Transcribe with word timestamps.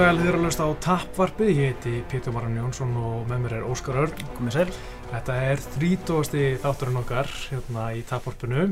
sæl 0.00 0.16
þér 0.16 0.36
að 0.38 0.44
lösta 0.46 0.64
á 0.64 0.70
Tappvarpi, 0.80 1.46
ég 1.52 1.74
heiti 1.74 1.90
Pétur 2.08 2.32
Marran 2.32 2.54
Jónsson 2.56 2.94
og 2.96 3.26
með 3.28 3.40
mér 3.42 3.54
er 3.58 3.64
Óskar 3.68 3.98
Örn. 4.00 4.22
Komið 4.38 4.54
sæl. 4.54 4.76
Þetta 5.10 5.34
er 5.44 5.62
þrítóasti 5.74 6.44
þátturinn 6.62 7.00
okkar 7.02 7.28
hérna 7.50 7.82
í 7.92 8.00
Tappvarpinu, 8.08 8.62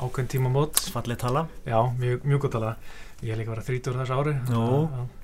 ákveðin 0.00 0.30
tímamót. 0.32 0.80
Fallið 0.94 1.18
tala. 1.20 1.42
Já, 1.68 1.76
mjög, 1.98 2.24
mjög 2.24 2.44
gott 2.46 2.54
tala. 2.56 2.70
Ég 3.20 3.34
er 3.34 3.40
líka 3.42 3.52
að 3.52 3.56
vera 3.58 3.66
þrítór 3.66 3.98
þessu 4.00 4.16
ári. 4.16 4.32
Nú, 4.48 4.62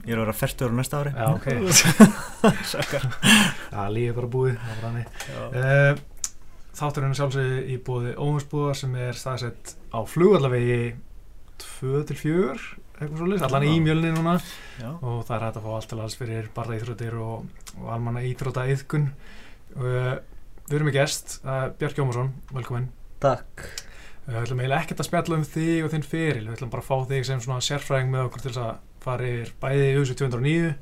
ég 0.04 0.12
er 0.12 0.20
að 0.20 0.26
vera 0.26 0.34
færtur 0.36 0.74
næsta 0.76 1.00
ári. 1.00 1.14
Já, 1.16 1.28
ok. 1.32 1.48
Sækar. 2.74 3.06
Já, 3.22 3.80
lífið 3.94 4.18
bara 4.18 4.30
búið, 4.34 4.58
það 4.66 4.74
var 4.74 4.86
hannig. 4.90 5.08
Uh, 5.54 6.34
þátturinn 6.82 7.14
er 7.14 7.20
sjálfsögði 7.22 7.62
í 7.64 7.78
búið 7.88 8.10
Óhansbúðar 8.18 8.82
sem 8.82 9.00
er 9.00 9.16
staðsett 9.16 9.78
á 9.96 10.04
flugvallavegi 10.12 10.82
2-4, 11.80 12.68
eitthvað 12.98 13.20
svo 13.20 13.28
list, 13.30 13.44
allan 13.46 13.66
í 13.68 13.74
mjölni 13.82 14.10
núna. 14.14 14.34
Já. 14.80 14.88
og 14.96 15.20
það 15.26 15.34
er 15.36 15.44
hægt 15.46 15.58
að 15.60 15.66
fá 15.66 15.70
allt 15.76 15.90
til 15.92 15.98
alls 16.02 16.16
fyrir 16.18 16.48
barða 16.54 16.78
íþróttir 16.78 17.18
og, 17.22 17.44
og 17.78 17.90
almanna 17.94 18.24
íþrótta 18.26 18.64
yðkun 18.74 19.06
uh, 19.78 20.16
við 20.68 20.76
erum 20.78 20.90
með 20.90 20.98
gest 20.98 21.36
uh, 21.44 21.68
Björk 21.78 22.00
Jómarsson, 22.00 22.32
velkomin 22.54 22.88
Takk. 23.22 23.64
uh, 24.26 24.32
við 24.32 24.40
ætlum 24.42 24.62
eiginlega 24.64 24.82
ekkert 24.82 25.02
að 25.04 25.10
spjalla 25.10 25.38
um 25.38 25.46
þig 25.46 25.86
og 25.86 25.94
þinn 25.94 26.08
feril, 26.10 26.44
við 26.48 26.56
ætlum 26.56 26.74
bara 26.74 26.84
að 26.84 26.90
fá 26.90 27.08
þig 27.12 27.28
sem 27.30 27.44
svona 27.44 27.64
sérfræðing 27.68 28.12
með 28.14 28.26
okkur 28.26 28.44
til 28.44 28.52
þess 28.52 28.64
að 28.64 28.84
fara 29.04 29.30
yfir 29.30 29.54
bæði 29.62 29.86
í 29.92 29.96
hugsi 30.00 30.18
209 30.18 30.74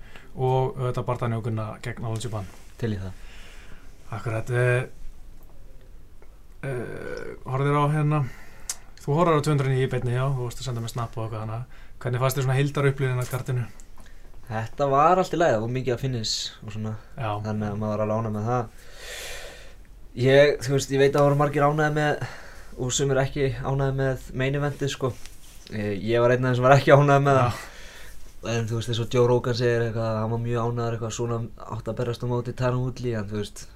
og 0.46 0.80
þetta 0.80 1.06
barðanjókunna 1.10 1.69
gegn 1.84 2.00
Knowledge 2.00 2.30
Japan 2.30 2.48
Til 2.76 2.91
í 2.92 2.98
það. 3.00 3.22
Akkurat 4.16 4.50
uh, 4.52 4.82
uh, 6.64 7.30
Horfðir 7.48 7.80
á 7.80 7.84
hérna 7.92 8.24
Þú 9.06 9.14
horfður 9.14 9.38
á 9.38 9.46
209 9.46 9.84
í 9.84 9.88
beinni, 9.91 10.14
já, 10.16 10.24
þú 10.26 10.42
vorst 10.48 10.60
að 10.60 10.66
senda 10.66 10.82
mér 10.82 10.91
snapp 10.91 11.14
og 11.14 11.26
eitthvað 11.28 11.44
hana 11.44 11.58
Hvernig 12.06 12.20
fannst 12.22 12.36
þér 12.38 12.44
svona 12.44 12.54
heildar 12.54 12.86
upplýðin 12.86 13.18
að 13.18 13.30
kartinu? 13.32 13.62
Þetta 14.46 14.86
var 14.92 15.18
allt 15.18 15.32
í 15.34 15.38
lagi, 15.40 15.54
það 15.56 15.64
var 15.64 15.70
mikið 15.74 15.94
að 15.96 16.02
finnis 16.04 16.34
og 16.62 16.68
svona, 16.70 16.92
Já, 17.16 17.30
þannig 17.42 17.66
að 17.66 17.80
maður 17.80 17.90
var 17.90 18.02
alveg 18.04 18.20
ánægð 18.20 18.36
með 18.36 18.44
það. 18.46 18.84
Ég, 20.22 20.52
þú 20.62 20.74
veist, 20.76 20.92
ég 20.94 21.02
veit 21.02 21.08
að 21.08 21.16
það 21.16 21.26
voru 21.26 21.38
margir 21.40 21.66
ánægð 21.66 21.96
með, 21.96 22.22
og 22.78 22.94
sem 22.94 23.10
er 23.10 23.20
ekki 23.24 23.48
ánægð 23.58 23.98
með 23.98 24.28
main 24.38 24.60
eventið, 24.60 24.92
sko. 24.94 25.10
Ég, 25.74 26.06
ég 26.12 26.22
var 26.22 26.36
einn 26.36 26.46
af 26.46 26.52
þeim 26.52 26.60
sem 26.60 26.68
var 26.68 26.76
ekki 26.76 26.94
ánægð 26.94 27.26
með 27.26 27.40
það. 27.40 27.60
En 28.54 28.70
þú 28.70 28.78
veist, 28.78 28.92
eins 28.94 29.02
og 29.02 29.18
Joe 29.18 29.26
Rogan 29.32 29.58
segir 29.64 29.88
eitthvað, 29.88 30.20
hann 30.20 30.34
var 30.36 30.44
mjög 30.46 30.70
ánægður 30.70 30.98
eitthvað 31.00 31.16
svona 31.18 31.41
átt 31.74 31.91
að 31.91 31.98
berast 32.04 32.22
á 32.22 32.26
móti 32.30 32.54
Tyron 32.54 32.86
Woodley, 32.86 33.18
en 33.18 33.26
þú 33.34 33.42
veist, 33.42 33.66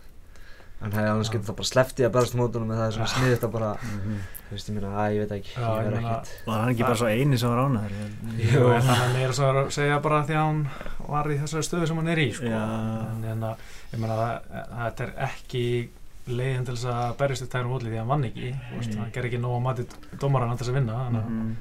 hann 0.81 0.92
hefði 0.92 1.11
annars 1.12 1.28
Já. 1.28 1.33
getið 1.34 1.48
það 1.50 1.56
bara 1.61 1.69
sleppti 1.70 2.05
að 2.06 2.12
berast 2.14 2.34
mótunum, 2.41 2.70
en 2.73 2.78
það 2.78 2.86
er 2.86 2.95
svona 2.97 3.09
Já. 3.09 3.14
sniðið 3.14 3.42
að 3.47 3.53
bara, 3.53 3.70
Mhm. 3.83 4.14
þú 4.48 4.55
veist, 4.56 4.69
ég 4.70 4.75
meina, 4.75 4.91
að 4.97 5.12
ég 5.14 5.20
veit 5.20 5.34
ekki, 5.39 5.53
Já, 5.56 5.69
ég 5.70 5.87
er 5.87 5.91
meina- 5.91 6.11
ekkert. 6.11 6.31
Var 6.47 6.59
hann 6.61 6.70
ekki 6.75 6.83
bara 6.83 6.97
svo 6.97 7.06
eini 7.06 7.39
sem 7.39 7.48
var 7.50 7.59
ánæður? 7.59 7.92
Jú, 8.41 8.62
að 8.81 9.12
meira 9.14 9.33
svo 9.33 9.45
að 9.53 9.70
segja 9.70 10.00
bara 10.03 10.22
því 10.25 10.34
að 10.34 10.47
hún 10.48 10.67
var 11.09 11.25
í 11.31 11.39
þessari 11.39 11.67
stöðu 11.69 11.87
sem 11.89 11.97
hún 11.97 12.09
er 12.09 12.17
í 12.19 12.33
sko. 12.33 12.47
En 12.47 13.22
hérna, 13.28 13.56
ég 13.92 13.98
meina 14.00 14.14
að 14.17 14.41
þetta 14.81 15.00
er 15.00 15.12
ekki 15.28 15.89
leiðin 16.28 16.64
til 16.64 16.75
þess 16.75 16.84
að 16.87 17.17
berjast 17.17 17.42
í 17.42 17.47
tærum 17.50 17.72
hóli 17.75 17.89
því 17.91 17.97
að 17.97 17.98
hann 17.98 18.09
vann 18.09 18.25
ekki 18.25 18.50
þú 18.55 18.77
veist, 18.78 18.91
Mm. 18.94 18.98
hann 19.00 19.11
ger 19.12 19.25
ekki 19.25 19.41
nóg 19.41 19.56
að 19.56 19.62
mati 19.62 19.83
dómaran 20.17 20.56
til 20.56 20.65
þess 20.67 20.70
að 20.70 20.75
vinna 20.81 20.92
þannig 21.11 21.25
Mhm. 21.28 21.56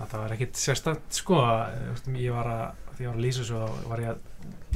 að 0.00 0.08
það 0.08 0.20
var 0.20 0.30
ekkit 0.36 0.52
sérstætt 0.54 1.00
sko, 1.10 1.34
ég 2.14 2.32
var 2.32 2.46
að 2.46 2.72
því 2.96 3.00
ég 3.00 3.06
var 3.06 3.16
að 3.16 3.24
lýsa 3.24 4.18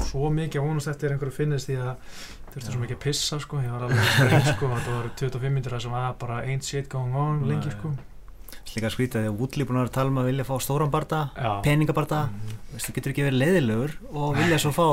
svo 0.09 0.29
að 0.29 0.37
mikið 0.39 0.61
að 0.61 0.67
vonast 0.69 0.91
eftir 0.93 1.15
einhverju 1.15 1.35
finnist 1.35 1.71
því 1.71 1.77
að 1.83 2.19
þurfti 2.55 2.71
svo 2.71 2.81
mikið 2.83 2.97
að 2.97 3.03
pissa 3.05 3.39
sko, 3.43 3.61
ég 3.65 3.73
var 3.75 3.87
alveg 3.87 4.11
streng 4.15 4.49
sko, 4.53 4.71
þetta 4.75 4.97
voru 4.97 5.13
25 5.21 5.55
minnir 5.57 5.79
sem 5.85 5.95
var 5.95 6.15
bara 6.21 6.41
ain't 6.45 6.67
shit 6.69 6.91
going 6.93 7.17
on 7.19 7.43
lengi 7.49 7.73
sko. 7.75 7.93
Slíka 8.65 8.91
skrítið 8.91 9.25
því 9.25 9.31
að 9.33 9.39
Woodley 9.41 9.67
búin 9.69 9.79
að 9.79 9.85
vera 9.85 9.91
að 9.91 9.97
tala 9.99 10.13
um 10.13 10.21
að 10.23 10.29
vilja 10.31 10.47
fá 10.49 10.55
stóran 10.63 10.91
barda, 10.93 11.21
Já. 11.37 11.51
peningabarda. 11.67 12.21
Veist, 12.73 12.87
þú 12.89 12.95
getur 12.97 13.13
ekki 13.15 13.27
verið 13.27 13.41
leiðilegur 13.43 13.95
og 14.15 14.39
vilja 14.39 14.59
svo 14.63 14.73
fá 14.75 14.87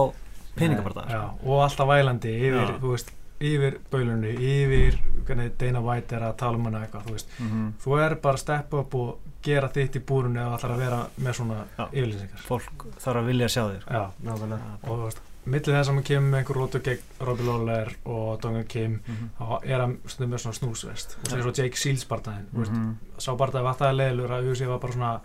peningabarda. 0.58 1.06
Já, 1.10 1.22
og 1.46 1.64
alltaf 1.66 1.90
vælandi 1.92 2.34
yfir, 2.50 2.74
þú 2.82 2.94
veist, 2.96 3.14
yfir 3.42 3.80
baulunni, 3.92 4.32
yfir 4.38 5.00
hvernig 5.26 5.52
Dana 5.58 5.82
White 5.82 6.16
er 6.16 6.22
að 6.30 6.38
tala 6.38 6.58
um 6.58 6.66
hana 6.70 6.84
eitthvað, 6.86 7.06
þú 7.08 7.16
veist, 7.18 7.28
Mhm. 7.40 7.74
þú 7.84 7.98
er 8.06 8.16
bara 8.16 8.36
að 8.38 8.40
steppa 8.46 8.80
upp 8.80 8.96
og 8.96 9.18
gera 9.42 9.70
þitt 9.70 9.96
í 9.98 10.06
búrunni 10.06 10.40
eða 10.40 10.58
ætlar 10.60 10.72
að 10.76 10.78
vera 10.78 11.08
með 11.20 11.34
svona 11.34 11.66
Já. 11.78 11.88
yfirlýsingar. 11.92 12.40
Fólk 12.48 12.86
þarf 13.00 13.18
að 13.22 13.26
vilja 13.26 13.48
sjá 13.48 13.64
þér. 13.72 13.82
sko. 13.82 13.92
Já, 13.94 14.12
Nákvæmlega. 14.24 14.60
og 14.84 14.90
þú 15.00 15.04
veist, 15.06 15.22
millið 15.48 15.74
þess 15.74 15.90
að 15.90 15.96
maður 15.96 16.06
kemur 16.06 16.30
með 16.32 16.38
einhver 16.44 16.56
rótu 16.62 16.80
gegn 16.84 17.00
Robbie 17.20 17.46
Lawler 17.46 17.96
og 18.06 18.42
Dongan 18.42 18.64
Kim, 18.68 19.00
Mhm. 19.08 19.30
þá 19.40 19.60
er 19.66 19.80
hann 19.80 19.98
stundum 20.08 20.32
með 20.38 20.42
svona 20.46 20.60
snúsvest 20.60 21.18
og 21.18 21.26
svo 21.30 21.38
er 21.38 21.42
svo 21.44 21.52
Jake 21.64 21.76
Seals 21.78 22.06
barndaginn, 22.06 22.46
veist, 22.54 22.72
Mhm. 22.72 22.96
sá 23.18 23.36
barndaginn 23.38 23.64
var 23.64 23.76
það 23.76 23.96
leiðilur 23.98 24.30
að 24.30 24.44
UFC 24.52 24.66
var 24.68 24.78
bara 24.80 24.94
svona 24.94 25.20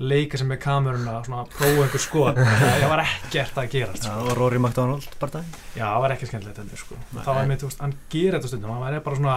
leika 0.00 0.38
sem 0.40 0.48
með 0.48 0.60
kameruna, 0.64 1.18
svona 1.26 1.42
að 1.44 1.50
prófa 1.54 1.82
einhver 1.84 2.00
skot, 2.04 2.38
það 2.80 2.86
var 2.88 3.02
ekkert 3.04 3.58
að 3.60 3.70
gerast, 3.74 4.04
Já, 4.06 4.12
sko. 4.14 4.26
og 4.30 4.38
Rory 4.38 4.60
McDonald 4.62 5.08
barda. 5.20 5.42
Já, 5.76 5.84
það 5.84 6.00
var 6.06 6.14
ekki 6.16 6.28
skemmtilegt 6.30 6.60
heldur 6.62 6.80
sko. 6.80 7.00
Það 7.18 7.28
var 7.34 7.40
einmitt, 7.42 7.60
þú 7.64 7.68
veist, 7.70 7.82
hann 7.84 7.96
gerir 8.14 8.38
þetta 8.38 8.52
stundum 8.54 8.78
hann 8.80 8.96
er 8.96 9.04
bara 9.04 9.18
svona 9.20 9.34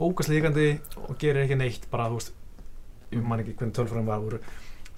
ógæsleikandi 0.00 0.68
og 1.04 1.12
gerir 1.20 1.44
ekki 1.44 1.58
neitt 1.60 1.84
bara, 1.92 2.08
þú 2.12 2.20
veist 2.22 2.32
ég 3.12 3.22
man 3.24 3.40
ekki 3.44 3.54
hvernig 3.58 3.76
tölfræðin 3.76 4.08
var 4.08 4.24
voru 4.24 4.40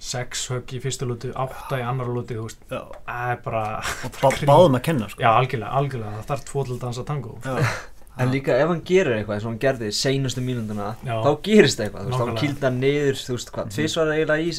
sex 0.01 0.47
högg 0.49 0.71
í 0.73 0.79
fyrstu 0.81 1.05
lúti, 1.05 1.29
átta 1.37 1.77
í 1.77 1.83
annar 1.85 2.07
lúti 2.09 2.33
þú 2.39 2.47
veist, 2.47 2.63
það 2.71 3.33
er 3.35 3.41
bara 3.45 3.63
Og 4.07 4.15
bá, 4.17 4.29
báðum 4.49 4.77
að 4.79 4.85
kenna, 4.87 5.09
sko. 5.11 5.21
já, 5.21 5.29
algjörlega, 5.37 5.71
algjörlega, 5.77 6.13
það 6.21 6.29
þarf 6.31 6.45
tvo 6.49 6.63
til 6.65 6.73
að 6.77 6.81
dansa 6.87 7.03
tango 7.11 7.35
Já. 7.45 7.59
En 8.19 8.29
líka 8.29 8.53
ef 8.59 8.67
hann 8.67 8.81
gerir 8.85 9.15
eitthvað 9.15 9.35
eins 9.37 9.45
og 9.45 9.51
hann 9.53 9.59
gerði 9.59 9.87
seinustu 9.95 10.41
mínúnduna 10.43 10.95
Já. 11.05 11.21
þá 11.23 11.31
gerist 11.43 11.79
eitthvað, 11.79 12.09
veist, 12.09 12.19
þá 12.19 12.39
kýldi 12.41 12.61
hann 12.67 12.79
niður 12.81 13.15
þú 13.21 13.35
veist 13.37 13.51
hvað, 13.51 13.65
Mhm. 13.65 13.71
tvisvar 13.75 14.11
eiginlega 14.11 14.43
í 14.43 14.51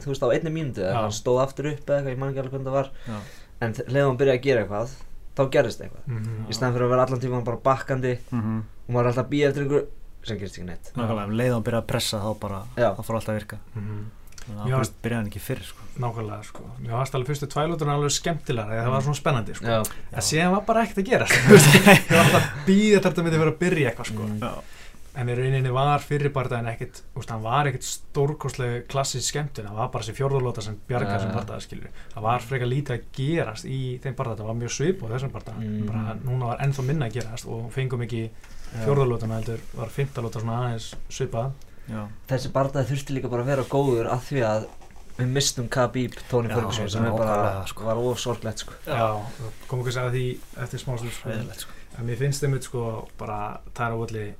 þú 0.00 0.06
veist 0.06 0.22
á 0.24 0.28
einni 0.32 0.50
mínútu 0.54 0.80
eða 0.82 0.94
hann 1.02 1.10
stóð 1.12 1.42
aftur 1.44 1.66
upp 1.72 1.86
eða 1.86 1.98
eitthvað, 2.00 2.10
ég 2.14 2.18
man 2.18 2.30
ekki 2.32 2.40
alveg 2.40 2.52
hvernig 2.52 2.66
það 2.66 2.78
var 2.78 2.90
Já. 3.06 3.18
en 3.60 3.72
leðum 3.74 4.08
hann 4.08 4.18
byrjaði 4.18 4.38
að 4.38 4.42
gera 4.42 4.64
eitthvað 4.64 4.88
þá 5.36 5.50
gerist 5.52 5.80
eitthvað, 5.84 6.06
Mhm. 6.06 6.46
í 6.48 6.52
staðan 6.56 6.74
fyrir 6.74 6.86
að 6.86 6.90
vera 6.96 7.04
allan 7.06 7.20
tíma 7.20 7.44
bara 7.44 7.56
bakkandi 7.56 8.18
Mhm. 8.32 8.62
og 8.88 8.94
maður 8.94 9.00
er 9.04 9.08
alltaf 9.12 9.26
að 9.26 9.30
býja 9.30 9.48
eftir 9.50 9.62
einhverju 9.62 9.86
sem 10.24 10.38
gerist 10.38 10.56
ekki 10.58 10.66
neitt 10.66 10.92
Nákvæmlega, 10.96 11.48
um 11.48 11.52
hann 11.54 11.62
byrja 11.62 11.82
að 11.82 11.86
pressa 11.86 12.18
þá 12.18 12.40
bara, 12.40 12.62
það 12.76 13.04
fór 13.04 13.14
alltaf 13.20 13.28
að 13.28 13.38
virka. 13.40 13.58
Mhm. 13.76 13.82
Þannig 13.84 14.15
Hann 14.46 14.70
byrjaði 15.02 15.16
hann 15.16 15.26
ekki 15.30 15.40
fyrr, 15.42 15.62
sko. 15.66 15.82
nákvæmlega, 15.98 16.44
sko 16.46 16.62
mér 16.78 16.92
varst 16.94 17.14
alveg 17.18 17.30
fyrstu 17.32 17.48
tvælútur 17.50 17.88
alveg 17.90 18.12
skemmtilega 18.14 18.68
því 18.70 18.80
það 18.84 18.92
var 18.94 19.02
svona 19.06 19.18
spennandi, 19.20 19.54
sko 19.58 19.66
Já, 19.66 19.80
en 20.12 20.22
síðan 20.22 20.52
var 20.54 20.64
bara 20.68 20.84
ekkert 20.86 21.02
að 21.02 21.08
gera 21.10 21.26
ég 21.32 22.10
var 22.12 22.22
alltaf 22.22 22.40
að 22.42 22.64
býða 22.68 23.00
þetta 23.08 23.22
myndi 23.26 23.40
vera 23.42 23.54
að 23.54 23.60
byrja 23.64 23.90
eitthvað, 23.90 24.10
sko 24.12 24.22
Mm. 24.26 24.40
Já. 24.44 24.54
En 25.16 25.30
í 25.32 25.34
rauninni 25.38 25.70
var 25.72 26.02
fyrir 26.04 26.28
barndaginn 26.28 26.66
ekkit, 26.68 26.98
úst, 27.16 27.30
hann 27.32 27.40
var 27.40 27.64
ekkit 27.70 27.86
stórkostlega 27.88 28.82
klassisk 28.92 29.30
skemmtun, 29.32 29.64
það 29.64 29.78
var 29.78 29.88
bara 29.94 30.04
þessi 30.04 30.14
fjórðurlóta 30.18 30.60
sem 30.66 30.74
bjargar 30.90 31.08
Ja. 31.08 31.14
þessum 31.16 31.32
barndaginn, 31.38 31.64
skilur. 31.64 31.88
Það 32.12 32.22
var 32.26 32.40
frekar 32.44 32.68
lítið 32.68 32.92
að 32.98 33.06
gerast 33.16 33.64
í 33.64 33.78
þeim 34.04 34.14
barndaginn, 34.18 34.42
það 34.44 34.50
var 34.52 34.58
mjög 34.60 34.74
svip 34.76 35.00
á 35.00 35.06
þessum 35.14 35.32
barndaginn, 35.32 35.72
Mm. 35.80 35.86
bara 35.88 36.16
núna 36.20 36.50
var 36.52 36.58
ennþá 36.66 36.84
minna 36.84 37.06
að 37.08 37.14
gerast 37.16 37.46
og 37.48 37.72
fengum 37.72 38.02
ekki 38.04 38.28
fjórðurlótana 38.84 39.38
heldur, 39.40 39.60
var 39.74 39.88
fymtalóta 39.88 40.40
svona 40.44 40.58
aðeins 40.66 40.90
svipað. 41.08 41.52
Já. 41.88 42.02
þessi 42.28 42.50
barndagi 42.52 42.90
þurfti 42.92 43.14
líka 43.16 43.28
bara 43.30 43.42
að 43.44 43.50
vera 43.52 43.64
góður 43.70 44.08
af 44.10 44.24
því 44.30 44.40
að 44.48 44.66
við 45.16 45.28
mistum 45.32 45.68
Khabib 45.72 46.16
Tony 46.28 46.48
Ferguson 46.52 46.90
sem 46.92 47.04
bara, 47.16 47.62
sko. 47.70 47.84
var 47.88 47.96
ofsorglegt 47.96 48.58
sko 48.64 48.74
Já, 48.84 49.06
kom 49.68 49.80
ekki 49.80 49.92
að 49.92 49.96
segja 49.96 50.10
því 50.16 50.24
eftir 50.66 50.82
smáslut, 50.82 51.14
sko. 51.16 51.36
Sko. 51.62 51.76
En 51.98 52.04
mér 52.10 52.18
finnst 52.20 52.42
þeim 52.44 52.58
sko 52.60 52.82
bara 53.16 53.60
Tara 53.72 53.96
Woodley, 53.96 54.34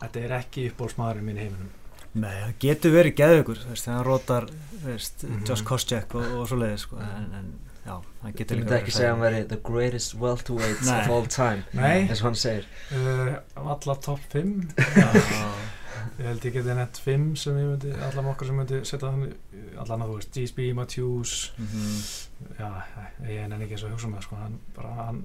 þetta 0.00 0.24
er 0.26 0.32
ekki 0.40 0.64
uppbólsmaðurinn 0.72 1.28
minn 1.28 1.38
í 1.38 1.44
heiminum. 1.44 1.68
Nei, 2.16 2.32
það 2.32 2.56
getur 2.64 2.94
verið 2.96 3.14
geðugur, 3.20 3.58
þú 3.60 3.70
veist, 3.74 3.84
þegar 3.86 3.96
hann 4.00 4.06
rótar, 4.08 4.46
þú 4.80 4.86
veist, 4.88 5.22
Mhm. 5.28 5.44
Josh 5.46 5.64
Koscheck 5.68 6.14
og, 6.16 6.26
og 6.40 6.48
svo 6.48 6.56
leiðis, 6.58 6.86
sko, 6.88 6.96
en, 7.04 7.30
en 7.38 7.48
já, 7.86 7.92
hann 8.22 8.32
Þú 8.32 8.36
getur 8.40 8.56
myndi 8.62 8.74
ekki 8.80 8.94
segja 8.96 9.12
að 9.12 9.14
hann 9.14 9.20
veri 9.26 9.44
the 9.52 9.60
greatest 9.62 10.14
welterweight 10.18 10.80
of 10.80 11.10
all 11.12 11.26
time 11.26 11.62
Nei, 11.76 12.08
eins 12.08 12.18
og 12.24 12.30
hann 12.32 12.40
segir 12.40 12.66
uh, 12.96 13.36
alla 13.54 13.96
topp 14.08 14.20
5, 14.32 14.72
Já, 14.96 15.06
Ég 16.16 16.24
held 16.24 16.44
ég 16.48 16.54
geti 16.56 16.74
nett 16.76 16.96
fimm 16.96 17.34
sem 17.36 17.56
ég 17.60 17.66
myndi, 17.68 17.90
allan 18.06 18.30
okkar 18.30 18.48
sem 18.48 18.56
myndi 18.56 18.78
setja 18.88 19.10
þannig, 19.10 19.34
allan 19.82 20.04
að 20.04 20.12
þú 20.12 20.14
veist, 20.16 20.30
GSP, 20.32 20.68
Matthews, 20.76 21.34
mhm. 21.60 21.98
já, 22.56 22.70
ég 23.28 23.50
nenni 23.50 23.66
ekki 23.66 23.76
eins 23.76 23.84
og 23.84 23.90
að 23.90 23.96
hugsa 23.98 24.08
um 24.08 24.14
það, 24.16 24.24
sko, 24.28 24.38
hann 24.40 24.56
bara, 24.78 24.94
hann, 25.02 25.20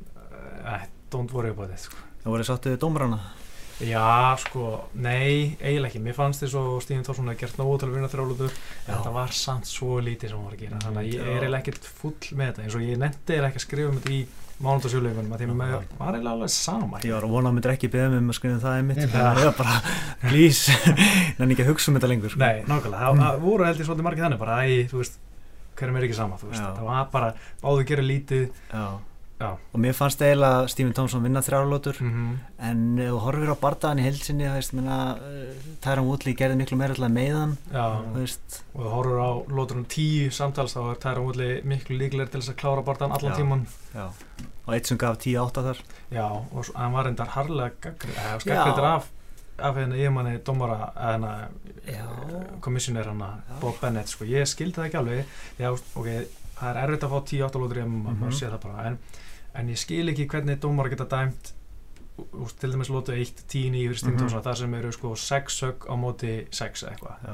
eh, 0.74 0.84
don't 1.14 1.32
worry 1.38 1.54
about 1.56 1.72
it, 1.72 1.86
sko. 1.86 1.96
Það 2.26 2.36
voru 2.36 2.50
sáttið 2.50 2.78
dómarana. 2.84 3.22
Já, 3.82 4.36
sko, 4.38 4.66
nei, 5.02 5.56
eiginlega 5.58 5.90
ekki, 5.90 6.04
mér 6.06 6.18
fannst 6.18 6.44
þess 6.44 6.60
að 6.60 6.68
Stíðin 6.86 7.08
Tórsson 7.08 7.32
hefði 7.32 7.42
gert 7.42 7.62
nógu 7.62 7.80
til 7.82 7.88
að 7.88 7.96
vinna 7.96 8.12
þrjálutur, 8.12 8.52
Já. 8.52 8.92
þetta 8.92 9.14
var 9.16 9.34
samt 9.34 9.72
svo 9.72 9.96
lítið 10.04 10.34
sem 10.34 10.38
hann 10.38 10.50
var 10.50 10.58
að 10.58 10.66
gera, 10.66 10.82
þannig 10.84 11.02
að 11.02 11.10
ég 11.16 11.24
er 11.24 11.40
eiginlega 11.40 11.64
ekkert 11.64 11.88
full 11.88 12.36
með 12.36 12.52
þetta, 12.52 12.66
eins 12.68 12.78
og 12.78 12.86
ég 12.86 13.02
nefndi 13.02 13.34
eiginlega 13.34 13.50
ekki 13.50 13.62
að 13.62 13.66
skrifa 13.66 13.90
um 13.94 13.98
þetta 14.02 14.14
í 14.14 14.22
mánundarsjóleikunum, 14.66 15.34
að 15.36 15.44
því 15.44 15.48
að 15.52 15.74
Já. 15.74 15.80
var 16.00 16.16
eiginlega 16.18 16.34
alveg 16.36 16.54
sama. 16.56 17.02
Ég 17.06 17.16
var 17.16 17.28
að 17.28 17.36
vona 17.36 17.52
að 17.52 17.58
myndir 17.58 17.74
ekki 17.76 17.92
beða 17.94 18.10
mig 18.14 18.24
um 18.24 18.32
að 18.34 18.40
skrifa 18.40 18.62
það 18.64 18.80
einmitt, 18.80 19.04
það 19.12 19.42
er 19.44 19.54
bara, 19.60 19.76
please, 20.24 20.80
nenni 21.40 21.58
ekki 21.58 21.66
að 21.68 21.72
hugsa 21.74 21.92
um 21.92 22.00
þetta 22.00 22.12
lengur, 22.14 22.34
sko. 22.34 22.42
Nei, 22.42 22.64
nákvæmlega, 22.70 23.06
það, 23.06 23.22
það 23.26 23.46
voru 23.46 23.70
held 23.70 23.84
ég 23.84 23.90
svolítið 23.92 24.10
margir 24.10 24.28
þannig 24.28 24.44
bara, 24.46 24.60
æ, 24.62 24.82
þú 24.92 25.04
veist, 25.04 25.22
hverjum 25.80 26.02
er 26.02 26.10
ekki 26.10 26.20
sama, 26.20 26.42
það 26.42 26.84
var 26.90 27.08
bara, 27.16 27.32
báðu 27.64 27.88
gera 27.92 28.06
lítið, 28.06 28.52
Já, 28.72 28.86
Já. 29.42 29.58
og 29.74 29.82
mér 29.82 29.96
fannst 29.98 30.22
eiginlega 30.22 30.68
Stephen 30.70 30.94
Thompson 30.94 31.24
vinna 31.26 31.42
þrjárlótur 31.42 31.98
mm 32.04 32.34
en 32.62 33.00
ef 33.02 33.10
þú 33.10 33.20
horfir 33.24 33.50
á 33.50 33.58
bardaðan 33.58 34.02
í 34.02 34.06
heilsinni 34.06 34.46
þú 34.46 34.54
veist, 34.54 34.74
minna, 34.78 34.98
Tyron 35.82 36.06
Woodley 36.06 36.36
gerði 36.38 36.60
miklu 36.60 36.78
meira 36.78 36.94
veist, 38.14 38.60
og 38.76 38.84
þú 38.86 38.92
horfur 38.94 39.18
á 39.26 39.32
lótunum 39.50 39.88
tíu 39.90 40.30
samtals 40.30 40.76
þá 40.78 40.82
er 40.92 41.02
Tyron 41.02 41.26
Woodley 41.26 41.62
miklu 41.66 41.98
líklegir 41.98 42.30
til 42.30 42.42
þess 42.44 42.54
að 42.54 42.60
klára 42.62 42.86
barðan 42.86 43.16
allan 43.18 43.40
tíman 43.40 43.66
já 43.96 44.06
og 44.72 44.78
eitt 44.78 44.88
sem 44.90 44.98
gaf 45.02 45.18
10-8 45.22 45.64
þar 45.68 45.82
Já, 46.16 46.26
og 46.32 46.64
svo, 46.66 46.76
hann 46.80 46.94
var 46.96 47.06
reyndar 47.10 47.34
harlega 47.36 47.92
Já. 47.92 48.40
skakkreitur 48.40 48.88
af 48.96 49.10
af 49.62 49.76
hérna 49.78 49.94
yfirmanni 50.00 50.38
dómara 50.48 50.92
hérna 50.98 51.32
Já. 51.86 52.06
kommissioner 52.64 53.06
hana. 53.12 53.28
Bob 53.62 53.76
Bennett 53.82 54.10
sko, 54.10 54.26
ég 54.26 54.48
skildi 54.50 54.74
það 54.80 54.88
ekki 54.88 54.98
alveg 54.98 55.26
já, 55.60 55.70
ok, 55.72 56.08
það 56.58 56.70
er 56.72 56.80
erfitt 56.86 57.04
að 57.06 57.12
fá 57.14 57.20
10-8 57.30 57.62
lótur 57.62 57.82
það 58.56 58.64
bara 58.64 58.86
en, 58.90 58.98
en 59.54 59.70
ég 59.70 59.78
skil 59.78 60.10
ekki 60.10 60.26
hvernig 60.32 60.60
dómara 60.64 60.90
geta 60.90 61.06
dæmt 61.12 61.52
úst, 62.42 62.58
til 62.62 62.72
dæmis 62.74 62.90
lótu 62.90 63.14
1 63.14 63.44
10 63.48 63.76
í 63.76 63.84
fyrir 63.86 64.02
stímtósana, 64.02 64.40
Mhm. 64.42 64.46
það 64.48 64.58
sem 64.64 64.74
eru 64.80 64.92
sko 64.92 65.16
6 65.16 65.62
högg 65.68 65.86
á 65.90 65.94
móti 66.00 66.34
6 66.52 66.84
eitthvað 66.90 67.30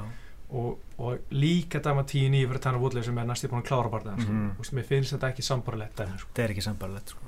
og, 0.50 0.78
og 0.98 1.18
líka 1.32 1.82
dæma 1.84 2.04
10 2.08 2.30
í 2.32 2.44
fyrir 2.48 2.62
Tanner 2.64 2.80
Woodley 2.80 3.04
sem 3.04 3.18
er 3.18 3.26
næstu 3.28 3.50
búin 3.52 3.64
að 3.64 3.68
klára 3.68 3.90
bara 3.92 4.04
það 4.04 4.18
Mhm. 4.28 4.52
sko. 4.64 4.76
mér 4.78 4.86
finnst 4.88 5.14
þetta 5.14 5.32
ekki 5.34 5.44
sambarlegt 5.44 5.94
sko. 5.98 6.28
þetta 6.34 6.44
er 6.44 6.50
ekki 6.56 6.64
sambarlegt 6.64 7.10
sko. 7.10 7.20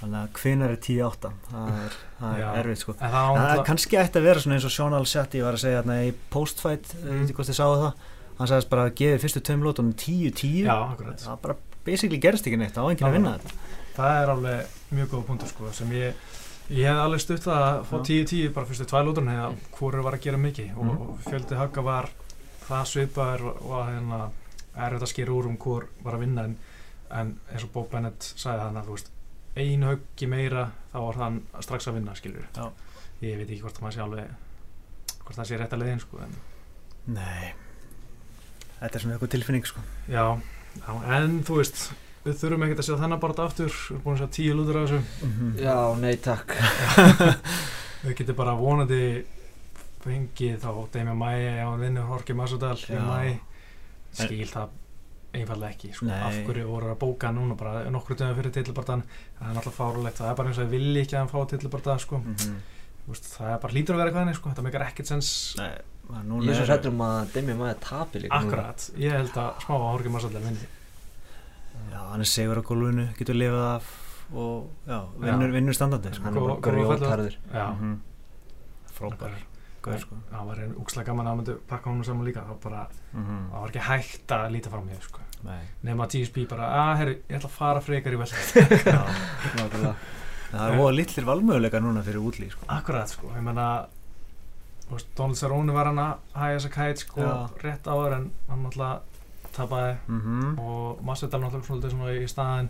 þannig 0.00 0.18
að 0.22 0.32
hvenar 0.40 0.70
er 0.70 0.76
10-8 0.76 1.30
það 1.50 1.68
er, 1.84 1.92
það 2.20 2.38
er 2.40 2.58
erfitt 2.62 2.78
sko 2.84 2.92
það 2.92 3.10
Það 3.16 3.36
náttúrulega- 3.36 3.64
kannski 3.66 3.96
ætti 3.96 4.18
að 4.20 4.22
vera 4.28 4.40
svona 4.40 4.54
eins 4.56 4.64
og 4.64 4.70
Sean 4.76 4.92
Alsetti 4.94 5.42
var 5.42 5.52
að 5.56 5.62
segja 5.64 5.82
þarna 5.82 5.96
í 6.08 6.12
postfight, 6.30 6.94
mm. 6.94 7.06
Mm. 7.10 7.22
ekki 7.24 7.34
hvort 7.34 7.48
þið 7.48 7.54
sáu 7.60 7.76
það 7.76 7.92
hann 8.38 8.48
sagðist 8.48 8.68
bara 8.68 8.84
að 8.90 8.94
gefi 9.00 9.20
fyrstu 9.24 9.40
tveim 9.40 9.62
lótunum 9.64 9.94
10-10 9.94 10.64
já, 10.66 10.76
akkurat 10.92 11.16
það 11.24 11.40
bara 11.42 11.56
basically 11.84 12.18
gerist 12.20 12.44
ekki 12.46 12.58
neitt, 12.58 12.74
það 12.74 12.84
á 12.84 12.90
enginn 12.92 13.08
að 13.08 13.12
vinna 13.16 13.38
þetta 13.38 13.52
það 13.96 14.22
er 14.22 14.28
alveg 14.28 14.66
mjög 14.92 15.08
góð 15.14 15.24
punktur 15.26 15.48
sko, 15.48 15.72
sem 15.72 15.88
ég 15.90 16.12
ég 16.70 16.86
hef 16.88 16.98
alveg 16.98 17.20
stutt 17.22 17.46
að 17.46 17.84
fá 17.86 17.96
Já. 17.96 18.04
10-10 18.10 18.52
bara 18.54 18.66
fyrstu 18.66 18.86
tvær 18.90 19.04
lúturinn 19.06 19.32
eða 19.34 19.50
hvoru 19.78 20.02
var 20.02 20.16
að 20.16 20.24
gera 20.26 20.38
mikið 20.42 20.76
og, 20.76 20.84
Mhm. 20.84 21.02
og 21.02 21.20
fjöldi 21.26 21.56
hagga 21.60 21.82
var 21.82 22.08
það 22.68 22.86
svipaður 22.92 23.44
og, 23.50 23.60
og 23.70 23.86
hérna 23.86 24.30
er 24.76 24.90
þetta 24.96 25.06
að 25.06 25.12
skera 25.12 25.32
úr 25.32 25.46
um 25.46 25.56
hvor 25.56 25.86
var 26.02 26.14
að 26.14 26.20
vinna 26.26 26.44
en, 26.44 26.56
en 27.10 27.38
eins 27.52 27.64
og 27.64 27.70
Bob 27.72 27.90
Bennett 27.90 28.20
sagði 28.36 28.64
þannig 28.64 28.80
að 28.82 28.86
þú 28.88 28.96
veist 28.96 29.10
einu 29.56 29.86
höggi 29.92 30.26
meira 30.28 30.64
þá 30.92 30.98
var 31.00 31.14
þann 31.22 31.38
strax 31.62 31.86
að 31.88 31.94
vinna 32.00 32.14
skilur 32.18 32.48
Já. 32.56 32.66
ég 33.22 33.38
veit 33.38 33.48
ekki 33.50 33.62
hvort 33.62 33.78
það 33.80 33.94
sé 33.94 34.00
alveg 34.02 34.28
hvort 35.24 35.36
það 35.38 35.46
sé 35.48 35.58
rétt 35.60 35.72
að 35.72 35.80
leiðin 35.84 36.00
sko 36.02 36.18
en, 36.26 36.34
nei 37.06 37.52
þetta 38.80 38.94
er 38.98 39.00
svona 39.00 39.14
eitthvað 39.16 39.32
tilfinning 39.36 39.64
sko 39.66 39.80
já, 40.10 40.26
já, 40.82 40.92
en 41.16 41.38
þú 41.46 41.56
veist 41.62 41.86
við 42.26 42.38
þurfum 42.42 42.64
ekkert 42.66 42.82
að 42.82 42.88
sjá 42.88 42.96
þennan 43.02 43.20
bara 43.22 43.44
aftur 43.46 43.70
við 43.70 43.90
erum 43.90 44.02
búin 44.04 44.16
að 44.16 44.22
sjá 44.24 44.28
tíu 44.36 44.54
lútur 44.58 44.78
af 44.80 44.88
þessu 44.88 45.00
Mhm. 45.26 45.52
Já, 45.62 45.76
nei 46.02 46.16
takk 46.16 46.56
Við 48.06 48.14
getum 48.20 48.36
bara 48.38 48.54
vonandi 48.58 49.02
fengið 50.04 50.58
þá 50.62 50.70
Damian 50.94 51.18
Mæi 51.18 51.38
ef 51.50 51.62
hann 51.66 51.80
vinnur 51.82 52.06
Horki 52.10 52.34
Masudal 52.38 52.76
í 52.78 52.92
Já. 52.94 53.00
mæ 53.02 53.38
skil 54.16 54.46
það 54.52 54.74
einfallega 55.36 55.74
ekki 55.74 55.90
sko. 55.92 56.06
Nei. 56.08 56.20
af 56.24 56.36
hverju 56.46 56.68
voru 56.70 56.92
að 56.94 57.00
bóka 57.02 57.28
núna 57.34 57.56
bara 57.58 57.82
nokkru 57.92 58.14
dögum 58.16 58.38
fyrir 58.38 58.54
tillibartan 58.54 59.02
það 59.36 59.50
er 59.50 59.56
náttúrulega 59.58 59.76
fárulegt, 59.76 60.20
það 60.22 60.30
er 60.30 60.38
bara 60.38 60.48
eins 60.52 60.60
og 60.62 60.64
ég 60.64 60.70
vilji 60.76 61.02
ekki 61.02 61.16
að 61.16 61.20
hann 61.24 61.32
fá 61.34 61.50
tillibartan 61.50 62.00
sko. 62.00 62.20
Mhm. 62.22 62.54
Þú 63.06 63.12
veist, 63.12 63.26
það 63.36 63.50
er 63.52 63.58
bara 63.66 63.74
lítur 63.76 63.94
að 63.94 63.98
vera 64.00 64.08
eitthvað 64.10 64.24
henni 64.24 64.38
sko. 64.38 64.50
þetta 64.54 64.64
meikar 64.66 64.86
ekkert 64.86 65.06
sens 65.12 65.28
Nei, 65.58 65.74
Ég 66.46 66.48
er 66.50 66.56
svo 66.60 66.64
hrættur 66.70 66.92
um 66.94 67.02
að 67.02 67.32
Demi 67.34 67.54
maður 67.58 67.78
tapi 67.82 68.18
líka 68.22 68.30
núna. 68.38 68.46
akkurat, 68.46 68.90
ég 69.02 69.10
held 69.18 69.34
að 69.42 69.60
smá 69.66 69.74
að 69.76 69.84
Horki 69.90 70.08
Masudal 70.14 70.42
vinni 70.46 70.66
já, 71.92 72.00
hann 72.10 72.20
er 72.20 72.30
segur 72.30 72.58
á 72.60 72.62
gólfinu, 72.66 73.06
getur 73.18 73.34
lifað 73.38 73.66
af 73.76 73.90
og 74.34 74.70
já, 74.88 75.00
vinnur, 75.22 75.52
vinnur 75.54 75.74
standandi 75.76 76.12
sko. 76.14 76.24
Hann 76.24 76.36
er 76.36 76.40
bara 76.40 76.60
grjótarður 76.66 77.36
Mhm. 77.54 78.00
Gaur, 79.86 79.98
sko. 80.02 80.16
það 80.32 80.46
var 80.48 80.56
einn 80.64 80.72
úkslega 80.82 81.06
gaman 81.06 81.26
að 81.26 81.28
hann 81.30 81.38
myndi 81.44 81.54
pakka 81.70 81.90
honum 81.90 82.04
saman 82.04 82.26
líka 82.26 82.42
það, 82.42 82.56
bara, 82.62 82.88
Mhm. 83.14 83.50
það 83.52 83.60
var 83.60 83.68
ekki 83.70 83.84
hægt 83.86 84.26
að 84.34 84.50
líta 84.50 84.70
fram 84.70 84.88
hér 84.88 85.02
sko. 85.02 85.20
Nei. 85.44 85.60
nema 85.84 86.06
að 86.06 86.10
TSP 86.10 86.48
bara, 86.48 86.64
að 86.64 86.96
herru, 86.98 87.14
ég 87.28 87.36
ætla 87.38 87.46
að 87.50 87.50
fara 87.50 87.80
frekar 87.80 88.12
í 88.12 88.16
vel 88.18 88.26
Já. 88.82 89.04
Nákvæmlega 89.56 89.94
það 90.50 90.72
er 90.72 90.78
óa 90.80 90.90
litlir 90.96 91.24
valmöguleika 91.24 91.80
núna 91.80 92.02
fyrir 92.02 92.18
útlí 92.24 92.50
sko. 92.50 92.64
Akkurat 92.68 93.08
sko, 93.08 93.28
ég 93.36 93.42
menna 93.42 93.86
Donald 95.14 95.36
Cerrone 95.36 95.72
var 95.72 95.84
hann 95.90 95.98
að 95.98 96.16
hæja 96.34 96.56
þess 96.58 96.66
að 96.66 96.74
kæt 96.78 96.98
sko 97.04 97.20
Já. 97.20 97.50
rétt 97.62 97.82
áður 97.90 98.16
en 98.16 98.30
hann 98.48 98.64
náttúrulega 98.64 99.00
tapaði. 99.56 99.96
Mhm. 100.08 100.58
og 100.58 101.02
Masvidal 101.06 101.40
náttúrulega 101.42 101.68
svolítið 101.70 101.94
svona 101.96 102.12
í 102.14 102.28
staðinn 102.30 102.68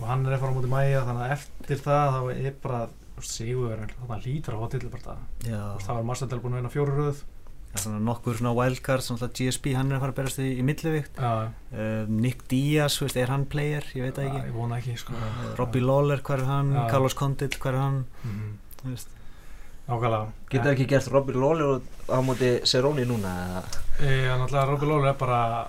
og 0.00 0.06
hann 0.06 0.26
er 0.26 0.38
fara 0.38 0.52
á 0.52 0.56
móti 0.58 0.70
mæja 0.70 1.02
þannig 1.06 1.24
að 1.26 1.32
eftir 1.38 1.82
það 1.82 2.12
þá 2.14 2.20
er 2.46 2.54
bara 2.62 2.84
þú 2.86 3.18
veist, 3.22 3.32
sigur 3.34 3.72
þannig 3.74 3.96
að 3.98 4.12
hann 4.14 4.22
lítur 4.26 4.60
tillibarta 4.70 5.16
já, 5.42 5.62
það 5.82 5.94
var 5.98 6.06
Masvidal 6.12 6.38
búin 6.40 6.54
að 6.54 6.60
vinna 6.62 6.70
fjóru 6.76 6.94
röð. 6.98 7.24
Það 7.68 7.76
er 7.76 7.82
svona 7.84 7.98
nokkur 8.00 8.36
svona 8.38 8.52
wildcards 8.56 9.06
svona 9.10 9.28
GSP, 9.28 9.74
hann 9.76 9.90
er 9.92 9.98
að 9.98 10.00
fara 10.00 10.12
að 10.14 10.16
berast 10.22 10.38
í, 10.40 10.46
í 10.56 10.62
millivikt 10.64 11.18
Já, 11.20 11.32
uh, 11.52 12.06
Nick 12.08 12.46
Diaz, 12.48 12.96
veist, 13.02 13.16
er 13.20 13.28
hann 13.28 13.44
player, 13.44 13.84
ég 13.92 14.06
veit 14.06 14.16
það 14.16 14.24
já, 14.24 14.30
ekki. 14.30 14.46
ég 14.48 14.54
vona 14.56 14.78
ekki 14.78 14.94
sko. 14.96 15.12
Uh, 15.12 15.54
Robbie 15.58 15.82
Lawler, 15.84 16.22
hver 16.24 16.40
er 16.40 16.48
hann, 16.48 16.72
Já. 16.72 16.86
Carlos 16.90 17.14
Condit, 17.14 17.58
hver 17.60 17.74
er 17.76 17.82
hann? 17.82 17.98
Mhm. 18.24 18.58
þú 18.80 18.94
veist. 18.94 19.08
Nákvæmlega. 19.88 20.32
Getur 20.52 20.72
ekki 20.72 20.86
gert 20.88 21.06
Robbie 21.12 21.36
Lawler 21.36 21.80
á 22.08 22.18
móti 22.24 22.48
Cerrone 22.64 23.04
núna? 23.08 23.34
Eða? 23.48 23.62
Ég 24.00 24.26
er 24.32 24.38
náttúrulega 24.40 24.66
Robbie 24.68 24.88
Lawler 24.88 25.08
er 25.12 25.18
bara 25.20 25.66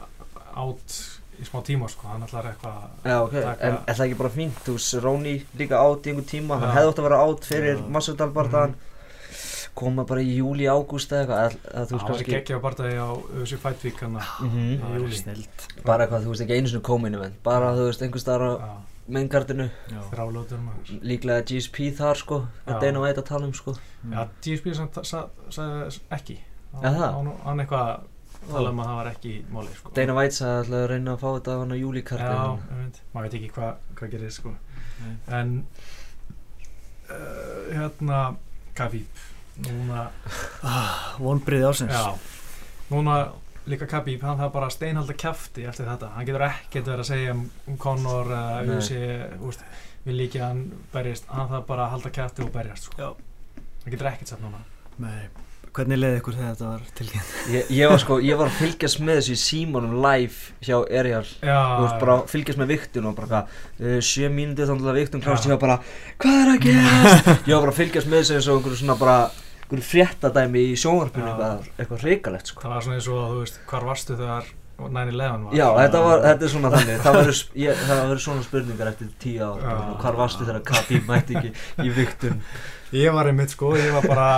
átt 0.60 0.98
í 1.40 1.46
smá 1.48 1.62
tíma 1.64 1.88
sko, 1.90 2.08
hann 2.12 2.24
ætlar 2.28 2.50
eitthvað 2.52 3.08
Já, 3.08 3.18
ok, 3.24 3.32
Taka- 3.42 3.68
en 3.70 3.78
er 3.88 3.96
það 3.96 4.06
ekki 4.10 4.18
bara 4.20 4.30
fínt? 4.30 4.58
Þú 4.66 4.74
veist, 4.76 4.90
Cerrone 4.92 5.34
líka 5.58 5.80
átt 5.80 6.04
í 6.06 6.12
einhver 6.14 6.28
tíma. 6.28 6.60
Hann 6.60 6.70
Já. 6.70 6.76
hefði 6.76 6.92
ótt 6.94 7.00
að 7.00 7.08
vera 7.10 7.20
átt 7.26 7.46
fyrir 7.48 7.78
Já. 7.78 7.88
Masvidal 7.98 8.32
barðan 8.36 8.76
Koma 9.80 10.04
bara 10.04 10.20
í 10.20 10.34
júli, 10.36 10.66
ágúst 10.68 11.12
eða 11.16 11.22
eitthvað. 11.24 11.54
Það 11.72 11.92
var 11.94 12.04
kannski 12.10 12.34
ekki 12.36 12.56
að 12.58 12.62
barndagi 12.66 12.98
á 13.00 13.10
Össi 13.40 13.58
Fight 13.62 13.84
Week 13.86 14.00
hann 14.02 14.18
Mhm. 14.18 14.82
það 14.82 14.96
er 14.96 15.00
júlí. 15.00 15.14
snilt 15.22 15.84
Bara 15.86 16.08
eitthvað, 16.08 16.24
þú 16.26 16.30
veist, 16.34 16.42
ekki 16.42 16.58
einu 16.58 16.68
sinni 16.68 16.82
komin 16.84 17.16
event. 17.16 17.44
Bara, 17.44 17.72
þú 17.78 17.86
veist, 17.88 18.02
einhver 18.02 18.20
staðar 18.20 18.44
á 18.44 18.52
að 18.60 20.10
þrálótur 20.12 20.60
maður. 20.60 21.00
Líklega 21.02 21.46
GSP 21.46 21.92
þar, 21.96 22.16
sko. 22.18 22.48
Já. 22.68 22.74
Að 22.74 22.82
Dana 22.82 23.00
White 23.00 23.22
að 23.22 23.26
tala 23.26 23.46
um, 23.46 23.54
sko. 23.54 23.76
Já, 24.12 24.28
samt 24.76 25.06
sa- 25.06 25.30
sagði 25.50 26.00
ekki. 26.12 26.38
Er? 26.84 26.94
Hann, 26.94 27.32
hann 27.44 27.60
eitthvað 27.60 28.02
tala 28.48 28.72
um 28.74 28.80
að 28.82 28.90
það 28.90 29.00
var 29.00 29.10
ekki 29.12 29.34
máli 29.54 29.74
sko. 29.78 29.92
Dana 29.98 30.16
White 30.18 30.36
sagði 30.38 30.60
alltaf 30.60 30.80
að 30.80 30.88
reyna 30.94 31.16
að 31.16 31.24
fá 31.24 31.28
þetta 31.30 31.56
á 31.56 31.60
hann 31.60 31.74
á 31.74 31.76
Já, 31.76 31.82
júlíkartinu 31.84 32.46
maður 33.14 33.26
veit 33.28 33.38
ekki 33.40 33.52
hvað 33.56 33.72
hva 34.00 34.12
gerir 34.14 34.34
sko. 34.36 34.54
En 35.40 35.54
uh, 37.10 37.60
hérna 37.74 38.22
Khabib 38.78 39.28
Núna, 39.60 40.06
ah, 40.64 41.16
vonbriði 41.20 41.68
ásins 41.68 41.92
já 41.92 42.14
Núna 42.90 43.16
líka 43.70 43.88
Khabib, 43.90 44.24
hann 44.24 44.40
það 44.40 44.54
bara 44.56 44.70
steinhalda 44.74 45.14
kjafti 45.20 45.66
eftir 45.70 45.90
þetta, 45.90 46.14
hann 46.16 46.26
getur 46.26 46.46
ekkert 46.48 46.88
verið 46.90 47.04
að 47.04 47.10
segja 47.12 47.36
um, 47.36 47.44
um 47.70 47.78
Conor 47.82 48.32
eða 48.34 48.62
Nei. 48.64 48.72
UFC 48.78 49.44
úst, 49.46 49.66
við 50.08 50.18
líka 50.24 50.48
hann 50.48 50.64
berjast 50.94 51.28
hann 51.30 51.52
það 51.52 51.68
bara 51.68 51.86
að 51.86 51.94
halda 51.98 52.14
kjafti 52.16 52.46
og 52.46 52.54
berjast 52.56 52.90
sko. 52.90 53.04
Já. 53.04 53.62
hann 53.84 53.94
getur 53.94 54.12
ekkert 54.14 54.34
sett 54.34 54.44
núna 54.44 54.64
Nei. 55.04 55.28
Hvernig 55.76 56.00
leiði 56.00 56.20
ykkur 56.20 56.36
þegar 56.38 56.54
þetta 56.54 56.70
var 56.70 56.86
tilkynnt 56.98 57.34
ég, 57.54 57.72
ég 57.78 57.92
var 57.92 58.02
sko, 58.02 58.18
ég 58.24 58.40
var 58.40 58.50
að 58.50 58.58
fylgjast 58.60 59.02
með 59.04 59.20
þessu 59.20 59.36
í 59.36 59.42
símanum 59.44 59.98
live 60.04 60.54
hjá 60.66 60.78
Þú 61.40 61.84
veist, 61.84 61.98
bara 62.02 62.16
að 62.16 62.24
fylgjast 62.32 62.62
með 62.62 62.72
viktun 62.74 63.10
og 63.10 63.18
bara 63.18 63.30
hvað, 63.30 63.58
uh, 63.82 63.98
sjö 64.04 64.30
mínútið 64.34 64.72
þannig 64.72 64.90
að 64.92 65.00
viktun 65.00 65.24
klást, 65.26 65.48
ég 65.48 65.54
var 65.56 65.62
bara, 65.64 65.78
hvað 66.22 66.40
er 66.40 66.54
að 66.54 66.64
gerast? 66.66 67.30
ég 67.50 67.54
var 67.54 67.66
bara 67.66 67.74
að 67.74 67.82
fylgjast 67.82 68.10
með 68.12 68.24
þessu 68.24 68.38
eins 68.38 68.50
og 68.50 68.60
einhverju 68.60 68.80
svona 68.82 68.98
bara, 69.00 69.18
einhverju 69.64 69.88
fréttadæmi 69.90 70.64
í 70.70 70.78
sjónvarpinu, 70.80 71.28
Já. 71.28 71.34
eitthvað, 71.34 71.70
eitthvað 71.78 72.08
hrikalegt, 72.08 72.54
sko. 72.54 72.66
það 72.66 72.76
var 72.76 72.88
svona 72.88 73.00
eins 73.00 73.12
og 73.12 73.22
þú 73.26 73.44
veist, 73.44 73.62
hvar 73.70 73.88
varstu 73.90 74.18
þegar 74.20 74.50
9-11 74.80 75.46
var 75.46 75.58
Já, 75.58 75.66
þetta 75.76 76.02
var, 76.06 76.22
þetta 76.24 76.46
er 76.46 76.54
svona 76.54 76.72
þannig, 76.76 77.02
það 77.04 77.18
verður, 77.20 78.22
svona 78.24 78.46
spurningar 78.46 78.92
eftir 78.94 79.10
tíu 79.20 79.42
ár, 79.44 79.60
Já. 79.60 79.70
bara, 79.74 79.96
hvar 80.04 80.20
varstu 80.24 80.48
þegar 80.48 80.64
Khabib 80.70 81.10
mætti 81.10 81.40
ekki 81.40 81.52
í 81.84 81.94
viktun? 81.98 82.40
Ég 82.96 83.14
var 83.14 83.30
einmitt 83.30 83.54
sko, 83.54 83.74
ég 83.78 83.92
var 83.94 84.08
bara 84.08 84.30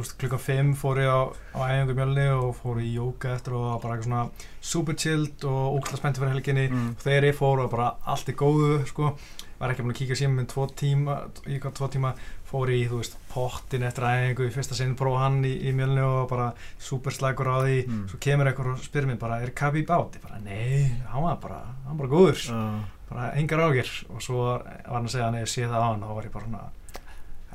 úst, 0.00 0.16
klukkan 0.20 0.40
5 0.46 0.72
fór 0.80 1.00
ég 1.02 1.10
á, 1.10 1.20
á 1.56 1.58
æfingu 1.68 1.96
mjölni 1.98 2.26
og 2.36 2.56
fór 2.60 2.80
í 2.82 2.94
jóka 2.94 3.34
eftir 3.36 3.56
og 3.58 3.80
bara 3.82 3.96
eitthvað 3.96 4.08
svona 4.08 4.24
super 4.60 4.96
chilled 4.96 5.44
og 5.44 5.78
ógæslega 5.78 6.00
spenntið 6.00 6.24
fyrir 6.24 6.34
helginni 6.36 6.66
mm. 6.70 6.88
og 6.96 7.04
þegar 7.06 7.28
ég 7.30 7.38
fór 7.38 7.62
var 7.64 7.70
bara 7.74 7.88
allt 8.14 8.28
í 8.32 8.36
góðu 8.40 8.80
sko, 8.88 9.14
var 9.60 9.74
ekki 9.74 9.84
búin 9.84 9.92
að 9.94 9.98
kíka 10.00 10.16
síma 10.16 10.38
minn 10.38 10.48
tvo 10.48 10.66
tíma, 10.72 11.16
í 11.44 11.58
hvað 11.60 11.74
tvo 11.76 11.88
tíma 11.92 12.12
fór 12.50 12.72
í, 12.74 12.80
þú 12.90 13.02
veist, 13.02 13.18
pottin 13.30 13.84
eftir 13.86 14.06
æfingu 14.08 14.46
í 14.48 14.54
fyrsta 14.54 14.74
sinn 14.78 14.96
prófa 14.98 15.20
hann 15.26 15.42
í, 15.46 15.52
í 15.68 15.74
mjölni 15.76 16.02
og 16.02 16.24
bara 16.32 16.48
super 16.80 17.14
slagur 17.14 17.46
á 17.52 17.56
því 17.62 17.76
Mm. 17.90 18.06
svo 18.10 18.18
kemur 18.20 18.48
einhver 18.50 18.72
og 18.72 18.80
spyr 18.82 19.06
mér 19.06 19.18
bara, 19.20 19.38
er 19.44 19.52
Khabib 19.54 19.90
átt? 19.92 20.16
Ég 20.18 20.24
bara, 20.24 20.40
nei, 20.42 20.90
hann 21.12 21.22
var 21.22 21.36
bara, 21.42 21.60
hann 21.86 21.96
var 21.96 22.06
bara 22.06 22.12
góður 22.16 22.42
uh, 22.54 22.80
bara 23.10 23.30
engar 23.38 23.62
ágjur 23.68 23.90
og 24.10 24.22
svo 24.22 24.42
var 24.48 24.64
var 24.86 24.96
hann 24.98 25.06
að 25.06 25.14
segja 25.14 25.28
hann 25.28 25.38
eða 25.40 25.50
sé 25.52 25.66
það 25.68 25.84
á 25.84 25.88
hann 25.90 26.02
og 26.02 26.10
þá 26.10 26.14
var 26.18 26.28
ég 26.28 26.34
bara 26.34 26.48
svona 26.48 26.68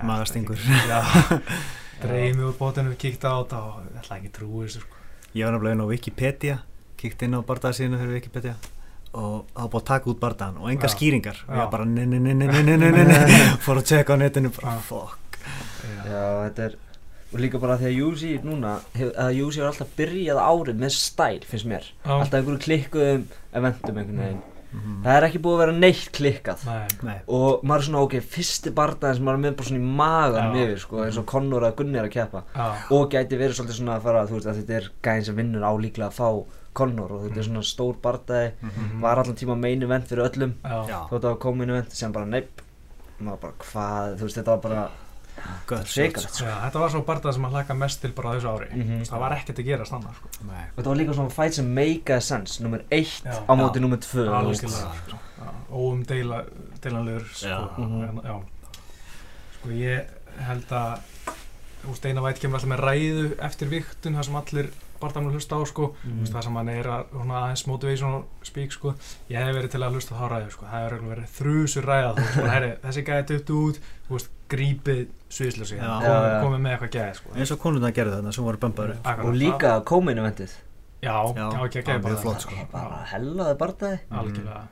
Magastingur. 0.03 0.59
dreif 2.01 2.35
mig 2.35 2.45
úr 2.45 2.55
bótinu 2.59 2.95
kíkti 2.99 3.27
á 3.27 3.33
þetta 3.39 3.59
og 3.63 3.81
ég 3.89 3.99
ætla 4.01 4.17
ekki 4.19 4.31
að 4.31 4.37
trúi 4.39 4.63
þessu 4.67 4.81
sko. 4.83 4.95
ég 5.35 5.45
var 5.45 5.53
náttúrulega 5.55 5.75
inn 5.77 5.83
á 5.85 5.91
Wikipedia 5.91 6.57
kíkt 6.99 7.25
inn 7.27 7.37
á 7.37 7.39
bardaðsíðinu 7.47 7.99
fyrir 8.01 8.17
Wikipedia 8.19 8.55
og 9.15 9.45
það 9.53 9.61
var 9.61 9.69
búið 9.73 9.81
að 9.81 9.89
taka 9.91 10.09
út 10.11 10.19
bardaðan 10.23 10.57
og 10.61 10.71
enga 10.73 10.89
Já. 10.89 10.93
skýringar 10.95 11.37
og 11.47 11.53
Já. 11.55 11.61
ég 11.63 11.69
bara 11.71 11.85
nei, 11.85 12.05
nei, 12.05 12.19
nei, 12.19 12.33
nei, 12.33 12.47
nei, 12.47 12.63
nei, 12.63 12.77
nei, 12.77 12.91
nei, 12.91 13.05
nei 13.05 13.45
fór 13.65 13.79
að 13.79 13.87
tjekka 13.91 14.15
á 14.15 14.17
netinu 14.19 14.51
bara 14.57 14.73
Já. 14.75 14.81
fuck 14.89 15.39
Já, 16.05 16.23
þetta 16.49 16.65
er 16.69 16.75
og 17.35 17.39
líka 17.41 17.59
bara 17.59 17.75
því 17.79 17.87
að 17.89 17.95
Júsi 17.99 18.33
núna 18.45 18.73
að 18.95 19.31
Júsi 19.39 19.59
er 19.61 19.67
alltaf 19.69 19.89
byrjað 19.97 20.39
árið 20.39 20.77
með 20.83 20.93
stæl 20.95 21.39
finnst 21.47 21.67
mér, 21.67 21.87
Já. 22.03 22.11
alltaf 22.19 22.37
einhverju 22.39 22.61
klikkuðum 22.67 23.25
eventum 23.59 23.97
einhvern 24.01 24.21
veginn 24.23 24.43
Mhm. 24.75 25.03
það 25.05 25.17
er 25.17 25.24
ekki 25.29 25.39
búið 25.46 25.55
að 25.55 25.62
vera 25.63 25.72
neitt 25.79 26.12
klikkað. 26.12 26.65
Nei, 26.65 26.88
Nei, 27.03 27.17
og 27.27 27.63
maður 27.63 27.79
er 27.79 27.88
svona 27.88 28.01
ok, 28.03 28.15
fyrsti 28.36 28.74
barndaginn 28.75 29.15
sem 29.15 29.25
maður 29.25 29.39
er 29.39 29.44
með 29.46 29.55
bara 29.58 29.67
svona 29.70 29.79
í 29.82 29.96
magan 30.01 30.55
Já. 30.55 30.65
yfir 30.65 30.79
sko, 30.79 30.98
eins 31.05 31.17
og 31.17 31.25
Connor 31.25 31.62
að 31.63 31.75
Gunni 31.75 31.98
er 32.00 32.05
að 32.10 32.12
keppa. 32.17 32.44
Og 32.91 33.10
gæti 33.12 33.38
verið 33.39 33.55
svolítið 33.60 33.79
svona 33.79 33.96
að 33.98 34.01
fara 34.03 34.25
þú 34.27 34.38
veist 34.39 34.48
að 34.51 34.60
þetta 34.62 34.75
er 34.79 34.89
gæðin 35.03 35.25
sem 35.25 35.36
vinnur 35.36 35.63
á 35.63 35.72
líklega 35.77 36.10
að 36.10 36.20
fá 36.20 36.46
Connor 36.75 37.12
og 37.15 37.22
þetta 37.24 37.38
er 37.39 37.44
svona 37.48 37.63
stór 37.63 37.96
bardagi 38.01 38.51
Mhm. 38.62 39.00
var 39.01 39.17
allan 39.17 39.36
tíma 39.36 39.55
main 39.58 39.82
event 39.84 40.08
fyrir 40.08 40.27
öllum. 40.29 40.53
Þótt 40.63 41.10
að 41.10 41.22
það 41.22 41.32
var 41.32 41.36
komin 41.38 41.70
event 41.70 41.91
sem 41.91 42.12
bara 42.12 42.25
neip 42.25 42.62
maður 43.22 43.39
bara 43.39 43.53
hvað, 43.60 44.17
þú 44.20 44.24
veist 44.27 44.38
þetta 44.38 44.46
var 44.46 44.58
bara 44.58 44.89
Sko. 45.65 46.45
þetta 46.45 46.79
var 46.79 46.91
svo 46.93 47.01
barndað 47.05 47.35
sem 47.37 47.45
að 47.47 47.55
hlaka 47.57 47.75
mest 47.77 48.01
til 48.01 48.11
bara 48.15 48.35
þessu 48.35 48.51
ári. 48.51 48.69
Mm 48.71 48.81
-hmm. 48.81 49.05
það 49.09 49.19
var 49.19 49.31
ekkert 49.37 49.59
að 49.59 49.65
gera 49.65 49.85
stanna 49.85 50.13
sko. 50.13 50.29
þetta 50.75 50.89
var 50.89 50.97
líka 50.97 51.13
svona 51.13 51.29
fight 51.29 51.53
sem 51.53 51.73
make 51.73 52.13
a 52.13 52.21
sense 52.21 52.63
nummer 52.63 52.81
1 52.89 53.25
á 53.49 53.53
móti 53.55 53.79
nummer 53.79 53.97
2 53.97 54.27
og 55.69 55.93
um 55.93 56.03
deilanlegur 56.05 57.25
sko. 57.33 58.43
Ég 59.69 60.03
held 60.39 60.71
að 60.71 60.99
Steina 61.95 62.21
vært 62.21 62.39
kemur 62.41 62.57
alltaf 62.57 62.69
með 62.69 62.81
ræðu 62.81 63.27
eftir 63.45 63.69
viktun 63.69 64.15
þar 64.17 64.25
sem 64.25 64.35
allir 64.35 64.69
barndamlu 65.05 65.31
hlusta 65.38 65.55
á 65.55 65.62
sko. 65.69 65.88
Þú 66.03 66.19
veist, 66.19 66.33
það 66.35 66.45
sem 66.50 66.59
hann 66.59 66.69
er 66.75 66.89
að 66.95 67.13
svona 67.15 67.39
aðeins 67.45 67.63
motivational 67.69 68.24
speak 68.50 68.75
sko. 68.75 68.95
ég 69.31 69.38
hef 69.45 69.55
verið 69.55 69.71
til 69.75 69.83
að 69.85 69.95
hlusta 70.00 70.13
á 70.13 70.19
þá 70.19 70.25
ræðu 70.35 70.51
sko. 70.57 70.65
það 70.71 70.85
hefur 70.85 71.07
verið 71.13 71.33
þrjusur 71.39 71.88
ræða 71.89 72.12
þú 72.15 72.25
veist, 72.25 72.51
herri, 72.55 72.71
þessi 72.85 73.05
gæði 73.09 73.25
dutt 73.31 73.53
út 73.55 73.79
þú 74.09 74.17
veist, 74.17 74.29
grípið 74.50 75.01
sviðslösi 75.35 75.77
já. 75.79 75.89
komið 76.43 76.59
með 76.62 76.71
eitthvað 76.75 76.91
gæði 77.00 77.17
sko. 77.17 77.33
eins 77.35 77.51
og 77.55 77.59
konurna 77.63 77.89
gerði 77.95 78.15
þarna 78.19 78.33
sem 78.35 78.45
voru 78.45 78.59
bömbaður 78.62 78.95
og 79.25 79.33
líka 79.39 79.71
komin 79.89 80.21
eventið 80.21 80.53
já, 81.01 81.15
Já, 81.15 81.33
já, 81.35 81.65
ekki 81.65 81.81
að 81.81 81.85
það 81.85 81.89
gæði 81.89 82.03
bara 82.05 82.19
það. 82.21 82.39
sko. 82.45 82.55
Já, 82.59 82.65
bara 82.71 83.00
hellaði 83.12 83.57
bardagi 83.63 84.00
algjörlega 84.21 84.63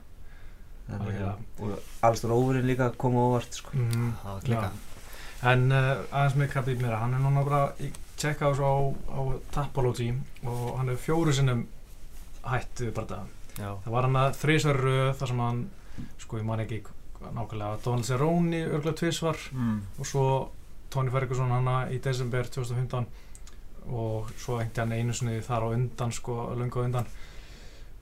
Algjörlega. 0.94 1.36
og 1.63 1.92
allstór 2.04 2.34
óverinn 2.36 2.68
líka 2.68 2.90
kom 3.00 3.16
á 3.18 3.22
óvart 3.24 3.54
sko. 3.56 3.72
Mhm. 3.74 4.10
það 4.24 4.34
var 4.34 4.42
klika 4.48 4.72
En 5.44 5.66
uh, 5.75 5.98
aðeins 6.12 6.36
með 6.40 6.52
Khabib 6.54 6.80
mér, 6.86 6.94
hann 7.02 7.13
er 7.18 7.20
núna 7.20 7.42
bara 7.44 7.63
í 7.84 7.90
tjekka 8.24 8.50
á 8.50 8.51
á, 8.56 8.74
á 9.13 9.20
Tapology 9.53 10.10
og 10.48 10.65
hann 10.80 10.92
er 10.94 11.00
fjóru 11.00 11.36
sinnum 11.36 11.65
hætt 12.44 12.84
við 12.84 12.92
bara 12.98 13.10
það. 13.12 13.32
já, 13.60 13.70
Það 13.86 13.94
var 13.96 14.08
hann 14.08 14.20
að 14.24 14.36
þrísvar 14.42 14.82
röð 14.88 15.13
þar 15.20 15.32
sem 15.32 15.44
hann, 15.44 15.63
sko 16.24 16.39
ég 16.42 16.48
man 16.48 16.63
ekki 16.63 16.84
nákvæmlega, 17.24 17.80
Donald 17.86 18.08
Cerrone 18.08 18.63
örgulega 18.68 19.00
tvísvar 19.00 19.39
mm. 19.53 19.77
og 20.00 20.08
svo 20.10 20.25
Tony 20.94 21.12
Ferguson 21.13 21.51
hana 21.53 21.77
í 21.94 22.00
desember 22.03 22.50
2015 22.51 23.08
og 23.94 24.32
svo 24.39 24.60
hengti 24.60 24.82
hann 24.84 24.94
einu 24.96 25.15
sinni 25.15 25.39
þar 25.44 25.68
á 25.68 25.75
undan 25.75 26.12
sko, 26.15 26.36
lungu 26.60 26.84
á 26.84 26.88
undan 26.88 27.08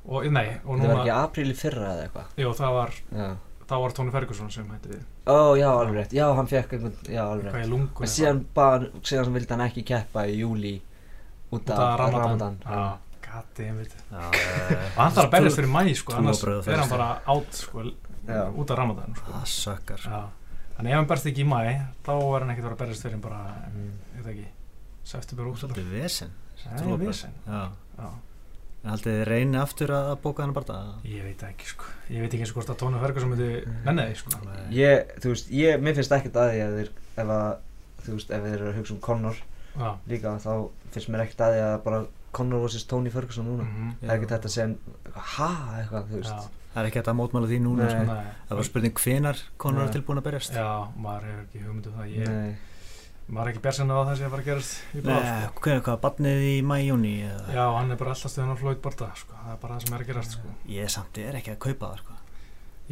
og 0.05 0.25
nei, 0.33 0.47
og 0.65 0.77
þetta 0.77 0.87
var 0.87 0.95
núna, 0.95 0.99
ekki 1.03 1.13
apríl 1.15 1.53
í 1.53 1.57
fyrra 1.57 1.93
eða 1.93 2.05
eitthvað 2.07 2.41
jú 2.41 2.53
það 2.57 2.77
var 2.77 2.95
já. 2.97 3.27
þá 3.69 3.75
var 3.83 3.95
Tony 3.97 4.13
Ferguson 4.15 4.53
sem 4.53 4.69
hætti 4.73 4.93
við, 4.95 5.03
ó 5.27 5.55
já 5.57 5.69
alveg 5.69 5.95
rétt, 5.99 6.13
já 6.17 6.25
hann 6.35 6.47
fekk 6.49 6.73
einhvern 6.73 6.95
já 7.13 7.21
alveg 7.27 7.45
hvað 7.51 7.59
rétt 7.61 7.67
í 7.67 7.71
lungu 7.71 8.01
en 8.05 8.11
síðan, 8.15 8.39
bara, 8.55 8.87
síðan 9.05 9.25
sem 9.27 9.33
vildi 9.37 9.53
hann 9.53 9.65
ekki 9.67 9.83
keppa 9.85 10.23
í 10.27 10.39
júli 10.41 10.73
út 11.51 11.69
af 11.69 11.79
af 11.79 11.99
Ramadan, 11.99 12.21
Ramadan. 12.23 12.57
Já, 12.65 12.97
goddammit 13.27 13.95
já, 14.11 14.23
og 14.95 15.01
hann 15.03 15.11
þarf 15.15 15.27
að 15.27 15.31
berjast 15.35 15.59
fyrir 15.59 15.71
mæ 15.75 15.83
sko, 15.95 16.13
annars 16.17 16.43
er 16.47 16.79
hann 16.81 16.89
bara 16.89 17.09
átt 17.35 17.53
sko, 17.63 17.83
Já. 18.27 18.41
út 18.53 18.71
af 18.71 18.77
Ramadan 18.77 19.15
sko. 19.17 19.31
það 19.35 19.45
sökkar 19.55 20.01
Já. 20.07 20.21
þannig 20.77 20.91
ef 20.91 20.97
hann 21.01 21.07
berst 21.13 21.29
ekki 21.31 21.45
í 21.45 21.49
mæ 21.51 21.61
þá 22.05 22.11
er 22.17 22.39
hann 22.45 22.49
ekkert 22.55 22.65
að 22.65 22.69
vera 22.69 22.75
að 22.75 22.83
berjast 22.85 23.05
fyrir 23.07 23.21
bara 23.21 23.43
Mm. 23.71 23.93
ég 24.17 24.25
veit 24.25 24.33
ekki, 24.35 24.47
september 25.03 25.45
út 25.51 25.77
vesen 25.91 26.31
það 26.61 26.73
er 26.73 26.81
trúarbrögð. 26.81 27.07
vesen 27.07 27.33
já 27.47 27.61
Já. 28.01 28.09
En 28.83 28.89
haldið 28.89 29.13
þið 29.19 29.25
reyni 29.29 29.57
aftur 29.61 29.91
að 29.93 30.11
bóka 30.23 30.43
hann 30.45 30.53
bara 30.57 30.77
ég 31.05 31.23
veit 31.27 31.43
ekki 31.45 31.67
sko 31.69 31.85
ég 32.09 32.21
veit 32.23 32.31
ekki 32.33 32.41
eins 32.45 32.53
og 32.53 32.57
hvort 32.59 32.71
að 32.73 32.79
Tónu 32.81 33.01
Ferguson 33.03 33.29
myndi 33.29 33.50
nenni 33.85 34.07
því 34.09 34.15
sko 34.21 34.39
ég, 34.73 35.11
þú 35.21 35.33
veist, 35.35 35.51
ég, 35.53 35.81
mér 35.85 35.95
finnst 36.00 36.15
ekkert 36.17 36.39
að 36.41 36.50
því 36.55 36.63
að 36.65 36.77
þeir 36.79 36.89
ef 37.21 37.33
að, 37.35 37.51
þú 38.05 38.15
veist, 38.17 38.31
ef 38.31 38.47
þeir 38.47 38.55
eru 38.57 38.71
að 38.71 38.79
hugsa 38.79 38.93
um 38.95 39.03
Connor 39.05 39.38
Já. 39.71 39.89
líka 40.09 40.33
þá 40.41 40.51
finnst 40.95 41.11
mér 41.13 41.23
ekkert 41.27 41.45
að 41.45 41.53
því 41.55 41.61
að 41.67 41.77
bara 41.85 42.01
Connor 42.31 42.63
vs. 42.65 42.85
Tony 42.88 43.09
Ferguson 43.11 43.45
núna 43.45 43.63
Mhm. 43.67 43.93
það 44.01 44.09
er 44.09 44.17
ekki 44.17 44.31
þetta 44.31 44.50
sem, 44.50 44.73
ha, 45.35 45.50
eitthvað, 45.77 46.05
þú 46.09 46.15
veist 46.21 46.31
Já. 46.31 46.50
það 46.73 46.81
er 46.81 46.88
ekki 46.89 47.00
hægt 47.01 47.11
að 47.11 47.17
mótmála 47.19 47.47
því 47.51 47.57
núna 47.61 47.83
Nei. 47.85 47.91
sko. 47.91 48.03
Nei. 48.13 48.25
það 48.50 48.55
var 48.61 48.63
spurning 48.71 48.93
hvenar 49.03 49.38
konur 49.57 49.79
Nei. 49.81 49.88
er 49.88 49.93
tilbúin 49.97 50.17
að 50.21 50.27
berjast 50.29 50.53
Já, 50.55 50.67
maður 50.97 51.25
hefur 51.29 51.43
ekki 51.45 51.63
hugmyndu 51.65 51.91
það 51.91 52.13
ég, 52.15 52.27
Nei. 52.31 52.55
Maður 53.31 53.47
er 53.47 53.51
ekki 53.53 53.63
bersin 53.65 53.91
á 53.91 53.95
það 53.97 54.13
sem 54.19 54.25
ég 54.25 54.31
var 54.33 54.41
að 54.43 54.50
gerast 54.51 54.95
í 54.95 55.03
Nei, 55.07 55.19
sko. 55.25 55.61
hvað, 55.63 55.81
hvað, 55.88 56.00
barnið 56.05 56.41
í 56.51 56.55
mæjúni 56.67 57.13
eða 57.27 57.53
Já, 57.55 57.63
hann 57.77 57.93
er 57.95 58.00
bara 58.01 58.15
alltaf 58.15 58.33
stöðun 58.33 58.51
á 58.51 58.57
Floyd 58.61 58.81
Borda 58.83 59.11
sko. 59.15 59.38
það 59.43 59.53
er 59.55 59.61
bara 59.61 59.77
það 59.77 59.85
sem 59.85 59.95
er 59.95 60.03
að 60.03 60.09
gerast 60.11 60.35
sko. 60.38 60.55
ég 60.75 60.91
samt 60.95 61.21
er 61.23 61.38
ekki 61.39 61.53
að 61.55 61.61
kaupa 61.67 61.91
það 61.93 62.01
sko. 62.03 62.17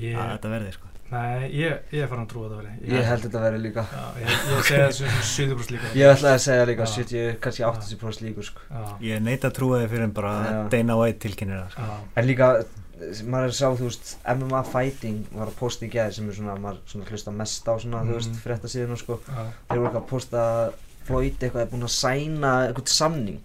ég, 0.06 0.16
að 0.16 0.32
þetta 0.38 0.54
verði 0.56 0.72
sko. 0.78 0.86
Nei, 1.10 1.50
ég, 1.58 1.78
ég 1.90 2.04
er 2.06 2.10
farin 2.12 2.26
að 2.28 2.30
trúa 2.30 2.46
að 2.46 2.52
það 2.54 2.60
veri 2.62 2.94
ég 2.94 3.08
held 3.10 3.24
þetta 3.26 3.40
verið 3.42 3.64
líka 3.66 3.84
Já, 3.90 4.04
ég, 4.22 4.28
ég 4.30 4.68
segi 4.68 4.82
þessu 4.84 5.08
70% 5.26 5.72
líka 5.74 5.94
ég 5.98 6.12
ætlaði 6.14 6.36
að 6.36 6.44
segja 6.44 6.68
líka 6.70 6.86
Já. 6.86 6.92
70, 7.00 7.40
kannski 7.46 7.64
80% 7.66 8.26
líkur 8.28 8.46
sko. 8.46 8.62
Já, 8.70 8.84
ég 9.08 9.24
neita 9.26 9.50
að 9.50 9.56
trúa 9.58 9.80
þið 9.82 9.90
fyrir 9.96 10.06
en 10.06 10.14
bara 10.20 10.34
Já. 10.46 10.60
Dana 10.76 10.98
White 11.02 11.24
tilkynir 11.26 11.64
sko. 11.74 11.88
en 12.14 12.28
líka, 12.30 12.52
maður 13.00 13.46
er 13.48 13.54
að 13.54 13.58
sjá, 13.60 13.70
þú 13.80 13.86
veist 13.88 14.12
MMA 14.36 14.62
Fighting 14.68 15.20
var 15.32 15.48
að 15.48 15.56
posta 15.60 15.86
í 15.86 15.90
gæði 15.94 16.14
sem 16.18 16.30
er 16.30 16.34
svona, 16.40 16.56
maður 16.60 16.80
svona 16.92 17.06
hlusta 17.10 17.32
mest 17.32 17.66
á 17.72 17.74
svona, 17.80 18.04
þú 18.04 18.16
veist, 18.18 18.30
Mhm. 18.34 18.42
frétta 18.44 18.68
síðan 18.68 18.98
sko. 19.00 19.20
já, 19.28 19.46
þeir 19.70 19.80
voru 19.80 19.88
eitthvað 19.90 20.04
að 20.04 20.08
posta 20.08 20.38
að 20.38 20.74
Floyd 21.10 21.40
eitthvað 21.40 21.62
er 21.62 21.70
búinn 21.72 21.88
að 21.88 21.96
sæna 21.96 22.52
eitthvað 22.68 22.88
samning 22.88 23.42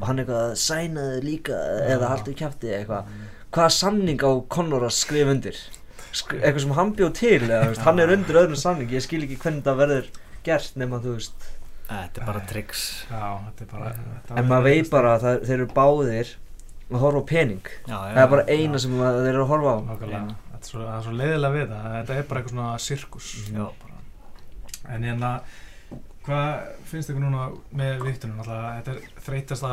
og 0.00 0.06
hann 0.06 0.18
eitthvað 0.18 0.42
að 0.52 0.56
sæna 0.56 1.00
þið 1.00 1.24
líka 1.24 1.56
eða 1.88 2.00
Já. 2.04 2.08
haldu 2.12 2.34
kæfti 2.34 2.68
eitthvað. 2.76 3.04
Hvaða 3.52 3.72
samning 3.72 4.18
á 4.22 4.30
Conor 4.48 4.82
að 4.86 4.92
skrifa 4.94 5.30
undir? 5.34 5.56
Skri, 6.12 6.38
eitthvað 6.40 6.60
sem 6.60 6.70
hann 6.78 6.94
bjóð 6.94 7.14
til 7.14 7.40
eða, 7.48 7.64
þú 7.64 7.68
veist, 7.72 7.80
hann 7.88 7.98
er 7.98 8.08
undir 8.14 8.34
öðrum 8.38 8.56
samning 8.56 8.88
ég 8.90 9.02
skil 9.02 9.22
ekki 9.24 9.38
hvernig 9.38 9.62
það 9.64 9.76
verður 9.82 10.06
gert 10.44 10.76
nema 10.76 11.00
þú 11.02 11.14
veist. 11.16 11.32
Þetta 11.88 12.20
er 12.20 12.26
bara 12.26 12.40
tricks. 12.46 13.04
Já, 13.10 13.40
þetta 13.48 13.62
er 13.62 13.66
bara 13.72 13.92
þetta 13.96 14.38
en 14.38 14.48
maður 14.48 14.62
veit 14.68 14.90
bara 14.90 15.18
að 15.18 15.22
það, 15.22 15.40
þeir 15.48 15.54
eru 15.58 15.66
báðir 15.66 16.34
að 16.88 17.02
horfa 17.04 17.20
á 17.20 17.30
pening. 17.30 17.66
Já, 17.86 17.96
já, 17.96 18.12
það 18.16 18.22
er 18.24 18.30
bara 18.32 18.44
já. 18.48 18.58
eina 18.58 18.78
sem 18.84 18.94
að 19.00 19.18
þeir 19.22 19.30
eru 19.34 19.42
að 19.44 19.50
horfa 19.52 19.72
á. 19.74 19.78
Nákvæmlega, 19.88 20.36
þetta 20.52 20.60
er 20.62 20.70
svo, 20.72 20.80
það 20.88 21.02
svo 21.06 21.14
leiðilega 21.18 21.54
við 21.58 21.66
það. 21.72 21.88
Þetta 21.98 22.16
er 22.18 22.28
bara 22.30 22.40
eitthvað 22.42 22.54
svona 22.56 22.78
sirkus. 22.88 23.30
Já. 23.52 23.66
bara. 23.82 23.94
en 24.88 25.02
hérna 25.04 25.30
hvað 26.28 26.68
finnst 26.88 27.10
ykkur 27.12 27.24
núna 27.24 27.46
með 27.76 28.02
viktunum 28.06 28.40
alltaf, 28.42 28.64
þetta 28.78 28.94
er 28.94 29.22
þreytasta 29.26 29.72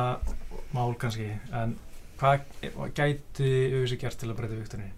mál 0.75 0.95
kannski 0.99 1.27
en 1.55 1.75
hvað 2.19 2.45
gæti 2.95 3.49
auðvitað 3.75 3.99
gert 4.01 4.19
til 4.21 4.29
að 4.31 4.37
breyta 4.39 4.59
viktunni 4.59 4.89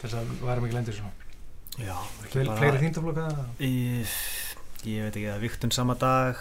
til 0.00 0.08
þess 0.08 0.18
að 0.20 0.32
værum 0.46 0.66
ekki 0.68 0.76
lendir 0.78 0.96
svona. 0.98 1.12
Já, 1.74 1.96
Fleiri, 2.30 2.78
þýndaflokka 2.84 3.24
eða? 3.30 3.46
Í- 3.58 4.90
ég 4.90 5.06
veit 5.08 5.16
ekki 5.18 5.30
að 5.32 5.42
viktun 5.42 5.72
sama 5.74 5.96
dag 5.98 6.38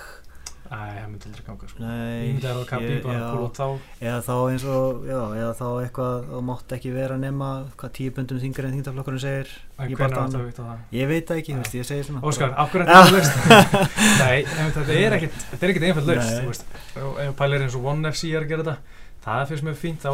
Æ, 0.63 0.75
það 0.75 1.07
myndi 1.11 1.27
aldrei 1.29 1.43
ganga 1.45 1.67
sko. 1.69 1.79
nei, 1.83 2.29
Ímyndið 2.31 2.45
er 2.49 2.55
að 2.57 2.65
kappi 2.69 2.87
ég- 2.93 3.03
bara 3.03 3.19
að 3.19 3.33
púla 3.33 3.45
út 3.49 3.57
þá 3.59 3.67
eða 4.07 4.19
þá 4.23 4.35
eins 4.53 4.63
og 4.73 5.03
já, 5.05 5.19
eða 5.41 5.53
þá 5.59 5.65
eitthvað 5.83 6.13
þú 6.31 6.39
mátt 6.49 6.69
ekki 6.77 6.89
vera 6.95 7.17
nema 7.19 7.49
hvað 7.77 7.91
tíu 7.97 8.13
bundum 8.15 8.39
þingar 8.39 8.65
en 8.69 8.73
þingtaflokkurinn 8.77 9.19
segir 9.25 9.47
En 9.77 9.91
hvernig 9.93 10.17
áttu 10.23 10.37
að 10.39 10.47
vita 10.47 10.63
það? 10.63 10.77
ég 10.93 11.07
veit 11.11 11.27
ekki, 11.35 11.51
Nei. 11.53 11.57
þú 11.59 11.63
veist, 11.63 11.75
ég 11.75 11.85
segir 11.91 12.05
svona 12.07 12.21
Óskar, 12.23 12.53
af 12.57 12.71
hverju 12.71 12.85
þetta 12.87 13.03
er 13.03 13.11
laust? 13.13 13.35
Nei, 14.23 14.39
þetta 14.45 14.81
er 14.97 15.11
ekkert, 15.19 15.37
þetta 15.51 15.63
er 15.63 15.69
ekkert 15.73 15.87
einfælt 15.89 16.07
laust, 16.07 16.29
Nei. 16.31 16.39
þú 16.39 16.47
veist, 16.47 16.65
ef 17.27 17.35
pælir 17.43 17.61
eins 17.67 17.75
og 17.75 17.83
One 17.85 18.07
FC 18.11 18.23
er 18.33 18.41
að 18.41 18.49
gera 18.53 18.63
þetta, 18.63 18.77
það 19.23 19.47
finnst 19.51 19.63
mér 19.67 19.77
fínt, 19.79 20.01
það 20.03 20.13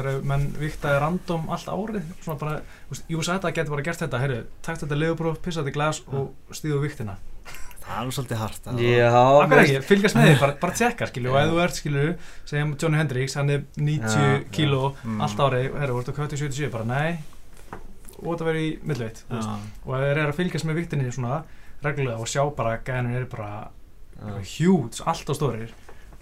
eru 0.00 0.12
menn 0.24 0.44
viktaði 0.60 0.96
random 1.04 1.42
allt 1.52 1.68
árið, 1.72 2.02
svona 2.24 2.38
bara, 2.40 2.58
þú 2.88 2.90
veist, 2.96 3.04
það 7.86 8.06
er 8.06 8.14
svolítið 8.16 8.40
já, 8.82 9.10
Akkur 9.42 9.60
ekki, 9.62 9.80
fylgjast 9.86 10.16
með 10.18 10.26
því, 10.28 10.34
bara, 10.40 10.54
bara 10.60 10.76
tjekka, 10.80 11.06
skilju, 11.10 11.30
og 11.32 11.38
ef 11.40 11.50
þú 11.52 11.60
ert, 11.64 11.78
skilju, 11.80 12.06
segjum 12.50 12.74
Johnny 12.82 12.98
Hendricks, 13.00 13.34
hann 13.38 13.50
er 13.54 13.64
90 13.76 14.16
Já, 14.16 14.26
já. 14.26 14.44
kíló 14.56 14.82
Mm. 15.04 15.20
allt 15.22 15.38
árið, 15.46 15.68
heyrðu, 15.78 15.92
voru 15.96 16.04
þetta 16.06 16.16
kötti 16.20 16.40
77, 16.40 16.70
bara 16.72 16.84
nei, 16.84 17.18
og 18.16 18.28
þetta 18.32 18.48
verið 18.50 18.66
í 18.66 18.70
millveit, 18.90 19.22
þú 19.28 19.36
veist, 19.36 19.48
Já. 19.48 19.82
og 19.86 19.94
ef 19.96 20.04
þeir 20.06 20.18
eru 20.22 20.32
að 20.32 20.38
fylgjast 20.40 20.66
með 20.70 20.78
viktinni 20.80 21.12
svona 21.12 21.42
reglulega 21.84 22.18
og 22.24 22.30
sjá 22.32 22.42
bara 22.56 22.72
að 22.78 22.84
gæðin 22.88 23.16
er 23.20 23.26
bara 23.30 23.50
Já. 24.16 24.38
hjút, 24.56 25.02
allt 25.06 25.28
á 25.30 25.34
stórir 25.36 25.70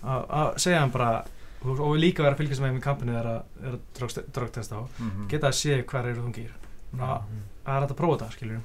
að 0.04 0.24
að 0.28 0.48
segja 0.60 0.80
hann 0.82 0.90
bara 0.90 1.24
og 1.64 1.94
líka 1.96 2.20
vera 2.20 2.34
að 2.34 2.42
fylgjast 2.42 2.60
með 2.60 2.76
í 2.76 2.80
kampinu 2.84 3.14
þegar 3.14 3.28
að- 3.30 3.44
er 3.64 3.76
að 3.78 4.24
drogtesta 4.34 4.76
á 4.76 4.82
Mhm. 5.00 5.28
geta 5.30 5.48
að 5.48 5.54
sé 5.56 5.78
hver 5.86 6.04
eru 6.10 6.20
þungir 6.26 6.50
það 6.92 7.22
það 7.64 7.76
er 7.78 7.86
að 7.86 7.94
prófa 7.96 8.18
þetta, 8.18 8.32
skiljur 8.36 8.60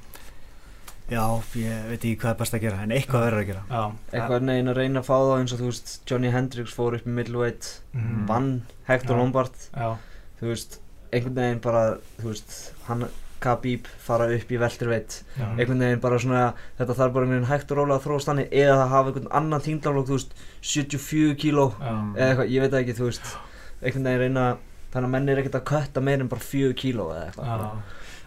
já, 1.12 1.24
ég 1.60 1.88
veit 1.90 2.00
ekki 2.04 2.18
hvað 2.22 2.32
er 2.34 2.40
best 2.42 2.54
að 2.58 2.62
gera 2.66 2.82
en 2.84 2.92
eitthvað 2.96 3.24
verður 3.28 3.42
að 3.44 3.48
gera. 3.50 3.64
Já, 3.70 3.84
eitthvað 4.14 4.46
neginn 4.50 4.72
að 4.74 4.78
reyna 4.82 5.00
að 5.04 5.08
fá 5.10 5.16
þá 5.20 5.32
eins 5.40 5.54
og 5.56 5.60
þú 5.64 5.70
veist 5.72 5.96
Johnny 6.10 6.30
Hendricks 6.34 6.74
fór 6.76 6.96
upp 7.00 7.08
í 7.08 7.16
middleweight 7.20 7.72
Mhm. 7.94 8.28
vann 8.28 8.52
Hector 8.88 9.16
Já. 9.16 9.20
Lombard. 9.22 9.56
Já, 9.76 9.98
þú 10.42 10.46
veist 10.54 10.80
einhvern 11.12 11.36
veginn 11.36 11.60
bara, 11.62 11.98
þú 12.22 12.28
veist, 12.34 12.72
hann 12.88 13.08
Khabib 13.40 13.86
fara 14.04 14.26
upp 14.36 14.50
í 14.52 14.58
velturveitt 14.60 15.22
Já. 15.40 15.46
einhvern 15.58 15.80
veginn 15.80 16.02
bara 16.04 16.18
svona 16.20 16.54
þetta 16.78 16.96
þarf 16.98 17.14
bara 17.14 17.26
einhvern 17.26 17.40
veginn 17.40 17.48
hægt 17.54 17.72
og 17.72 17.78
rólega 17.78 18.00
að 18.00 18.04
þróast 18.04 18.28
þannig 18.28 18.50
eða 18.52 18.76
það 18.82 18.90
hafa 18.90 19.08
einhvern 19.14 19.32
annan 19.32 19.62
þingdaflokk, 19.62 20.08
þú 20.10 20.18
veist 20.18 20.34
74 20.62 21.36
kíló 21.40 21.66
eða 21.80 22.28
eitthvað, 22.36 22.50
ég 22.52 22.60
veit 22.62 22.72
það 22.72 22.82
ekki, 22.84 22.98
þú 23.00 23.06
veist. 23.08 23.38
Einhvern 23.82 24.04
veginn 24.04 24.20
reyna, 24.26 24.58
þannig 24.92 25.08
að 25.08 25.14
menn 25.16 25.30
er 25.30 25.38
ekkert 25.40 25.56
að 25.56 25.66
kötta 25.72 26.02
meir 26.04 26.20
en 26.20 26.28
bara 26.28 26.42
4 26.42 26.74
kíló 26.74 27.06
eða 27.16 27.32
eitthvað. 27.32 27.48
Já. 27.48 27.72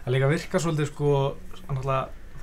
Það 0.03 0.13
líka 0.17 0.29
virkar 0.33 0.59
svolítið 0.65 0.87
sko 0.89 1.11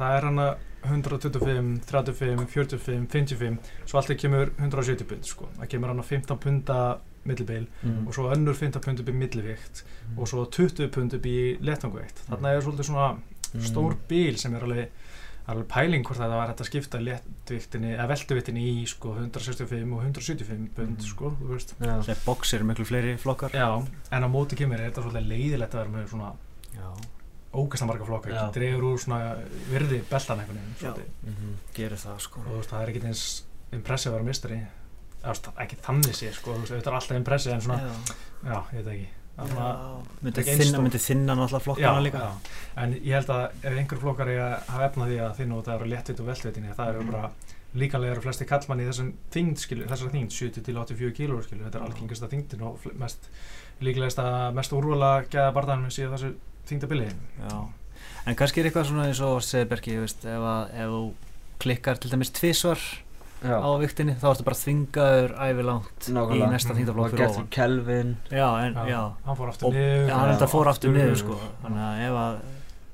það 0.00 0.16
er 0.18 0.28
hana 0.30 0.48
125, 0.88 1.80
35, 1.84 2.46
45, 2.48 3.06
55 3.12 3.58
svo 3.86 4.00
alltaf 4.00 4.16
kemur 4.20 4.50
170 4.58 5.06
pund 5.10 5.28
sko. 5.28 5.48
það 5.58 5.68
kemur 5.74 5.92
hana 5.92 6.02
15 6.08 6.38
punda 6.40 6.78
millibil 7.28 7.66
mm. 7.84 8.06
og 8.08 8.14
svo 8.16 8.30
önnur 8.32 8.56
15 8.56 8.80
pund 8.86 9.02
upp 9.02 9.10
í 9.12 9.16
millivikt 9.20 9.82
og 10.16 10.24
svo 10.30 10.46
20 10.48 10.88
pund 10.94 11.16
upp 11.18 11.26
í 11.28 11.36
letangveikt 11.60 12.24
þarna 12.30 12.54
er 12.56 12.64
svolítið 12.66 12.90
svona 12.92 13.10
Mm. 13.50 13.64
stór 13.66 13.96
bíl 14.06 14.36
sem 14.38 14.52
er 14.54 14.62
alveg, 14.62 14.90
alveg 15.50 15.64
pæling 15.72 16.04
hvort 16.06 16.20
það 16.20 16.30
var 16.38 16.50
hægt 16.52 16.60
að 16.62 16.68
skipta 16.68 16.98
léttviktinni 17.02 17.88
eða 17.96 18.04
veltuviktinni 18.12 18.62
í 18.62 18.84
sko 18.86 19.16
165 19.18 19.90
og 19.96 20.04
175 20.04 20.68
pund 20.76 20.92
Mhm. 21.00 21.08
sko, 21.08 21.32
þú 21.40 21.48
veist. 21.50 21.74
Þegar 21.80 22.20
box 22.28 22.54
eru 22.54 22.64
miklu 22.68 22.84
fleiri 22.86 23.16
flokkar 23.18 23.50
Já, 23.50 23.66
en 24.12 24.22
á 24.22 24.28
móti 24.30 24.54
kemur 24.54 24.78
er 24.78 24.92
þetta 24.92 25.02
svolítið 25.02 25.26
leiðilegt 25.32 25.74
að 25.74 25.82
vera 25.82 25.90
með 25.96 26.06
svona 26.12 26.30
Já, 26.78 26.92
ógæstan 27.54 27.88
marga 27.90 28.04
flokka, 28.06 28.30
Já. 28.30 28.50
dregur 28.54 28.84
úr 28.92 28.98
svona 29.02 29.36
virði 29.70 30.02
beltan 30.10 30.38
Já. 30.38 30.46
svolítið. 30.80 31.08
Mhm. 31.26 31.54
gerir 31.74 31.98
það 31.98 32.18
sko 32.26 32.40
og 32.46 32.64
það 32.66 32.82
er 32.82 32.88
ekkert 32.92 33.08
eins 33.10 33.24
impressið 33.72 34.10
að 34.10 34.12
vera 34.18 34.24
mistari 34.24 34.60
ekki 35.60 35.76
þannig 35.84 36.14
sé, 36.16 36.32
sko, 36.32 36.54
auðvitað 36.56 36.86
er 36.86 36.94
alltaf 36.96 37.16
impressið 37.18 37.52
en 37.52 37.60
svona, 37.60 37.78
Já, 37.80 38.14
já, 38.44 38.62
ég 38.72 38.84
veit 38.84 38.92
ekki 38.94 39.08
það 39.36 39.50
svona, 39.50 39.68
Já, 39.70 40.22
myndi 40.22 40.40
ekki 40.40 40.50
eins 40.50 40.60
þinna, 40.60 40.70
stór. 40.72 40.82
myndi 40.86 41.00
þinna 41.04 41.34
náttúrulega 41.34 41.60
já, 41.60 41.64
flokkana 41.66 42.00
líka 42.06 42.18
já, 42.18 42.32
en 42.84 42.94
ég 42.94 43.14
held 43.18 43.30
að 43.34 43.44
ef 43.62 43.78
einhver 43.78 44.00
flokkar 44.00 44.28
er 44.28 44.40
að 44.40 44.66
hafa 44.74 44.88
efnað 44.90 45.08
því 45.12 45.18
að 45.26 45.36
þinn 45.40 45.52
og 45.58 45.64
það 45.64 45.74
eru 45.80 45.90
léttvit 45.92 46.20
og 46.20 46.26
veltvitinni, 46.30 46.74
það 46.76 46.88
eru 46.94 47.04
bara 47.12 47.30
líkanlega 47.74 48.12
eru 48.16 48.20
flesti 48.24 48.44
kallmann 48.50 48.80
í 48.80 48.86
þessum 48.88 49.12
þyngd, 49.30 49.58
skilur, 49.62 49.86
þessar 49.92 50.10
þyngd, 50.10 50.30
70 50.34 50.64
til 50.66 50.76
84 50.76 51.12
kílur, 51.14 51.42
skilur, 51.44 51.64
þetta 51.68 51.78
er 51.78 51.86
algengasta 51.86 52.28
þyngdin 52.32 52.62
og 52.66 52.86
mest, 52.98 53.28
líklegasta, 53.80 54.24
mest 54.56 54.72
úrvala 54.72 55.12
gæða 55.30 55.52
barðanum 55.54 55.92
síðan 55.94 56.16
þessu 56.16 56.32
þyngdabili 56.68 57.06
Já, 57.10 57.54
en 58.26 58.36
kannski 58.38 58.60
er 58.60 58.68
eitthvað 58.70 58.88
svona 58.90 59.06
eins 59.08 59.20
og 59.24 59.40
segir 59.46 59.68
Berki, 59.70 59.96
þú 59.96 60.04
veist, 60.06 60.24
ef, 60.24 60.42
að, 60.54 60.74
ef 60.74 60.90
þú 60.94 61.00
klikkar 61.60 61.98
til 62.00 62.10
dæmis 62.12 62.30
tvisvar 62.36 62.80
Já. 63.40 63.56
á 63.56 63.70
viktinni, 63.80 64.14
þá 64.20 64.26
ertu 64.34 64.44
bara 64.44 64.58
þvingaður 64.60 65.30
ævilangt 65.48 66.08
í 66.12 66.40
næsta 66.44 66.74
þingdaflokk 66.76 67.06
og 67.06 67.14
fyrir 67.14 67.30
ofan 67.30 67.46
Kelvin 67.56 68.10
Já, 68.28 68.48
en, 68.66 68.74
já, 68.90 69.00
hann 69.24 69.38
fór 69.38 69.48
aftur 69.54 69.72
niður 69.72 70.08
já, 70.10 70.14
hann 70.14 70.28
Já, 70.28 70.34
þetta 70.34 70.48
fór 70.52 70.68
aftur 70.74 70.92
niður 70.92 71.08
niður. 71.08 71.22
sko, 71.22 71.38
þannig 71.62 71.86
að 71.86 72.02
ef 72.04 72.18
að 72.20 72.34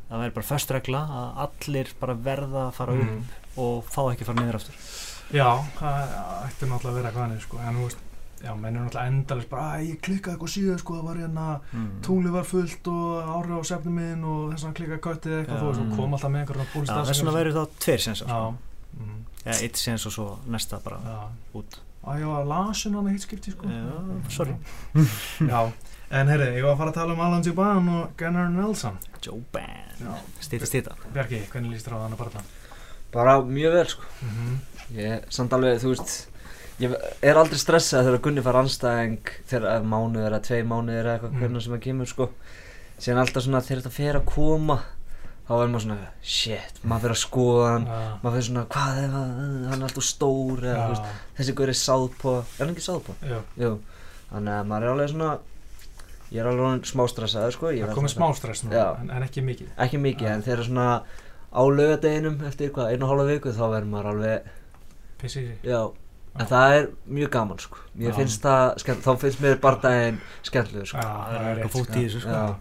það 0.06 0.22
verður 0.22 0.36
bara 0.38 0.48
föst 0.52 0.70
regla 0.76 1.00
að 1.18 1.40
allir 1.46 1.90
bara 2.04 2.14
verða 2.28 2.62
að 2.68 2.76
fara 2.78 2.94
upp 2.94 3.10
Mm. 3.10 3.24
og 3.56 3.86
fá 3.90 4.00
ekki 4.12 4.22
að 4.22 4.28
fara 4.30 4.40
niður 4.44 4.58
aftur 4.60 4.74
Já, 5.34 5.48
það 5.80 6.14
ætti 6.46 6.68
náttúrulega 6.70 6.92
að 6.92 6.98
vera 7.00 7.08
eitthvað 7.10 7.24
hannig 7.26 7.42
sko. 7.42 7.58
en 7.66 7.74
þú 7.80 7.86
veist, 7.88 8.05
já, 8.44 8.52
menn 8.54 8.76
er 8.76 8.82
náttúrulega 8.84 9.10
endalist 9.12 9.48
bara, 9.50 9.64
að 9.76 9.86
ég 9.90 10.00
klikkaði 10.04 10.34
eitthvað 10.36 10.52
síðan 10.52 10.78
sko, 10.82 10.96
það 10.98 11.06
var 11.08 11.20
hérna 11.22 11.46
mm. 11.72 11.86
tunglið 12.06 12.34
var 12.36 12.44
fullt 12.50 12.90
og 12.92 13.30
ári 13.36 13.56
á 13.56 13.60
sefnum 13.70 13.96
minn 14.00 14.24
og 14.28 14.52
þess 14.52 14.66
að 14.68 14.74
klikkaði 14.80 15.00
eða 15.32 15.40
eitthvað, 15.40 15.56
Já. 15.56 15.62
þú 15.62 15.66
veist, 15.70 15.80
og 15.80 15.86
Mm. 15.86 15.96
kom 15.96 16.14
alltaf 16.16 16.30
með 16.34 16.40
einhverjum 16.44 16.66
Já, 16.66 16.72
búlstað 16.74 17.08
þess 17.10 17.22
vegna 17.22 17.34
verður 17.38 17.56
þá 17.56 17.80
tveir 17.86 18.02
sensar 18.06 18.28
Já, 18.28 18.38
sko. 18.40 19.00
mm, 19.00 19.18
eða 19.46 19.58
eitt 19.66 19.76
sens 19.76 20.06
og 20.06 20.12
svo 20.12 20.26
næsta 20.46 20.80
bara 20.84 21.00
já 21.06 21.18
út 21.60 21.80
Að 22.06 22.20
ég 22.22 22.26
var 22.30 22.44
lasin 22.46 22.94
hann 22.94 23.08
eitt 23.10 23.24
skipti 23.24 23.50
sko 23.50 23.66
Já, 23.66 24.30
sorry. 24.30 24.54
Já, 25.52 25.72
en 26.10 26.28
herri, 26.30 26.50
ég 26.54 26.62
var 26.62 26.76
að 26.76 26.78
fara 26.78 26.90
að 26.92 26.98
tala 27.00 27.12
um 27.16 27.20
Alan 27.24 27.42
Juban 27.42 27.88
og 27.88 28.12
Gunnar 28.20 28.48
Nelson 28.54 28.98
Joe 29.24 29.40
Ban, 29.52 29.96
Já, 29.98 30.12
stýta 30.40 30.68
stýta 30.70 30.94
Bjarki, 31.12 31.40
hvernig 31.50 31.72
líst 31.74 31.88
þér 31.88 31.96
á 31.98 32.04
þannig 32.04 32.18
bara 32.20 32.30
það? 32.36 32.54
bara 33.16 33.36
mjög 33.42 33.72
vel 33.80 33.86
sko 33.90 34.02
Mm 34.22 34.56
ég, 34.94 35.24
samt 35.34 35.50
alveg, 35.56 35.80
þú 35.82 35.88
veist 35.96 36.12
ég 36.80 36.92
er 37.22 37.38
aldrei 37.40 37.58
stressað 37.60 38.04
þegar 38.08 38.20
Gunni 38.26 38.42
fær 38.44 38.58
anstæðing 38.60 39.30
þegar 39.48 39.82
mánuður 39.88 40.28
eða 40.34 40.42
tvei 40.44 40.62
mánuður 40.62 41.06
eða 41.06 41.14
eitthvað 41.16 41.32
Mm. 41.32 41.40
hvernig 41.40 41.62
sem 41.64 41.72
það 41.76 41.84
kemur 41.86 42.06
sko. 42.10 42.28
Síðan 42.98 43.20
alltaf 43.22 43.42
svona 43.44 43.60
þegar 43.64 43.82
þetta 43.82 43.92
fer 43.96 44.14
að 44.20 44.26
koma 44.26 44.76
þá 45.46 45.52
er 45.62 45.68
maður 45.70 45.84
svona, 45.86 45.98
shit, 46.22 46.80
maður 46.84 47.02
fyrir 47.06 47.14
að 47.16 47.22
skoða 47.22 47.66
hann 47.72 47.86
Já, 47.86 47.98
maður 48.22 48.34
fyrir 48.36 48.46
svona, 48.48 48.64
hvað 48.66 48.96
ef 49.04 49.12
að- 49.16 49.68
hann 49.70 49.82
er 49.82 49.86
alltaf 49.88 50.04
stór 50.04 50.58
eða, 50.66 50.86
þú 50.86 50.88
veist, 50.90 51.10
þessi 51.38 51.54
guður 51.54 51.68
er 51.68 51.78
sáðpó 51.80 52.32
er 52.40 52.64
hann 52.66 52.74
ekki 52.74 52.86
sáðpó? 52.88 53.12
já, 53.22 53.38
Jú, 53.62 53.70
þannig 54.32 54.52
að 54.56 54.66
maður 54.66 54.82
er 54.82 54.92
alveg 54.96 55.10
svona 55.12 55.38
ég 56.32 56.40
er 56.42 56.46
alveg 56.50 56.82
smá 56.90 57.04
stressaður 57.06 57.52
sko. 57.52 57.66
Það 57.70 57.94
komið 57.94 58.14
smá 58.16 58.34
stress 58.34 58.64
nú, 58.64 58.72
en, 58.72 59.10
en 59.10 59.22
ekki 59.22 59.42
mikið. 59.46 59.68
Ekki 59.78 59.98
mikið, 60.02 60.26
Já. 60.26 60.32
en 60.34 60.42
þegar 60.42 60.64
svona 60.66 61.02
á 61.54 61.62
laugadeginum 61.62 62.42
eftir 62.44 62.70
hvað, 62.74 62.90
einu 62.92 63.06
hálfa 63.06 63.26
viku 63.30 63.52
þá 63.54 63.64
verður 63.70 63.90
maður 63.92 64.10
alveg, 64.10 64.42
En 66.38 66.46
það 66.46 66.76
er 66.78 66.86
mjög 67.08 67.30
gaman 67.30 67.58
sko. 67.58 67.76
Mér 67.96 68.10
Já. 68.12 68.16
finnst 68.20 68.42
það, 68.42 68.64
skemmt, 68.84 69.02
þá 69.06 69.12
finnst 69.24 69.40
mér 69.40 69.58
bardaginn 69.60 70.20
skemmtilegur 70.42 70.86
sko. 70.92 70.96
Já, 70.98 71.12
það 71.26 71.42
er 71.50 71.56
eitthvað 71.56 71.76
fótt 71.76 71.90
sko. 71.92 71.98
í 72.00 72.06
þessu 72.06 72.20
sko. 72.26 72.56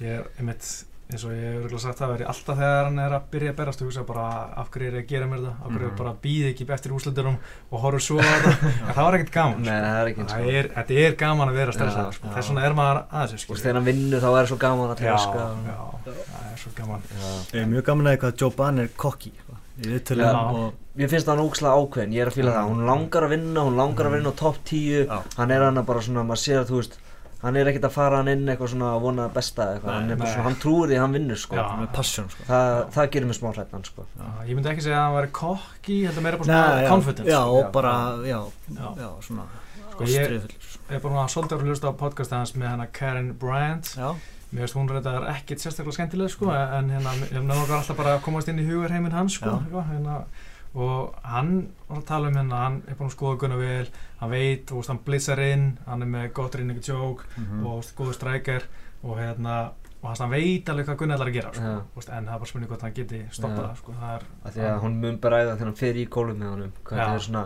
Ég 0.00 0.14
er 0.16 0.24
einmitt, 0.40 0.68
eins 1.10 1.24
og 1.26 1.32
ég 1.34 1.42
hef 1.42 1.64
örgulega 1.64 1.80
sagt 1.82 1.98
það 2.00 2.10
veri 2.14 2.24
alltaf 2.30 2.56
þegar 2.60 2.84
hann 2.86 2.98
er 3.02 3.14
að 3.16 3.24
byrja 3.32 3.50
að 3.50 3.56
berast 3.58 3.80
og 3.82 3.88
hugsa 3.90 4.04
bara 4.06 4.26
af 4.62 4.68
hverju 4.70 4.86
er 4.88 4.94
ég 4.94 5.04
að 5.04 5.08
gera 5.10 5.26
mér 5.26 5.40
það, 5.42 5.54
af 5.64 5.70
hverju 5.74 5.88
Mhm. 5.90 5.96
bara 5.98 6.12
býð 6.22 6.44
ekki 6.52 6.66
eftir 6.70 6.92
úslutunum 6.94 7.36
og 7.72 7.80
horfur 7.82 8.00
svo 8.00 8.16
á 8.18 8.22
það? 8.22 8.54
En 8.86 8.94
það 8.94 9.04
var 9.04 9.14
ekkert 9.18 9.32
gaman 9.34 9.62
Nei, 9.62 9.80
það 9.80 9.98
er 10.00 10.06
ekki 10.12 10.20
eins 10.20 10.30
sko. 10.30 10.38
sko 10.38 10.46
það 10.50 10.54
er, 10.60 10.68
þetta 10.76 10.94
er 11.06 11.16
gaman 11.24 11.48
að 11.50 11.54
vera 11.60 11.72
stressað 11.72 12.12
sko. 12.14 12.26
þess 12.36 12.48
vegna 12.48 12.64
er 12.66 12.74
maður 12.78 13.02
að 13.10 13.26
þessu 13.34 13.50
og 13.50 13.56
þegar 13.58 13.74
hann 13.80 13.84
vinnur 13.90 14.20
þá 14.20 14.30
er 14.40 14.46
svo 14.46 14.56
gaman 14.56 14.90
að 14.90 14.98
Ég 19.80 20.00
að 20.00 20.04
sko, 20.06 20.14
Já. 20.20 20.54
og 20.54 20.72
Mér 21.00 21.08
finnst 21.08 21.26
það 21.30 21.40
ógslag 21.44 21.76
ákveðin, 21.80 22.12
ég 22.12 22.20
er 22.20 22.28
að 22.30 22.34
fíla 22.36 22.50
Mm. 22.50 22.56
það. 22.56 22.70
Hún 22.70 22.86
langar 22.86 23.22
að 23.22 23.30
vinna, 23.30 23.60
hún 23.64 23.76
langar 23.76 24.06
að 24.06 24.12
vinna 24.16 24.30
á 24.30 24.36
topp 24.36 24.56
10 24.64 25.06
Já. 25.06 25.22
Hann 25.36 25.50
er 25.50 25.62
hann 25.62 25.76
að 25.78 25.86
bara 25.86 26.00
svona, 26.00 26.24
maður 26.26 26.42
sér 26.44 26.58
að 26.64 26.68
þú 26.70 26.76
veist 26.82 26.98
Hann 27.40 27.56
er 27.56 27.64
ekkert 27.64 27.84
að 27.88 27.90
fara 27.92 28.16
hann 28.18 28.28
inn 28.28 28.44
eitthvað 28.52 28.68
svona 28.68 28.88
að 28.92 29.00
vona 29.00 29.28
besta 29.32 29.62
eða 29.64 29.74
eitthvað. 29.80 29.86
Nei, 29.86 30.00
Hann 30.00 30.10
er 30.10 30.16
svona, 30.28 30.42
hann 30.44 30.56
trúir 30.60 30.88
því 30.90 30.96
að 30.96 31.00
hann 31.00 31.12
vinnur 31.14 31.36
sko. 31.40 31.56
Já. 31.56 31.62
með 31.80 31.92
passion 31.94 32.28
sko. 32.28 32.42
Það, 32.44 32.90
það 32.92 33.10
gerir 33.10 33.26
mig 33.30 33.36
smá 33.38 33.48
hrættan 33.54 33.84
sko. 33.86 34.04
Já, 34.20 34.26
ég 34.44 34.54
myndi 34.58 34.68
ekki 34.68 34.82
segja 34.84 34.98
að 35.00 35.06
hann 35.06 35.16
væri 35.16 35.30
kokki 35.32 35.96
heldur 36.04 36.22
meira 36.22 36.36
bara 36.36 36.44
svona 36.44 36.82
já, 36.84 36.88
confidence. 36.90 37.30
Já, 37.32 37.40
sko. 37.40 37.56
og 37.64 37.72
bara, 37.72 37.92
já, 38.28 38.40
Já. 38.76 38.88
já, 39.00 39.08
svona 39.24 39.42
Sko, 39.90 40.04
ég- 40.04 40.30
ég 40.30 40.50
er 40.90 41.00
bara 41.00 41.26
svolítið 41.32 41.56
að 41.56 41.64
hlusta 41.64 41.88
á 41.88 41.92
podcast 41.96 42.30
hans 42.30 42.52
með 42.52 42.68
hana 42.68 42.86
Karen 42.92 43.32
Bryant. 43.32 43.84
Já, 43.96 44.14
mér 44.50 44.64
finnst 44.64 44.76
hún 44.78 44.88
reyndar 44.90 45.26
ekkit 45.30 45.62
sérstaklega 45.62 45.96
skemmtileg 45.96 46.32
sko, 46.32 46.50
en 46.50 46.90
hérna, 46.90 47.12
ég 47.30 47.44
náðu 47.46 47.74
alltaf 47.76 47.98
bara 47.98 48.16
að 48.16 48.24
komast 48.26 48.50
inn 48.50 48.58
í 48.58 48.66
hugarheiminn 48.66 49.14
hans 49.14 49.36
sko, 49.38 49.52
Já. 49.52 49.58
eitthvað, 49.60 49.90
hérna, 49.92 50.16
og 50.74 51.14
hann 51.26 51.52
að 51.90 52.04
tala 52.08 52.30
um 52.30 52.38
hérna, 52.38 52.62
hann 52.64 52.80
er 52.86 52.98
búinn 52.98 53.10
að 53.10 53.16
skoða 53.16 53.40
Gunnar 53.42 53.60
vel 53.60 53.86
hann 54.20 54.32
veit, 54.32 54.70
veist, 54.70 54.90
hann 54.92 55.02
blitzar 55.06 55.42
inn 55.42 55.66
hann 55.86 56.06
er 56.06 56.10
með 56.10 56.26
gott 56.38 56.58
reyning 56.58 56.82
joke 56.82 57.26
mhm. 57.36 57.62
og 57.64 57.70
þú 57.70 57.76
veist, 57.80 57.94
góður 57.98 58.18
strækjar 58.18 58.66
og 59.02 59.18
hérna 59.18 59.56
og 60.00 60.06
hans 60.08 60.22
hann 60.22 60.32
veit 60.32 60.70
alveg 60.70 60.86
hvað 60.88 61.00
Gunnar 61.02 61.18
ætlar 61.18 61.32
að 61.32 61.38
gera 61.38 61.54
sko, 61.56 61.72
veist, 61.96 62.12
en 62.14 62.28
það 62.30 62.34
er 62.34 62.44
bara 62.44 62.52
spurning 62.52 62.70
hvort 62.70 62.86
hann 62.86 62.94
geti 63.00 63.24
stoppað 63.30 63.58
Já. 63.58 63.66
það 63.66 63.82
sko, 63.82 63.96
það 64.00 64.62
er 64.62 64.70
að 64.70 64.84
hún 64.86 65.00
mun 65.02 65.18
bara 65.22 65.42
æða 65.42 65.56
þegar 65.56 65.70
hann 65.70 65.80
fer 65.82 65.98
í 65.98 66.06
kólu 66.10 66.36
með 66.38 66.54
honum 66.54 66.78
Hvað 66.86 67.02
er 67.06 67.26
svona 67.26 67.44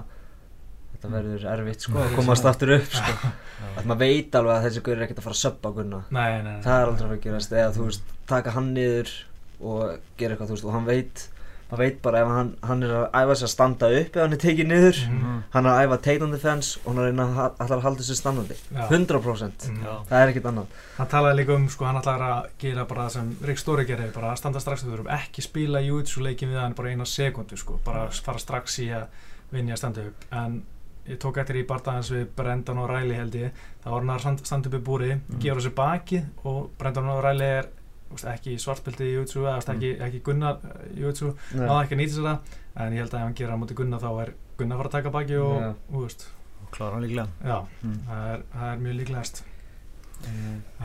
Þetta 1.04 1.12
verður 1.18 1.42
erfitt 1.52 1.84
sko. 1.84 1.98
Að 2.00 2.14
komast 2.16 2.46
aftur 2.48 2.70
upp 2.78 2.94
sko. 2.96 3.32
Að 3.74 3.84
maður 3.90 4.00
veit 4.06 4.38
alveg 4.40 4.54
að 4.56 4.64
þessi 4.68 4.82
guður 4.86 4.96
er 4.96 5.04
ekkert 5.04 5.20
að 5.20 5.26
fara 5.28 5.36
að 5.36 5.42
söppa 5.44 5.72
Gunna. 5.76 6.00
Nei, 6.14 6.30
nei, 6.32 6.42
nei, 6.46 6.62
Það 6.64 6.80
er 6.80 6.88
aldrei 6.94 7.10
að 7.10 7.22
gerast. 7.26 7.52
Eða 7.52 7.74
þú 7.76 7.86
veist, 7.90 8.10
taka 8.30 8.54
hann 8.56 8.72
niður 8.76 9.12
og 9.60 9.80
gera 10.16 10.34
eitthvað, 10.34 10.48
þú 10.48 10.56
veist, 10.56 10.64
og 10.70 10.76
hann 10.78 10.88
veit 10.88 11.28
maður 11.64 11.80
veit 11.80 11.96
bara 12.04 12.20
ef 12.22 12.28
hann, 12.28 12.50
hann 12.68 12.82
er 12.86 12.90
að 12.94 13.04
æfa 13.18 13.34
sig 13.40 13.46
að 13.48 13.50
standa 13.54 13.88
upp 13.98 14.16
ef 14.16 14.20
hann 14.22 14.34
er 14.36 14.40
tekið 14.44 14.66
niður. 14.68 14.98
Mhm. 15.10 15.38
hann 15.54 15.66
er 15.66 15.70
að 15.72 15.86
æfa 15.88 15.96
take 16.04 16.22
on 16.22 16.30
defense 16.34 16.78
og 16.84 16.92
hann 16.92 17.00
er 17.04 17.22
að 17.24 17.38
að 17.64 17.72
að 17.74 17.82
halda 17.86 18.02
sér 18.08 18.18
standandi. 18.20 18.56
Já. 18.70 18.82
100% 18.90 19.68
Mhm. 19.70 19.80
Já. 19.84 19.94
það 20.10 20.18
er 20.20 20.32
ekkert 20.34 20.48
annað. 20.52 20.66
Hann 20.98 21.08
talaði 21.08 21.38
líka 21.40 21.54
um, 21.56 21.68
sko, 21.68 21.84
hann 21.88 21.96
ætlaði 22.02 22.28
að 22.30 22.48
gera 22.60 22.84
bara 22.84 23.06
það 23.08 23.10
sem 23.16 23.36
Rick 23.48 23.58
Story 23.58 23.84
gerir, 23.86 24.12
bara 24.14 24.32
að 24.32 24.38
standa 24.38 24.60
strax 24.60 24.84
þurfum 24.84 25.10
ekki 25.18 25.42
spila 25.42 25.80
jútsu 25.80 26.20
leikin 26.22 26.48
við 26.52 26.60
hann 26.60 26.74
bara 26.74 26.88
eina 26.90 27.04
sekundu, 27.04 27.56
sko, 27.58 27.80
bara 27.84 28.08
fara 28.10 28.38
strax 28.38 28.78
í 28.84 28.88
að 28.94 29.06
vinja 29.50 29.74
að 29.74 29.78
standa 29.78 30.00
upp, 30.06 30.24
en 30.32 30.62
ég 31.08 31.18
tók 31.20 31.36
eftir 31.42 31.56
í 31.60 31.66
barndagans 31.68 32.10
við 32.10 32.26
Brendan 32.36 32.78
og 32.78 32.88
Riley 32.90 33.16
held 33.18 33.34
ég, 33.34 33.50
það 33.84 33.90
var 33.92 34.00
hann 34.04 34.12
að 34.16 34.20
stand- 34.24 34.46
standa 34.46 34.68
upp 34.70 34.74
í 34.78 34.84
búri, 34.86 35.10
Mm. 35.14 35.38
gefur 35.42 35.60
þessi 35.60 35.74
bakið 35.74 36.24
og 36.44 36.70
Brendan 36.78 37.08
og 37.12 37.22
Riley 37.24 37.50
er 37.58 37.68
veist, 38.10 38.24
ekki 38.30 38.54
svartbelti 38.58 39.04
í 39.10 39.14
jútsu, 39.18 39.42
eða 39.44 39.56
veist, 39.58 39.68
ekki, 39.74 39.90
ekki 40.00 40.22
Gunnar 40.22 40.58
í 40.94 41.00
jútsu, 41.02 41.34
náða 41.54 41.82
ekki 41.84 41.94
að 41.96 42.00
nýta 42.00 42.14
sér 42.14 42.28
það, 42.28 42.38
en 42.76 42.92
ég 42.92 42.98
held 43.04 43.10
að 43.10 43.20
ef 43.20 43.24
hann 43.26 43.34
gerir 43.34 43.52
á 43.54 43.58
móti 43.58 43.74
Gunnar 43.74 44.00
þá 44.00 44.10
er 44.22 44.34
Gunnar 44.58 44.76
að 44.76 44.82
fara 44.82 44.88
að 44.88 44.96
taka 44.98 45.10
bakið 45.10 45.42
og, 45.42 45.60
Já. 45.60 45.68
og, 45.92 46.02
veist, 46.04 46.28
og 46.62 46.70
klára 46.70 46.92
hann 46.94 47.02
líklega 47.02 47.28
já, 47.44 47.58
mm. 47.82 47.98
það 48.08 48.30
er, 48.34 48.42
það 48.54 48.72
er 48.72 48.78
mjög 48.86 48.96
líklegast. 49.02 49.44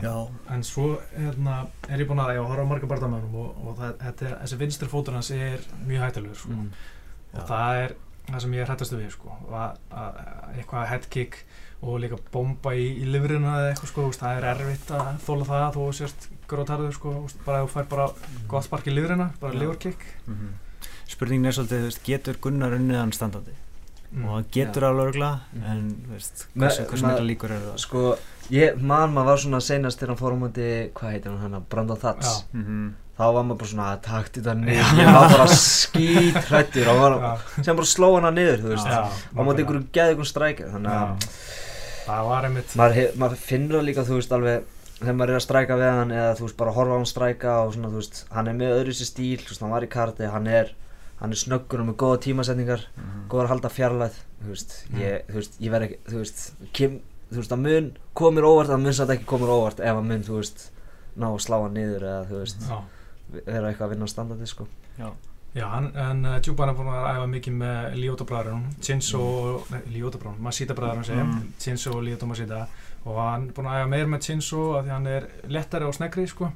Já, 0.02 0.14
En 0.50 0.62
svo 0.66 0.98
hérna, 1.16 1.66
er 1.88 2.02
ég 2.02 2.08
búinn 2.08 2.20
að 2.20 2.34
já, 2.36 2.42
horfa 2.44 2.64
á 2.66 2.68
marga 2.68 2.88
barndamönnum 2.90 3.34
og, 3.40 3.60
og 3.70 3.78
það, 3.78 3.94
þetta, 4.02 4.32
þessi 4.42 4.58
vinstri 4.60 4.88
fótur 4.90 5.16
hans 5.16 5.30
er 5.32 5.62
mjög 5.86 6.02
hættulegur 6.04 6.36
sko. 6.36 6.50
mm. 6.52 6.70
og 7.38 7.46
það 7.48 7.80
er 7.84 7.94
það 8.28 8.40
sem 8.44 8.54
ég 8.54 8.60
er 8.64 8.70
hættastu 8.72 8.96
við 9.00 9.10
sko, 9.14 9.36
að, 9.50 9.78
að, 9.90 10.20
eitthvað 10.56 10.88
headkick 10.90 11.40
og 11.80 12.00
líka 12.02 12.18
bomba 12.32 12.74
í, 12.76 12.86
í 13.00 13.06
livrina 13.08 13.54
eða 13.60 13.70
eitthvað 13.70 13.92
sko, 13.92 14.10
það 14.20 14.36
er 14.36 14.48
erfitt 14.50 14.90
að 14.90 15.06
þóla 15.24 15.44
það 15.48 15.64
að 15.64 15.78
þú 15.78 15.86
sést 16.00 16.28
grótarður 16.50 16.92
sko, 16.92 17.14
bara 17.46 17.62
þú 17.64 17.72
fær 17.72 17.88
bara 17.94 18.08
gott 18.50 18.64
spark 18.66 18.86
í 18.90 18.94
livrina, 18.94 19.30
bara 19.40 19.54
Já. 19.54 19.58
liverkick 19.62 20.04
mm 20.26 20.34
-hmm. 20.34 20.52
spurningin 21.08 21.46
er 21.46 21.52
svolítið, 21.52 22.00
getur 22.04 22.36
Gunnar 22.40 22.72
unnið 22.72 22.98
hann 23.00 23.12
standandi 23.12 23.54
mm. 24.12 24.24
og 24.24 24.34
hann 24.34 24.46
getur 24.52 24.84
alveg 24.84 25.06
örgla 25.06 25.40
Mhm. 25.52 25.64
en 25.64 25.96
veist, 26.10 26.46
hversu, 26.56 26.84
hversu 26.84 27.06
mikla 27.06 27.24
líkur 27.24 27.50
eru 27.50 27.70
það 27.70 27.78
Sko, 27.78 28.16
ég, 28.50 28.80
man 28.80 29.12
maður 29.14 29.24
var 29.24 29.36
svona 29.38 29.60
seinast 29.60 29.98
þegar 29.98 30.08
hann 30.08 30.22
fór 30.22 30.34
á 30.36 30.38
móti, 30.42 30.90
hvað 30.94 31.10
heitir 31.12 31.30
hann 31.30 31.52
hann, 31.52 31.64
Brandon 31.70 31.98
Thats 31.98 32.26
Já. 32.26 32.44
mm 32.52 32.64
-hmm. 32.64 32.92
Þá 33.20 33.24
var 33.36 33.44
maður 33.44 33.58
bara 33.60 33.70
svona, 33.74 33.86
takt 34.00 34.36
þetta 34.38 34.54
niður, 34.56 34.92
ég 34.96 35.08
var 35.12 35.32
bara 35.34 35.46
skítrættur 35.60 36.88
og 36.88 37.00
var, 37.02 37.16
Já, 37.20 37.64
sem 37.66 37.76
bara 37.76 37.88
sló 37.90 38.08
hana 38.16 38.30
niður, 38.32 38.62
þú 38.64 38.70
veist, 38.72 38.88
já, 38.88 39.00
á 39.12 39.40
móti 39.44 39.60
einhverjum 39.64 39.86
geði 39.92 40.14
einhverjum 40.14 40.30
strækir, 40.30 40.70
þannig 40.72 40.94
að 40.96 41.26
það 42.06 42.28
var 42.30 42.46
einmitt 42.48 42.76
maður, 42.80 43.10
maður 43.20 43.42
finnur 43.44 43.84
líka, 43.84 44.06
þú 44.08 44.16
veist, 44.22 44.32
alveg 44.32 44.64
þegar 45.00 45.16
maður 45.20 45.32
er 45.34 45.38
að 45.40 45.44
stræka 45.46 45.76
við 45.80 45.90
hann 45.98 46.14
eða 46.16 46.32
þú 46.38 46.46
veist, 46.46 46.56
bara 46.60 46.74
horfa 46.76 46.96
á 46.96 46.98
hann 47.00 47.10
stræka 47.12 47.56
og 47.66 47.74
svona, 47.76 47.92
þú 47.92 48.00
veist, 48.00 48.22
hann 48.34 48.50
er 48.50 48.56
með 48.58 48.74
öðru 48.78 48.96
sér 48.96 49.10
stíl, 49.10 49.38
þú 49.44 49.52
veist, 49.52 49.64
hann 49.66 49.74
var 49.76 49.86
í 49.86 49.90
karti, 49.92 50.28
hann 50.32 50.48
er 50.50 50.72
hann 51.20 51.34
er 51.36 51.40
snöggur 51.40 51.82
og 51.82 51.88
með 51.90 51.96
góða 52.00 52.20
tímasetningar 52.24 52.86
góðar 53.28 53.50
að 53.50 53.52
halda 53.54 53.70
fjarlæð, 53.76 54.14
þú 54.40 54.52
veist, 54.54 54.76
ég, 54.96 55.26
þú 55.28 55.36
veist, 55.40 55.58
ég 55.60 55.74
verð 55.74 55.86
ekki, 55.90 55.98
þú 56.08 56.22
veist, 56.22 56.40
kem, 56.76 56.94
þú 57.28 57.42
veist, 57.42 57.52
að 57.56 57.64
mun 57.66 57.90
komir 58.16 58.48
óvart, 58.48 58.72
að 58.72 58.80
mun 58.86 58.96
satt 58.96 59.12
ekki 59.12 59.28
komir 59.28 59.52
óvart 59.52 59.82
ef 59.84 59.92
að 60.00 60.08
mun, 60.08 60.24
þú 60.24 60.38
veist, 60.40 60.64
ná 61.20 61.28
að 61.28 61.42
slá 61.44 61.58
hann 61.60 61.76
niður 61.76 62.06
eða, 62.08 62.22
þú 62.30 62.40
veist, 62.40 62.64
já. 62.64 62.78
Vera 63.32 63.68
eitthvað 63.70 63.86
að 63.86 63.90
vinna 63.94 64.06
á 64.06 64.14
standardi, 64.14 64.46
sko. 64.46 64.66
Já, 65.54 65.64
hann, 65.66 65.88
en 65.98 66.24
uh, 66.26 66.36
Djúban 66.38 66.70
er 66.70 66.76
búin 66.78 66.88
að 66.94 67.06
æfa 67.10 67.26
mikið 67.26 67.54
með 67.58 67.94
Lyoto 67.98 68.24
bræðurinn, 68.24 68.66
Chinso, 68.86 69.20
Mm. 69.20 69.72
nei, 69.74 69.80
Lyoto 69.96 70.18
bræðurinn, 70.22 70.42
Masita 70.46 70.74
bræðurinn 70.78 71.04
segja, 71.08 71.24
Mm. 71.24 71.48
Chinso 71.58 71.90
og 71.96 72.04
Lyoto 72.06 72.26
Masita 72.30 72.60
og 73.04 73.16
hann 73.18 73.48
er 73.48 73.52
búin 73.56 73.66
að 73.66 73.80
æfa 73.80 73.88
meir 73.90 74.06
með 74.06 74.20
Chinso 74.28 74.60
af 74.78 74.84
því 74.84 74.90
hann 74.94 75.06
er 75.06 75.26
lettari 75.48 75.84
og 75.84 75.94
sneggri, 75.94 76.28
sko, 76.28 76.52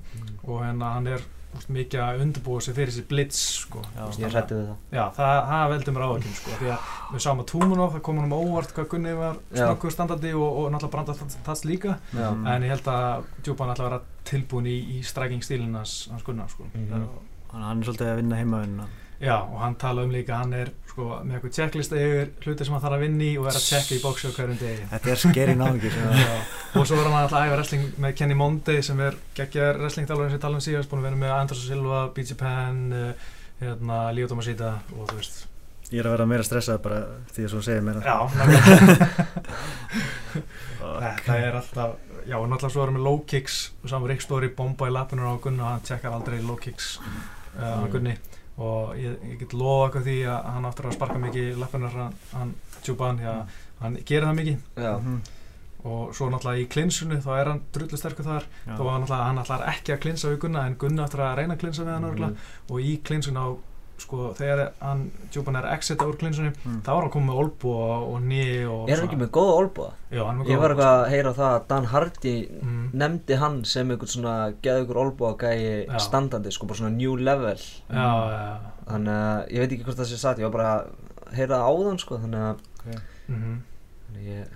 og 0.46 0.60
hérna 0.62 0.92
hann 0.94 1.06
er 1.08 1.20
úst, 1.58 1.68
mikið 1.74 2.00
að 2.04 2.22
undirbúa 2.24 2.60
sig 2.64 2.74
fyrir 2.76 2.92
sér 2.96 3.06
blitz, 3.10 3.40
sko. 3.64 3.82
Já. 3.96 4.02
Úst, 4.08 4.20
Ég 4.22 4.32
hrætti 4.34 4.54
við 4.58 4.66
það. 4.70 4.78
Já, 4.98 5.04
það, 5.18 5.40
það 5.50 5.70
veldur 5.74 5.94
mér 5.96 6.04
áhugum, 6.06 6.34
sko, 6.40 6.56
því 6.60 6.70
að 6.74 6.88
við 7.14 7.24
sáum 7.26 7.42
að 7.44 7.48
Túmunov, 7.52 7.92
það 7.94 8.02
kom 8.08 8.18
hann 8.22 8.32
um 8.32 8.36
óvart 8.38 8.74
hvað 8.76 8.88
Gunni 8.94 9.14
var 9.18 9.38
snöggur 9.52 9.94
standardi 9.94 10.32
og, 10.34 10.48
og 10.64 10.72
náttúrulega 10.74 10.94
branda 10.96 11.14
þess 11.48 11.64
líka, 11.68 11.98
Já. 12.14 12.28
Mm. 12.34 12.46
en 12.54 12.62
ég 12.68 12.74
held 12.74 12.90
að 12.94 13.24
Djúban 13.44 13.72
ætla 13.74 13.84
að 13.86 13.90
vera 13.90 14.02
tilbúin 14.24 14.66
í, 14.66 14.76
í 14.98 15.02
striking 15.04 15.42
stílinn 15.44 15.74
hans, 15.78 16.08
hans 16.10 16.22
Gunnar, 16.26 16.48
sko. 16.50 16.66
Mhm. 16.72 16.90
Það- 16.90 17.08
Þannig 17.54 17.64
að 17.64 17.68
hann 17.70 17.80
er 17.82 17.86
svolítið 17.86 18.08
að 18.10 18.16
vinna 18.18 18.36
heimavinna 18.40 18.84
Já, 19.22 19.37
og 19.46 19.61
hann 19.62 19.77
tala 19.79 20.03
um 20.05 20.11
líka, 20.12 20.40
hann 20.42 20.53
er 20.59 20.72
sko, 20.90 21.07
með 21.24 21.37
eitthvað 21.38 21.53
checklista 21.57 21.96
yfir 22.00 22.33
hluti 22.44 22.66
sem 22.66 22.74
hann 22.74 22.83
þarf 22.83 22.96
að 22.98 23.05
vinna 23.05 23.24
í 23.24 23.31
og 23.38 23.46
er 23.48 23.57
að 23.61 23.66
checka 23.68 23.94
í 23.94 24.00
bóksi 24.03 24.27
á 24.29 24.33
hverjum 24.35 24.59
degi. 24.61 24.88
Þetta 24.90 25.12
er 25.14 25.20
skeri 25.22 25.55
náðingi 25.61 25.92
Já, 25.94 26.35
og 26.74 26.88
svo 26.90 26.98
er 26.98 27.07
hann 27.09 27.16
alltaf 27.22 27.46
æfa 27.46 27.55
wrestling 27.57 27.87
með 28.05 28.14
Kenny 28.18 28.37
Monday 28.38 28.83
sem 28.85 29.00
er 29.07 29.16
geggjar 29.38 29.79
wrestling 29.81 30.11
þjálfur 30.11 30.29
sem 30.29 30.37
ég 30.38 30.42
tala 30.44 30.59
um 30.59 30.64
síðast, 30.66 30.90
búin 30.90 31.00
að 31.05 31.09
vera 31.09 31.20
með 31.22 31.35
Anderson 31.38 31.68
Silva, 31.70 32.03
BJ 32.16 32.37
Penn, 32.42 32.85
uh, 32.92 33.33
hérna, 33.62 34.00
Leo 34.18 34.31
Tomasita 34.31 34.74
og 34.98 35.07
þú 35.12 35.20
veist. 35.22 35.44
Ég 35.92 36.00
er 36.00 36.09
að 36.09 36.14
vera 36.16 36.27
meira 36.27 36.44
stressað 36.46 36.79
bara 36.83 37.00
því 37.35 37.42
að 37.46 37.50
svo 37.55 37.61
segir 37.62 37.83
mér 37.87 38.00
Já, 38.03 38.16
nákvæmlega. 38.35 39.27
þetta 41.05 41.37
er 41.38 41.59
alltaf, 41.61 41.96
já, 42.27 42.37
og 42.38 42.46
náttúrulega 42.50 42.72
svo 42.74 42.85
erum 42.87 42.96
við 42.98 43.05
low 43.07 43.18
kicks, 43.31 43.59
saman 43.87 44.09
Rick 44.11 44.24
Story 44.24 44.48
bomba 44.57 44.88
í 44.88 44.94
lappinur 44.94 45.29
á 45.31 45.37
Gunna, 45.44 45.74
hann 45.74 45.85
checkar 45.87 46.16
aldrei 46.16 46.40
low 46.42 46.57
kicks 46.61 46.96
uh, 47.00 47.05
á 47.62 47.85
Mm. 47.85 47.90
Gunni 47.92 48.14
og 48.62 48.96
ég, 48.98 49.14
ég 49.32 49.38
get 49.40 49.54
lofa 49.58 49.88
okkur 49.88 50.04
því 50.06 50.18
að 50.30 50.50
hann 50.54 50.68
áttur 50.68 50.88
að 50.88 50.96
sparka 50.98 51.20
mikið 51.22 51.48
í 51.50 51.54
lappinur 51.58 51.96
hann, 51.98 52.18
hann 52.32 52.52
Tjúban, 52.84 53.18
því 53.18 53.30
að 53.32 53.56
hann 53.80 53.96
gerir 54.06 54.28
það 54.28 54.38
mikið 54.40 54.84
Já. 54.84 54.92
Mhm. 54.94 55.16
og 55.84 56.14
svo 56.16 56.30
náttúrulega 56.32 56.62
í 56.62 56.68
klinsunu 56.72 57.20
þá 57.24 57.30
er 57.34 57.50
hann 57.50 57.62
drullu 57.74 57.98
sterkur 58.00 58.28
þar 58.28 58.46
Já. 58.46 58.76
þó 58.76 58.82
að 58.84 58.98
náttúrulega 59.02 59.28
hann 59.28 59.42
ætlar 59.42 59.66
ekki 59.74 59.94
að 59.94 60.02
klinsa 60.06 60.30
við 60.30 60.40
Gunna 60.44 60.66
en 60.68 60.78
Gunna 60.80 61.08
ætlar 61.08 61.26
að 61.26 61.38
reyna 61.40 61.56
að 61.56 61.62
klinsa 61.64 61.84
við 61.84 61.94
hann 61.96 62.08
mm. 62.14 62.36
og 62.70 62.80
í 62.80 62.92
klinsunu 63.04 63.42
á 63.42 63.48
sko 63.98 64.33
þegar 64.35 64.72
hann 64.80 65.11
Tjúban 65.30 65.57
er 65.61 65.66
exita 65.74 66.04
úr 66.09 66.16
klinsunu 66.18 66.50
Mm. 66.64 66.80
þá 66.83 66.88
er 66.94 67.00
hann 67.04 67.11
komið 67.14 67.28
með 67.30 67.40
olbu 67.44 67.70
og, 67.74 68.07
og 68.14 68.22
ný 68.22 68.40
og 68.66 68.88
Er 68.90 68.96
hann 68.98 69.07
ekki 69.09 69.18
með 69.20 69.30
góða 69.37 69.54
olbúa? 69.61 69.90
Já, 70.11 70.24
hann 70.26 70.40
er 70.40 70.44
með 70.44 70.48
Ég 70.50 70.57
góða 70.57 70.61
var 70.61 70.70
olnboga, 70.70 70.85
eitthvað 70.85 71.04
að 71.04 71.11
heyra 71.14 71.33
það 71.38 71.54
að 71.54 71.66
Dan 71.68 71.85
Hardy 71.92 72.35
Mm. 72.62 72.90
nefndi 72.92 73.38
hann 73.38 73.64
sem 73.64 73.90
einhvern 73.90 74.12
svona 74.14 74.35
geða 74.62 74.85
ykkur 74.85 75.00
olbúa 75.04 75.33
gæi 75.38 75.87
Já. 75.87 75.98
standandi, 75.98 76.50
sko, 76.52 76.66
bara 76.66 76.78
svona 76.78 76.96
new 76.96 77.16
level. 77.16 77.57
Já, 77.90 77.94
já, 77.94 78.40
já. 78.40 78.59
Þannig 78.90 79.14
að 79.14 79.48
ég 79.54 79.59
veit 79.64 79.72
ekki 79.72 79.85
hvort 79.85 79.96
það 80.02 80.11
sé 80.12 80.18
satt, 80.18 80.38
ég 80.38 80.50
var 80.50 80.57
bara 80.59 80.74
að 80.74 81.37
heyra 81.37 81.57
það 81.57 81.68
áðan, 81.70 81.98
sko, 82.00 82.18
þannig 82.18 82.40
að 82.40 82.57
Mm 83.28 83.62
þannig 84.11 84.26
ég, 84.28 84.46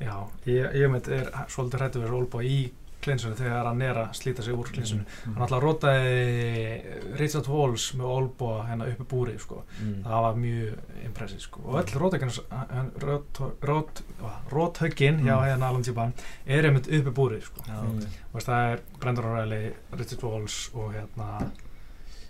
Já, 0.00 0.14
ég, 0.44 0.74
ég 0.76 0.90
mynd 0.92 1.08
er 1.08 1.30
svolítið 1.48 1.80
hrættu 1.80 2.00
við 2.02 2.10
Rolbo 2.12 2.40
í 2.44 2.70
klinsunni 3.06 3.38
þegar 3.38 3.68
hann 3.70 3.82
er 3.86 4.00
að 4.02 4.12
slíta 4.18 4.42
sig 4.44 4.54
úr 4.58 4.68
klinsunni. 4.74 5.04
Mm. 5.06 5.34
Hann 5.36 5.42
alltaf 5.46 5.62
rótaði 5.62 7.16
Richard 7.20 7.48
Walls 7.48 7.86
með 7.96 8.12
Olbo 8.16 8.50
hérna 8.66 8.88
uppi 8.92 9.06
búri, 9.14 9.38
sko. 9.40 9.62
mm. 9.80 10.02
Það 10.04 10.24
var 10.26 10.34
mjög 10.42 11.00
impressið, 11.06 11.40
sko. 11.46 11.62
Og 11.64 11.80
öll 11.80 11.94
róthöggin 14.50 15.20
hjá 15.24 15.36
Mm. 15.36 15.44
hérna 15.46 15.68
Alan 15.68 15.82
Tíban 15.82 16.12
er 16.46 16.64
einmitt 16.64 16.86
uppi 16.88 17.10
búri, 17.10 17.40
sko. 17.42 17.60
Já, 17.66 17.80
Mm. 17.82 17.96
ok. 17.98 18.02
Þú 18.02 18.34
veist, 18.34 18.46
það 18.48 18.72
er 18.72 18.80
Brendan 19.00 19.24
O'Reilly, 19.24 19.72
Richard 19.92 20.22
Walls 20.22 20.70
og 20.74 20.92
hérna 20.94 21.50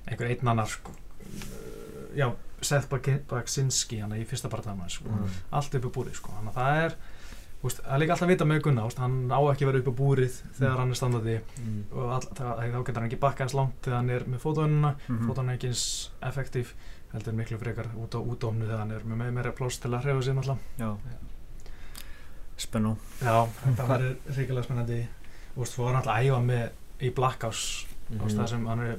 einhver 0.09 0.27
einn 0.31 0.49
annar, 0.49 0.67
sko. 0.67 0.91
Já, 2.17 2.33
Seth 2.63 2.89
Baksinski, 2.89 4.01
hann 4.01 4.13
í 4.13 4.25
fyrsta 4.27 4.49
barndagum, 4.49 4.89
sko 4.89 5.05
Mm. 5.09 5.29
allt 5.53 5.75
upp 5.75 5.85
í 5.85 5.91
búrið 5.91 6.15
sko. 6.15 6.33
þannig 6.33 6.55
að 6.55 6.55
það 6.55 6.85
er 6.85 6.95
úst, 7.67 7.81
það 7.85 7.95
er 7.95 8.01
líka 8.03 8.13
alltaf 8.17 8.27
að 8.29 8.33
vita 8.33 8.45
með 8.49 8.61
Gunnar 8.67 8.87
úst, 8.91 8.99
hann 9.03 9.17
á 9.31 9.39
ekki 9.51 9.65
að 9.67 9.71
vera 9.73 9.79
upp 9.83 9.91
í 9.91 9.97
búrið 10.01 10.35
þegar 10.59 10.77
hann 10.83 10.91
er 10.95 10.99
standandi 11.01 11.37
Mm. 11.61 11.81
og 11.93 12.13
all, 12.17 12.27
það, 12.39 12.53
þá 12.73 12.79
getur 12.87 13.01
hann 13.01 13.09
ekki 13.11 13.21
bakka 13.21 13.45
eins 13.45 13.55
langt 13.59 13.81
þegar 13.83 13.97
hann 14.01 14.11
er 14.11 14.25
með 14.25 14.41
fótónuna 14.45 14.95
Mhm. 15.09 15.27
fótónuna 15.29 15.53
er 15.53 15.59
ekki 15.59 15.69
eins 15.73 15.85
effektív 16.23 16.73
heldur 17.13 17.33
miklu 17.39 17.59
frekar 17.59 17.87
út 17.97 18.15
á 18.15 18.21
útofnu 18.21 18.67
þegar 18.67 18.79
hann 18.79 18.91
er 18.93 19.01
með 19.01 19.17
meira, 19.17 19.33
meira 19.33 19.53
pláss 19.53 19.79
til 19.81 19.91
að 19.91 20.03
hreyfa 20.05 20.23
sig 20.23 20.35
náttúrulega. 20.35 20.97
Spennu 22.57 22.97
já, 23.21 23.37
þetta 23.65 23.87
var 23.89 24.03
ríkilega 24.33 24.65
spennandi 24.65 25.01
og 25.57 25.67
svo 25.69 25.85
var 25.85 25.93
hann 25.95 26.03
alltaf 26.03 26.17
að 26.17 26.31
æfa 26.31 26.41
með 26.47 27.05
í 27.05 27.15
Black 27.15 27.43
House 27.45 27.87
mm 28.09 28.17
Mhm. 28.21 28.29
það 28.39 28.49
sem 28.49 28.67
hann 28.67 28.81
er 28.81 28.99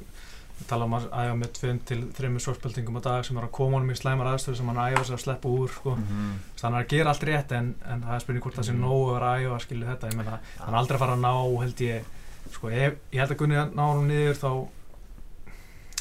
við 0.57 0.67
tala 0.67 0.85
um 0.85 0.93
að 0.97 1.05
æfa 1.13 1.35
með 1.37 1.51
2 1.57 1.73
til 1.85 1.99
3 2.17 2.39
sorspeltingum 2.39 2.97
á 2.97 3.01
dag 3.07 3.25
sem 3.25 3.37
er 3.37 3.43
að 3.47 3.51
koma 3.57 3.77
honum 3.77 3.91
í 3.93 3.97
slæmar 3.99 4.29
aðstöður 4.33 4.57
sem 4.57 4.67
hann 4.71 4.81
æfa 4.93 5.03
sig 5.05 5.15
að 5.17 5.23
sleppa 5.25 5.47
úr 5.49 5.69
sko. 5.69 5.95
Mhm. 5.95 6.31
þannig 6.57 6.57
að 6.57 6.63
hann 6.67 6.73
er 6.79 6.83
að 6.83 6.87
gera 6.95 7.09
allt 7.13 7.23
rétt 7.29 7.51
en, 7.51 7.75
en 7.85 8.01
það 8.01 8.15
er 8.15 8.19
spurning 8.25 8.43
hvort 8.43 8.55
það 8.57 8.67
sé 8.69 8.73
Mhm. 8.73 8.81
nógu 8.81 9.05
að 9.07 9.13
vera 9.13 9.33
að 9.33 9.45
æfa 9.45 9.59
skilju 9.67 9.85
þetta, 9.91 10.07
ég 10.11 10.17
meina, 10.17 10.39
hann 10.59 10.73
er 10.73 10.79
aldrei 10.81 10.95
að 10.97 11.03
fara 11.05 11.13
að 11.13 11.23
ná 11.27 11.61
held 11.61 11.77
ég, 11.87 12.03
sko, 12.51 12.67
ef, 12.69 12.93
ég 13.11 13.19
held 13.19 13.31
að 13.31 13.37
Gunni 13.37 13.55
ná 13.55 13.85
hann 13.93 14.07
niður 14.07 14.37
þá 14.41 14.51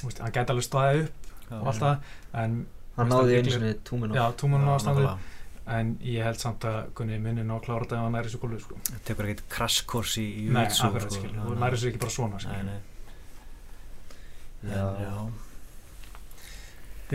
veist, 0.05 0.19
hann 0.25 0.33
gæti 0.35 0.53
alveg 0.55 0.67
staðið 0.67 1.05
upp 1.07 1.23
Já, 1.47 1.61
og 1.61 1.67
allt 1.71 1.81
það 1.83 1.97
en, 2.43 2.67
Hann 2.97 3.09
náði 3.13 3.41
það 3.45 3.75
túminu. 3.85 4.15
já, 4.17 4.25
túmunum 4.41 4.73
á 4.73 4.77
standið 4.81 5.19
en 5.67 5.89
ég 6.01 6.23
held 6.25 6.39
samt 6.41 6.65
að 6.65 6.77
Gunni 6.97 7.19
minni 7.21 7.43
ná 7.45 7.57
að 7.59 7.65
klára 7.67 7.85
þetta 7.85 7.97
ef 7.99 8.03
hann 8.07 8.13
næri 8.17 8.31
svo 8.33 8.41
gólfið, 8.41 8.61
sko 8.65 8.77
Tekur 9.05 9.25
ekkert 9.29 9.49
crash 9.53 9.85
course 9.87 10.17
í, 10.23 10.27
í 10.47 10.51
nei, 10.51 10.65
akkurat, 10.67 11.11
sko. 11.13 11.55
næri 11.61 11.77
svo 11.81 11.91
ekki 11.91 11.99
bara 12.01 12.15
svona, 12.17 12.41
Nei, 12.47 12.63
nei. 12.63 12.79
Já. 14.71 14.83
En, 14.87 15.03
já, 15.07 15.15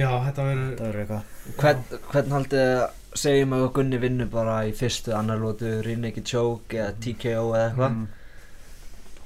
já, 0.04 0.10
þetta 0.26 0.46
verður 0.48 0.74
það 0.78 0.86
verður 0.86 1.02
eitthvað 1.04 1.58
Hvern, 1.62 1.84
hvern 2.12 2.36
haldið 2.38 2.62
að 2.72 3.20
segjum 3.22 3.56
að 3.58 3.66
Gunni 3.76 3.98
vinnur 4.00 4.30
bara 4.32 4.58
í 4.70 4.72
fyrstu 4.78 5.12
annar 5.18 5.42
lótu, 5.42 5.72
Rinneki 5.84 6.24
Choke 6.24 6.78
eða 6.80 6.94
TKO 7.04 7.50
eða 7.52 7.66
eitthvað. 7.66 7.98
Mm. 7.98 8.08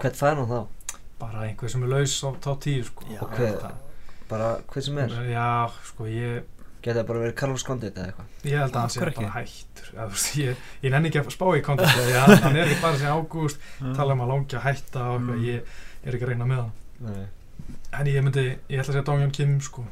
Hvern 0.02 0.18
fær 0.22 0.40
hann 0.42 0.50
þá? 0.50 0.64
bara 1.20 1.46
einhver 1.48 1.72
sem 1.72 1.84
er 1.86 1.88
laus 1.94 2.14
á 2.28 2.30
top 2.44 2.60
10, 2.66 2.82
sko 2.90 3.06
Já, 3.08 3.22
Og 3.24 3.30
hver- 3.38 3.60
það. 3.62 3.76
Bara 4.28 4.50
hver 4.74 4.84
sem 4.84 4.98
er? 5.00 5.14
já, 5.32 5.46
sko, 5.88 6.08
ég 6.12 6.44
Geta 6.86 7.00
það 7.00 7.08
bara 7.08 7.20
verið 7.24 7.36
Carlos 7.40 7.64
Condit 7.66 7.96
eða 7.98 8.10
eitthvað? 8.12 8.26
Ég 8.46 8.60
held 8.60 8.76
að 8.76 8.76
hann 8.76 8.86
Af 8.86 8.92
sé 8.92 9.00
bara 9.00 9.30
hættur 9.38 9.88
eða, 9.94 10.04
þú 10.04 10.12
veist, 10.18 10.36
ég, 10.38 10.60
ég 10.84 10.92
nenni 10.94 11.10
ekki 11.10 11.22
að 11.24 11.32
spá 11.34 11.46
í 11.58 11.62
kontakt 11.66 11.96
hann, 11.98 12.36
hann 12.44 12.58
er 12.60 12.68
ekki 12.68 12.82
bara 12.84 13.00
sem 13.00 13.10
ágúst 13.16 13.58
tala 13.96 14.14
um 14.14 14.22
að 14.26 14.30
langi 14.34 14.58
að 14.60 14.66
hætta 14.68 15.06
og 15.16 15.22
Mm. 15.22 15.40
ég 15.46 15.62
er 16.06 16.14
ekki 16.18 16.26
að 16.28 16.30
reyna 16.34 16.46
með 16.46 16.62
hann 16.62 16.72
Nei. 17.08 17.26
En 18.00 18.10
ég 18.12 18.24
myndi, 18.26 18.46
ég 18.70 18.82
ætla 18.82 18.92
að 18.92 18.94
segja 18.94 19.06
Donghyun 19.10 19.36
Kim 19.36 19.60
sko. 19.64 19.86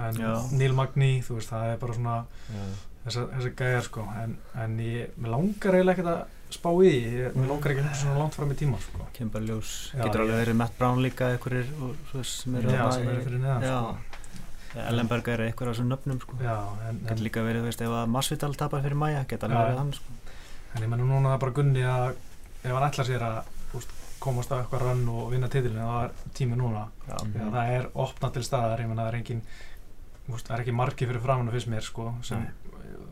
En 0.00 0.16
Já. 0.16 0.30
Neil 0.56 0.72
Magny, 0.76 1.18
þú 1.24 1.36
veist, 1.38 1.50
það 1.52 1.72
er 1.74 1.80
bara 1.82 1.96
svona 1.98 2.14
þessi 3.06 3.50
gæjar 3.58 3.84
sko. 3.88 4.06
En, 4.22 4.38
en 4.62 4.78
ég, 4.80 5.10
mér 5.20 5.34
langar 5.34 5.76
eiginlega 5.76 5.98
ekkert 5.98 6.12
að 6.12 6.22
spá 6.52 6.68
í 6.84 6.92
ég, 6.92 7.36
mér 7.36 7.50
langar 7.50 7.74
ekki 7.74 7.84
svona 8.00 8.20
langt 8.20 8.36
fram 8.38 8.54
í 8.54 8.56
tíma 8.60 8.80
sko. 8.82 9.06
Bara 9.34 9.44
ljós 9.48 9.74
Getur 9.96 10.24
alveg 10.24 10.40
verið 10.42 10.58
Matt 10.60 10.78
Brown 10.80 11.02
líka 11.04 11.30
einhverjir 11.32 11.68
sem 12.28 12.56
eru 12.60 12.72
eru 12.72 13.20
fyrir 13.26 13.38
neðan 13.42 13.68
sko. 13.68 13.94
Ellenberg 14.82 15.26
er 15.28 15.42
eitthvað 15.46 15.68
af 15.68 15.74
þessum 15.74 15.90
nöfnum 15.92 16.20
sko. 16.22 16.36
Getur 16.40 17.24
líka 17.26 17.44
verið, 17.44 17.66
veist, 17.68 17.82
ef 17.84 17.96
að 17.96 18.12
Masvidal 18.12 18.54
tapar 18.56 18.84
fyrir 18.84 18.96
Maja 19.00 19.24
Geta 19.28 19.48
alveg 19.48 19.66
verið 19.66 19.80
hann 19.82 19.92
sko. 19.98 20.18
en 20.72 20.86
ég 20.86 20.88
menna 20.88 21.04
núna 21.04 21.28
er 21.28 21.34
það 21.34 21.42
bara 21.42 21.56
Gunni 21.58 21.82
að 21.84 22.06
ef 22.62 22.70
hann 22.72 22.86
ætlar 22.86 23.08
sér 23.10 23.24
að 23.26 23.50
veist, 23.74 23.90
komast 24.22 24.52
á 24.54 24.56
eitthvað 24.62 24.84
rann 24.86 25.04
og 25.10 25.30
vinna 25.32 25.48
titilin 25.52 25.82
það 25.82 26.04
er 26.04 26.10
tími 26.38 26.56
núna 26.56 26.86
Já, 27.08 27.16
Mhm. 27.24 27.34
Já, 27.34 27.50
það 27.56 27.70
er 27.76 27.86
opnað 27.94 28.32
til 28.32 28.42
staðar, 28.46 28.80
ég 28.80 28.88
menna 28.88 29.02
það 29.02 29.12
er 29.12 29.18
engin 29.20 29.42
þú 30.26 30.32
veist, 30.36 30.46
það 30.48 30.54
er 30.58 30.62
ekki 30.64 30.74
margi 30.78 31.06
fyrir 31.10 31.20
framann 31.24 31.50
fyrst 31.52 31.68
mér 31.68 31.82
sko, 31.82 32.14
sem, 32.22 32.46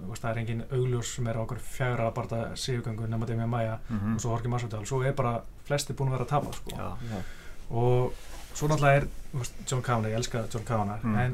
þú 0.05 0.09
veist, 0.13 0.23
það 0.23 0.31
er 0.31 0.39
engin 0.45 0.63
augljós 0.71 1.15
sem 1.17 1.27
er 1.27 1.35
á 1.37 1.43
okkur 1.43 1.59
fjögra 1.59 2.11
barða 2.15 2.41
sigugöngu 2.55 3.09
nema 3.09 3.27
Demi 3.27 3.47
Maja 3.47 3.79
Mhm. 3.91 4.15
og 4.15 4.21
svo 4.21 4.31
Horki 4.37 4.49
Masvidal 4.49 4.87
svo 4.87 5.03
er 5.05 5.13
bara 5.13 5.41
flesti 5.67 5.93
búin 5.95 6.09
að 6.09 6.13
vera 6.19 6.25
að 6.25 6.29
tapa 6.29 6.53
sko. 6.53 6.71
Já, 6.71 6.97
Já. 7.11 7.23
og 7.71 8.13
svo 8.55 8.69
náttúrulega 8.69 8.97
er 8.97 9.07
þú 9.35 9.39
veist, 9.39 9.53
John 9.67 9.83
Kavanagh, 9.83 10.11
ég 10.13 10.17
elska 10.17 10.45
John 10.55 10.65
Kavanagh 10.65 11.03
Mm. 11.05 11.19
en 11.19 11.33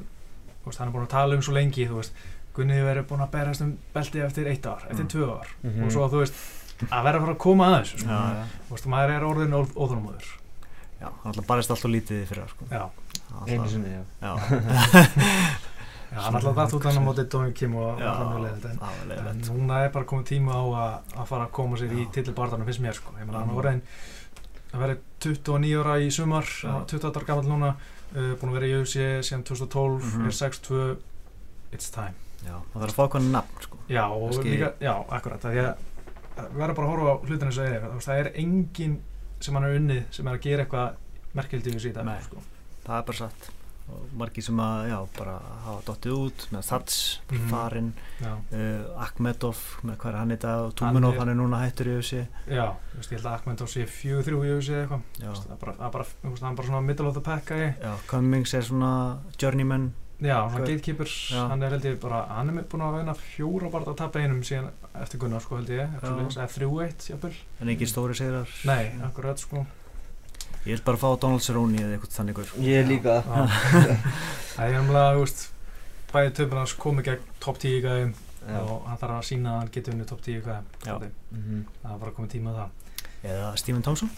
þú 0.64 0.66
veist, 0.66 0.78
hann 0.78 0.88
er 0.88 0.92
búin 0.94 1.06
að 1.06 1.08
tala 1.10 1.34
um 1.34 1.42
svo 1.42 1.52
lengi 1.52 1.88
þú 1.88 1.96
veist, 2.00 2.12
Gunni 2.56 2.72
hefur 2.72 2.88
verið 2.94 3.06
búin 3.06 3.20
að 3.20 3.30
berast 3.30 3.60
um 3.60 3.78
belti 3.94 4.18
eftir 4.24 4.46
eitt 4.48 4.62
ár, 4.66 4.80
eftir 4.88 5.04
Mm. 5.04 5.08
tvö 5.08 5.40
ár 5.40 5.46
Mhm. 5.62 5.84
og 5.84 5.92
svo 5.92 6.08
þú 6.08 6.20
veist, 6.22 6.34
að 6.90 7.04
vera 7.06 7.18
að 7.18 7.22
fara 7.26 7.34
að 7.34 7.38
koma 7.46 7.66
að 7.70 7.76
þessu 7.80 7.98
sko. 8.02 8.08
já, 8.10 8.20
já, 8.36 8.44
þú 8.68 8.74
veist, 8.76 8.86
maður 8.92 9.14
er 9.16 9.24
orðin 9.30 9.54
óþolmóður 9.56 10.26
já, 11.00 11.08
hann 11.08 11.30
alltaf 11.32 11.46
barist 11.46 11.70
alltaf 11.70 11.90
lítið 11.92 12.22
í 12.22 12.26
fyrra 12.30 12.48
sko. 12.52 12.64
já, 12.70 12.84
Alltaf- 13.36 13.48
Einu 13.52 13.68
sinni, 13.68 13.90
já. 13.90 14.02
Já, 14.22 14.32
já 16.12 16.20
hann 16.22 16.36
alltaf 16.38 16.54
dætt 16.56 16.74
út 16.78 16.84
hann 16.86 16.98
á 17.00 17.02
móti 17.04 17.24
Dóin 17.32 17.52
Kim 17.56 17.74
og 17.76 17.98
mjög 17.98 18.42
leiðilegt 18.44 18.68
en, 18.70 18.78
það 18.80 19.50
núna 19.50 19.80
er 19.84 19.90
bara 19.94 20.06
komið 20.08 20.28
tíma 20.30 20.54
á 20.56 20.62
að, 20.64 20.94
að 21.20 21.26
fara 21.32 21.46
að 21.48 21.54
koma 21.58 21.76
sér 21.80 21.92
í 21.96 22.04
Já. 22.06 22.10
titilbarðanum 22.14 22.68
finnst 22.68 22.84
mér 22.84 22.96
sko, 22.96 23.12
ég 23.18 23.26
meina 23.26 23.40
hann 23.40 23.48
Mhm. 23.50 23.56
var 23.56 23.64
orðin 23.64 23.82
að 24.72 24.80
vera 24.84 24.96
29 25.26 25.80
ára 25.82 25.96
í 26.00 26.08
sumar 26.14 26.44
Já. 26.46 26.72
28 26.86 27.16
ára 27.20 27.26
gammal 27.26 27.48
núna 27.50 27.72
uh, 28.16 28.32
búin 28.38 28.52
að 28.52 28.56
vera 28.60 28.66
í 28.70 28.76
UFC 28.80 28.96
síðan 29.26 29.44
2012 29.44 30.04
Mhm. 30.14 30.26
er 30.26 30.38
6-2 30.38 30.96
it's 31.72 31.90
time 31.90 32.14
Já, 32.46 32.56
það 32.72 32.80
þarf 32.80 32.92
að 32.92 32.96
fá 32.96 33.02
eitthvað 33.08 33.30
nafn 33.32 33.62
sko. 33.66 33.76
já 33.90 34.04
og 34.06 34.30
Kannski- 34.30 34.50
líka, 34.54 34.72
já 34.80 34.94
akkurat 35.10 35.40
það 35.42 35.56
er 35.56 35.74
verðum 36.36 36.76
bara 36.76 36.86
að 36.86 36.92
horfa 36.94 37.12
á 37.12 37.16
hlutin 37.26 37.48
eins 37.50 37.58
og 37.58 37.66
er 37.66 37.80
Þú 37.86 37.92
veist, 37.98 38.08
það 38.08 38.20
er 38.24 38.32
enginn 38.44 38.96
sem 39.40 39.54
hann 39.54 39.64
er 39.64 39.76
unnið 39.80 40.02
sem 40.10 40.26
er 40.28 40.34
að 40.38 40.42
gera 40.46 40.64
eitthvað 40.64 40.96
merkildi 41.36 41.70
við 41.76 41.84
síðan 41.90 42.22
sko. 42.24 42.42
það 42.86 42.98
er 42.98 43.06
bara 43.10 43.18
satt. 43.18 43.50
Og 43.86 44.06
margir 44.18 44.42
sem 44.42 44.56
að, 44.58 44.88
já, 44.90 44.96
bara 45.16 45.34
hafa 45.62 45.82
dottið 45.86 46.14
út 46.18 46.46
með 46.50 46.64
Thats, 46.66 47.20
Mhm. 47.30 47.48
Farin 47.50 47.92
já, 48.20 48.32
uh, 48.34 49.02
Akhmedov, 49.04 49.56
með 49.84 49.96
hvað 49.96 50.08
er 50.10 50.16
hann 50.18 50.30
í 50.34 50.38
dag 50.42 50.58
og 50.64 50.74
er- 51.14 51.18
hann 51.20 51.28
er 51.28 51.34
núna 51.38 51.60
hættur 51.62 51.86
í 51.86 51.94
UFC 51.98 52.26
já 52.50 52.74
veist, 52.96 53.10
ég 53.12 53.20
held 53.20 53.26
að 53.26 53.34
Akment 53.38 53.60
á 53.62 53.66
sé 53.70 53.86
4-3 53.86 54.42
í 54.42 54.56
UFC 54.56 54.70
eða 54.74 54.88
eitthvað. 54.88 55.02
Það 55.20 55.52
er 55.52 55.56
bara, 55.60 55.72
það 55.74 55.86
er 55.86 55.90
bara, 55.92 56.04
er 56.50 56.56
bara 56.56 56.68
svona 56.68 56.82
middle 56.84 57.06
of 57.06 57.14
the 57.14 57.20
pack 57.20 57.46
já, 57.48 57.96
Cummings 58.08 58.54
er 58.54 58.62
svona 58.62 59.18
journeyman 59.38 59.92
Já, 60.16 60.48
svona 60.48 60.64
gatekeeper, 60.64 61.06
Já. 61.06 61.42
hann 61.50 61.62
er 61.62 61.70
held 61.74 61.84
ég 61.84 61.96
bara, 62.00 62.22
hann 62.32 62.48
er 62.48 62.62
búin 62.64 62.80
að 62.86 62.94
veina 62.96 63.14
fjóra 63.20 63.68
bara 63.70 63.84
að 63.92 63.96
tapa 64.00 64.18
einum 64.22 64.38
síðan 64.46 64.70
eftir 65.02 65.20
Gunnar 65.20 65.42
sko 65.44 65.58
held 65.58 65.68
ég, 65.74 65.90
eða 66.00 66.46
þrjú 66.54 66.70
eitt 66.86 67.08
jafnvel. 67.10 67.32
en 67.60 67.68
ekki 67.74 67.88
stóri 67.90 68.14
sigrar 68.16 68.48
Nei, 68.64 68.92
akkurat 69.04 69.38
sko. 69.38 69.66
ég 70.64 70.72
vil 70.72 70.82
bara 70.86 70.96
fá 70.96 71.10
Donald 71.20 71.42
Cerrone 71.44 71.76
eða 71.82 71.98
eitthvað 71.98 72.16
þannig 72.16 72.32
ykkur 72.38 72.64
Ég 72.64 72.88
líka. 72.88 73.18
Já. 73.22 73.44
Það 74.56 74.70
er 74.72 74.78
umlega, 74.80 75.12
þú 75.12 75.20
veist, 75.26 75.42
bæði 76.14 76.32
töfum 76.38 76.58
hans 76.62 76.74
komið 76.80 77.04
gegn 77.10 77.28
top 77.44 77.58
10 77.60 77.82
gæðum 77.84 78.14
og 78.62 78.86
hann 78.88 78.98
þarf 79.02 79.14
að 79.18 79.24
sína 79.28 79.52
að 79.52 79.58
hann 79.60 79.70
getur 79.74 79.92
unnið 79.96 80.08
top 80.14 80.20
10 80.24 80.40
gæðum. 80.46 80.66
Já. 80.86 80.96
Mhm. 81.34 81.60
Það 81.82 81.92
er 81.92 81.98
bara 82.06 82.12
komið 82.16 82.30
tíma 82.38 82.54
á 82.54 82.56
það. 82.56 82.70
eða 83.26 83.56
Stephen 83.58 83.82
Thompson, 83.82 84.10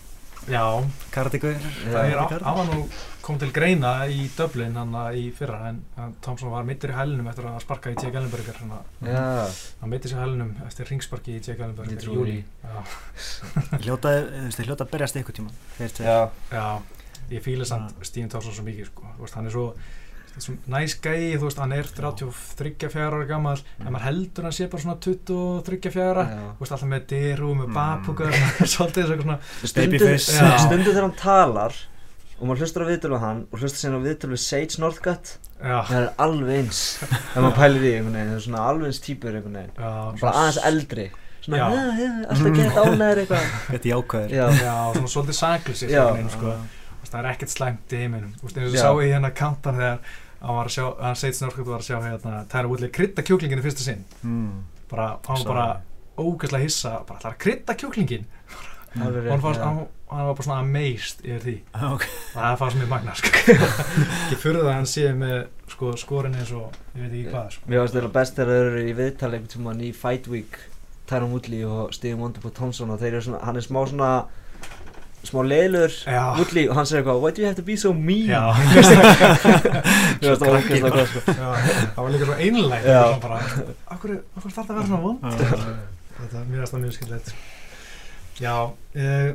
Já, 0.48 0.64
karategauður 1.12 1.64
það 1.92 2.12
er 2.12 2.18
hann 2.46 2.68
nú 2.72 2.84
kom 3.28 3.36
til 3.40 3.50
greina 3.52 3.90
í 4.08 4.22
Dublin 4.36 4.76
hann 4.78 4.94
í 5.18 5.26
fyrra 5.36 5.58
en 5.68 5.82
hann, 5.98 6.14
Thompson 6.24 6.48
var 6.54 6.64
mittur 6.64 6.94
í 6.94 6.96
hælinum 6.96 7.26
eftir 7.28 7.48
að 7.50 7.58
sparka 7.64 7.92
í 7.92 7.98
T. 7.98 8.08
Gallenberger 8.14 8.56
hann, 8.62 8.72
Já. 9.04 9.24
hann 9.82 9.92
mitti 9.92 10.08
sér 10.08 10.22
hælinum 10.22 10.54
eftir 10.64 10.88
ringsparki 10.88 11.36
í 11.36 11.42
T. 11.44 11.56
Gallenberger 11.58 11.98
Ég 11.98 12.06
í 12.08 12.16
júli 12.16 12.36
því. 12.38 13.82
hljóta, 13.84 14.14
að 14.86 14.92
berjast 14.94 15.18
eitthvað 15.20 15.40
tíma 15.42 15.52
Já. 16.08 16.18
Já, 16.54 16.66
ég 17.34 17.44
fíla 17.44 17.68
samt 17.68 17.92
Stíðan 18.08 18.32
Thompson 18.32 18.56
svo 18.56 18.64
mikið 18.70 18.88
sko. 18.92 19.12
Hann 19.34 19.50
er 19.50 19.56
svo, 19.58 19.66
svo 20.44 20.54
næs 20.72 20.94
gæi, 21.02 21.34
þú 21.38 21.44
veist, 21.48 21.58
hann 21.62 21.72
er 21.76 21.88
33 21.96 23.02
ára 23.04 23.24
gammal 23.28 23.58
en 23.80 23.90
maður 23.92 24.04
heldur 24.06 24.46
hann 24.48 24.54
sé 24.56 24.68
bara 24.70 24.82
svona 24.84 24.98
23 25.04 26.02
ára 26.04 26.24
þú 26.30 26.62
veist, 26.62 26.72
alltaf 26.76 26.88
með 26.92 27.06
dyru, 27.12 27.52
með 27.58 27.68
Mm. 27.68 27.76
babúkar 27.76 28.32
svolítið 28.74 29.12
svona 29.18 29.38
Stundu, 29.64 30.90
þegar 30.90 31.04
hann 31.08 31.16
talar 31.18 31.74
og 32.38 32.46
maður 32.46 32.62
hlustar 32.62 32.84
á 32.86 32.90
viðtölu 32.92 33.16
við 33.16 33.22
hann 33.26 33.40
og 33.50 33.58
hlustar 33.62 33.80
síðan 33.82 33.98
á 33.98 34.06
viðtölu 34.06 34.36
við 34.36 34.42
Sage 34.44 34.78
Northcutt 34.82 35.32
það 35.58 35.94
er 35.98 36.10
alveg 36.22 36.52
eins. 36.60 36.80
Ef 37.34 37.38
maður 37.42 37.56
pælir 37.58 37.82
í 37.88 37.94
einhvern 37.98 38.14
veginn, 38.14 38.28
það 38.30 38.36
er 38.38 38.44
svona 38.44 38.66
alveg 38.70 38.92
eins 38.92 39.00
típur 39.02 39.34
einhvern 39.34 39.56
veginn. 39.58 39.72
Bara 40.20 40.34
aðeins 40.44 40.60
eldri. 40.70 41.06
Svona, 41.42 41.58
Já. 41.58 41.66
já, 41.74 41.82
já, 41.98 42.10
alltaf 42.30 42.54
gett 42.60 42.78
ánæður 42.84 43.20
eitthvað? 43.24 43.48
Þetta 43.72 43.90
jákvæður. 43.90 44.34
Já, 44.38 44.44
Já, 44.62 44.76
svona 44.94 45.10
svolítið 45.16 45.38
saklisir 45.40 45.90
Já. 45.96 46.04
sko. 46.36 46.54
Það 47.08 47.18
er 47.22 47.28
ekkert 47.32 47.52
slæmt 47.54 47.92
í 47.96 48.00
heiminum 48.02 48.32
Þú 48.36 48.44
veist, 48.44 48.56
eins 48.60 48.74
og 48.74 48.80
sá 48.82 48.90
ég 49.02 49.12
hérna 49.16 49.30
kantan 49.32 49.78
þegar 49.78 49.98
hann 50.40 50.58
var 50.58 50.70
að 50.70 50.74
sjá, 50.76 50.86
hann 51.02 51.18
segið 51.18 51.38
snorkut 51.40 51.68
var 51.68 51.82
að 51.82 51.88
sjá 51.88 51.98
hérna 52.04 52.40
Tyra 52.50 52.70
Woodley 52.70 52.92
krydda 52.94 53.24
kjúklingin 53.26 53.62
í 53.62 53.64
fyrsta 53.64 53.84
sinn 53.84 54.04
mm. 54.22 54.50
bara, 54.90 55.12
hann 55.26 55.44
var 55.44 55.48
bara 55.52 55.68
ógæslega 56.18 56.66
hissa 56.66 56.98
bara 57.08 57.20
ætlar 57.20 57.34
að 57.36 57.40
krydda 57.44 57.78
kjúklingin 57.78 58.26
alveg 58.98 59.26
og 59.26 59.32
hann, 59.32 59.42
fannst, 59.42 59.60
hann, 59.62 59.80
hann 60.08 60.26
var 60.30 60.38
bara 60.38 60.46
svona 60.46 60.60
amazed 60.64 61.26
yfir 61.26 61.44
því 61.44 61.56
ok, 61.92 62.06
það 62.32 62.56
fannst 62.62 62.80
mér 62.80 62.90
magna 62.90 63.14
sko. 63.18 63.32
ekki 63.58 64.40
fyrir 64.40 64.62
það 64.62 64.70
að 64.70 64.76
hann 64.76 64.90
sé 64.94 65.06
með 65.18 65.36
sko, 65.74 65.92
skorin 66.00 66.38
eins 66.38 66.54
og 66.56 66.78
ég 66.94 67.04
veit 67.04 67.12
ekki 67.12 67.34
hvað 67.34 67.52
sko. 67.56 67.68
Mér 67.68 67.82
finnst 67.82 67.98
þetta 67.98 68.12
best 68.16 68.38
þegar 68.38 68.54
þeir 68.54 68.70
eru 68.70 68.82
í 68.84 68.96
viðtali 69.02 69.38
einhvern 69.38 69.54
tímann 69.54 69.84
í 69.84 69.92
Fight 69.96 70.30
Week 70.32 70.58
Tyron 71.08 71.32
Woodley 71.34 71.64
og 71.68 71.94
Steve 71.96 72.20
Montepo 72.20 72.52
Thompson 72.54 72.92
og 72.94 73.00
þeir 73.02 73.18
eru 73.18 73.26
svona, 73.28 73.42
hann 73.44 73.60
er 73.60 73.64
smá 73.64 73.80
svona 73.88 74.12
smá 75.28 75.40
Já. 76.08 76.22
Woodley 76.38 76.64
og 76.68 76.74
hann 76.78 76.88
segir 76.88 77.02
eitthvað 77.02 77.20
Why 77.22 77.30
do 77.36 77.44
you 77.44 77.48
have 77.50 77.58
to 77.60 77.66
be 77.66 77.76
so 77.80 77.92
mean? 77.92 78.28
Það 80.24 80.40
var 80.40 80.58
sko. 81.12 81.20
Það 81.36 82.00
var 82.00 82.10
líka 82.14 82.24
svo 82.30 82.40
einlæg 82.40 82.88
akkur 83.94 84.16
þarf 84.42 84.56
það 84.56 84.64
að 84.64 84.74
vera 84.74 84.88
svona 84.90 85.04
vond? 85.04 85.18
Þetta 86.18 86.42
það 86.72 86.84
mjög 86.84 86.98
skillett 86.98 87.32
já 88.38 88.54
uh, 88.70 89.30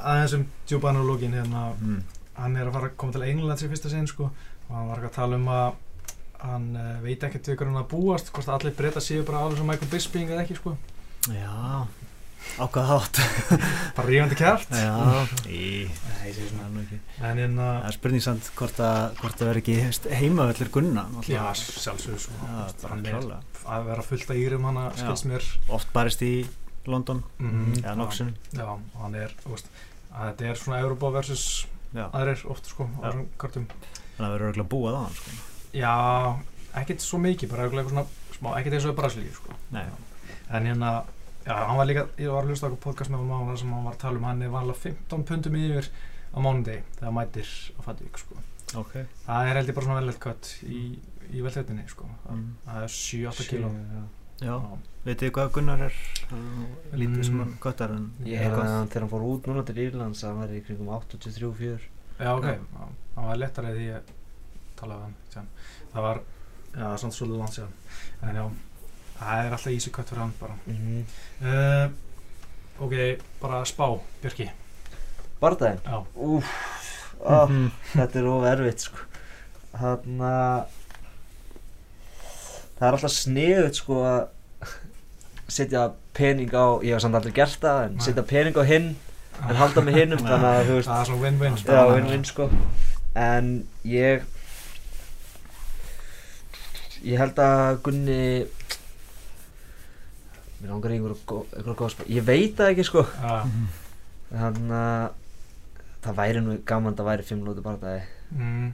aðeins 0.00 0.34
um 0.36 0.46
djúbanologin 0.68 1.36
hérna. 1.36 1.70
Mm. 1.80 2.02
hann 2.40 2.56
er 2.56 2.68
að 2.68 2.76
fara 2.76 2.90
að 2.90 2.96
koma 3.00 3.14
til 3.16 3.26
Englands 3.28 3.64
í 3.64 3.70
fyrsta 3.70 3.92
sinn 3.92 4.08
sko. 4.08 4.30
Og 4.68 4.74
hann 4.76 4.90
var 4.90 5.02
að 5.04 5.16
tala 5.16 5.36
um 5.36 5.48
að 5.52 5.72
hann 6.40 6.68
uh, 6.72 6.92
veit 7.04 7.26
ekkert 7.26 7.50
við 7.50 7.58
hvernig 7.60 7.76
hann 7.76 7.84
að 7.84 7.90
búast 7.90 8.30
hvort 8.32 8.52
allir 8.54 8.76
breyta 8.76 9.02
séu 9.04 9.24
bara 9.28 9.42
alveg 9.44 9.60
sem 9.60 9.68
Michael 9.68 9.90
Bisping 9.92 10.30
eða 10.30 10.44
ekki 10.46 10.56
sko. 10.56 10.76
Já, 11.28 11.84
ákvað 12.60 12.88
hátt? 12.90 13.20
Bara 13.96 14.14
það 16.60 16.76
er 16.76 16.80
ekki. 16.84 16.98
En 17.20 17.40
hérna 17.42 17.66
það 17.66 17.88
er 17.90 17.96
spurning 17.96 18.24
samt 18.24 18.50
hvort 18.58 18.80
að 18.84 19.18
hvort 19.20 19.40
það 19.40 19.50
verður 19.50 19.62
ekki 19.62 20.16
heimavöldur 20.20 20.72
gunna 20.74 21.06
já 21.28 21.42
sjálfsögur 21.60 22.24
klálega. 22.82 23.40
að 23.64 23.86
vera 23.90 24.06
fullt 24.06 24.32
að 24.34 24.42
írum 24.44 24.68
hana 24.70 24.88
oft 25.68 25.92
barist 25.94 26.24
í 26.26 26.32
London. 26.90 27.22
Mhm. 27.38 27.82
eða 27.84 27.96
er 29.20 29.34
veist, 29.44 29.68
að 30.14 30.30
þetta 30.30 30.50
er 30.50 30.62
svona 30.64 30.80
Europa 30.80 31.10
versus 31.14 31.44
já, 31.94 32.06
aðrir 32.10 32.46
oft 32.50 32.66
sko 32.70 32.88
þannig 33.00 34.28
að 34.28 34.32
verður 34.34 34.48
örgulega 34.50 34.70
búað 34.70 34.96
á 34.96 35.00
hann 35.04 35.18
sko. 35.18 35.30
já 35.76 35.94
ekkert 36.80 37.04
svo 37.04 37.18
mikið 37.22 37.50
bara 37.52 37.66
eitthvað 37.66 37.92
svona 37.92 38.06
smá 38.36 38.50
ekkert 38.58 38.76
eins 38.78 38.86
og 38.88 38.96
Brasilíu 38.96 39.32
sko. 39.36 39.56
En 40.50 40.66
hérna 40.66 40.92
já 41.46 41.54
hann 41.66 41.76
var 41.80 41.86
líka 41.88 42.06
ég 42.18 42.28
var 42.32 42.44
að 42.44 42.50
hlusta 42.52 42.66
okkur 42.68 42.82
podcast 42.84 43.10
með 43.10 43.26
hann 43.32 43.48
þar 43.50 43.58
sem 43.62 43.72
hann 43.72 43.84
var 43.88 43.94
að 43.94 44.02
tala 44.04 44.16
um 44.20 44.24
hann 44.28 44.42
er 44.42 44.48
vanlega 44.54 44.78
15 44.84 45.24
pundum 45.30 45.56
yfir 45.56 45.88
á 46.30 46.38
mánudegi 46.44 46.82
þegar 46.94 47.08
hann 47.08 47.16
mætir 47.18 47.48
á 47.74 47.80
Fatvík 47.86 48.18
sko. 48.20 48.36
Ok. 48.78 48.92
Það 49.26 49.48
er 49.50 49.56
held 49.58 49.68
ég 49.72 49.74
bara 49.74 49.86
svona 49.86 49.98
velilegt 50.00 50.20
kött 50.22 50.50
í, 50.62 50.80
í 51.34 51.40
velþjóttinni 51.42 51.86
sko. 51.90 52.06
Mm. 52.30 52.44
það 52.66 52.82
er 52.84 52.92
7-8 52.96 53.48
kíló. 53.50 53.70
Já, 54.40 54.46
Já. 54.46 54.54
veitir 55.04 55.26
þið 55.28 55.32
hvað 55.36 55.50
Gunnar 55.56 55.82
er? 55.88 55.96
Hann 56.30 56.66
lítið 56.92 57.16
Mm. 57.18 57.24
svona 57.30 57.46
göttar 57.60 57.90
en 57.96 58.06
Ég 58.24 58.40
að 58.46 58.60
hann 58.62 58.88
þegar 58.88 59.00
hann 59.02 59.10
fór 59.10 59.26
út 59.32 59.46
núna 59.50 59.64
til 59.66 59.74
Írlands 59.82 60.22
að 60.24 60.28
hann 60.30 60.40
væri 60.44 60.60
í 60.60 60.64
kringum 60.64 60.88
83-4 60.88 61.80
já 62.20 62.30
ok. 62.36 62.44
Hann 63.16 63.26
var 63.26 63.36
lettari 63.36 63.74
því 63.74 63.86
ég 63.90 64.14
talaði 64.76 65.10
við 65.10 65.34
hann 65.40 65.48
það 65.92 66.02
var 66.06 66.20
já 66.76 66.96
svona 66.96 67.16
svolítið 67.18 67.38
langt 67.42 67.56
síðan. 67.58 67.74
En 68.22 68.36
já 68.36 68.44
það 69.20 69.44
er 69.46 69.52
alltaf 69.52 69.72
easy 69.72 69.90
kött 69.94 70.08
fyrir 70.08 70.20
hann 70.22 70.32
bara 70.40 70.56
mm 70.66 70.76
-hmm. 70.76 71.02
uh, 71.46 71.90
ok 72.84 72.94
bara 73.42 73.64
spá 73.64 73.98
Björki 74.22 74.50
Bardaginn? 75.40 75.80
já 75.86 76.04
Úf, 76.16 76.44
ah, 77.26 77.46
Mhm. 77.48 77.70
þetta 77.94 78.18
er 78.18 78.26
of 78.26 78.44
erfitt 78.44 78.80
sko 78.80 78.96
Þannig 79.80 80.20
að 80.20 80.64
Það 82.78 82.88
er 82.88 82.92
alltaf 82.92 83.10
sniðut 83.12 83.74
sko 83.76 83.94
að 84.04 84.26
setja 85.48 85.90
pening 86.14 86.50
á, 86.54 86.80
ég 86.82 86.92
hef 86.94 87.00
samt 87.02 87.14
aldrei 87.14 87.32
gert 87.32 87.60
það 87.60 87.84
en 87.84 87.92
Nei. 87.94 88.00
setja 88.04 88.22
pening 88.22 88.56
á 88.56 88.62
hinn 88.64 88.96
en 89.48 89.56
halda 89.56 89.80
með 89.80 89.94
hinnum 89.98 90.18
þannig 90.18 90.44
að 90.48 90.66
þú 90.66 90.74
veist 90.78 90.88
það 90.88 91.00
er 91.00 91.04
svona 91.06 91.22
win-win 91.22 91.56
sko. 91.56 91.72
Já, 91.72 91.94
win-win 91.94 92.24
sko 92.24 92.50
En 93.14 93.66
ég 93.84 94.22
Ég 97.04 97.18
held 97.18 97.38
að 97.38 97.78
Gunni 97.82 98.46
Mér 100.60 100.70
langar 100.74 100.90
í 100.92 100.98
einhverju 100.98 101.16
gó- 101.26 101.46
einhverju 101.56 101.76
góð 101.80 101.90
spil 101.94 102.06
Ég 102.16 102.24
veit 102.28 102.54
það 102.56 102.70
ekki 102.74 102.84
sko. 102.90 103.06
Já. 103.22 103.40
Þannig 104.30 104.76
að 104.76 105.10
Það 106.00 106.14
væri 106.16 106.40
nú 106.40 106.54
gaman 106.64 106.94
að 106.94 107.00
það 107.02 107.08
væri 107.10 107.24
5 107.28 107.40
minúti 107.42 107.62
bara 107.64 107.76
það 107.76 108.02
Mm, 108.30 108.68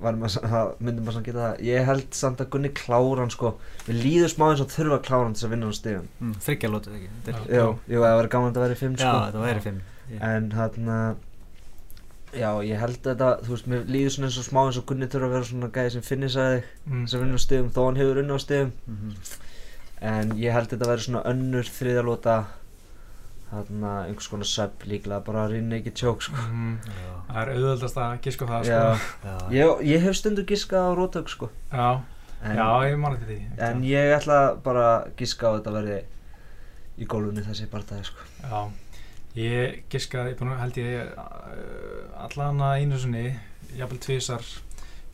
það 0.00 0.68
myndi 0.80 1.02
maður 1.02 1.12
samt 1.16 1.26
geta 1.26 1.38
það. 1.42 1.58
Ég 1.66 1.84
held 1.88 2.14
samt 2.14 2.38
að 2.40 2.48
Gunni 2.54 2.68
klára 2.70 3.18
hann 3.18 3.30
sko. 3.34 3.50
Við 3.86 3.98
líður 4.02 4.30
smá 4.32 4.44
eins 4.52 4.60
og 4.62 4.70
þurfa 4.70 4.96
að 4.98 5.02
klára 5.08 5.24
hann 5.26 5.34
til 5.34 5.46
að 5.46 5.50
vinna 5.52 5.66
hann 5.68 5.74
stigum. 5.76 6.06
Mm, 6.22 6.32
þryggja 6.46 6.70
lótið 6.70 6.94
ekki? 6.96 7.08
Þetta 7.26 7.42
er- 7.42 7.52
Já. 7.58 7.66
jú, 7.92 7.98
það 8.02 8.16
væri 8.20 8.30
gaman 8.30 8.46
að 8.48 8.52
þetta 8.54 8.64
væri 8.64 8.78
fimm 8.82 8.94
já, 8.96 9.02
sko. 9.02 9.20
þetta 9.26 9.42
væri 9.42 9.62
fimm. 9.66 9.80
Ég- 10.12 10.22
en 10.22 10.50
hann 10.52 11.16
já, 12.32 12.50
ég 12.64 12.78
held 12.80 13.02
að 13.02 13.10
þetta, 13.12 13.30
þú 13.44 13.48
veist, 13.52 13.66
mér 13.68 13.84
líður 13.92 14.12
svona 14.16 14.26
eins 14.30 14.38
og 14.38 14.46
smá 14.48 14.60
eins 14.66 14.78
og 14.80 14.86
Gunni 14.86 15.06
þurfa 15.12 15.26
að 15.28 15.34
vera 15.36 15.44
svona 15.50 15.70
gæði 15.76 15.90
sem 15.92 16.02
finnir 16.02 16.32
sæði 16.32 16.62
mm. 16.88 17.04
sem 17.08 17.20
vinnur 17.20 17.36
á 17.36 17.42
stigum, 17.44 17.70
þó 17.74 17.80
hann 17.86 18.00
hefur 18.00 18.22
unni 18.22 18.32
á 18.32 18.38
stigum. 18.40 18.72
Mhm. 18.88 19.16
En 20.02 20.34
ég 20.40 20.54
held 20.54 20.66
að 20.66 20.74
þetta 20.74 20.90
væri 20.90 21.04
svona 21.06 21.22
önnur 21.30 21.68
þriðalóta 21.70 22.36
þarna 23.52 23.90
einhvers 24.06 24.28
konar 24.32 24.48
sub 24.48 24.86
líklega 24.88 25.20
bara 25.26 25.44
rýna 25.50 25.76
ekki 25.78 25.92
tjók 26.00 26.24
sko. 26.24 26.40
Mm. 26.48 26.78
Já, 26.88 27.10
það 27.28 27.40
er 27.42 27.50
auðvöldast 27.52 28.00
að 28.00 28.14
giska 28.24 28.48
á 28.48 28.50
það 28.52 28.70
já, 28.70 28.78
sko. 28.80 29.28
já, 29.28 29.36
ég, 29.58 29.84
ég 29.90 30.06
hef 30.06 30.18
stundur 30.18 30.48
giskað 30.48 30.88
á 30.88 30.92
rótök 30.96 31.28
sko. 31.32 31.50
já, 31.68 31.88
en, 32.40 32.56
já, 32.56 32.66
ég 32.88 32.96
mani 33.02 33.20
til 33.20 33.28
því 33.28 33.38
en 33.68 33.84
ég 33.86 34.14
ætla 34.16 34.40
bara 34.64 34.86
að 34.94 35.12
giska 35.20 35.46
á 35.46 35.50
að 35.52 35.58
þetta 35.60 35.76
verði 35.76 36.00
í 36.96 37.08
gólunni 37.12 37.44
þessi 37.44 37.68
barndagi 37.72 38.08
sko. 38.08 38.26
Já, 38.42 38.58
ég 39.36 39.78
giskaði, 39.92 40.32
ég 40.32 40.40
búin 40.40 40.56
að 40.56 40.64
held 40.64 40.82
ég 40.82 41.14
uh, 41.14 42.26
allan 42.26 42.64
að 42.64 42.80
einu 42.80 43.04
sinni, 43.04 43.26
jafnvel 43.76 44.02
tvisar, 44.08 44.50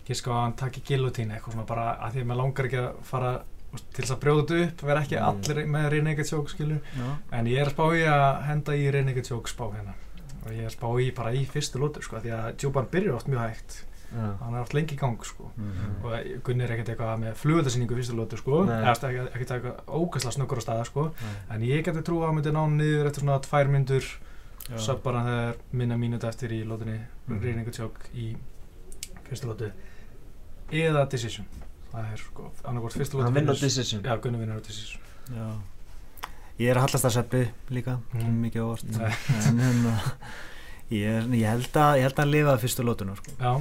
giska 0.07 0.31
á 0.31 0.35
að 0.39 0.43
hann 0.47 0.59
taki 0.63 0.87
gillutín 0.87 1.35
eitthvað 1.35 1.59
svona 1.59 1.69
bara 1.69 1.93
að 1.99 2.17
því 2.17 2.25
að 2.25 2.31
mér 2.31 2.45
langar 2.45 2.71
ekki 2.71 2.85
að 2.87 3.07
fara 3.11 3.39
til 3.93 4.05
þess 4.05 4.15
að 4.15 4.21
brjóða 4.23 4.61
upp, 4.69 4.83
vera 4.83 5.01
ekki 5.03 5.17
Mm. 5.19 5.27
allir 5.29 5.67
með 5.67 5.89
reynega 5.93 6.23
tjók, 6.25 6.49
skilur. 6.49 6.81
já, 6.97 7.17
En 7.33 7.47
ég 7.47 7.59
er 7.61 7.71
spá 7.71 7.85
í 7.95 8.05
að 8.07 8.43
henda 8.47 8.73
í 8.73 8.91
reynega 8.91 9.21
tjók 9.23 9.47
spá 9.49 9.65
hérna. 9.75 9.95
Og 10.47 10.53
ég 10.53 10.65
er 10.65 10.71
spá 10.71 10.89
í 11.01 11.11
bara 11.15 11.33
í 11.33 11.45
fyrstu 11.47 11.79
lótu, 11.79 12.01
sko, 12.03 12.17
því 12.17 12.31
að 12.33 12.57
tjúpan 12.57 12.87
byrjar 12.91 13.15
oft 13.15 13.27
mjög 13.29 13.39
hægt. 13.49 13.85
já. 14.15 14.39
Hann 14.41 14.55
er 14.55 14.61
oft 14.63 14.73
lengi 14.73 14.95
í 14.95 14.99
gang, 14.99 15.23
sko. 15.25 15.51
mhm. 15.59 16.05
Og 16.05 16.43
Gunni 16.45 16.65
er 16.65 16.71
ekkert 16.71 16.89
eitthvað 16.97 17.19
með 17.21 17.35
flugöldarsýningu 17.37 17.95
fyrstu 17.95 18.15
lótu, 18.17 18.39
sko. 18.39 18.65
Eða 18.65 19.35
ekkert 19.35 19.51
eitthvað 19.51 19.85
ógæsla 19.87 20.33
snöggur 20.33 20.59
á 20.59 20.63
staða, 20.65 20.85
sko. 20.87 21.03
Nei. 21.21 21.57
En 21.57 21.61
ég 21.61 21.85
geti 21.85 22.01
trú 22.03 22.23
að 22.25 22.33
myndi 22.35 22.51
ná 22.53 22.65
niður 22.71 23.07
eftir 23.07 23.21
svona 23.23 23.41
tvær 23.43 23.69
myndur. 23.69 24.05
Svo 24.79 24.97
bara 25.03 25.21
þegar 25.25 25.55
minna 25.73 25.95
mínúti 25.97 26.25
eftir 26.29 26.49
í 26.51 26.65
lótunni 26.65 27.01
Mhm. 27.29 27.41
reyningatjók 27.43 27.93
í 28.15 28.37
fyrstu 29.29 29.47
lótu 29.47 29.73
eða 30.73 31.09
decision 31.09 31.47
það 31.93 32.13
er 32.13 32.17
sko 32.23 32.51
annarkvort 32.65 32.97
fyrstu 32.99 33.23
hann 33.23 33.35
vinnur- 33.35 33.61
decision 33.61 34.03
já, 34.05 34.17
Gunni 34.21 34.39
vinnur 34.43 34.61
á 34.61 34.67
decision 34.67 35.03
Já. 35.29 35.49
Ég 36.59 36.71
er 36.73 36.77
að 36.81 36.87
hallast 36.89 37.05
að 37.07 37.13
seppi 37.15 37.43
líka, 37.71 37.99
Mm. 38.15 38.39
mikið 38.43 38.63
óvart 38.65 38.85
en, 38.89 39.61
en 39.61 40.01
ég, 40.91 41.05
er, 41.07 41.23
ég 41.37 41.47
held 41.53 41.77
að 41.79 41.99
ég 42.01 42.03
held 42.09 42.19
að 42.25 42.31
lifa 42.33 42.57
fyrstu 42.59 42.83
lótuna 42.87 43.15
sko. 43.17 43.31
já, 43.39 43.53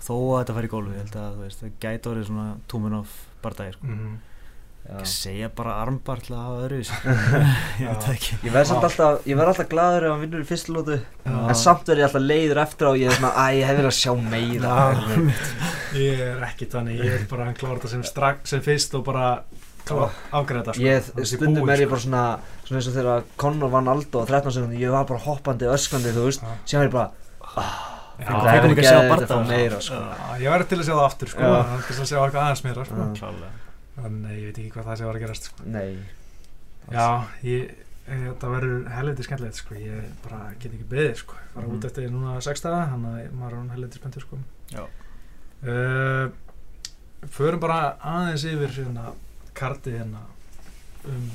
þó 0.00 0.14
að 0.16 0.38
þetta 0.44 0.54
fari 0.56 0.70
í 0.70 0.72
gólfi, 0.72 0.94
ég 0.94 1.02
held 1.04 1.16
að 1.20 1.34
þú 1.36 1.42
veist, 1.44 1.60
það 1.64 1.72
gæti 1.84 2.10
orðið 2.12 2.26
svona 2.30 2.46
túmin 2.70 2.96
of 3.00 3.16
bardagi 3.42 3.72
sko. 3.76 3.86
mm 3.86 4.14
Já. 4.14 4.29
Ég 4.90 5.06
segja 5.06 5.48
bara 5.54 5.76
armbar 5.84 6.18
til 6.24 6.32
að 6.34 6.40
hafa 6.42 6.62
öðru 6.66 6.78
ég 7.80 7.86
veit 7.86 8.06
ekki. 8.10 8.38
Ég 8.42 8.52
verð 8.54 8.66
samt 8.72 8.86
alltaf, 8.88 9.20
ég 9.28 9.36
verð 9.38 9.52
alltaf 9.52 9.68
gladur 9.70 10.06
ef 10.08 10.14
hann 10.14 10.22
vinnur 10.24 10.42
í 10.42 10.48
fyrstu 10.48 10.74
lótu 10.74 10.96
en 11.28 11.54
samt 11.60 11.86
verð 11.86 12.02
ég 12.02 12.08
alltaf 12.08 12.24
leiður 12.24 12.60
eftir 12.64 12.88
á 12.90 12.92
ég 12.98 13.06
er 13.12 13.14
svona, 13.20 13.30
æ, 13.38 13.44
ég 13.60 13.68
hef 13.68 13.78
verið 13.78 13.90
að 13.90 13.98
sjá 14.00 14.12
meira. 14.24 14.74
Ég 16.00 16.22
er 16.26 16.42
ekki 16.48 16.66
þannig 16.72 17.04
ég 17.04 17.14
er 17.20 17.26
bara 17.30 17.46
að 17.52 17.60
klára 17.60 17.76
þetta 17.78 17.92
sem, 17.92 18.02
strak, 18.10 18.42
sem 18.50 18.64
fyrst 18.66 18.96
og 18.98 19.04
bara 19.06 19.28
afgreða 19.90 20.72
þetta 20.72 20.74
sko. 20.74 20.82
stundum 21.36 21.70
er 21.74 21.84
ég 21.84 21.86
sko. 21.86 21.94
bara 21.94 22.04
svona 22.06 22.24
svona 22.66 22.80
eins 22.80 22.90
og 22.90 22.98
þegar 22.98 23.24
Conor 23.44 23.72
vann 23.72 23.88
Aldo 23.94 24.22
á 24.22 24.24
13 24.26 24.56
sekundum, 24.58 24.76
ég 24.82 24.92
var 24.94 25.06
bara 25.08 25.22
hoppandi, 25.24 25.70
öskrandi, 25.70 26.12
þú 26.14 26.26
veist. 26.28 26.44
Síðan 26.66 26.84
er 26.84 26.90
ég 26.90 26.94
bara, 26.98 27.08
Já, 28.20 28.26
Fengum- 28.26 28.42
það 28.44 28.50
er 28.52 28.66
ekki 28.68 28.82
að 28.82 28.90
sjá 28.90 29.38
meira 29.48 29.78
sko. 29.80 29.96
Já, 29.96 30.38
ég 30.44 30.52
verði 30.54 30.68
til 30.70 30.78
að 30.82 30.86
sjá 30.90 30.94
það 30.98 31.06
aftur 31.08 31.30
sko, 31.32 31.50
til 31.88 31.96
að 31.96 32.10
sjá 32.10 32.18
eitthvað 32.20 32.42
aðeins 32.44 32.64
meira 32.68 32.84
sko. 32.90 33.30
Klálega. 33.96 34.06
en 34.06 34.24
ég 34.30 34.44
veit 34.48 34.58
ekki 34.58 34.70
hvað 34.74 34.84
það 34.90 34.96
sé 35.00 35.04
var 35.04 35.14
að 35.18 35.20
gerast 35.26 35.44
sko. 35.50 35.64
nei 35.66 35.98
Já, 36.90 37.06
ég, 37.44 37.70
ég, 38.08 38.22
þetta 38.24 38.48
verður 38.50 38.86
helviti 38.90 39.22
skemmtilegt 39.26 39.54
sko, 39.60 39.74
ég 39.74 40.06
bara 40.24 40.54
get 40.58 40.72
ekki 40.72 40.86
beðið 40.90 41.16
sko, 41.20 41.34
fara 41.54 41.66
Mhm. 41.66 41.76
út 41.76 41.84
eftir 41.84 42.10
núna 42.10 42.40
sex 42.42 42.60
daga, 42.60 42.86
þannig 42.90 43.28
að 43.28 43.32
maður 43.38 43.52
er 43.52 43.56
hann 43.60 43.70
helviti 43.70 43.98
spenntur 44.00 44.22
sko. 44.22 44.38
Já. 44.72 44.86
Uh, 45.60 46.30
förum 47.28 47.60
bara 47.60 47.96
aðeins 48.00 48.44
yfir 48.48 48.72
hérna 48.78 49.12
kartið 49.54 49.98
hérna 50.00 50.22
um, 51.04 51.30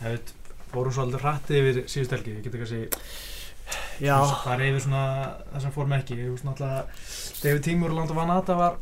ég 0.00 0.08
veit, 0.16 0.32
fórum 0.72 0.92
svolítið 0.92 1.20
hratti 1.20 1.58
yfir 1.60 1.82
síðust 1.86 2.10
helgi, 2.16 2.32
ég 2.38 2.42
get 2.46 2.54
ekki 2.54 2.64
að 2.64 2.72
segja, 2.72 2.88
Já, 4.00 4.16
það 4.44 4.52
er 4.54 4.64
yfir 4.70 4.80
svona 4.86 5.04
það 5.52 5.60
sem 5.66 5.72
fórum 5.74 5.92
ekki, 5.98 6.16
ég 6.16 6.30
veist 6.32 6.44
náttúrulega, 6.44 6.86
David 7.42 7.62
Tímur 7.66 7.90
og 7.92 7.96
Landa 8.00 8.14
Vanata 8.14 8.54
var 8.56 8.76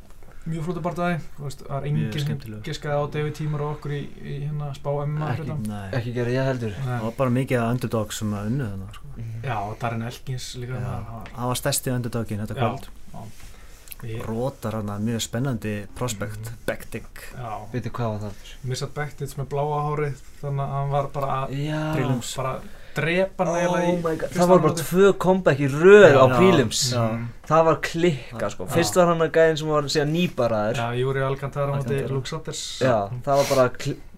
mjög 0.45 0.65
flóttu 0.67 0.81
barndagi, 0.85 1.21
það 1.39 1.45
var 1.69 1.85
Mjög 1.85 1.87
enginn 1.89 2.25
sem 2.25 2.63
giskaði 2.67 2.97
á 3.01 3.03
David 3.15 3.35
Tímur 3.39 3.63
og 3.65 3.71
okkur 3.79 3.95
í, 3.97 4.01
í 4.21 4.35
hérna 4.45 4.71
spá 4.77 4.91
Emma 5.03 5.31
Ekki. 5.33 5.57
nei 5.69 5.87
ekki 6.01 6.13
gera 6.19 6.35
ég 6.35 6.49
heldur 6.51 6.75
Það 6.85 7.07
var 7.07 7.17
bara 7.23 7.31
mikið 7.39 7.63
að 7.63 7.71
underdogs 7.77 8.19
sem 8.21 8.35
að 8.37 8.51
unnu 8.51 8.69
þannig 8.69 8.99
sko. 8.99 9.15
Já, 9.45 9.57
og 9.65 9.75
Darren 9.81 10.03
Elkins 10.11 10.51
líka, 10.61 10.75
Já. 10.77 10.85
það 10.85 11.09
var 11.15 11.49
var 11.55 11.61
stærsti 11.63 11.95
underdogin 11.97 12.45
þetta 12.45 12.55
Já. 12.59 12.61
kvöld 12.61 12.91
Rótar 14.29 14.75
hann 14.77 14.91
mjög 15.01 15.23
spennandi 15.25 15.75
prospect 15.97 16.41
Mhm. 16.51 16.57
Bektik 16.67 17.23
já, 17.33 17.53
veitu 17.73 17.91
hvað 17.91 18.11
var 18.13 18.21
það 18.29 18.51
missat 18.69 18.93
Bektits 18.95 19.37
með 19.39 19.47
bláa 19.49 19.79
hárið 19.87 20.19
þannig 20.43 20.61
að 20.65 20.75
hann 20.77 20.91
var 20.91 21.09
bara 21.15 21.29
að 21.47 21.55
já, 21.57 21.81
bara 22.37 22.61
drepa 22.97 23.45
hann 23.45 23.55
oh 23.55 23.77
eiginlega 23.79 24.29
í 24.29 24.35
það 24.35 24.51
var 24.53 24.61
bara 24.65 24.77
tvö 24.81 25.13
comeback 25.25 25.61
í 25.65 25.69
röð 25.73 26.17
á. 26.17 26.25
Mm. 26.35 27.25
það 27.45 27.65
var 27.69 27.79
klikka 27.85 28.49
sko, 28.55 28.67
fyrst 28.73 28.97
var 28.97 29.11
hann 29.11 29.25
að 29.25 29.33
gæðin 29.37 29.59
sem 29.61 29.69
var 29.69 29.89
síðan 29.93 30.13
nýbaraður 30.15 30.79
Já, 30.81 30.87
Júri 30.97 31.25
Alcantara 31.27 31.67
á 31.69 31.75
móti 31.77 31.93
Alcantara. 31.93 32.15
Luke 32.15 32.31
Satters 32.31 32.63
Já, 32.81 32.97
það 33.27 33.41
var 33.41 33.51
bara, 33.51 33.67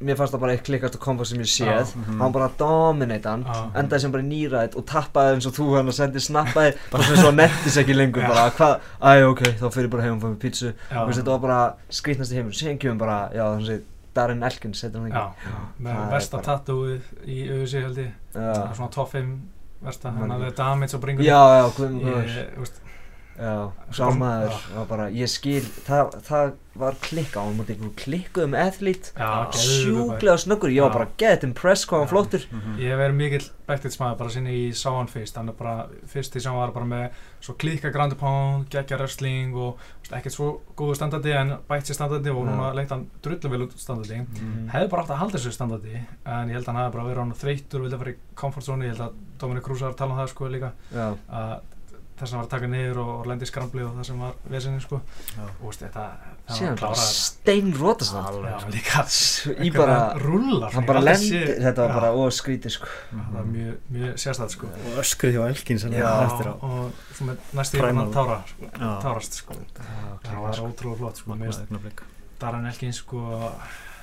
mér 0.07 0.19
fannst 0.21 0.37
það 0.37 0.43
bara 0.45 0.55
eitt 0.55 0.65
klikkast 0.69 0.99
comeback 1.03 1.31
sem 1.33 1.43
ég 1.43 1.51
séð. 1.51 1.73
Já. 1.73 1.97
Mhm. 1.97 2.21
hann 2.23 2.37
bara 2.37 2.51
dominate 2.61 3.33
hann 3.33 3.45
endaði 3.75 4.01
sem 4.05 4.15
bara 4.15 4.23
í 4.23 4.31
nýræð 4.31 4.77
og 4.79 4.87
tappaði 4.93 5.35
eins 5.35 5.51
og 5.51 5.57
þú 5.59 5.67
hann 5.77 5.91
að 5.91 5.99
sendi 5.99 6.23
snappaði. 6.23 6.77
Bara 6.93 7.09
sem 7.09 7.17
svo 7.17 7.33
nettis 7.35 7.77
ekki 7.83 7.97
lengur 7.97 8.23
bara. 8.29 8.47
Hvað, 8.55 8.79
æ 9.03 9.27
ok, 9.33 9.43
þá 9.59 9.67
fyrir 9.75 9.89
ég 9.89 9.93
bara 9.97 10.07
heim 10.07 10.17
og 10.17 10.23
fá 10.23 10.29
mér 10.31 10.41
pítsu 10.47 10.71
veist, 10.71 11.19
þetta 11.19 11.35
var 11.35 11.43
bara 11.49 11.61
skrýtnasti 11.91 12.39
heimur. 12.39 12.55
Síðan 12.57 12.79
kemur 12.79 13.01
bara, 13.03 13.19
já 13.35 13.43
þannig 13.43 13.75
að 13.81 13.85
Darren 14.17 14.43
Elkins 14.47 14.83
heitir 14.85 15.03
hann 15.03 15.13
Já, 15.13 15.27
ekki 15.27 15.53
með 15.85 15.93
það 15.93 16.07
er 16.07 16.15
versta 16.17 16.41
tattooið 16.49 17.13
í 17.27 17.39
auðvisi 17.51 17.85
held 17.85 18.03
ég. 18.03 18.17
Er 18.37 18.49
já, 18.49 18.65
svona 18.79 18.91
top 18.97 19.13
5 19.13 19.37
versta, 19.87 20.13
hann 20.17 20.35
hafði 20.35 20.53
damage 20.63 20.97
á 20.97 20.99
bringunni. 21.05 21.29
Já, 21.29 21.41
já, 21.61 21.65
hvað 21.77 22.85
já, 23.39 23.73
sá 23.93 24.05
maður 24.17 24.55
var 24.77 24.87
bara, 24.91 25.09
ég 25.13 25.29
skil 25.31 25.65
það, 25.87 26.15
það 26.27 26.55
var 26.77 26.97
klikka 27.01 27.41
á 27.41 27.45
hann 27.47 27.57
mútið 27.57 27.77
einhver 27.79 27.93
klikkuð 27.97 28.49
með 28.53 28.63
athlete. 28.67 29.13
Já, 29.17 29.29
geðveikur 29.55 29.85
sjúklega 29.87 30.35
snöggur, 30.43 30.73
ég 30.75 30.85
var 30.85 30.93
bara 30.93 31.09
get 31.21 31.45
impressed 31.47 31.89
hvað 31.89 32.03
hann 32.03 32.09
Já. 32.09 32.13
flottur. 32.13 32.43
Ég 32.77 32.91
hef 32.93 33.01
verið 33.01 33.17
mikill 33.17 33.47
Bektits 33.67 33.97
maður 33.99 34.19
bara 34.21 34.31
sinni 34.31 34.53
í 34.55 34.67
sá 34.77 34.91
hann 34.95 35.09
fyrst. 35.11 35.39
Hann 35.41 35.49
er 35.51 35.57
bara, 35.59 35.87
fyrst 36.07 36.37
í 36.37 36.43
sá 36.45 36.51
hann 36.51 36.59
var 36.61 36.75
bara 36.77 36.87
með 36.91 37.17
svo 37.47 37.55
klíka 37.59 37.91
ground 37.95 38.13
and 38.15 38.21
pound, 38.21 38.69
geggja 38.71 38.99
wrestling 39.01 39.57
og 39.57 39.81
ekkert 40.11 40.37
svo 40.37 40.51
góðu 40.79 40.99
standardi 41.01 41.33
en 41.35 41.57
bætt 41.67 41.89
sér 41.89 41.99
standardi 41.99 42.31
og 42.31 42.45
núna 42.47 42.69
leitt 42.77 42.93
hann 42.95 43.07
drullu 43.25 43.51
vel 43.51 43.65
út 43.67 43.75
standardi. 43.81 44.21
Mhm. 44.21 44.69
hefði 44.75 44.91
bara 44.93 45.03
átt 45.03 45.15
að 45.17 45.23
halda 45.23 45.39
þessu 45.39 45.53
standardi 45.57 45.97
en 45.97 46.49
ég 46.53 46.55
held 46.61 46.67
að 46.69 46.73
hann 46.75 46.83
hefði 46.85 46.93
bara 46.99 47.09
verið 47.09 47.23
hann 47.25 47.33
þreyttur 47.41 47.81
og 47.81 47.87
vildi 47.87 47.97
að 47.97 48.05
fara 48.05 48.11
í 48.13 48.21
comfort 48.35 48.65
zone. 48.69 48.85
Ég 48.85 48.95
held 48.95 49.09
að 49.09 49.13
Dominic 49.39 49.65
Cruz 49.65 49.81
var 49.81 49.91
að 49.93 49.97
tala 49.97 50.13
um 50.13 50.21
það 50.21 50.29
sko 50.35 50.49
líka. 50.53 50.73
Já, 50.93 51.09
að 52.17 52.23
þess 52.23 52.31
að 52.31 52.33
hann 52.33 52.41
var 52.41 52.47
að 52.47 52.53
taka 52.55 52.69
niður 52.73 52.99
og, 53.03 53.11
og 53.21 53.27
lendi 53.31 53.45
í 53.45 53.51
skrambli 53.51 53.83
og 53.85 53.93
það 53.99 54.07
sem 54.09 54.23
var 54.25 54.37
vesinni 54.55 54.81
sko. 54.81 55.01
Já. 55.37 55.43
og 55.45 55.65
veist 55.67 55.83
þetta 55.85 56.05
það 56.47 56.57
síðan 56.57 56.79
bara 56.81 56.91
var 56.95 57.03
steinrótast 57.03 58.17
hann 58.17 58.29
Alveg. 58.31 58.51
já, 58.57 58.69
líka 58.77 59.05
í 59.67 59.71
bara, 59.77 59.99
rúlar 60.23 60.77
hann 60.77 60.89
bara 60.89 61.03
lendi 61.05 61.43
þetta 61.67 61.87
var 61.87 61.95
bara 62.01 62.13
óskrítið 62.25 62.75
sko. 62.77 62.91
Það 63.13 63.33
var 63.37 63.49
mjög, 63.53 63.79
mjög 63.97 64.21
sérstætt 64.25 64.57
sko. 64.57 64.71
Og 64.87 65.01
öskrið 65.05 65.37
hjá 65.37 65.43
Elkins 65.51 65.87
hann 65.87 65.97
Já. 65.97 66.11
eftir 66.27 66.49
á. 66.49 66.55
og 66.57 67.03
svo 67.13 67.29
með 67.31 67.51
næstu 67.61 67.81
yfir 67.81 67.91
hann 67.93 68.13
tára 68.17 68.39
sko, 68.53 68.71
Já. 68.73 68.93
tárast 69.05 69.41
sko. 69.43 69.59
Það 69.77 70.39
var 70.47 70.55
Já, 70.57 70.63
ótrúlega 70.65 71.01
flott 71.03 71.21
sko 71.21 71.37
með 71.37 71.61
augnablik. 71.61 72.07
Darren 72.41 72.67
Elkins 72.73 73.03
sko 73.05 73.27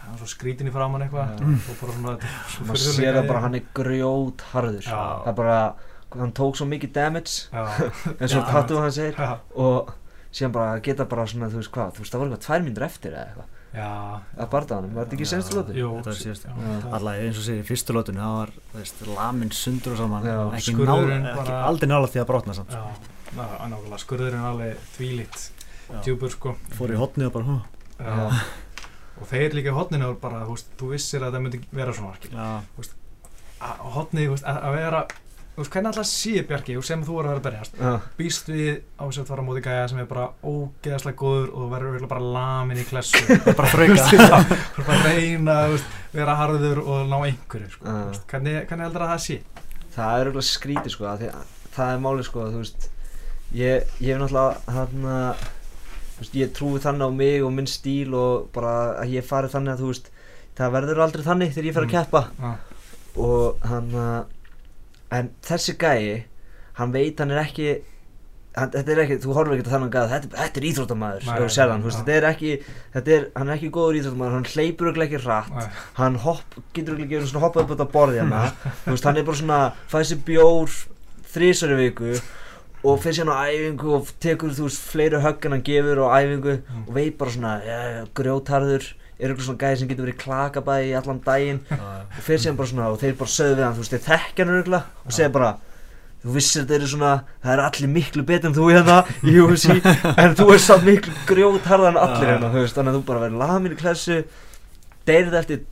hann 0.04 0.18
var 0.18 0.20
svo 0.20 0.28
skrítin 0.28 0.68
í 0.68 0.74
framann 0.74 1.06
eitthvað 1.06 1.40
og 1.40 1.78
bara 1.80 1.96
svona 1.96 2.14
svo 2.52 2.66
maður 2.68 2.82
sér 2.84 3.14
það 3.16 3.22
gæi. 3.24 3.28
bara 3.30 3.42
hann 3.46 3.56
er 3.56 3.68
grjót 3.78 4.44
harður 4.52 4.88
það 4.90 5.28
er 5.32 5.38
bara, 5.38 5.58
hann 6.20 6.32
tók 6.38 6.56
svo 6.60 6.66
mikið 6.70 6.92
damage 6.94 7.50
já, 7.50 7.64
eins 8.20 8.36
og 8.36 8.44
Já. 8.44 8.52
Tattoo 8.52 8.80
hann 8.84 8.92
segir 8.96 9.16
já, 9.18 9.38
og 9.56 9.92
síðan 10.34 10.54
bara 10.56 10.80
geta 10.86 11.06
bara 11.10 11.26
svona, 11.30 11.50
þú 11.52 11.60
veist 11.62 11.72
hvað, 11.74 11.92
þú 11.98 12.04
veist 12.04 12.14
það 12.16 12.24
voru 12.24 12.32
eitthvað 12.34 12.46
tvær 12.48 12.64
mínútur 12.66 12.86
eftir 12.88 13.12
eða 13.14 13.26
eitthvað. 13.30 13.50
Já. 13.74 13.90
Að 14.38 14.50
barða 14.54 14.76
hann, 14.78 14.90
var 14.94 15.06
þetta 15.08 15.16
ekki 15.18 15.26
senstu 15.30 15.56
lótu? 15.58 15.74
jú, 15.78 15.88
Þetta 15.98 16.12
var 16.12 16.18
síðast, 16.20 16.44
Alla 16.98 17.14
eins 17.24 17.38
og 17.42 17.46
segir 17.48 17.64
í 17.64 17.68
fyrstu 17.70 17.96
lótunni 17.98 18.22
það 18.22 18.36
var 18.38 18.52
þú 18.74 18.78
veist, 18.84 19.02
lamin 19.18 19.52
sundur 19.58 19.96
og 19.96 20.02
saman 20.04 20.28
Já. 20.30 20.36
ekki, 20.60 20.76
nála, 20.78 21.16
ekki 21.18 21.38
bara- 21.40 21.62
aldrei 21.70 21.90
nála 21.90 22.10
því 22.14 22.22
að 22.22 22.28
brotna 22.30 22.54
samt. 22.58 22.76
Já, 22.78 22.84
ná- 23.34 23.56
nákvæmlega 23.74 24.02
skurðurinn 24.06 24.46
alveg 24.52 24.84
þvílitt 24.98 25.40
Já. 25.90 25.98
djúpur 26.06 26.30
sko. 26.36 26.54
Fór 26.78 26.94
í 26.94 27.00
hotni 27.02 27.26
og 27.26 27.34
bara 27.34 27.46
hú 27.50 27.58
já. 27.98 28.44
og 29.22 29.28
þeir 29.30 29.54
líka 29.58 29.74
í 29.74 29.78
hotninu 29.78 30.14
bara, 30.22 30.46
þú 30.46 30.60
þú 30.78 30.90
vissir 30.94 31.22
að 31.26 31.34
það 31.38 31.44
myndi 31.48 31.64
vera 31.74 31.94
svona 31.98 32.14
hotni, 33.94 34.28
þú 34.28 34.38
að 34.44 34.74
vera 34.76 35.04
þú 35.54 35.62
veist, 35.62 35.72
hvernig 35.74 35.90
alltaf 35.92 36.08
sé 36.10 36.44
Bjarki 36.50 36.76
og 36.80 36.86
sem 36.88 37.04
þú 37.06 37.18
er 37.22 37.28
að 37.28 37.34
vera 37.34 37.40
að 37.40 37.46
berjast? 37.48 37.76
Já, 37.78 37.92
býst 38.18 38.48
við 38.50 38.70
á 38.98 39.04
þess 39.06 39.22
að 39.24 39.28
fara 39.30 39.44
á 39.44 39.48
móti 39.48 39.62
gæja 39.68 39.88
sem 39.92 40.00
er 40.04 40.08
bara 40.10 40.28
ógeðslega 40.44 41.18
góður 41.22 41.50
og 41.54 41.60
þú 41.62 41.68
verður 41.74 42.08
bara 42.14 42.32
lamin 42.38 42.82
í 42.82 42.86
klessu. 42.90 43.22
Það 43.44 43.58
bara 43.60 43.68
að 43.68 43.76
þrauka 43.76 44.08
þú 44.08 44.22
er 44.24 44.88
bara 44.88 44.98
að 44.98 45.06
reyna 45.10 45.58
þú 45.68 45.76
veist, 45.76 45.98
vera 46.18 46.36
harður 46.42 46.82
og 46.84 47.04
ná 47.12 47.18
einhverju 47.28 47.70
sko. 47.76 47.86
Þú 47.86 48.08
veist, 48.10 48.26
hvernig, 48.34 48.58
hvernig 48.72 48.88
heldur 48.88 49.06
að 49.08 49.14
það 49.14 49.24
sé? 49.28 49.38
Það 49.94 50.16
er 50.24 50.32
auðvitað 50.32 50.50
skrítið 50.50 50.96
sko, 50.98 51.12
því 51.22 51.30
að 51.34 51.52
það 51.78 51.94
er 51.94 52.04
málið 52.08 52.28
sko, 52.32 52.48
þú 52.54 52.64
veist, 52.64 52.90
ég, 53.54 53.92
ég 54.02 54.14
hef 54.16 54.22
náttúrulega, 54.24 54.64
þarna, 54.74 55.18
þú 56.18 56.24
veist, 56.24 56.38
ég 56.42 56.54
trúi 56.58 56.82
þannig 56.82 57.06
á 57.06 57.18
mig 57.22 57.46
og 57.46 57.54
minn 57.54 57.70
stíl 57.70 58.14
og 58.18 58.48
bara 58.58 58.74
að 59.04 59.14
ég 59.20 59.26
fari 59.30 59.52
þannig 59.54 59.76
að, 59.76 59.84
þú 59.84 59.92
veist, 59.94 60.10
það 60.58 60.74
verður 60.80 61.02
aldrei 61.06 61.24
þannig 61.30 61.54
þegar 61.54 61.68
ég 61.70 61.76
fer 61.78 61.86
að 61.86 61.92
Mm. 61.92 61.98
keppa. 62.00 62.24
Já. 62.42 62.54
og 63.24 63.68
hann 63.70 63.92
en 65.14 65.32
þessi 65.46 65.76
gæi 65.82 66.24
hann 66.80 66.94
veit 66.96 67.20
hann 67.22 67.32
er 67.34 67.42
ekki 67.44 67.68
hann, 68.58 68.70
þetta 68.74 68.94
er 68.94 69.02
ekki, 69.04 69.18
þú 69.24 69.34
horfir 69.38 69.56
ekki 69.58 69.66
að 69.68 69.74
þannig 69.74 69.96
að 69.98 70.12
þetta, 70.14 70.30
þetta 70.38 70.60
er 70.62 70.68
hann, 70.70 71.96
já. 71.96 71.98
þetta 72.00 72.16
er 72.18 72.28
ekki 72.30 72.52
þetta 72.94 73.14
er, 73.18 73.26
hann 73.40 73.50
er 73.50 73.56
ekki 73.58 73.72
góður 73.74 74.00
íþróttamaður, 74.00 74.36
hann 74.38 74.48
hleypur 74.54 74.90
örugglega 74.92 75.10
ekki 75.18 75.24
hratt, 75.26 75.56
Nei. 75.58 75.82
hann 76.00 76.20
hopp, 76.26 76.58
getur 76.76 76.96
örugglega 76.96 77.20
ekki 77.24 77.32
svona 77.34 77.46
hoppað 77.48 77.74
upp 77.76 77.84
á 77.86 77.88
borði 77.98 78.22
hérna, 78.22 78.44
þú 78.86 78.94
veist, 78.96 79.08
hann 79.10 79.18
er 79.22 79.28
bara 79.30 79.42
svona, 79.42 79.60
fæði 79.94 80.10
sér 80.12 80.24
bjór 80.30 80.78
þrísari 81.34 81.80
viku 81.82 82.14
og 82.84 83.00
fyrir 83.02 83.16
síðan 83.18 83.34
á 83.34 83.38
æfingu 83.48 83.94
og 83.98 84.10
tekur, 84.22 84.54
þú 84.54 84.68
veist, 84.68 84.86
fleiri 84.92 85.22
högg 85.24 85.46
en 85.48 85.56
hann 85.58 85.66
gefur 85.70 86.04
á 86.06 86.08
æfingu 86.22 86.58
Mm. 86.64 86.84
og 86.88 86.94
veit 86.98 87.18
bara 87.18 87.32
svona, 87.32 87.54
ja, 87.66 88.06
grjótarður 88.18 88.90
er 89.24 89.34
eitthvað 89.34 89.48
svona 89.48 89.62
gæði 89.64 89.80
sem 89.82 89.90
getur 89.92 90.08
verið 90.08 90.18
klakabæði 90.24 90.90
í 90.90 90.96
allan 91.00 91.22
daginn 91.26 91.62
og 91.74 92.24
fyrir 92.24 92.42
síðan 92.44 92.58
bara 92.60 92.72
svona 92.72 92.90
og 92.94 92.98
þeir 93.02 93.16
bara 93.20 93.34
sögðu 93.36 93.56
við 93.58 93.64
hann, 93.64 93.78
þú 93.78 93.84
veist, 93.84 93.94
þeir 93.96 94.06
þekkja 94.10 94.44
hann 94.46 94.56
örgulega 94.58 94.84
og 95.08 95.16
segja 95.18 95.34
bara 95.38 95.52
þú 96.24 96.36
vissir 96.38 96.64
þetta 96.64 96.78
eru 96.78 96.88
svona, 96.94 97.12
það 97.44 97.54
eru 97.54 97.66
allir 97.68 97.92
miklu 97.98 98.24
betur 98.28 98.50
en 98.50 98.56
þú 98.56 98.70
hérna 98.72 98.98
í 99.28 99.36
UFC 99.44 99.68
en 100.24 100.38
þú 100.40 100.46
er 100.54 100.62
samt 100.64 100.88
miklu 100.88 101.16
grjótharðan 101.28 101.98
en 101.98 102.04
allir 102.06 102.30
hérna, 102.32 102.52
þú 102.54 102.64
veist, 102.64 102.78
þannig 102.78 102.94
að 102.94 103.00
þú 103.00 103.04
bara 103.10 103.24
verður 103.26 103.42
lamin 103.44 103.76
í 103.76 103.80
klessu 103.82 104.20
deyrið 105.10 105.40
eftir 105.42 105.66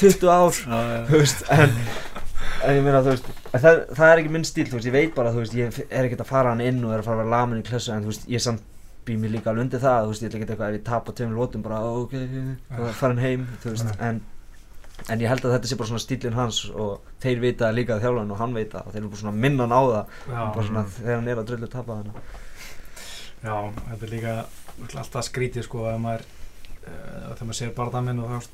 20 0.00 0.28
ár, 0.34 0.60
þú 1.08 1.22
veist, 1.22 1.46
en 1.54 1.72
en 2.64 2.76
ég 2.78 2.84
meina, 2.84 3.00
þú 3.04 3.14
veist, 3.14 3.26
það, 3.52 3.80
það 3.96 4.10
er 4.10 4.20
ekki 4.22 4.32
minn 4.34 4.46
stíl, 4.48 4.66
þú 4.68 4.78
veist, 4.78 4.88
ég 4.88 4.96
veit 4.96 5.16
bara, 5.16 5.32
þú 5.32 5.42
veist, 5.42 5.56
ég 5.56 5.80
er 5.88 6.06
ekkert 6.06 6.24
að 6.24 6.30
fara 6.30 6.52
hann 6.52 6.62
inn 6.64 6.80
og 6.84 6.94
er 6.94 7.02
að 7.02 7.08
fara 7.08 7.24
að 7.24 7.32
vera 9.04 9.12
lamin 9.12 9.12
í 9.12 9.12
klessu 9.12 9.12
en 9.12 9.12
þú 9.12 9.12
veist, 9.12 9.12
ég 9.12 9.12
samt 9.12 9.12
bý 9.12 9.16
mér 9.20 9.34
líka 9.34 9.50
alveg 9.50 9.64
undir 9.64 9.80
það, 9.80 10.04
þú 10.04 10.08
veist, 10.08 10.22
ég 10.22 10.30
ætla 10.30 10.38
ekki 10.38 10.52
eitthvað 10.52 10.68
ef 10.68 10.78
ég 10.78 10.84
tap 10.84 11.08
á 11.08 11.12
tveim 11.12 11.34
lótum 11.34 11.62
bara, 11.62 11.80
ok, 11.84 12.14
hann 13.00 13.18
heim, 13.18 13.48
þú 13.62 13.74
veist, 13.74 13.98
en 14.00 14.22
en 15.10 15.20
ég 15.20 15.28
held 15.28 15.44
að 15.44 15.56
þetta 15.56 15.68
sé 15.68 15.76
bara 15.76 15.90
svona 15.90 16.02
stílinn 16.02 16.36
hans 16.38 16.58
og 16.70 17.08
þeir 17.22 17.40
vita 17.42 17.70
líka 17.74 17.98
þjálfarinn 18.00 18.30
og 18.30 18.38
hann 18.40 18.54
veit 18.56 18.70
það 18.72 18.86
og 18.86 18.94
þeir 18.94 19.00
eru 19.02 19.10
bara 19.10 19.20
svona 19.20 19.32
að 19.34 19.40
minna 19.44 19.66
hann 19.66 19.74
á 19.74 19.82
það 19.84 20.04
Já. 20.30 20.42
bara 20.54 20.66
svona 20.68 20.84
þegar 20.94 21.18
hann 21.18 21.28
er 21.28 21.40
að 21.40 21.48
drullu 21.50 21.68
tapa 21.72 21.96
þannig 21.98 22.14
Já, 23.44 23.56
þetta 23.90 24.06
er 24.06 24.12
líka 24.14 24.34
alltaf 25.02 25.26
skrítið 25.28 25.66
sko 25.66 25.82
að 25.90 25.98
maður 26.04 26.24
uh, 26.24 27.34
þegar 27.34 27.48
maður 27.50 27.58
sér 27.60 27.74
barndaminn 27.76 28.22
og 28.24 28.48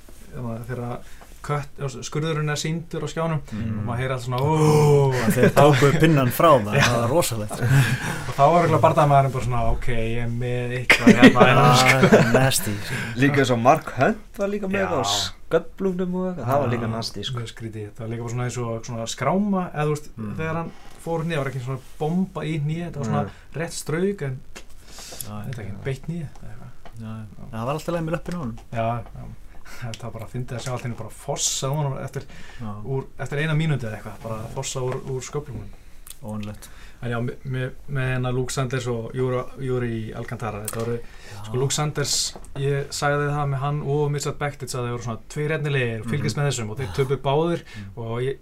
þegar 0.66 0.82
kött, 1.42 1.80
skurðurinn 2.06 2.50
er 2.52 2.58
síndur 2.60 3.04
á 3.04 3.08
skjánum 3.10 3.40
Mm. 3.50 3.78
og 3.80 3.84
maður 3.88 4.00
heyrir 4.00 4.12
alltaf 4.14 4.26
svona 4.26 4.40
óóóó 4.44 5.30
Þeir 5.34 5.52
tóku 5.56 5.90
pinnan 6.00 6.30
frá 6.36 6.50
það, 6.60 6.76
það 6.80 6.96
var 7.00 7.10
rosalegt. 7.14 7.60
Og 7.60 8.34
þá 8.36 8.42
er 8.44 8.66
ekki 8.68 8.80
barndamæðurinn 8.84 9.32
bara 9.36 9.44
svona 9.46 9.62
ok, 9.72 9.88
ég 9.88 10.22
er 10.24 10.28
með 10.28 10.74
eitthvað 10.78 11.06
hérna 11.20 11.74
sko. 11.80 11.98
Það 12.06 12.18
er 12.20 12.32
nasty 12.36 12.74
líka 13.16 13.42
eins 13.44 13.50
og 13.56 13.60
Mark 13.64 13.92
Hunt 13.96 14.40
var 14.42 14.48
líka 14.52 14.68
með 14.70 14.86
það 14.86 15.00
á 15.00 15.04
sköllblungnum 15.50 16.14
og 16.20 16.28
eitthvað. 16.30 16.46
Það 16.50 16.60
var 16.64 16.72
líka 16.74 16.90
nasty 16.94 17.24
sko. 17.24 17.40
Það 17.40 18.00
var 18.04 18.12
líka 18.14 18.22
bara 18.22 18.34
svona 18.34 18.46
eins 18.50 18.58
og 18.60 18.84
svona 18.90 19.06
skráma 19.10 19.64
eða 19.74 19.86
þú 19.88 19.96
veist, 19.96 20.10
Mm. 20.16 20.34
þegar 20.36 20.54
hann 20.60 20.72
fór 21.04 21.24
nýja, 21.24 21.38
var 21.40 21.48
ekki 21.50 21.64
svona 21.64 21.80
bomba 21.98 22.40
í 22.44 22.60
nýja, 22.60 22.90
þetta 22.90 22.98
var 22.98 23.06
svona 23.10 23.22
Mm. 23.24 23.30
rétt 23.56 23.72
strauk 23.72 24.22
en 24.22 24.40
þetta 25.40 25.62
ekki, 25.64 25.74
beitt 25.84 26.06
nýja 26.08 26.28
Það 27.00 27.64
var 27.64 27.74
alltaf 27.74 27.94
leið 27.94 28.04
með 28.04 28.12
löppin 28.18 28.36
á 28.36 28.40
honum 28.44 28.58
Þetta 29.80 30.02
var 30.06 30.12
bara 30.18 30.26
að 30.26 30.34
fyndi 30.34 30.54
að 30.56 30.64
sjá 30.64 30.72
allt 30.74 30.82
henni 30.86 30.96
bara 30.98 31.10
fossa 31.14 31.68
honum 31.72 31.96
eftir, 32.04 32.26
úr, 32.84 33.06
eftir 33.18 33.38
eina 33.44 33.54
mínúti 33.56 33.86
eða 33.88 33.96
eitthvað, 34.00 34.18
bara 34.24 34.38
fossa 34.54 34.82
úr, 34.84 34.98
úr 35.14 35.22
sköplunum. 35.24 35.70
óvanlegt 36.22 36.68
En 37.00 37.08
já, 37.08 37.16
með, 37.48 37.70
með, 37.88 38.08
hennar 38.12 38.34
Luke 38.36 38.52
Sanders 38.52 38.84
og 38.92 39.14
Júri, 39.16 40.10
Alcantara, 40.12 40.58
þetta 40.66 40.82
voru, 40.82 40.96
sko 41.46 41.56
Luke 41.62 41.72
Sanders, 41.72 42.16
ég 42.60 42.90
sagði 42.92 43.30
það 43.32 43.46
með 43.54 43.62
hann 43.62 43.78
og 43.94 44.10
Mitchell 44.12 44.34
Becktits 44.36 44.76
að 44.76 44.84
þeir 44.84 44.92
voru 44.98 45.06
svona 45.06 45.22
tvei 45.32 45.46
rednilegir 45.48 46.04
fylgjast 46.10 46.36
með 46.36 46.50
þessum 46.50 46.74
og 46.74 46.76
þeir 46.82 46.90
töpu 46.98 47.16
báðir 47.24 47.62
Mhm. 47.64 47.88
og 47.96 48.20
ég, 48.26 48.36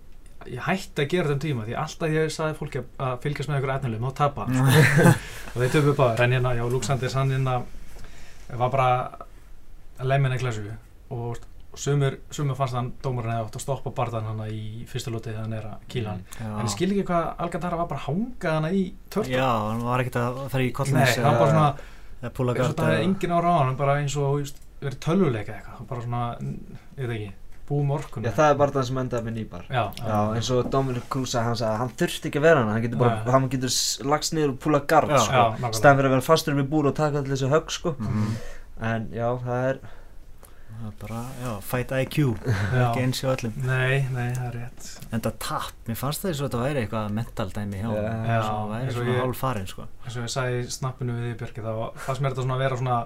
ég 0.51 0.67
hætti 0.67 1.05
að 1.05 1.09
gera 1.15 1.29
þeim 1.31 1.45
tíma 1.47 1.69
því 1.69 1.77
alltaf 1.85 2.11
ég 2.19 2.35
sagði 2.35 2.59
fólki 2.59 2.83
að- 2.99 3.21
fylgjast 3.23 3.49
með 3.53 3.61
ykkur 3.63 3.75
efnilegum 3.77 4.09
og 4.11 4.15
tapa 4.19 4.49
og 5.55 5.63
þeir 5.63 5.73
töpu 5.79 5.95
báðir. 5.95 6.21
En 6.27 6.33
hérna, 6.33 6.57
já, 6.59 6.65
Luke 6.73 6.87
Sanders 6.91 7.15
hann 7.15 7.31
hérna 7.31 7.63
var 8.59 8.71
bara 8.75 8.91
að 10.01 10.07
lemja 10.11 10.39
glæsu 10.43 10.67
og 11.11 11.37
sumur, 11.79 12.17
sumur 12.35 12.57
fannst 12.59 12.75
hann 12.75 12.93
dómarinn 13.05 13.33
hefði 13.37 13.47
átt 13.49 13.59
að 13.61 13.65
stoppa 13.65 13.91
barðan 13.95 14.25
hann 14.31 14.41
í 14.51 14.85
fyrsta 14.91 15.13
lóti 15.15 15.31
þegar 15.31 15.45
hann 15.47 15.57
er 15.59 15.67
að 15.71 15.85
kýla 15.93 16.15
hann. 16.15 16.23
En 16.43 16.65
ég 16.67 16.73
skil 16.75 16.89
ekki 16.95 17.05
hvað 17.11 17.29
Alcantara 17.45 17.77
var 17.83 17.87
bara 17.91 18.01
að 18.01 18.07
hanga 18.09 18.55
hana 18.59 18.71
í 18.75 18.85
törta 19.13 19.31
Já, 19.31 19.49
hann 19.69 19.85
var 19.87 20.01
ekkert 20.05 20.17
að 20.23 20.41
fara 20.53 20.63
í 20.65 20.71
Nei, 20.71 20.73
kollins 20.79 21.19
hann 21.19 21.39
bara 21.39 21.51
svona, 21.53 21.75
eins 22.23 22.41
og 22.73 22.79
það 22.81 22.95
er 22.95 23.03
engin 23.05 23.37
ára 23.39 23.53
á 23.53 23.59
hann 23.63 23.77
bara 23.79 23.99
eins 24.03 24.17
og 24.19 24.41
just, 24.43 24.59
verið 24.83 24.99
tölvuleika 25.05 25.55
eitthvað. 25.59 25.85
Bara 25.93 26.03
svona, 26.07 26.25
ég 26.99 27.07
veit 27.13 27.19
ekki 27.19 27.35
búum 27.69 27.91
orkun 27.93 28.25
já 28.25 28.31
það 28.33 28.51
er 28.51 28.55
bara 28.63 28.73
það 28.79 28.85
sem 28.89 28.99
endaði 29.03 29.25
með 29.29 29.35
nýbar. 29.39 29.65
Já, 29.69 29.83
Já, 30.01 30.19
eins 30.39 30.49
og 30.57 30.71
Dominic 30.73 31.05
Cruz 31.13 31.35
hann 31.37 31.53
sagði 31.59 31.69
að 31.75 31.81
hann 31.83 31.91
þurfti 32.01 32.31
ekki 32.31 32.41
að 32.41 32.47
vera 32.49 32.63
hann, 32.63 32.71
hann 32.73 32.85
getur 32.87 33.03
bara, 33.03 33.19
Nei. 33.19 33.33
hann 33.35 33.49
getur 33.53 33.75
lagst 34.09 34.33
niður 34.33 34.55
og 34.55 34.59
púla 34.65 34.81
gard, 34.89 35.11
Já. 35.13 35.19
sko, 35.21 35.43
já, 35.61 35.69
fyrir 35.83 36.09
að 36.09 36.15
vera 36.17 36.25
fastur 36.25 36.57
við 36.57 36.69
búr 36.73 36.89
og 36.89 36.95
taka 36.97 37.21
allir 37.21 37.35
þessu 37.37 37.51
högg, 37.53 37.69
sko, 37.77 37.93
Mhm. 37.99 38.31
en 38.89 39.09
já, 39.13 39.29
það 39.45 39.69
er, 39.69 39.81
Það 40.69 40.87
er 40.89 40.95
bara, 41.01 41.21
já, 41.43 41.53
fight 41.67 41.93
IQ 41.99 42.17
Já. 42.47 42.83
ekki 42.85 43.01
eins 43.03 43.21
hjá 43.23 43.29
öllum. 43.33 43.55
Nei, 43.67 43.97
nei, 44.15 44.29
það 44.37 44.45
er 44.49 44.55
rétt. 44.61 44.89
En 45.17 45.23
það 45.25 45.35
tap, 45.43 45.73
mér 45.89 45.99
fannst 45.99 46.23
það 46.23 46.31
eins 46.31 46.41
og 46.43 46.47
þetta 46.51 46.61
væri 46.63 46.83
eitthvað 46.85 47.15
mental 47.17 47.49
dæmi 47.57 47.81
hjá 47.81 47.89
það 47.89 47.99
væri 47.99 48.85
eins 48.85 48.95
og 48.95 48.99
svona 49.01 49.15
ég- 49.17 49.21
hálf 49.25 49.41
farin 49.43 49.67
sko. 49.73 49.87
eins 50.05 50.17
og 50.17 50.23
ég 50.29 50.33
sagði 50.37 50.61
í 50.63 50.69
snappinu 50.77 51.17
við 51.19 51.25
því 51.27 51.37
Björki 51.43 51.65
þá 51.67 51.73
fannst 52.07 52.23
mér 52.23 52.31
þetta 52.35 52.45
svona 52.47 52.59
að 52.59 52.63
vera 52.65 52.77
svona 52.83 52.99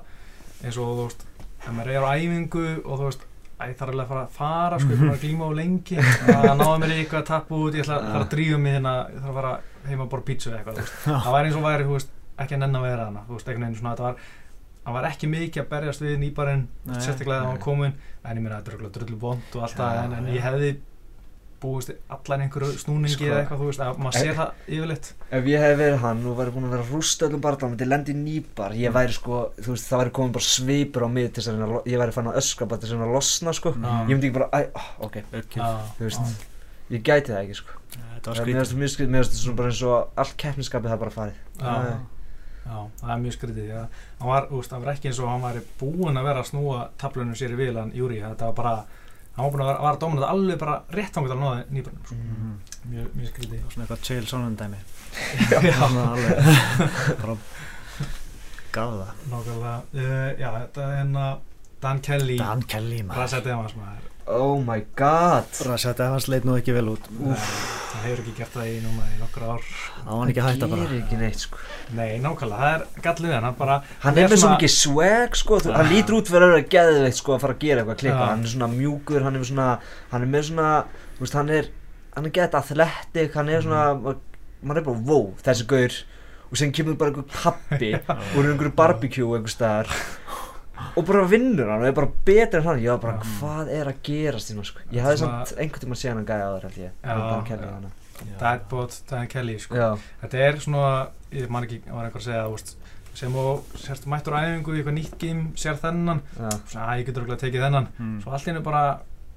eins 0.63 0.79
og 0.83 0.91
þú 0.93 1.07
veist, 1.07 1.25
ef 1.63 1.73
maður 1.79 1.93
er 1.97 2.05
á 2.05 2.11
æfingu 2.13 2.67
og 2.85 2.99
þú 3.01 3.07
veist, 3.09 3.25
æ, 3.57 3.65
ég 3.71 3.77
þarf 3.79 3.93
alveg 3.95 4.05
að 4.05 4.13
fara 4.13 4.23
að 4.27 4.37
fara 4.37 4.79
sko, 4.83 4.89
ég 4.89 4.93
er 4.93 5.03
búin 5.03 5.15
að 5.17 5.23
glíma 5.25 5.49
á 5.49 5.53
lengi 5.63 5.97
það 6.03 6.57
náði 6.61 6.79
mér 6.83 6.95
eitthvað 6.99 7.23
að 7.23 7.29
tappa 7.33 7.55
út, 7.63 7.73
ég 7.79 7.87
ætla 7.87 7.97
að 8.03 8.09
fara 8.13 8.25
að 8.27 8.33
drífa 8.37 8.59
mig 8.59 8.77
hérna, 8.77 8.95
ég 9.09 9.23
þarf 9.23 9.33
að 9.33 9.39
fara 9.41 9.55
heima 9.89 10.05
að 10.13 10.25
pítsu 10.29 10.51
eða 10.53 10.59
eitthvað, 10.61 10.93
það 11.09 11.33
væri 11.39 11.49
eins 11.49 11.57
og 11.57 11.67
væri, 11.71 11.87
þú 11.89 11.97
veist, 11.97 12.13
ekki 12.43 12.57
að 12.57 12.63
nenn 12.67 12.77
að 12.83 12.87
vera 12.91 13.05
hana, 13.09 13.23
þú 13.29 13.37
veist, 13.39 13.49
einhvern 13.49 13.65
veginn 13.69 13.81
svona, 13.81 13.93
þetta 13.97 14.09
var 14.09 14.17
það 14.85 14.97
var 14.99 15.11
ekki 15.11 15.29
mikið 15.31 15.63
að 15.63 15.69
berjast 15.75 16.01
við 16.03 16.17
nýbarinn 16.23 16.65
sérstaklega 16.87 17.27
þegar 17.27 17.45
hann 17.45 17.53
var 17.57 17.61
komin 17.67 17.93
en 18.25 18.37
ég 18.37 18.43
meina 18.43 18.57
þetta 18.59 18.73
er 18.73 18.75
örugglega 18.79 18.97
drullu 18.99 19.21
bónd 19.23 19.55
og 19.59 19.63
allt 19.69 19.77
það 19.79 19.93
Já, 19.95 20.03
en, 20.07 20.17
en 20.19 20.33
ég 20.35 20.43
hefði 20.43 20.73
búist 21.63 21.93
allan 22.11 22.43
einhverju 22.43 22.79
snúningi 22.81 23.15
Sko. 23.15 23.27
eða 23.29 23.37
eitthvað, 23.45 23.61
þú 23.61 23.67
veist, 23.69 23.83
að 23.87 23.99
maður 24.03 24.17
sér 24.19 24.35
það 24.35 24.63
yfirleitt. 24.77 25.11
Ef 25.39 25.45
ég 25.47 25.63
hef 25.63 25.75
verið 25.79 26.01
hann 26.03 26.23
og 26.27 26.39
væri 26.41 26.55
búin 26.57 26.65
að 26.67 26.73
vera 26.75 26.87
að 26.87 26.91
rústa 26.97 27.27
öllum 27.29 27.43
barðan, 27.45 27.71
myndi 27.75 27.87
lendi 27.87 28.15
í 28.15 28.19
nýbar, 28.19 28.75
ég 28.75 28.95
væri 28.97 29.15
sko, 29.15 29.39
þú 29.61 29.77
veist, 29.77 29.87
það 29.93 30.03
væri 30.03 30.15
komin 30.19 30.35
bara 30.35 30.49
svipur 30.49 31.07
á 31.07 31.09
mig 31.15 31.29
til 31.31 31.45
þess 31.45 31.53
að 31.69 31.77
ég 31.93 32.03
væri 32.03 32.17
fann 32.17 32.31
að 32.33 32.41
öskra 32.43 32.69
bara 32.73 32.83
til 32.83 32.91
þess 32.91 33.07
að 33.07 33.15
losna, 33.15 33.55
sko, 33.55 33.75
Já. 33.79 33.93
ég 33.95 34.11
myndi 34.11 34.31
ekki 34.33 34.39
bara, 34.41 34.49
æ, 34.51 34.61
oh, 34.75 34.89
ok. 35.07 35.21
Já, 35.55 35.69
þú 36.01 36.09
veist, 36.09 36.35
já. 36.35 36.67
ég 36.97 37.07
gæti 37.07 37.31
það 37.31 37.43
ekki, 37.45 37.59
sko, 37.63 37.79
Þetta 37.93 38.35
var 38.35 38.51
mér 38.51 38.67
skrítið. 38.67 39.15
finnst 39.15 39.33
það 39.37 39.45
svona 39.45 39.59
bara 39.63 39.71
eins 39.71 39.85
og 39.87 40.19
allt 40.25 40.35
keppniskapið 40.43 40.93
það 40.97 41.01
bara 41.07 41.15
farið, 41.21 41.39
Já. 41.63 42.03
Já, 42.63 42.77
það 43.01 43.13
er 43.15 43.23
mjög 43.23 43.37
skrítið 43.37 43.71
já. 43.73 43.81
hann 44.21 44.29
var, 44.29 44.49
úst, 44.55 44.71
hann 44.73 44.85
var 44.85 44.93
ekki 44.95 45.09
eins 45.11 45.19
og 45.23 45.31
hann 45.33 45.43
var 45.43 45.57
búinn 45.81 46.19
að 46.21 46.29
vera 46.29 46.43
að 46.45 46.51
snúa 46.53 46.83
tablunum 47.01 47.39
sér 47.39 47.55
í 47.57 47.59
vilan 47.59 47.91
Júri, 47.97 48.21
þetta 48.23 48.51
var 48.51 48.59
bara 48.61 48.75
hann 49.35 49.45
var 49.45 49.51
búinn 49.51 49.65
að 49.65 49.71
vera, 49.73 49.83
var 49.83 49.97
að 49.97 50.01
dómina 50.05 50.21
þetta 50.23 50.37
alveg 50.37 50.61
bara 50.63 50.77
rétt 50.99 51.19
ángut 51.19 51.35
að 51.35 51.43
náði 51.43 51.65
nýbjörnum 51.77 52.05
sko. 52.07 52.19
Mhm. 52.21 52.53
mjög, 52.93 53.09
mjög 53.19 53.33
skrítið. 53.33 53.65
Svona 53.73 53.87
eitthvað 53.87 54.07
chill 54.09 54.27
svona 54.31 54.53
dæmi. 54.63 54.81
Já, 55.67 55.75
Svona 55.81 56.07
alveg 56.13 56.35
Bara 57.23 57.37
Gaf 58.73 58.95
það 58.97 59.27
nákvæmlega. 59.29 59.75
Uh, 59.93 60.29
Já, 60.41 60.49
þetta 60.63 60.85
er 60.87 60.95
hérna 60.97 61.27
Dan 61.83 62.01
Kelly. 62.01 62.39
Dan 62.39 62.63
Kelly 62.71 63.03
maður 63.05 64.12
oh 64.35 64.59
my 64.65 64.81
god, 64.99 65.49
Rasset 65.67 66.01
Evans 66.03 66.27
leit 66.31 66.45
nú 66.49 66.55
ekki 66.59 66.75
vel 66.77 66.89
út. 66.95 67.07
Nei, 67.13 67.35
hann 67.37 68.05
hefur 68.07 68.23
ekki 68.23 68.35
gert 68.39 68.55
það 68.57 68.69
í 68.71 68.77
núna 68.85 69.07
í 69.13 69.19
nokkur 69.21 69.45
ár. 69.47 69.67
Á 70.03 70.11
hann 70.13 70.33
ekki 70.33 70.43
að 70.43 70.49
hætta 70.51 70.69
bara? 70.73 70.87
Gerir 70.89 71.03
ekki 71.03 71.19
neitt, 71.21 71.43
sko, 71.45 71.61
Nei, 71.99 72.09
nákvæmlega, 72.25 72.61
það 72.63 72.73
er 72.73 73.05
gallið 73.07 73.29
við 73.29 73.37
hann, 73.37 73.47
hann 73.49 73.59
bara 73.61 73.77
hann 74.05 74.21
er 74.23 74.33
með 74.33 74.43
svo 74.43 74.53
mikið 74.55 74.73
swag, 74.77 75.39
sko, 75.43 75.61
þú, 75.65 75.75
hann 75.77 75.91
Já. 75.91 75.93
lítur 75.93 76.19
út 76.19 76.33
fyrir 76.33 76.47
að 76.49 76.55
vera 76.55 76.69
geðveikt, 76.77 77.19
sko, 77.21 77.37
að 77.37 77.45
fara 77.45 77.57
að 77.59 77.65
gera 77.67 77.85
eitthvað 77.85 78.01
klikka, 78.03 78.23
Já. 78.23 78.31
hann 78.33 78.47
er 78.47 78.53
svona 78.55 78.71
mjúkur, 78.73 79.27
hann 79.27 79.37
er 79.37 79.45
með 79.45 79.51
svona, 79.53 79.69
hann 80.15 80.27
er 80.27 80.33
með 80.37 80.49
svona, 80.49 80.71
þú 81.19 81.27
veist, 81.27 81.39
hann 81.41 81.53
er, 81.59 81.71
hann 82.17 82.31
er 82.31 82.35
gett 82.41 82.57
athletic, 82.63 83.37
hann 83.39 83.53
er 83.53 83.67
svona, 83.69 83.85
maður 84.63 84.83
er 84.83 84.89
bara, 84.89 85.05
wow, 85.13 85.29
þessi 85.45 85.69
gaur, 85.71 86.01
og 86.53 86.61
sen 86.61 86.73
kemur 86.77 86.99
bara 87.01 87.13
einhver 87.13 87.29
pappi 87.33 87.95
úr 88.37 88.51
einhverju 88.51 88.75
barbecue 88.77 89.37
einhver 89.39 89.53
staðar 89.53 89.89
og 90.97 91.05
bara 91.07 91.25
vinnur 91.29 91.69
hann 91.71 91.83
og 91.83 91.89
er 91.89 91.97
bara 91.97 92.11
betur 92.27 92.61
en 92.63 92.67
hann 92.71 92.81
ég 92.83 92.91
var 92.95 93.03
bara, 93.03 93.19
Já. 93.19 93.33
hvað 93.41 93.73
er 93.79 93.91
að 93.93 93.99
gerast 94.09 94.51
hérna, 94.53 94.65
sko, 94.65 94.81
ég 94.93 95.03
hafði 95.05 95.19
samt 95.25 95.53
einhvern 95.59 95.85
tímann 95.85 96.01
séð 96.01 96.13
hann 96.15 96.23
á 96.25 96.51
þar, 96.55 96.63
held 96.69 96.79
ég, 96.83 96.95
hann 97.05 97.45
Kelly, 97.51 97.67
já. 97.67 97.75
hana. 97.77 97.91
Dadbot, 98.39 98.97
Dan 99.11 99.27
Kelly 99.29 99.59
sko. 99.59 99.75
Þetta 100.23 100.39
er 100.47 100.59
svona, 100.63 101.09
ég 101.35 101.49
man 101.51 101.65
ekki 101.67 101.81
var 101.91 102.07
eitthvað 102.07 102.23
að 102.23 102.29
segja, 102.29 102.49
veist 102.53 102.77
sem 103.19 103.35
og 103.37 103.65
sérst 103.77 104.07
mættur 104.09 104.33
á 104.33 104.41
æfingu 104.47 104.73
í 104.73 104.79
eitthvað 104.81 104.95
nýtt 104.97 105.17
game 105.21 105.51
sér 105.61 105.77
þennan, 105.83 106.23
já, 106.39 106.49
svona 106.71 106.87
að 106.89 107.01
ég 107.03 107.09
getur 107.11 107.23
örugglega 107.27 107.43
tekið 107.45 107.65
þennan 107.67 107.89
Mm. 107.99 108.15
svo 108.23 108.33
í 108.33 108.53
hennu 108.53 108.63
bara 108.65 108.85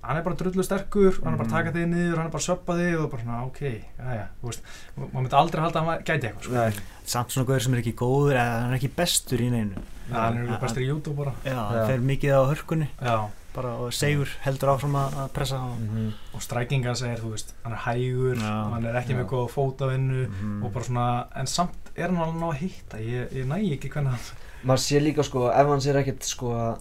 hann 0.07 0.17
er 0.19 0.25
bara 0.25 0.35
drullu 0.39 0.63
sterkur, 0.65 1.19
hann 1.23 1.33
er 1.33 1.39
bara 1.41 1.47
að 1.49 1.55
taka 1.55 1.71
þig 1.75 1.87
niður 1.91 2.17
hann 2.21 2.27
er 2.29 2.33
bara 2.35 2.43
að 2.43 2.47
söppa 2.49 2.75
þig 2.79 2.99
og 3.03 3.09
bara 3.11 3.23
svona 3.25 3.39
ok 3.47 3.61
jæja, 3.65 4.27
þú 4.41 4.49
veist, 4.51 4.67
maður 4.97 5.15
myndi 5.21 5.39
aldrei 5.41 5.63
halda 5.65 5.81
að 5.81 5.89
hann 5.91 6.03
gæti 6.09 6.27
eitthvað 6.29 6.45
sko. 6.49 6.53
nei, 6.59 6.83
samt 7.15 7.31
svona 7.35 7.47
gauður 7.49 7.65
sem 7.67 7.73
er 7.77 7.83
ekki 7.83 7.95
góður 8.03 8.39
eða 8.41 8.59
hann 8.61 8.69
er 8.75 8.77
ekki 8.79 8.91
bestur 8.99 9.41
í 9.45 9.49
neinu 9.53 9.81
ja, 10.11 10.19
hann 10.19 10.37
er 10.45 10.61
bestur 10.61 10.83
í 10.85 10.89
YouTube 10.91 11.17
bara 11.23 11.33
já, 11.43 11.53
Já. 11.55 11.63
það 11.73 11.89
fer 11.93 12.05
mikið 12.11 12.35
á 12.37 12.41
hörkunni 12.51 12.89
já, 13.01 13.17
bara 13.55 13.71
og 13.85 13.93
segur 13.95 14.31
heldur 14.43 14.73
áfram 14.75 14.97
að 14.99 15.17
að 15.23 15.29
pressa 15.39 15.57
á 15.63 15.67
mhm, 15.71 16.09
og 16.35 16.43
strækinga 16.43 16.95
segir, 16.99 17.21
þú 17.23 17.31
veist, 17.35 17.53
hann 17.63 17.73
er 17.77 17.83
hægur 17.87 18.35
Já. 18.43 18.53
hann 18.75 18.85
er 18.91 18.99
ekki 19.01 19.15
Já. 19.15 19.19
með 19.21 19.29
góða 19.31 19.49
fótavinnu 19.55 20.25
Mhm. 20.27 20.57
og 20.65 20.73
bara 20.75 20.85
svona, 20.89 21.07
en 21.39 21.47
samt 21.47 21.91
er 21.95 22.09
hann 22.11 22.19
alveg 22.19 22.41
ná 22.41 22.47
að 22.51 22.59
hitta 22.61 22.97
ég, 22.99 23.31
ég 23.31 23.47
næ 23.47 23.61
ekki 23.77 23.89
hvernig 23.93 24.11
hann 24.11 24.43
maður 24.65 24.81
sér 24.83 25.01
líka 25.05 25.23
sko, 25.23 25.47
ef 25.53 25.67
hann 25.71 25.79
sér 25.85 26.01
ekkert 26.01 26.23
sko 26.27 26.51
að 26.51 26.77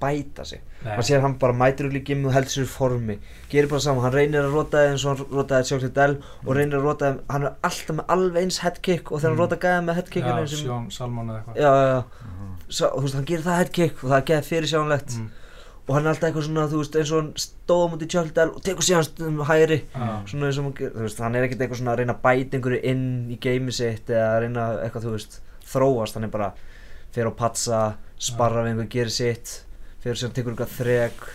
bæta 0.00 0.44
sig 0.44 0.60
Nei. 0.84 0.92
maður 0.96 1.06
sér 1.08 1.20
hann 1.24 1.34
bara 1.38 1.52
mætir 1.52 1.86
úr 1.88 1.94
líkjum 1.96 2.26
og 2.26 2.32
heldur 2.36 2.52
sér 2.56 2.66
formi 2.70 3.18
gerir 3.52 3.68
bara 3.70 3.80
saman, 3.80 4.02
hann 4.04 4.12
reynir 4.12 4.42
að 4.44 4.52
rota 4.56 4.82
þig 4.84 4.90
eins 4.92 5.04
og 5.06 5.16
hann 5.16 5.32
rotaði 5.38 5.68
Sjókli 5.70 5.90
Dell 5.96 6.16
og 6.46 6.52
reynir 6.56 6.78
að 6.78 6.82
rota 6.88 7.10
þig 7.12 7.20
hann 7.34 7.46
er 7.48 7.56
alltaf 7.70 7.96
með 7.96 8.12
alveg 8.16 8.42
eins 8.42 8.58
headkick 8.64 9.10
og 9.12 9.20
þegar 9.20 9.30
hann 9.30 9.36
Mm. 9.36 9.42
rota 9.44 9.56
gæða 9.56 9.80
með 9.88 9.94
headkickinu 10.00 10.42
já, 10.42 10.46
sem, 10.46 10.58
Sjón 10.66 10.90
Salmon 10.92 11.26
eða 11.30 11.38
eitthvað 11.40 11.56
já, 11.56 11.70
já, 11.72 11.86
já, 11.94 12.04
Mhm. 12.26 12.52
Svo, 12.68 12.86
þú 12.96 13.02
veist, 13.02 13.14
hann 13.14 13.24
gerir 13.24 13.44
það 13.46 13.58
headkick 13.62 14.04
og 14.04 14.10
það 14.10 14.16
er 14.18 14.24
geð 14.30 14.44
fyrir 14.50 14.68
sjánlegt 14.72 15.10
mm. 15.16 15.28
og 15.88 15.94
hann 15.94 16.04
er 16.06 16.10
alltaf 16.10 16.26
eitthvað 16.30 16.46
svona, 16.48 16.66
þú 16.66 16.78
veist, 16.82 16.96
eins 16.96 17.12
og 17.12 17.20
hann 17.22 17.32
stóða 17.36 17.90
mútið 17.92 18.08
Sjókli 18.10 18.32
Dell 18.34 18.50
og 18.50 18.62
tekur 18.62 18.82
síðan 18.82 19.04
stundum 19.06 19.44
hægri 19.46 19.78
Já. 19.94 20.06
svona 20.26 20.46
eins 20.50 20.58
og 20.58 20.64
hann 20.64 20.74
gerir, 20.74 20.92
þú 20.96 21.02
veist, 21.06 21.18
hann 21.22 21.34
er 21.36 21.42
ekkert 21.46 21.60
eitthvað 21.62 21.78
svona 21.80 21.92
að 21.94 21.98
reyna 22.02 22.14
að 22.14 22.22
að 30.06 30.12
eitthvað, 30.12 30.14
er 30.14 30.14
fer 30.14 30.20
sem 30.22 30.30
tekur 30.36 30.54
eitthvað 30.54 30.72
þrek 30.78 31.26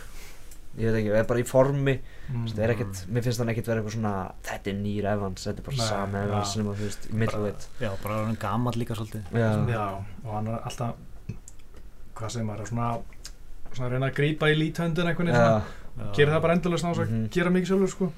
ég 0.80 0.88
veit 0.88 0.97
ekki, 1.01 1.11
er 1.19 1.26
bara 1.28 1.39
í 1.43 1.47
formi 1.47 1.99
Mm. 2.32 2.45
það 2.47 2.59
er 2.63 2.72
ekkert, 2.72 2.99
mér 3.11 3.24
finnst 3.26 3.39
hann 3.41 3.49
ekkert 3.51 3.67
vera 3.67 3.82
eitthvað 3.82 3.91
svona 3.97 4.11
þetta 4.47 4.69
er 4.72 4.76
nýr 4.80 5.03
Evans, 5.11 5.43
þetta 5.43 5.59
er 5.59 5.65
bara 5.65 5.76
já. 6.15 6.30
Evans 6.30 6.53
sem 6.53 6.63
að, 6.63 6.76
þú 6.80 6.86
veist, 6.88 7.07
í 7.11 7.13
middleweight. 7.19 7.65
já, 7.82 7.89
bara 8.03 8.19
hann 8.26 8.38
gammal 8.39 8.74
líka 8.80 8.95
svolítið. 8.95 9.24
Já, 9.36 9.49
Já, 9.67 9.88
og 10.24 10.32
hann 10.38 10.47
er 10.47 10.59
alltaf 10.63 10.95
hvað 12.15 12.32
segir 12.32 12.47
maður, 12.47 12.69
svona 12.72 12.88
svona 13.74 13.88
að 13.89 13.91
reyna 13.97 14.07
að 14.11 14.15
grípa 14.15 14.47
í 14.51 14.55
já, 15.36 15.43
svona, 15.43 16.11
gera 16.15 16.32
það 16.38 16.41
bara 16.41 16.55
endurlega 16.55 16.80
svona 16.86 16.95
Mhm. 17.09 17.26
að 17.26 17.30
gera 17.36 17.49
mikið 17.51 17.67
sjálfur 17.74 17.89
sko. 17.89 18.11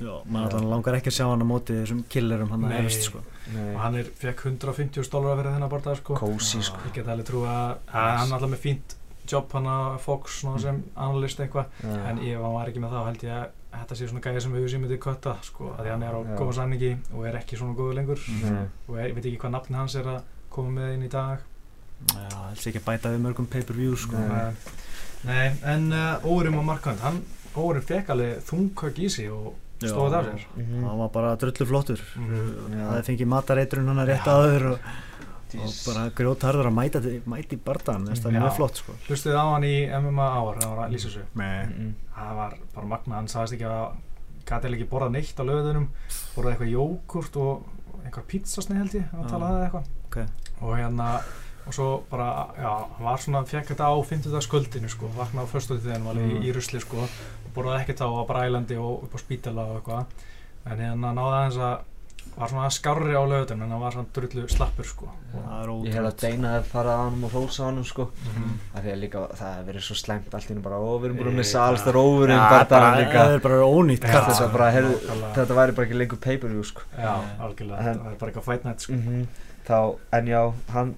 Já, 0.00 0.14
maður 0.26 0.44
alltaf 0.50 0.68
langar 0.74 0.94
ekki 0.98 1.10
að 1.10 1.16
sjá 1.20 1.26
hann 1.30 1.42
á 1.44 1.46
móti 1.46 1.72
þessum 1.78 2.02
killerum 2.08 2.50
hann 2.50 2.62
að 2.66 2.78
efst 2.84 3.02
sko. 3.04 3.18
Nei, 3.54 3.74
og 3.74 3.80
hann 3.80 3.94
er, 3.94 4.04
fekk 4.04 4.40
150 4.42 5.10
dólar 5.10 5.36
fyrir 5.38 5.52
þennan 5.54 5.70
barndað 5.70 5.96
sko. 6.02 6.14
Kósi 6.16 6.62
sko. 6.62 6.78
ég 6.88 6.94
get 6.94 7.06
alveg 7.06 7.26
trú 7.26 7.44
að, 7.46 7.78
að 7.94 8.16
hann 8.18 8.28
er 8.28 8.34
alltaf 8.34 8.50
með 8.50 8.64
fínt 8.66 8.94
jobb 9.32 9.52
hann 9.56 9.66
að 9.70 9.98
Fox 10.04 10.40
svona 10.40 10.60
sem 10.62 10.82
analyst 10.96 11.40
eitthvað. 11.40 11.66
Já, 11.84 11.96
en 12.10 12.18
ef 12.18 12.42
hann 12.44 12.54
var 12.56 12.68
ekki 12.72 12.82
með 12.84 12.94
það 12.96 13.06
held 13.10 13.24
ég 13.28 13.34
að 13.36 13.48
þetta 13.80 13.96
sé 14.00 14.08
svona 14.10 14.24
gæði 14.26 14.42
sem 14.44 14.52
við 14.56 14.68
sem 14.72 14.80
myndi 14.82 14.98
kötta 14.98 15.36
sko 15.46 15.70
að 15.76 15.84
því 15.84 15.90
hann 15.94 16.02
er 16.08 16.16
á 16.16 16.20
góða 16.40 16.56
sanningi 16.58 16.92
og 17.14 17.26
er 17.30 17.38
ekki 17.40 17.56
svona 17.60 17.76
góður 17.78 17.94
lengur. 18.00 18.24
Nei, 18.42 18.66
og 18.88 18.98
ég 18.98 19.14
veit 19.14 19.24
ekki 19.30 19.38
hvað 19.44 19.54
nafni 19.56 19.76
hans 19.78 19.94
er 20.00 20.08
að 20.16 20.20
koma 20.50 20.70
með 20.80 20.94
inn 20.96 21.06
í 21.06 21.10
dag. 21.12 21.38
Já, 22.10 22.28
helst 22.48 22.66
ekki 22.70 22.80
að 22.82 22.86
bæta 22.90 23.10
við 23.14 23.24
mörgum 23.26 23.46
pay-per-view 23.52 23.96
sko. 23.96 24.16
Nei. 24.16 24.54
Nei, 25.28 25.50
en 25.68 25.90
uh, 25.92 26.24
Órum 26.24 26.56
og 26.62 26.64
Markand, 26.64 27.02
hann 27.04 27.20
Órum 27.60 27.82
fekk 27.84 28.08
alveg 28.14 28.38
þungkök 28.48 28.98
í 29.04 29.08
sig 29.12 29.28
og 29.30 29.52
Já. 29.80 29.90
stóð 29.92 30.14
af 30.16 30.26
sér 30.28 30.42
mhm, 30.56 30.82
hann 30.84 30.98
var 31.00 31.08
bara 31.12 31.34
drullu 31.40 31.66
flottur 31.68 32.00
Mhm. 32.16 32.40
Já. 32.72 32.80
það 32.80 32.96
hefði 32.96 33.06
fengið 33.10 33.28
matareitrun 33.32 33.86
hann 33.88 34.00
að 34.02 34.10
rétta 34.10 34.34
aður 34.36 34.64
og, 34.72 34.88
og 35.58 35.72
bara 35.86 36.04
grjótharður 36.20 36.68
að 36.70 36.76
mæta, 36.76 37.00
í 37.00 37.58
bardaðan 37.64 38.06
það 38.14 38.26
er 38.30 38.36
mjög 38.38 38.56
flott 38.56 38.76
sko 38.76 38.92
Hlustið 39.08 39.34
á 39.36 39.44
hann 39.50 39.66
í 39.66 39.74
MMA 40.00 40.28
ár, 40.38 40.60
það 40.60 40.70
var 40.76 40.84
að 40.86 40.94
lýsa 40.94 41.08
þessu 41.10 41.24
Nei. 41.34 41.66
Mhm, 41.66 41.90
Það 42.20 42.32
var 42.36 42.56
bara 42.74 42.86
magna, 42.86 43.14
hann 43.16 43.28
sagðist 43.28 43.56
ekki 43.56 43.68
að 43.70 43.84
gæti 44.50 44.72
ekki 44.74 44.88
borðað 44.90 45.12
neitt 45.16 45.40
á 45.40 45.44
löðunum 45.44 45.86
borðað 46.36 46.52
eitthvað 46.54 46.72
jógurt 46.74 47.36
og 47.36 47.62
einhver 48.04 48.26
pizzasni 48.28 48.76
held 48.76 48.94
ég, 48.94 49.06
hann 49.10 49.24
Já. 49.24 49.30
talaði 49.30 49.54
það 49.56 49.64
eitthvað 49.66 49.86
Ok. 50.10 50.18
og 50.62 50.76
hérna 50.76 51.10
og 51.66 51.74
svo 51.76 51.88
bara, 52.10 52.28
já, 52.56 52.70
hann 52.96 53.04
var 53.04 53.18
svona 53.20 53.44
fekk 53.46 53.68
þetta 53.74 53.90
á 53.92 53.94
50. 54.02 54.40
skuldinu 54.42 54.88
sko, 54.88 55.06
vaknaði 55.16 55.46
á 55.46 55.52
föstuði 55.52 55.80
þegar 55.84 55.92
hann 55.98 56.04
var 56.08 56.14
í, 56.16 56.26
Mm. 56.30 56.42
í 56.42 56.52
rusli 56.56 56.80
sko 56.80 56.96
og 57.04 57.52
borðaði 57.54 57.80
ekkert 57.84 58.00
á 58.00 58.08
á 58.10 58.22
Brælandi 58.26 58.76
og 58.80 59.04
upp 59.04 59.14
á 59.14 59.18
spítala 59.20 59.62
og 59.68 59.76
eitthvað 59.82 60.06
en 60.66 60.78
hérna 60.78 61.12
náði 61.14 61.36
aðeins 61.36 61.58
að 61.60 61.78
var 62.36 62.48
svona 62.48 62.70
skárri 62.72 63.12
á 63.12 63.22
löðunum 63.26 63.62
en 63.66 63.70
hann 63.74 63.80
var 63.82 63.92
svona 63.92 64.08
drullu 64.14 64.46
slappur 64.48 64.84
sko. 64.88 65.08
Og, 65.34 65.42
það 65.44 65.62
er 65.62 65.70
ég 65.88 65.94
hef 65.94 66.06
að 66.08 66.20
Deina 66.22 66.52
að 66.58 66.64
fara 66.70 66.94
að 66.94 67.02
hann 67.04 67.24
og 67.24 67.30
hrósa 67.34 67.64
hann 67.66 67.84
sko. 67.84 68.06
Mhm. 68.24 68.54
af 68.74 68.84
því 68.84 68.92
að 68.94 69.00
líka, 69.04 69.18
það 69.36 69.52
hefur 69.54 69.68
verið 69.72 69.84
svo 69.88 69.96
slæmt 70.00 70.34
allt 70.34 70.44
í 70.44 70.48
hennu 70.54 70.62
bara, 70.62 70.76
ó, 70.80 70.90
við 71.00 71.04
erum 71.10 71.16
búin 71.20 71.36
með 71.40 71.48
salstar 71.50 71.92
bara- 72.80 72.98
líka. 73.00 73.18
það 73.20 73.34
er 73.34 73.40
bara 73.40 73.60
ónýtt 73.66 74.00
kall 74.00 74.34
þetta, 75.36 75.54
væri 75.54 75.72
bara 75.76 75.86
ekki 75.86 75.98
lengur 75.98 76.18
pay-per-view 76.20 76.64
sko. 76.64 76.82
Já, 76.96 77.14
algjörlega, 77.40 77.78
En- 77.78 77.98
það 78.00 78.12
er 78.12 78.18
bara 78.18 78.32
eitthvað 78.32 78.44
fight 78.44 78.64
night 78.64 78.80
sko. 78.80 78.92
Mhm. 78.92 79.26
þá, 79.66 79.96
en 80.12 80.26
já, 80.26 80.52
hann 80.72 80.94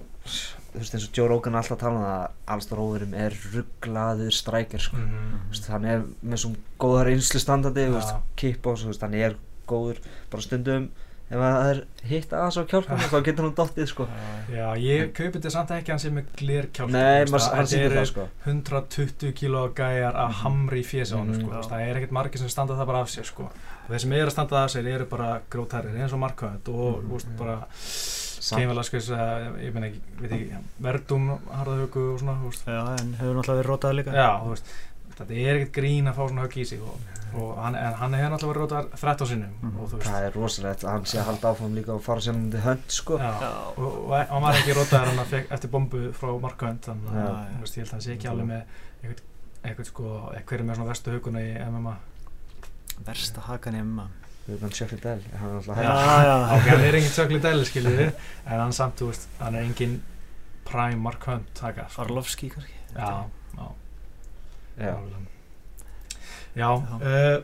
þú 0.73 0.79
veist 0.79 0.93
eins 0.95 1.03
og 1.07 1.13
Joe 1.13 1.27
Rogan 1.27 1.53
er 1.53 1.57
alltaf 1.61 1.77
að 1.77 1.79
tala 1.79 1.95
um 1.99 2.03
það 2.03 2.23
að 2.23 2.29
Alstar 2.47 2.77
Óverum 2.79 3.13
er 3.13 3.31
rugglaður 3.53 4.31
strækir 4.33 4.79
sko. 4.81 4.95
Mhm. 4.97 5.39
Þú 5.43 5.49
veist, 5.51 5.67
hann 5.69 5.85
er 5.85 6.03
með 6.25 6.37
svona 6.39 6.55
góða 6.79 7.05
reynslu 7.05 7.39
standandi 7.39 7.81
Já. 7.83 7.89
þú 7.89 7.93
veist, 7.99 8.15
kickbox, 8.35 8.81
þú 8.83 8.87
veist, 8.87 9.01
hann 9.01 9.13
er 9.13 9.35
góður 9.67 9.97
bara 10.31 10.41
stundum 10.41 10.89
ef 11.33 11.41
það 11.43 11.69
er 11.73 11.79
hitt 12.11 12.33
aðeins 12.37 12.57
á 12.59 12.63
kjálkanum 12.69 13.09
þá 13.13 13.17
getur 13.27 13.45
hann 13.47 13.55
dottið 13.57 13.87
sko. 13.89 14.05
Já, 14.53 14.67
ég 14.83 15.11
kaupi 15.17 15.39
þetta 15.39 15.51
samt 15.55 15.71
ekki 15.75 15.89
að 15.89 15.93
hann 15.95 16.03
sé 16.03 16.11
með 16.13 16.25
glerkjálk 16.39 16.91
nei, 16.93 17.25
sko, 17.25 17.33
maður, 17.33 17.43
það- 17.47 17.55
hann 17.57 17.69
sýnir 17.73 17.85
eru 17.89 17.99
það 17.99 18.09
sko 18.11 18.27
120 18.45 19.33
kíló 19.39 19.63
gæjar 19.77 20.15
að 20.23 20.31
hamri 20.43 20.81
í 20.83 20.87
fjösa 20.87 21.17
Mhm. 21.23 21.39
sko, 21.41 21.49
veist, 21.55 21.69
það 21.71 21.85
er 21.89 21.95
ekkert 22.01 22.11
margir 22.19 22.37
sem 22.43 22.49
standa 22.49 22.73
það 22.79 22.87
bara 22.87 23.01
af 23.01 23.07
sér 23.09 23.25
sko. 23.25 23.43
og 23.83 23.89
þeir 23.91 23.99
sem 23.99 24.13
eru 24.13 24.27
að 24.27 24.31
standa 24.31 24.55
það 24.55 24.63
af 24.63 24.71
sér 24.71 24.87
eru 24.95 25.05
bara 25.05 25.41
grótærir 25.51 25.95
eins 25.99 26.13
og 26.13 26.19
markvæðand 26.19 26.69
og 26.69 27.03
Mhm. 27.03 27.09
þú 27.09 27.13
veist, 27.17 27.37
bara 27.37 27.57
Samt- 28.43 28.59
keimalaskus, 28.59 29.09
ég 29.09 29.73
meina 29.73 29.87
ekki, 29.87 30.01
veit 30.19 30.31
ekki 30.31 30.57
verdum, 30.81 31.39
harðahögu 31.47 32.13
og 32.13 32.19
svona 32.19 32.35
þú 32.41 32.49
veist. 32.51 32.65
já, 32.67 32.99
en 33.01 33.13
hefur 33.19 33.35
náttúrulega 33.35 33.61
verið 33.63 33.69
rótað 33.71 33.95
líka 33.95 34.11
já, 34.11 34.29
þú 34.43 34.49
veist, 34.51 34.65
þetta 35.17 35.33
er 35.33 35.55
ekkert 35.59 35.75
grín 35.77 36.07
að 36.09 36.15
fá 36.17 36.23
svona 36.27 36.45
högg 36.47 36.57
í 36.57 36.65
sig 36.65 36.81
og, 36.81 36.99
og 37.33 37.51
hann, 37.63 37.75
en 37.75 37.93
hann 38.01 38.13
hefur 38.17 38.33
náttúrulega 38.33 38.53
verið 38.53 38.63
rótar 38.63 38.89
13 39.01 39.27
sinnum 39.33 39.53
Mhm. 39.61 39.79
og 39.79 39.89
þú 39.91 39.97
veist. 39.99 40.07
Það 40.09 40.25
er 40.27 40.31
rosalegt 40.37 40.83
að 40.83 40.91
hann 40.93 41.05
sé 41.05 41.17
að 41.19 41.25
halda 41.29 41.51
áfram 41.53 41.75
líka 41.77 41.93
og 41.95 42.01
fara 42.03 42.21
sem 42.21 42.41
hönd 42.51 42.87
sko. 42.87 43.17
Já, 43.17 43.31
Já. 43.41 43.51
og, 43.77 43.91
og 44.09 44.15
hann 44.29 44.41
var 44.41 44.53
ekki 44.59 44.73
rótaðar 44.77 45.11
hann 45.15 45.25
fekk 45.25 45.51
eftir 45.51 45.69
bombu 45.69 46.01
frá 46.13 46.33
Markvönd 46.47 46.81
þannig 46.89 47.13
að 47.13 47.37
ég 47.61 47.75
held 47.75 47.87
að 47.87 47.91
hann 47.91 48.01
sé 48.07 48.13
ekki 48.17 48.29
alveg 48.29 48.47
með 48.47 48.63
eitthvað, 49.03 49.23
eitthvað 49.63 49.85
sko, 49.93 50.03
hver 50.45 50.59
er 50.59 50.63
með 50.67 50.75
svona 50.75 50.89
vestu 50.93 51.11
huguna 51.17 51.39
í 51.41 51.53
MMA 51.69 51.95
versta 53.07 53.41
hakan 53.47 53.75
í 53.75 53.81
MMA 53.83 54.07
við 54.47 54.57
erum 54.59 54.73
hann 55.39 55.49
er 55.49 55.55
alltaf 55.57 55.77
Já. 55.79 55.93
hægt 55.93 56.57
ok, 56.57 56.67
hann 56.69 56.81
er 56.87 56.97
engin 56.99 57.13
Chuck 57.15 57.31
Liddell 57.31 57.63
skiljið 57.65 57.95
við 57.97 58.09
en 58.45 58.59
hann 58.59 58.73
samt, 58.75 58.97
þú 58.99 59.07
veist, 59.09 59.27
hann 59.39 59.55
er 59.55 59.63
engin 59.63 60.01
prime 60.67 60.99
Markvönd 60.99 61.47
taka 61.55 61.85
sko. 61.89 62.01
Arlovski 62.03 62.49
kannski. 62.51 62.73
Já, 62.93 63.23
já, 63.57 63.67
já. 64.77 64.93
já 66.55 66.69
uh, 66.69 67.43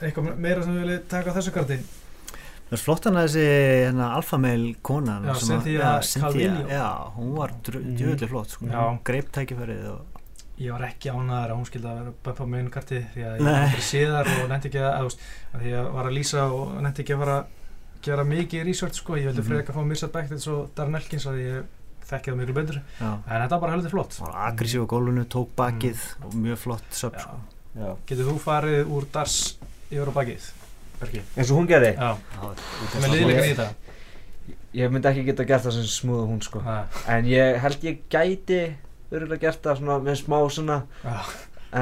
eitthvað 0.00 0.36
meira 0.38 0.62
sem 0.64 0.74
við 0.76 0.84
viljum 0.86 1.04
taka 1.10 1.30
á 1.30 1.36
þessu 1.38 1.52
karti 1.54 1.78
Það 2.64 2.72
er 2.78 2.80
flott 2.80 3.04
hann 3.06 3.18
að 3.20 3.26
þessi 3.28 3.42
hérna, 3.84 4.06
alfameil 4.16 4.62
kona 4.82 5.14
Já, 5.20 5.34
sem 5.36 5.50
að- 5.58 5.66
Cynthia 5.68 6.22
Calvillo. 6.24 6.62
Já, 6.72 6.86
hún 7.14 7.34
var 7.36 7.50
Mhm. 7.52 7.96
djöðlega 7.98 8.28
flott 8.30 8.48
sko. 8.54 8.66
Hún 8.66 8.98
greip 9.04 9.28
tækifærið 9.30 9.84
og 9.92 10.00
ég 10.58 10.72
var 10.72 10.80
ekki 10.88 11.10
ánæður 11.12 11.50
að 11.52 11.56
hún 11.58 11.66
skildi 11.68 11.86
að 11.90 11.98
vera 12.00 12.12
beppa 12.24 12.44
með 12.46 12.58
einu 12.64 12.70
karti 12.70 12.98
því 13.14 13.22
að 13.26 13.36
ég 13.36 13.44
var 13.44 13.60
aldrei 13.60 13.84
séðar 13.90 14.26
og 14.32 14.48
nefndi 14.48 14.68
ekki 14.70 14.80
að, 14.80 14.92
að, 14.94 15.02
veist, 15.04 15.20
að 15.54 15.60
því 15.60 15.72
að 15.78 15.92
var 15.94 16.04
að 16.08 16.16
lýsa 16.18 16.42
og 16.56 16.82
nefndi 16.82 17.02
ekki 17.04 17.14
að 17.14 17.22
að 17.36 17.44
gera 18.08 18.24
mikið 18.24 18.64
research 18.64 18.94
sko, 18.94 19.12
ég 19.20 19.26
vildi 19.28 19.42
Mhm. 19.42 19.48
frekar 19.52 19.74
fá 19.76 19.82
Mirsad 19.86 20.12
Bechdels 20.12 20.46
og 20.48 20.74
Darren 20.74 20.94
Elkins 20.94 21.26
að 21.26 21.38
ég 21.44 21.64
þekki 22.08 22.32
það 22.32 22.40
miklu 22.40 22.56
betur. 22.58 22.80
Já. 23.00 23.10
en 23.12 23.32
þetta 23.34 23.54
var 23.54 23.62
bara 23.64 23.76
heldur 23.76 23.94
flott. 23.94 24.18
Hún 24.20 24.28
var 24.28 24.42
aggressív 24.48 24.84
á 24.84 24.86
gólfinu, 24.92 25.24
tók 25.32 25.54
bakið 25.58 26.04
og 26.24 26.36
mjög 26.36 26.60
flott 26.64 26.98
söp 26.98 27.16
sko. 27.22 27.38
Já. 27.74 27.88
getur 28.06 28.28
þú 28.30 28.36
farið 28.42 28.92
úr 28.94 29.08
DAS 29.14 29.38
yfir 29.90 30.10
á 30.10 30.14
bakið 30.14 30.52
eins 31.02 31.50
og 31.50 31.58
hún 31.58 31.68
gerði? 31.68 31.94
Með 31.98 33.12
liðleikan 33.12 33.48
í 33.48 33.56
þetta? 33.56 33.68
Ég 34.74 34.90
myndi 34.90 35.10
ekki 35.10 35.24
geta 35.28 35.46
gert 35.46 35.66
það 35.66 35.76
sem 35.78 35.90
smúð 35.90 36.22
og 36.24 36.32
hún 36.32 36.40
sko. 36.42 36.62
Nei. 36.64 36.84
en 37.14 37.28
ég 37.30 37.60
held 37.62 37.84
ég 37.86 38.00
gæti 38.10 38.60
örgulega 39.14 39.46
gert 39.46 39.62
það 39.62 39.78
svona 39.80 39.98
með 40.02 40.18
smá 40.22 40.38
svona. 40.50 40.80
Já. 41.04 41.20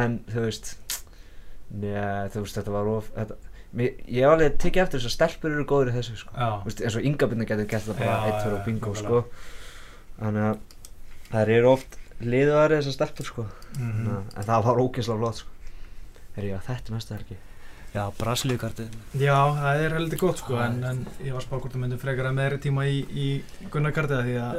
en 0.03 0.19
þú 0.29 0.45
veist 0.49 0.75
neða 1.73 2.29
þú 2.35 2.45
veist 2.45 2.59
þetta 2.59 2.75
var 2.75 2.91
of 2.93 3.09
þetta, 3.17 3.39
mér, 3.73 3.95
ég 4.09 4.27
hef 4.27 4.35
alveg 4.35 4.59
tekið 4.61 4.83
eftir 4.85 5.01
þess 5.01 5.09
að 5.11 5.17
stelpur 5.17 5.55
eru 5.55 5.67
góður 5.69 5.93
í 5.93 5.97
þessu 5.97 6.19
sko. 6.21 6.53
Eins 6.69 6.99
og 6.99 7.09
yngabinna 7.11 7.49
getur 7.49 7.69
gert 7.71 7.89
það 7.89 8.03
bara 8.03 8.19
eitt 8.29 8.41
fyrir 8.45 8.65
bingo 8.69 8.95
sko 8.99 9.25
þannig 10.23 10.49
að 10.49 10.59
það 11.33 11.55
eru 11.59 11.73
oft 11.73 11.97
liðuðari 12.23 12.81
þessar 12.81 12.99
stelpur 12.99 13.31
sko. 13.33 13.47
Mm. 13.79 14.13
en 14.37 14.45
það 14.51 14.69
var 14.69 14.85
ógeðslega 14.85 15.23
flott 15.23 15.41
sko. 15.43 15.49
Heri, 16.37 16.53
já, 16.53 16.61
þetta 16.65 16.93
er 16.93 16.95
næsta 16.97 17.19
helgi. 17.19 17.39
Já, 17.93 18.07
Brasilíukartið. 18.17 18.89
Já, 19.21 19.37
það 19.53 19.83
er 19.85 19.95
heldur 19.99 20.17
gott 20.23 20.39
sko 20.41 20.57
en, 20.65 20.79
en 20.89 21.01
ég 21.21 21.35
var 21.37 21.45
spáð 21.45 21.59
hvort 21.61 21.75
það 21.75 21.83
myndi 21.83 21.99
frekar 22.01 22.25
að 22.31 22.39
meðri 22.39 22.59
tíma 22.65 22.87
í, 22.89 23.03
í 23.05 23.27
Gunnar 23.75 23.93
Gardiða 23.93 24.23
því 24.25 24.37
að 24.41 24.57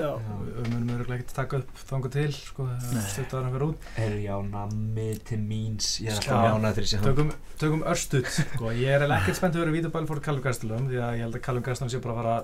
við 0.59 0.68
munum 0.70 0.91
öruglega 0.99 1.18
ekki 1.24 1.34
taka 1.39 1.57
upp 1.64 1.82
þangu 1.89 2.11
til 2.14 2.28
sko 2.36 2.68
stuttar 3.07 3.41
hann 3.41 3.55
fyrir 3.55 3.66
út. 3.72 3.89
Herru, 3.97 4.20
já, 4.22 4.36
nammi 4.51 5.07
til 5.26 5.41
míns. 5.41 5.95
Ég 6.05 6.14
er 6.14 6.22
alltaf 6.22 6.45
mjánað 6.45 6.78
þegar 6.78 6.86
ég 6.86 6.91
sé 6.91 7.01
hann. 7.01 7.09
Tökum, 7.09 7.34
tökum 7.64 7.82
örstuð 7.95 8.30
sko. 8.38 8.70
Ég 8.78 8.93
er 8.99 9.09
ekkert 9.09 9.41
spennt 9.41 9.57
að 9.57 9.66
vera 9.66 9.78
Vítabæl 9.80 10.05
fór 10.14 10.22
Callum 10.30 10.45
Gastelum 10.45 10.86
því 10.93 11.01
að 11.01 11.18
ég 11.18 11.26
held 11.26 11.41
að 11.41 11.45
Callum 11.49 11.66
Gastelum 11.66 11.89
sé 11.89 12.05
bara 12.05 12.14
að 12.14 12.20
fara 12.22 12.38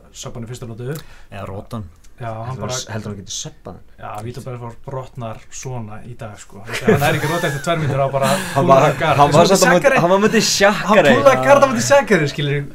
að 2.20 2.26
hann 2.26 2.40
Já, 2.40 2.46
hann 2.50 2.58
bara, 2.60 2.74
hann- 2.76 2.94
heldur 2.94 3.12
hann 3.14 3.20
getur 3.20 3.36
söppað 3.36 3.74
hann? 3.74 3.84
Já, 4.00 4.10
Vítabæl 4.26 4.58
fór 4.62 4.74
brotnar 4.86 5.38
svona 5.52 6.00
í 6.06 6.16
dag 6.20 6.40
sko. 6.40 6.64
Hann 6.68 7.04
er 7.10 7.18
ekki 7.20 7.30
rót 7.32 7.46
eftir 7.50 7.62
mínútur 7.84 8.04
á 8.04 8.08
bara 8.12 8.28
Hann 8.56 8.68
var, 8.68 8.88
hann 8.94 9.32
var, 9.32 9.48
á 9.48 10.02
hann 10.04 10.12
myndið 10.24 10.40
hann 10.40 10.50
sjakkari 10.50 11.14
púlaði 11.16 11.46
garda 11.48 11.70
mútið 11.72 11.86
Sakari 11.88 12.28
skilur 12.28 12.66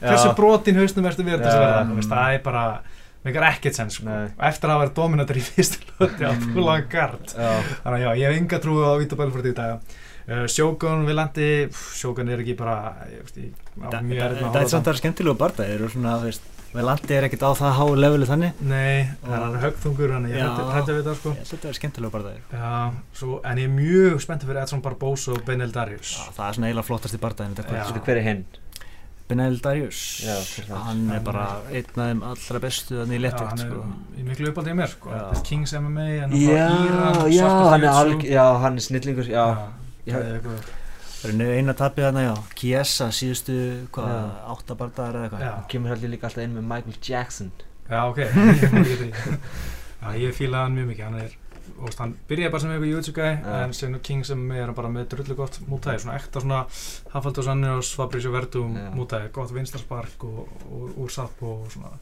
hversu 0.00 0.34
brotin 0.38 0.76
hausnum 0.80 1.06
ertu 1.10 1.24
verið 1.26 1.46
þess 1.46 1.56
að 1.56 2.10
það 2.12 2.34
er 2.36 2.42
bara 2.44 2.64
meikar 3.26 3.42
ekkert 3.50 3.74
sens 3.74 3.96
sko. 3.98 4.06
Eftir 4.38 4.70
að 4.70 4.82
verið 4.84 4.94
dominator 4.94 5.38
í 5.40 5.42
fyrsta 5.42 5.78
lóti 5.98 6.22
á 6.22 6.30
Mm. 6.30 6.50
púlaðan 6.54 6.88
gard 6.92 7.32
Já, 7.34 7.52
þannig 7.82 7.96
að 7.96 8.02
já, 8.04 8.10
ég 8.20 8.26
hef 8.30 8.36
enga 8.40 8.58
trú 8.62 8.74
á 8.86 8.90
Vítabæl 9.00 9.32
fyrir 9.34 9.46
því 9.48 9.50
í 9.50 9.56
dag. 9.56 9.80
Uh, 10.26 10.42
Sjókun, 10.50 11.04
Vilandi 11.06 11.48
Sjókun 11.70 12.28
er 12.34 12.40
ekki 12.42 12.54
bara 12.58 12.76
ég, 13.10 13.28
ég, 13.38 13.50
á 13.78 13.90
Það 13.94 14.06
mjög 14.08 14.22
erfitt 14.26 14.40
með 14.42 14.46
að 14.46 14.54
það 14.56 14.62
er 14.62 14.66
á 14.66 14.72
samt 14.74 14.82
að 14.82 14.90
vera 14.90 15.00
skemmtilegu 15.00 15.36
barða 15.38 15.66
Þeir 15.66 15.74
eru 15.76 15.90
svona, 15.92 16.14
þú 16.18 16.26
veist 16.30 16.48
Velandi 16.76 17.14
er 17.16 17.26
ekkert 17.28 17.44
á 17.46 17.50
það 17.56 17.72
há 17.78 17.84
leveli 17.96 18.26
þannig 18.28 18.60
Nei, 18.68 19.06
það 19.22 19.32
er 19.36 19.44
hann 19.46 19.56
högþungur 19.62 20.12
hann 20.16 20.28
ég 20.28 20.36
Já. 20.36 20.48
hætti 20.74 20.96
við 20.98 21.06
það 21.08 21.16
sko 21.20 21.32
Ég 21.32 21.40
að 21.40 21.50
þetta 21.54 21.70
er 21.70 21.78
skemmtilegu 21.80 22.12
barða 22.16 22.34
Já, 22.52 22.74
svo, 23.20 23.38
en 23.48 23.60
ég 23.62 23.70
er 23.70 23.74
mjög 23.78 24.20
spenntið 24.26 24.50
fyrir 24.52 24.62
Edson 24.66 24.84
Barbosa 24.84 25.32
og 25.36 25.42
Benel 25.48 25.72
Darius 25.74 26.12
Það 26.36 26.44
er 26.50 26.58
svona 26.58 26.70
eiginlega 26.70 26.88
flottast 26.90 27.16
í 27.16 27.22
Já. 27.64 27.66
kvöld 27.72 27.90
veitu 27.96 28.04
hver 28.10 28.20
er 28.20 28.26
hinn? 28.28 28.44
Benel 29.26 29.56
Darius 29.64 30.02
Já, 30.22 30.34
það? 30.68 30.84
Hann 30.86 31.02
er 31.16 31.22
bara 31.26 31.46
einn 31.72 31.88
af 31.88 31.96
þeim 31.96 32.20
allra 32.30 32.62
bestu 32.62 33.00
þannig 33.00 33.16
í 33.16 33.18
Já, 33.18 33.24
léttvöld 33.26 33.50
hann 33.50 33.64
er 33.64 33.70
sko. 33.72 33.86
í 34.20 34.26
miklu 34.28 34.52
uppáldi 34.52 34.74
í 34.74 34.78
mér 34.78 34.92
sko 34.92 35.14
Já. 35.16 35.22
Er 35.32 35.44
Kings 35.48 35.74
MMA 35.80 36.08
en 36.26 36.36
Já, 36.38 36.66
Íran, 36.86 37.22
já, 37.34 37.48
hann 37.72 37.86
er 37.88 38.26
já, 38.30 38.44
er 38.76 38.86
snillingur, 38.86 39.30
já, 39.32 39.46
Já, 40.06 40.20
Já. 40.22 40.84
Það 41.22 41.40
er 41.46 41.54
eina 41.60 41.74
tapið 41.78 42.06
þarna, 42.08 42.22
já 42.26 42.34
Kiesa 42.60 43.08
síðustu, 43.14 43.56
hvað, 43.94 44.12
Já. 44.12 44.28
átta 44.54 44.76
barðaðar 44.82 45.16
eða 45.20 45.24
eitthvað 45.28 45.46
Já, 45.46 45.50
hann 45.56 45.66
kemur 45.72 45.92
heldur 45.94 46.12
líka 46.12 46.28
alltaf 46.28 46.44
inn 46.44 46.54
með 46.58 46.68
Michael 46.74 47.00
Jackson. 47.08 47.50
já, 47.88 47.98
ok 48.10 48.18
Ég. 48.26 49.18
Já, 49.96 50.08
ég 50.20 50.34
fílaði 50.36 50.62
hann 50.66 50.76
mjög 50.76 50.88
mikið 50.92 51.04
Hann 51.06 51.18
er, 51.22 51.36
veist, 51.80 52.00
hann 52.02 52.12
byrjaði 52.28 52.52
bara 52.52 52.62
sem 52.62 52.72
eitthvað 52.74 52.90
Já. 53.46 53.54
en 53.64 53.72
sem 53.78 53.96
Kings 54.06 54.30
MMA 54.36 54.58
er 54.66 54.72
bara 54.76 54.90
með 54.92 55.08
drullu 55.14 55.36
gott 55.38 55.56
mútæði, 55.70 56.02
svona 56.04 56.18
ekta 56.20 56.42
svona 56.44 56.60
Hafaldur 57.14 57.46
Sannjós, 57.48 57.94
Fabrizio 57.98 58.34
Verdum 58.34 58.76
Já. 58.76 58.90
mútæði, 58.94 59.30
gott 59.34 59.54
vinstarspark 59.56 60.26
og, 60.28 60.52
og 60.70 61.00
úr 61.06 61.14
sapp 61.16 61.42
og 61.46 61.64
svona 61.72 61.94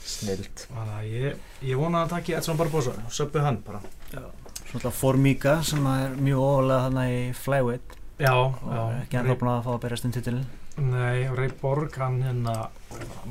Snilt. 0.00 0.66
Þannig 0.72 0.94
að 0.96 1.08
ég, 1.12 1.40
ég 1.68 1.76
vona 1.80 2.02
að 2.06 2.14
taki 2.16 2.32
Edson 2.38 2.56
Barbosa 2.56 2.94
og 2.96 3.12
söpbu 3.12 3.42
hann 3.44 3.58
bara 3.66 3.82
Svona 4.08 4.80
alltaf 4.80 4.96
Formiga 4.98 5.58
sem 5.62 5.84
er 5.92 6.14
mjög 6.16 6.40
ofalega 6.42 6.86
þarna 6.88 7.04
í 7.12 7.18
flyweight 7.36 7.96
Já, 8.16 8.32
já. 8.32 8.80
ekki 9.02 9.18
hann 9.18 9.26
búin 9.28 9.50
að 9.52 9.64
fá 9.66 9.72
að 9.74 9.82
berjast 9.84 10.06
um 10.08 10.12
titilin 10.14 10.46
Nei, 10.76 11.26
Ray 11.36 11.50
Borg, 11.60 11.94
hann 12.00 12.18
hérna 12.24 12.54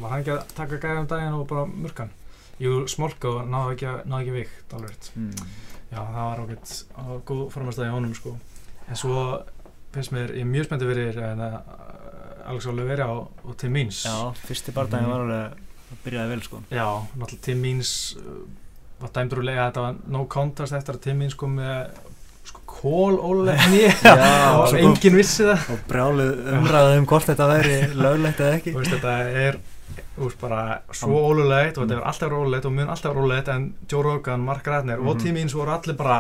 var 0.01 0.11
hann 0.11 0.19
ekki 0.21 0.33
að 0.35 0.53
taka 0.57 0.77
gæðum 0.81 1.07
daginn 1.09 1.37
og 1.39 1.47
bara 1.49 1.65
mörkan 1.69 2.11
Jú, 2.61 2.85
smolka 2.89 3.31
og 3.41 3.49
náði 3.51 3.73
ekki, 3.75 3.93
náði 4.09 4.21
ekki 4.23 4.35
vikt 4.37 4.75
alveg 4.77 5.09
mm. 5.15 5.49
Já, 5.91 5.99
það 5.99 6.21
var 6.21 6.43
ágætt 6.45 6.71
á 6.97 7.03
góð 7.29 7.41
formastæði 7.53 7.87
í 7.87 7.93
honum 7.93 8.13
sko. 8.17 8.31
En 8.89 8.97
svo 8.99 9.19
finnst 9.93 10.11
mér, 10.15 10.31
ég 10.35 10.41
er 10.43 10.49
mjög 10.49 10.65
spenntið 10.67 10.89
fyrir 10.91 11.19
uh, 11.21 11.57
Alex 12.49 12.65
Oliveira 12.71 13.05
og, 13.13 13.29
og 13.45 13.53
Tim 13.61 13.71
Means. 13.77 14.01
Já, 14.05 14.15
fyrsti 14.47 14.73
barðaðin 14.75 15.05
Mhm. 15.05 15.13
var 15.13 15.23
alveg 15.25 15.61
það 15.91 16.01
byrjaði 16.07 16.31
vel 16.33 16.41
sko. 16.47 16.61
Já, 16.73 16.87
náttúrulega 17.15 17.45
Tim 17.45 17.61
Means 17.63 17.91
uh, 18.19 18.41
var 19.03 19.13
dæmdur 19.19 19.41
úr 19.43 19.47
lega 19.51 19.67
þetta 19.69 19.85
var 19.85 20.01
no 20.17 20.25
contest 20.35 20.73
eftir 20.79 20.97
að 20.97 21.03
Tim 21.05 21.21
Means 21.21 21.37
kom 21.39 21.55
með 21.61 22.01
sko 22.45 22.61
kól 22.69 23.15
ólega 23.19 23.67
nýja 23.71 23.93
Já, 24.03 24.57
og 24.61 24.75
enginn 24.77 25.15
vissi 25.17 25.43
það 25.47 25.69
og 25.73 25.79
brjálið 25.89 26.31
umræðið 26.59 26.97
um 26.99 27.07
hvort 27.09 27.29
þetta 27.31 27.47
væri 27.53 27.77
löglegt 27.97 28.39
eða 28.45 28.57
ekki 28.59 28.73
Þú 28.75 28.81
veist, 28.83 28.95
þetta 28.95 29.13
er 29.45 29.59
veist, 30.17 30.39
bara 30.41 30.59
svo 30.95 31.21
ólulegt 31.29 31.77
og 31.77 31.85
þetta 31.87 31.97
er 31.99 32.09
alltaf 32.11 32.31
rólegt 32.35 32.65
og 32.69 32.75
mun 32.77 32.91
alltaf 32.93 33.15
rólegt 33.17 33.49
en 33.55 33.69
Joe 33.91 34.03
Rogan, 34.05 34.43
Mark 34.45 34.67
Radner 34.67 34.99
og 35.01 35.15
Mhm. 35.15 35.23
Tim 35.23 35.33
Means 35.39 35.53
voru 35.57 35.71
allir 35.75 35.95
bara 35.97 36.19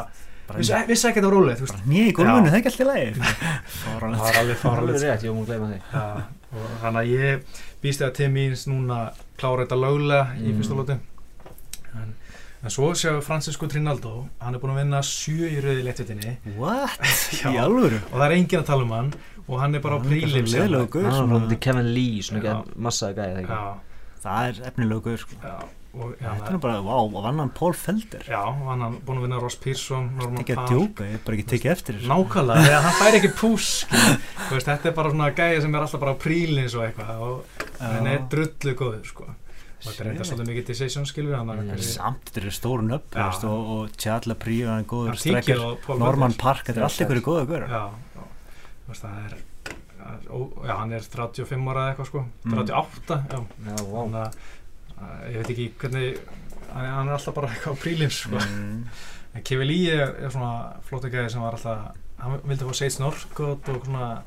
vissi, 0.57 0.73
vissi 0.87 1.07
ekki 1.09 1.21
þetta 1.21 1.29
bara 1.75 1.85
nýja 1.89 2.07
í 2.09 2.13
gólfinu, 2.13 2.35
Já. 2.35 2.49
það 2.49 2.53
er 2.53 2.59
ekki 2.59 2.71
alltið 2.73 2.89
lægi 2.91 3.13
það 3.81 3.93
var 3.93 4.03
alveg 4.09 4.19
alveg 4.39 4.57
sko. 4.57 4.69
var. 5.61 5.79
Já, 5.93 6.05
og 6.55 6.75
þannig 6.83 6.99
að 7.01 7.13
ég 7.15 7.61
býst 7.83 8.01
Tim 8.17 8.33
Means 8.33 8.67
núna 8.67 8.99
klára 9.37 9.65
þetta 9.65 9.79
löglega 9.85 10.25
í 10.39 10.45
Mm. 10.49 10.59
fyrsta 10.59 10.75
lóti 10.81 10.97
en, 11.95 12.13
en 12.65 12.73
svo 12.73 12.87
séu 12.97 13.19
Francisco 13.21 13.67
Trinaldo 13.69 14.15
hann 14.41 14.55
er 14.57 14.61
búin 14.63 14.73
að 14.73 14.79
vinna 14.81 15.01
sjö 15.05 15.45
í 15.53 15.59
rauði 15.61 15.83
léttvitinni 15.85 16.35
What? 16.57 16.97
Já. 17.39 17.51
Í 17.53 17.59
alvöru? 17.61 17.99
og 18.09 18.17
það 18.17 18.25
er 18.31 18.37
enginn 18.39 18.63
að 18.63 18.67
tala 18.71 18.87
um 18.87 18.93
hann 18.97 19.13
og 19.45 19.59
hann 19.61 19.77
er 19.77 19.83
bara 19.85 19.97
á 19.97 19.99
er 20.01 20.07
prílim 20.09 20.49
gaur, 20.49 20.65
Hann 20.65 20.89
var 20.89 21.17
svona- 21.21 21.33
náttúrulega 21.37 21.61
Kevin 21.67 21.89
Lee, 21.93 22.21
svona 22.25 22.59
massaði 22.87 23.17
gæði, 23.21 23.33
það 23.35 23.41
ekki? 23.45 23.57
já, 23.61 23.97
Það 24.25 24.47
er 24.49 24.61
efnilegu 24.71 25.03
guður 25.05 25.21
sko 25.21 25.35
já, 25.43 25.51
og 25.95 26.15
já, 26.17 26.29
Þetta 26.39 26.49
er 26.55 26.57
bara, 26.65 26.79
vá, 26.81 26.95
og 27.05 27.13
vann 27.27 27.39
hann 27.43 27.51
Paul 27.59 27.75
Felder 27.77 28.25
já, 28.25 28.39
og 28.41 28.65
hann 28.71 28.81
er 28.87 28.95
búin 29.05 29.19
að 29.21 29.27
vinna 29.27 29.41
Ross 29.43 29.59
Pearson, 29.61 30.07
Norman 30.17 30.41
Ekki 30.41 30.55
að 30.57 30.71
djóka, 30.73 31.05
ég 31.05 31.13
hef 31.19 31.23
bara 31.29 31.37
ekki 31.37 31.47
tekið 31.53 31.71
eftir 31.75 31.99
þessu 31.99 32.09
Nákvæmlega, 32.09 32.65
þegar 32.65 32.85
hann 32.87 32.97
fær 33.03 33.19
ekki 33.19 33.31
pús 33.37 33.69
skilur. 33.85 34.17
Þú 34.47 34.57
veist, 34.57 34.71
þetta 34.73 34.89
er 34.89 34.97
bara 34.97 35.13
svona 35.13 35.29
gæja 35.37 35.61
sem 35.61 35.77
er 35.77 35.85
alltaf 35.85 36.01
bara 36.07 36.17
á 36.17 36.23
prílins 36.25 36.73
og 36.79 36.87
eitthvað 36.87 37.25
og 37.29 37.65
hann 37.85 38.09
er 38.15 38.25
drullu 38.33 38.73
góður 38.81 39.05
sko. 39.13 39.29
Þetta 39.83 40.03
er 40.03 40.09
eitthvað 40.11 40.29
svolítið 40.29 40.49
mikið 40.51 40.65
decision 40.71 41.05
skilur 41.09 41.35
hann 41.37 41.49
Mm. 41.55 41.69
mm. 41.71 41.81
Samt 41.81 42.29
þetta 42.31 42.45
er 42.45 42.55
stóru 42.55 42.85
nöfn 42.87 43.11
Já. 43.11 43.17
þú 43.19 43.27
veist, 43.31 43.43
og, 43.49 43.73
og 43.75 43.97
Tjalla 43.97 44.35
Príu, 44.35 44.67
hann 44.67 44.79
er 44.83 44.87
góður 44.89 45.19
strekkar 45.19 45.99
Norman. 45.99 46.33
Park, 46.33 46.65
þetta 46.65 46.79
er 46.79 46.87
allt 46.87 47.01
ykkur 47.05 47.21
góða 47.25 47.45
guður 47.49 47.67
já, 47.69 47.83
það 48.93 49.17
er 49.25 49.35
já, 50.05 50.75
hann 50.77 50.93
er 50.93 51.01
35 51.09 51.69
ára 51.71 51.83
eða 51.85 51.91
eitthvað 51.95 52.09
sko 52.11 52.25
Mm. 52.45 52.57
38, 52.61 53.19
já, 53.31 53.39
Já, 53.65 53.75
vá. 53.83 53.99
þannig 54.05 54.21
að 54.21 55.33
ég 55.33 55.37
veit 55.41 55.49
ekki 55.55 55.67
hvernig 55.81 56.19
hann 56.75 57.07
er 57.09 57.13
alltaf 57.17 57.33
bara 57.35 57.47
eitthvað 57.51 57.79
prílins 57.81 58.19
sko. 58.23 58.37
mm. 58.37 58.87
en 59.35 59.43
Kevin 59.43 59.67
Lee 59.67 59.91
er, 59.91 60.15
er 60.25 60.29
svona 60.31 60.75
flóti 60.87 61.09
gæði 61.11 61.31
sem 61.33 61.41
var 61.41 61.57
alltaf 61.57 61.95
hann 62.19 62.39
vildi 62.47 62.63
fá 62.65 62.73
Sage 62.79 62.99
Northcott 63.03 63.69
og 63.73 63.83
svona 63.85 64.21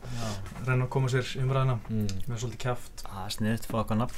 reyna 0.66 0.84
að 0.84 0.88
koma 0.92 1.09
sér 1.09 1.24
umræðina 1.42 1.78
Mm. 1.88 2.07
með 2.28 2.36
svolítið 2.42 2.59
kjaft 2.66 3.05
Það 3.07 3.24
er 3.24 3.34
sniðt, 3.38 3.66
fá 3.70 3.76
eitthvað 3.80 3.99
nafn 4.03 4.14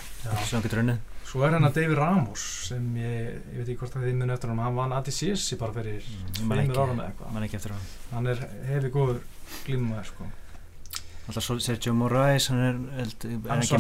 hann 0.51 0.62
getur 0.66 0.83
unnið 0.83 0.99
Svo 1.31 1.45
er 1.47 1.53
hérna 1.55 1.68
David 1.70 1.95
Ramos 1.99 2.43
sem 2.66 2.87
ég, 2.99 3.37
ég 3.53 3.61
veit 3.61 3.68
ekki 3.68 3.76
hvort 3.78 3.93
það 3.95 4.07
þið 4.09 4.16
muni 4.18 4.33
eftir 4.35 4.51
hann 4.51 4.59
hann 4.64 4.74
vann 4.81 4.95
ADCS 4.97 5.45
bara 5.61 5.72
fyrir 5.76 6.01
ekki- 6.64 6.81
ára 6.83 6.97
með 6.99 7.05
eitthvað. 7.07 7.28
hann 7.37 7.43
hann 8.11 8.26
er 8.33 8.41
hefi 8.66 8.91
góður 8.97 9.20
glímaður 9.66 10.09
sko. 10.11 10.26
Alltaf 11.31 11.45
Sergio 11.62 11.95
Moraes, 11.95 12.49
hann 12.51 12.59
er, 12.66 12.81
held, 12.99 13.14
er 13.28 13.37
Hann 13.53 13.62
ekki 13.62 13.78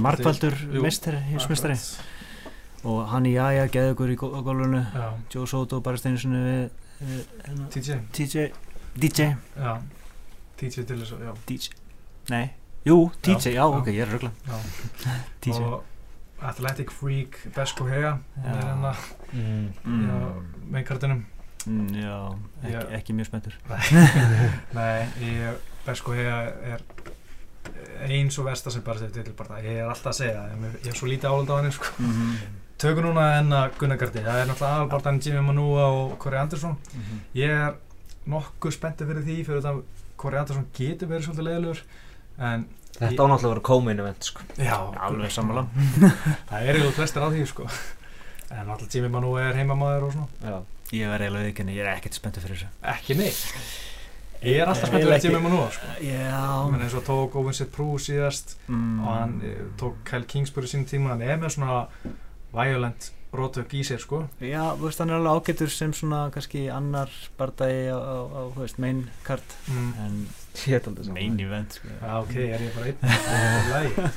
heimsmeistari. 1.32 1.74
Akkurat. 1.74 2.16
og 2.84 3.08
hann 3.10 3.26
í 3.26 3.32
Jaja 3.34 3.66
geði 3.68 3.94
ykkur 3.96 4.12
í 4.14 4.16
gó- 4.16 4.30
á 4.30 4.40
gólfinu. 4.46 4.84
Já, 4.94 5.08
Joe 5.34 5.46
Soto 5.50 5.80
bara 5.80 5.96
steinu 5.98 6.18
sinni 6.22 6.38
við, 6.46 6.70
TJ 7.74 7.98
TJ 8.14 8.52
DJ 8.96 9.34
TJ 10.60 10.86
að, 10.86 11.34
Nei, 12.30 12.50
jú, 12.86 13.10
TJ, 13.22 13.54
já, 13.58 13.64
ok, 13.66 13.86
ég 13.90 14.06
er 14.06 14.14
að 14.14 14.30
já. 14.46 14.58
TJ 15.42 15.58
og 15.64 15.84
Athletic 16.42 16.90
Freak 16.90 17.36
Besko 17.56 17.84
hann 17.88 18.16
er 18.44 18.54
Já. 18.54 18.62
hérna 18.64 18.94
Mm. 19.32 19.68
mm. 19.84 20.46
Mm, 21.66 21.88
Já, 22.64 22.80
ekki, 22.96 23.12
mjög 23.12 23.26
spenntur 23.28 23.52
Nei, 24.78 25.06
ég, 25.20 25.58
Besko 25.86 26.14
Hea 26.16 26.38
er 26.72 26.80
eins 28.06 28.38
og 28.40 28.46
versta 28.48 28.70
sem 28.72 28.82
bara 28.82 28.98
sér 29.02 29.12
til 29.12 29.34
bara 29.36 29.58
ég 29.60 29.76
er 29.82 29.90
alltaf 29.90 30.14
að 30.14 30.18
segja 30.22 30.40
það, 30.40 30.64
ég 30.80 30.88
er 30.88 30.96
svo 30.96 31.10
lítið 31.10 31.28
álald 31.28 31.50
á 31.52 31.56
henni 31.60 31.72
sko. 31.76 31.90
Mhm. 32.00 32.32
Tökum 32.80 33.04
núna 33.04 33.26
enna 33.38 33.58
Gunnagardi, 33.76 34.22
það 34.24 34.38
er 34.40 34.46
náttúrulega 34.48 34.76
aðalbartan 34.78 35.20
Jimmy 35.20 35.42
Manua 35.44 35.84
og 35.92 36.18
Corey 36.18 36.40
Anderson 36.40 36.76
Mhm. 36.94 37.20
Ég 37.36 37.50
er 37.50 37.74
nokkuð 38.26 38.72
spenntið 38.78 39.10
fyrir 39.12 39.24
því 39.28 39.36
fyrir 39.44 39.60
þetta 39.60 39.82
Corey 40.16 40.38
Anderson 40.40 40.66
getur 40.72 41.08
verið 41.08 41.28
svolítið 41.28 41.48
leiðilegur 41.50 41.82
en 42.38 42.64
Þetta 43.00 43.24
á 43.24 43.26
náttúrulega 43.30 43.48
að 43.48 43.54
vera 43.54 43.64
co-main 43.70 44.02
event, 44.02 44.26
sko. 44.28 44.44
já, 44.60 44.74
Alveg 45.06 45.32
sammála. 45.32 45.66
Það 46.50 46.56
er 46.60 46.74
eiginlega 46.74 46.96
flestir 46.98 47.24
á 47.24 47.28
því 47.32 47.44
sko. 47.48 47.68
En 48.50 48.66
náttúrulega 48.68 48.96
Jimmy 48.96 49.12
Manua 49.14 49.44
er 49.46 49.60
heimamaður 49.60 50.08
og 50.08 50.16
svona. 50.16 50.28
Já. 50.44 50.58
Ég 50.98 51.12
var 51.12 51.22
eiginlega 51.24 51.48
viðkynni, 51.48 51.76
ég 51.78 51.86
er 51.86 51.94
ekkert 51.94 52.18
spenntur 52.18 52.44
fyrir 52.44 52.60
þessu. 52.60 52.72
Ekki 52.92 53.16
neitt. 53.16 53.40
Ég 54.40 54.56
er 54.56 54.70
alltaf 54.72 54.92
Eiginlega 54.92 55.20
fyrir 55.20 55.30
Jimmy 55.30 55.44
Manua 55.44 55.70
sko. 55.74 55.94
Já. 56.04 56.42
Menn 56.72 56.84
eins 56.84 56.96
og 56.96 57.06
tók 57.06 57.38
Owen 57.40 57.56
Sitt 57.56 57.72
Prú 57.74 57.94
síðast 58.00 58.56
mm. 58.66 59.00
og 59.04 59.14
hann 59.14 59.34
eh, 59.44 59.62
tók 59.80 60.00
Kyle 60.08 60.28
Kingsbury 60.28 60.68
sín 60.70 60.86
tíma 60.88 61.14
hann 61.14 61.24
er 61.24 61.40
með 61.40 61.56
svona 61.58 61.82
violent 62.56 63.10
rótök 63.32 63.72
í 63.78 63.84
sér 63.86 64.00
sko 64.02 64.24
Já, 64.42 64.62
þú 64.74 64.88
veist, 64.88 64.98
hann 65.02 65.12
er 65.12 65.20
alveg 65.20 65.38
ágættur 65.38 65.70
sem 65.70 65.92
svona 65.94 66.24
kannski 66.34 66.64
annar 66.72 67.10
bardagi 67.38 67.88
á, 67.94 67.98
á, 67.98 68.16
á 68.26 68.40
þú 68.54 68.64
veist, 68.64 68.78
main 68.82 69.04
card 69.26 69.54
mm. 69.70 69.90
en 70.04 70.16
held 70.64 70.88
aldrei 70.90 71.12
main 71.14 71.36
event, 71.44 71.76
sko 71.78 71.92
Já, 71.94 72.14
ok, 72.24 72.34
er 72.42 72.64
ég 72.66 72.72
bara 72.74 72.90
einn. 72.90 74.10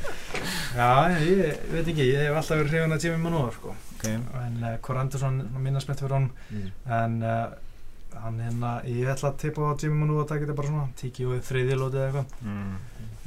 Já, 0.74 0.90
ég 1.22 1.60
veit 1.72 1.92
ekki, 1.94 2.08
ég 2.10 2.24
hef 2.26 2.40
alltaf 2.40 2.58
verið 2.64 2.74
hrifun 2.74 2.96
að 2.98 3.06
Jimmy 3.06 3.22
Manowar 3.22 3.54
sko. 3.58 3.76
Ok, 3.98 4.08
en 4.10 4.58
uh, 4.64 4.72
Cor 4.84 4.98
Anderson 5.04 5.38
minna 5.62 5.84
spennt 5.84 6.02
fyrir 6.04 6.18
hann 6.18 6.32
Mm. 6.50 6.72
en 6.98 7.14
uh, 7.22 7.54
hann 8.24 8.42
hérna, 8.42 8.74
ég 8.90 9.08
ætla 9.14 9.30
að 9.32 9.40
tippa 9.46 9.70
á 9.70 9.78
Jimmy 9.80 10.02
Manowar 10.02 10.26
að 10.26 10.34
taka 10.34 10.46
þetta 10.48 10.58
bara 10.58 10.72
svona 10.74 10.90
tíki 11.00 11.26
og 11.30 11.40
þriðilóti 11.48 12.02
eða 12.02 12.10
eitthvað 12.10 12.50
mm. 12.50 12.76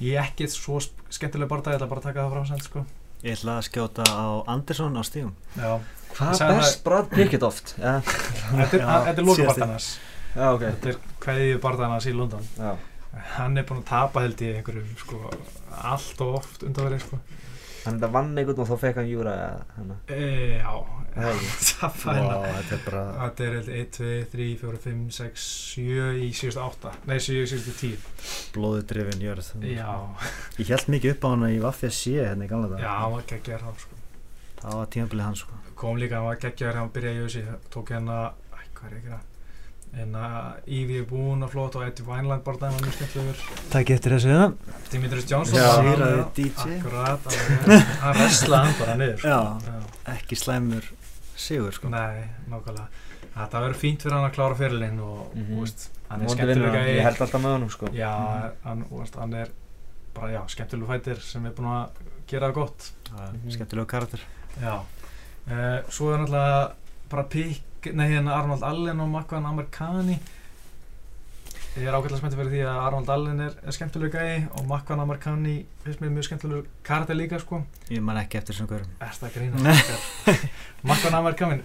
ég 0.02 0.18
er 0.18 0.26
ekkert 0.26 0.54
svo 0.54 0.78
skemmtileg 0.82 1.50
barða, 1.50 1.74
ég 1.74 1.80
ætla 1.80 1.88
bara 1.94 2.02
að 2.02 2.08
taka 2.10 2.26
það 2.26 2.34
fram 2.36 2.46
sem 2.50 2.62
sko. 2.66 2.84
Ég 3.26 3.34
ætla 3.34 3.56
að 3.58 3.64
skjóta 3.66 4.04
á 4.06 4.26
Anderson 4.52 4.94
á 4.94 5.02
stígum. 5.02 5.32
Já, 5.58 5.70
Hvað 6.16 6.36
Ég 6.38 6.50
best 6.60 6.84
Brad 6.84 7.08
Pickett 7.10 7.42
oft? 7.46 7.72
Já, 7.82 7.96
þetta 8.06 8.78
er, 8.78 8.84
Já, 8.84 8.92
þetta 9.02 9.16
er 9.18 9.26
er 10.92 11.00
kveðið 11.24 11.58
barðanas 11.64 12.06
í 12.06 12.14
London. 12.14 12.46
Já, 12.54 12.70
hann 13.34 13.58
er 13.58 13.66
búinn 13.66 13.82
að 13.82 13.88
tapa 13.90 14.22
held 14.22 14.44
í 14.46 14.52
einhverjum 14.54 14.94
sko, 15.00 15.20
allt 15.90 16.22
og 16.22 16.38
oft 16.38 16.62
undanverið 16.68 17.02
sko. 17.08 17.18
Hann 17.86 17.96
þetta 18.00 18.10
vann 18.16 18.30
einhvern 18.38 18.60
og 18.64 18.68
þá 18.70 18.76
fekk 18.84 19.00
hann 19.00 19.08
júra 19.10 19.34
hana. 19.76 19.96
e, 20.12 20.58
Já, 20.60 20.72
Það 21.16 21.28
er 21.30 21.44
það 21.70 21.94
fæna 22.02 22.24
Vá, 22.26 22.46
þetta 22.58 22.74
er 22.76 22.82
bara 22.86 23.02
Þetta 23.20 23.44
er 23.46 23.54
held 23.56 23.70
1, 23.80 23.86
2, 23.96 24.08
3, 24.32 24.48
4, 24.62 24.80
5, 24.86 25.04
6, 25.18 25.44
7 25.76 26.08
í 26.20 26.30
síðustu 26.36 26.64
8 26.66 26.92
Nei, 27.08 27.16
7 27.24 27.38
í 27.40 27.46
síðustu 27.52 27.76
10 27.80 28.50
blóðu 28.56 28.82
drifin 28.90 29.24
jörð 29.24 29.52
Já, 29.70 29.92
Ég 30.60 30.72
held 30.74 30.90
mikið 30.96 31.14
upp 31.16 31.24
á 31.24 31.28
hana 31.32 31.52
í 31.54 31.62
Vafja 31.64 31.90
C 31.94 32.16
hérna 32.18 32.44
í 32.44 32.50
gamla 32.52 32.68
dag 32.74 32.84
já, 32.84 32.90
hann 33.00 33.14
var 33.16 33.24
geggjar 33.32 33.64
þá 33.64 33.70
sko. 33.86 34.02
Það 34.60 34.76
var 34.80 34.92
tímabilið 34.96 35.26
hans, 35.30 35.44
sko. 35.46 35.62
Kom 35.76 35.96
líka, 36.00 36.18
hann 36.20 36.28
var 36.30 36.38
geggjar 36.44 36.76
hann 36.80 36.92
byrjaði 36.92 37.22
í 37.22 37.24
össi 37.30 37.42
Tók 37.72 37.92
hérna, 37.96 38.18
hvað 38.76 38.90
er 38.92 38.98
ekki 39.00 39.14
það 39.14 39.24
En 39.96 40.12
að 40.12 40.66
Ívi 40.68 40.98
er 41.00 41.04
búinn 41.08 41.40
og 41.46 41.48
flott 41.54 41.76
og 41.78 41.84
Eddie 41.86 42.04
Wineland 42.04 42.42
bara 42.44 42.58
það 42.60 42.74
var 42.74 42.82
mjög 42.84 42.96
skemmtilegur 42.98 43.38
Takk 43.72 43.90
eftir 43.94 44.12
þessu 44.12 44.34
það 44.34 44.52
Dimitris 44.92 45.26
Johnson 45.30 45.56
Já, 45.56 45.68
hann 45.72 45.86
með- 46.02 46.22
DJ. 46.36 46.74
Akkurat, 46.76 47.28
alveg. 47.30 47.84
hann 48.02 48.16
wrestlaði 48.20 48.66
hann 48.66 48.76
bara 48.80 48.96
niður 49.00 49.18
sko. 49.22 49.28
Já. 49.32 49.78
Ekki 50.12 50.36
slæmur 50.36 50.90
sigur, 51.36 51.72
sko 51.78 51.88
Nei, 51.94 52.26
nákvæmlega 52.52 52.88
Þetta 53.36 53.60
verður 53.64 53.78
fínt 53.80 54.04
fyrir 54.04 54.16
hann 54.18 54.26
að 54.30 54.34
klára 54.36 54.56
fyrirlinn 54.56 55.00
og, 55.04 55.22
Mhm. 55.36 55.48
þú 55.52 55.60
veist, 55.64 55.86
hann 56.10 56.22
er 56.22 56.28
skemmtilega 56.34 56.72
hann, 56.78 56.88
ég 56.92 57.02
held 57.04 57.20
alltaf 57.26 57.40
með 57.46 57.54
honum 57.56 57.70
sko 57.72 57.90
Já, 57.96 58.12
hann, 58.64 58.84
þú 58.90 59.00
veist, 59.00 59.16
hann 59.20 59.34
er 59.34 59.48
bara, 60.16 60.28
já, 60.32 60.42
skemmtilegu 60.48 60.88
fætir 60.92 61.20
sem 61.24 61.46
er 61.46 61.52
búinn 61.56 61.72
að 61.72 61.88
gera 62.28 62.48
það 62.50 62.54
gott 62.60 62.90
Mhm. 63.16 63.50
Skemmtilegu 63.56 63.86
karakter 63.86 64.20
Já 64.60 64.74
uh, 64.76 65.80
Svo 65.88 66.12
er 66.12 66.18
náttúrulega 66.24 66.72
bara 67.08 67.22
pikk 67.32 67.62
Nei, 67.94 68.08
hérna 68.10 68.34
Arnold 68.40 68.64
Allen 68.66 69.00
og 69.04 69.12
Makvan 69.12 69.46
Amerikani 69.46 70.18
Ég 71.76 71.84
er 71.84 71.92
ágætlega 71.92 72.22
spenntið 72.22 72.40
fyrir 72.40 72.52
því 72.54 72.60
að 72.64 72.78
Arnold 72.86 73.10
Allen 73.12 73.40
er, 73.44 73.56
er 73.60 73.74
skemmtilegu 73.76 74.16
gæi 74.16 74.46
og 74.56 74.62
Makvan 74.70 75.02
Amerikani 75.02 75.56
finnst 75.84 76.00
mér 76.00 76.14
mjög 76.14 76.24
skemmtilegu 76.30 76.62
karakter 76.86 77.18
líka 77.18 77.36
sko. 77.42 77.60
Ég 77.92 78.00
man 78.00 78.16
ekki 78.16 78.40
eftir 78.40 78.56
þessum 78.56 78.70
hverjum 78.70 78.94
Er 79.04 79.12
það 79.20 79.36
grína? 79.36 79.76
Makvan 80.88 81.18
Amerikani 81.20 81.58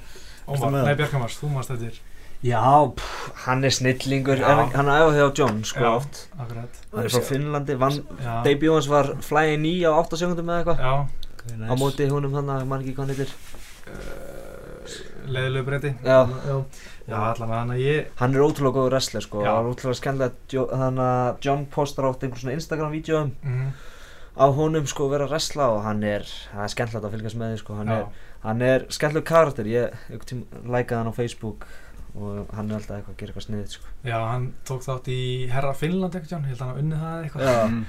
Ómar, 0.51 0.81
nei? 0.81 0.97
Björkamars, 0.99 1.37
þú 1.39 1.53
mást 1.53 1.71
þetta 1.71 1.93
Já, 2.41 2.59
pff, 2.97 3.31
hann 3.45 3.63
er 3.63 3.69
snillingur. 3.69 4.39
En 4.41 4.63
hann 4.73 4.87
er 4.89 5.03
æfa 5.05 5.11
hjá 5.13 5.25
John 5.37 5.59
sko 5.63 5.83
Já. 5.85 5.89
oft. 5.99 6.21
Akkurat. 6.41 6.79
Hann 6.89 7.05
er 7.05 7.13
frá 7.13 7.21
Finnlandi, 7.27 7.75
debut 8.47 8.73
hans 8.73 8.89
var 8.89 9.11
Fly 9.21 9.57
9 9.61 9.85
á 9.85 9.91
8 10.01 10.17
sekundum 10.23 10.49
eða 10.49 10.63
eitthvað. 10.63 11.69
Á 11.69 11.73
móti 11.77 12.09
húnum 12.09 12.33
hann 12.39 12.49
að 12.49 12.65
mann 12.65 12.81
ekki 12.81 12.95
hvað 12.97 13.05
hann 13.05 13.13
heitir 13.13 13.35
uh, 13.93 14.30
Leðilegu 15.27 15.67
breyti 15.67 15.91
Já. 16.05 16.17
Já, 16.47 16.55
já 17.07 17.15
allan 17.19 17.51
að 17.51 17.55
hann 17.57 17.73
ég 17.81 18.09
Hann 18.21 18.35
er 18.35 18.43
ótrúlega 18.45 18.77
góður 18.77 18.95
wrestler 18.95 19.25
sko. 19.25 19.43
Það 19.45 19.59
er 19.59 19.69
ótrúlega 19.71 19.99
skemmtilegt. 19.99 20.55
Þannig 20.71 21.05
að 21.05 21.45
John 21.47 21.65
postar 21.75 22.07
átt 22.09 22.25
einhver 22.25 22.43
svona 22.43 22.55
Instagram-vídeóum 22.57 23.31
mm, 23.43 23.69
á 24.41 24.45
honum 24.57 24.89
sko 24.89 25.07
að 25.07 25.13
vera 25.15 25.27
að 25.29 25.35
wrestla 25.35 25.69
og 25.75 25.79
hann 25.85 26.03
er, 26.07 26.27
það 26.51 26.65
er 26.65 26.73
skemmtilegt 26.75 27.07
að 27.07 27.15
fylgjast 27.17 27.39
með 27.41 27.53
því 27.53 27.61
sko. 27.63 27.77
Hann 27.81 27.93
Já, 27.93 27.97
er, 27.99 28.27
hann 28.47 28.65
er 28.71 28.85
skemmtileg 28.97 29.29
karakter. 29.31 29.71
Ég 29.71 29.97
einhvern 30.09 30.29
tíma 30.33 30.65
lækaði 30.77 31.01
hann 31.01 31.11
á 31.11 31.19
Facebook 31.19 31.67
og 32.11 32.49
hann 32.55 32.67
er 32.71 32.75
alltaf 32.75 32.97
eitthvað 32.97 33.13
að 33.13 33.19
gera 33.21 33.31
eitthvað 33.31 33.45
sniðið 33.47 33.75
sko. 33.77 33.91
Já, 34.03 34.17
hann 34.27 34.47
tók 34.67 34.81
þátt 34.83 35.05
í 35.13 35.19
Herra 35.51 35.71
Finnland 35.77 36.17
ekkert 36.17 36.33
Jón, 36.35 36.47
ég 36.49 36.55
held 36.55 36.63
að 36.63 36.67
hann 36.67 36.73
hafi 36.73 36.83
unnið 36.85 37.03
það 37.05 37.27
eitthvað 37.27 37.83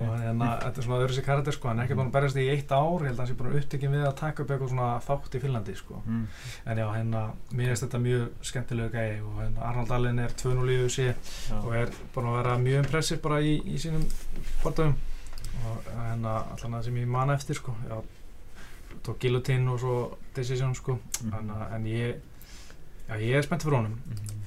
Mm. 0.00 0.08
og 0.08 0.20
hérna, 0.20 0.46
þetta 0.62 0.78
er 0.80 0.84
svona 0.86 0.98
öðru 1.04 1.14
sér 1.16 1.24
karakter 1.26 1.52
sko, 1.52 1.68
hann 1.68 1.78
er 1.80 1.84
ekki 1.84 1.96
búin 1.98 2.08
að 2.08 2.12
berjast 2.14 2.36
í 2.40 2.44
eitt 2.48 2.70
ár, 2.72 3.02
ég 3.02 3.10
held 3.10 3.18
að 3.18 3.18
hann 3.20 3.28
sé 3.28 3.34
búin 3.36 3.50
að 3.50 3.58
upptekja 3.60 3.90
við 3.92 4.04
að 4.08 4.14
taka 4.20 4.42
upp 4.42 4.50
eitthvað 4.54 4.70
svona 4.72 5.00
þátt 5.04 5.34
í 5.36 5.40
Finnlandi 5.42 5.74
sko. 5.76 6.02
Mm. 6.06 6.22
en 6.66 6.78
já, 6.80 6.86
hérna, 6.94 7.22
mér 7.52 7.66
finnst 7.68 7.84
þetta 7.84 8.00
mjög 8.06 8.46
skemmtilegu 8.50 8.90
gæi 8.94 9.20
og 9.20 9.34
hérna, 9.42 9.66
Arnold 9.68 9.90
Allen 9.98 10.18
er 10.24 10.32
2-0 10.40 10.70
í 10.72 10.78
UFC 10.84 10.98
Já. 11.50 11.58
og 11.60 11.74
er 11.76 11.92
búin 12.14 12.30
að 12.30 12.38
vera 12.40 12.56
mjög 12.64 12.84
impressiv 12.84 13.20
bara 13.20 13.40
í, 13.44 13.52
í 13.66 13.76
sínum 13.78 14.06
barndöfum 14.64 14.96
og 15.66 15.92
hérna, 15.92 16.34
allan 16.56 16.78
það 16.78 16.84
sem 16.88 16.96
ég 17.02 17.06
man 17.18 17.30
eftir 17.36 17.54
sko, 17.60 17.76
já, 17.90 18.00
tók 19.04 19.20
Guillotine 19.20 19.68
og 19.70 19.80
svo 19.80 19.94
Decision 20.34 20.74
sko, 20.74 20.98
Mhm. 21.22 21.34
en, 21.38 21.50
en 21.74 21.84
ég 21.84 22.14
já, 23.08 23.14
ég 23.20 23.34
er 23.36 23.42
spennt 23.42 23.62
fyrir 23.62 23.76
honum 23.76 24.00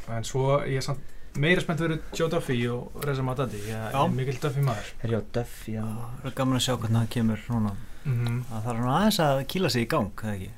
en 0.10 0.24
svo 0.24 0.62
ég 0.66 0.78
er 0.78 0.82
samt 0.82 1.00
meira 1.40 1.62
spennt 1.64 1.82
fyrir 1.82 2.02
Joe 2.18 2.30
Duffy 2.30 2.58
og 2.70 2.98
Reza 3.06 3.24
Madadi 3.26 3.62
er 3.74 3.96
mikill 4.14 4.40
Duffy 4.44 4.62
maður. 4.66 4.90
Herjá 5.04 5.22
Duffy 5.38 5.78
hann 5.80 5.96
Það 6.22 6.28
er 6.30 6.36
gaman 6.38 6.60
að 6.60 6.66
sjá 6.68 6.76
hvernig 6.76 7.00
hann 7.00 7.14
kemur 7.16 7.46
núna. 7.50 7.72
Mm 8.04 8.42
Það 8.50 8.68
þarf 8.68 8.82
hann 8.84 8.92
aðeins 8.98 9.20
að 9.24 9.40
kýla 9.54 9.72
sig 9.74 9.86
í 9.86 9.90
gang, 9.94 10.12
eða 10.24 10.36
ekki? 10.36 10.52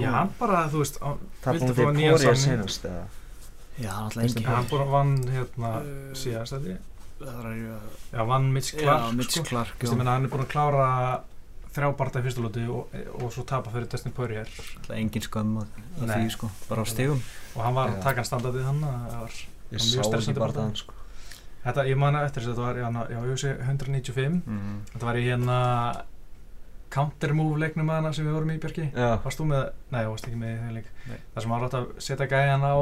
já, 0.00 0.08
hann 0.14 0.30
bara, 0.38 0.62
þú 0.72 0.78
veist 0.80 1.00
Það 1.02 1.58
Vildi 1.58 1.66
búin 1.66 1.74
fá 1.74 1.82
til 1.82 1.96
nýjan 1.98 2.14
Póriða 2.16 2.36
senast 2.42 2.86
eða? 2.88 3.02
Já, 3.82 3.90
alltaf 3.96 4.22
engin 4.22 4.48
hann 4.48 4.70
bara 4.70 4.86
vann 4.92 5.12
hérna 5.32 5.72
Uh, 5.82 6.14
síðast 6.16 6.56
Það 7.22 7.44
er 7.50 7.58
já, 8.12 8.24
vann 8.26 8.48
Mitch 8.54 8.72
Já, 8.74 8.80
Clark 8.82 9.12
Mitch 9.14 9.36
sko. 9.42 9.60
Hann 9.98 10.08
er 10.08 10.32
búin 10.32 10.42
að 10.46 10.50
klára 10.54 10.88
þrjá 11.72 11.88
barða 11.96 12.20
í 12.20 12.24
fyrstu 12.26 12.42
lóti 12.44 12.64
og, 12.68 12.90
og 13.16 13.30
svo 13.32 13.44
tapa 13.48 13.70
fyrir 13.72 13.86
Dustin 13.88 14.12
Poirier. 14.12 14.48
Alltaf 14.48 14.96
engin 14.96 15.24
skömm 15.24 15.54
að 15.62 15.78
því, 16.02 16.26
sko 16.34 16.50
Bara 16.68 16.84
á 16.84 16.86
stigum. 16.88 17.22
Og 17.54 17.62
hann 17.64 17.76
var 17.78 17.92
að 17.94 18.02
taka 18.04 18.20
hann 18.20 18.28
standardið 18.28 18.66
hann 18.68 18.82
það 18.84 19.14
var 19.22 19.38
Ég 19.72 19.82
sá 19.84 20.00
ekki 20.04 20.34
það 20.36 20.74
sko. 20.80 20.98
Þetta, 21.62 21.84
ég 21.86 21.98
man 21.98 22.18
eftir 22.18 22.42
þess 22.42 22.50
að 22.50 22.56
þetta 22.56 22.64
var, 22.66 22.78
já, 22.82 23.12
já, 23.14 23.20
ég 23.30 23.38
sé 23.38 23.52
195 23.54 24.40
mm. 24.40 24.80
Þetta 24.92 25.06
var 25.06 25.18
í 25.20 25.26
hérna 25.28 25.58
counter 26.92 27.32
move 27.38 27.60
leiknum 27.62 27.92
að 27.92 28.00
hana 28.00 28.10
sem 28.16 28.26
við 28.26 28.34
vorum 28.36 28.50
í 28.52 28.58
Björki 28.60 28.88
Varst 28.96 29.40
þú 29.40 29.46
með, 29.52 29.62
nei, 29.94 30.02
varst 30.10 30.26
ekki 30.28 30.40
með 30.40 30.50
í 30.50 30.58
þeim 30.58 30.74
leik. 30.76 30.90
Nei. 31.06 31.20
Það 31.34 31.44
sem 31.44 31.54
var 31.54 31.62
rátt 31.62 31.76
að 31.78 31.86
setja 32.08 32.28
gæjan 32.32 32.66
á 32.66 32.74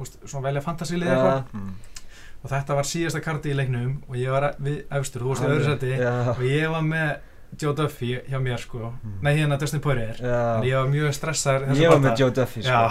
úst, 0.00 0.18
svona 0.24 0.46
velja 0.48 0.64
fantasílið 0.64 1.12
Já. 1.12 1.14
eitthvað. 1.16 1.60
Mm. 1.60 1.76
og 2.40 2.50
þetta 2.52 2.78
var 2.78 2.88
síðasta 2.88 3.22
karti 3.24 3.52
í 3.52 3.56
leiknum 3.56 3.92
og 4.08 4.18
ég 4.20 4.34
var 4.34 4.48
við 4.62 4.82
efstur, 4.98 5.24
þú 5.24 5.32
varst 5.32 5.44
í 5.46 5.50
öðru 5.52 5.68
seti 5.70 5.92
og 6.32 6.42
ég 6.46 6.72
var 6.72 6.84
með 6.88 7.12
Joe 7.56 7.74
Duffy 7.78 8.10
hjá 8.28 8.40
mér 8.42 8.60
sko. 8.60 8.90
Mm. 8.92 9.18
nei 9.22 9.36
hérna 9.38 9.58
Dustin 9.60 9.80
Poirier 9.80 10.18
já. 10.20 10.40
En 10.58 10.66
ég 10.66 10.76
var 10.76 10.90
mjög 10.90 11.14
stressaður 11.16 11.78
Ég 11.78 11.92
var 11.92 12.02
með 12.02 12.20
Joe 12.20 12.34
Duffy 12.36 12.64
sko. 12.66 12.82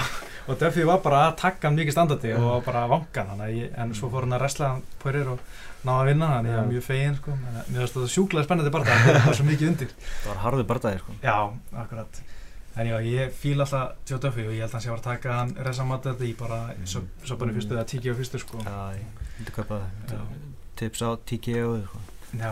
Og 0.46 0.60
Duffy 0.62 0.86
var 0.86 1.02
bara 1.02 1.24
að 1.28 1.38
takka 1.42 1.68
hann 1.68 1.78
mikið 1.80 1.96
standardi 1.96 2.34
og 2.38 2.64
bara 2.66 2.86
vangan 2.90 3.32
hann. 3.34 3.46
Ég, 3.50 3.72
en 3.82 3.94
svo 3.98 4.12
fór 4.14 4.28
hann 4.28 4.38
að 4.38 4.46
wrestla 4.46 4.72
hann 4.76 4.84
Poirier 5.02 5.34
og 5.34 5.42
náða 5.86 5.98
að 6.02 6.10
vinna 6.12 6.30
hann, 6.32 6.50
ég 6.50 6.58
var 6.60 6.70
mjög 6.70 6.86
fegin 6.86 7.18
sko. 7.20 7.34
En 7.36 7.58
mér 7.58 7.82
finnst 7.84 7.98
þetta 7.98 8.14
sjúklega 8.16 8.48
spennandi 8.48 8.74
bara 8.74 8.98
það 8.98 9.20
var 9.26 9.38
svo 9.40 9.46
mikið 9.50 9.72
undir. 9.72 9.94
Það 10.06 10.32
var 10.32 10.42
harður 10.46 10.68
bardaði, 10.72 11.02
sko. 11.04 11.18
Já, 11.26 11.38
akkurat. 11.84 12.22
En 12.76 12.90
já, 12.90 12.96
ég 13.08 13.32
fíla 13.32 13.64
alltaf 13.64 14.10
Joe 14.10 14.20
Duffy 14.20 14.46
og 14.46 14.54
ég 14.54 14.66
held 14.66 14.74
að 14.74 14.78
hann 14.78 14.84
sé 14.84 14.90
að 14.90 14.96
fara 14.98 15.02
að 15.02 15.10
taka 15.12 15.36
hann 15.40 15.54
Reza 15.64 15.86
Madadi 15.88 16.32
bara 16.36 16.60
svo 16.84 17.38
bara 17.40 17.54
í 17.54 17.56
fyrstu 17.56 17.78
eða 17.78 17.86
á 17.88 18.18
fyrstu 18.20 18.42
sko. 18.42 18.64
Já, 18.66 18.80
ég 18.98 19.22
myndi 19.38 19.56
kaupa 19.56 19.80
Já. 19.80 20.18
það 20.18 20.54
Tips 20.76 21.02
á 21.08 21.10
TKO, 21.24 21.70
sko. 21.88 22.02
Já, 22.36 22.52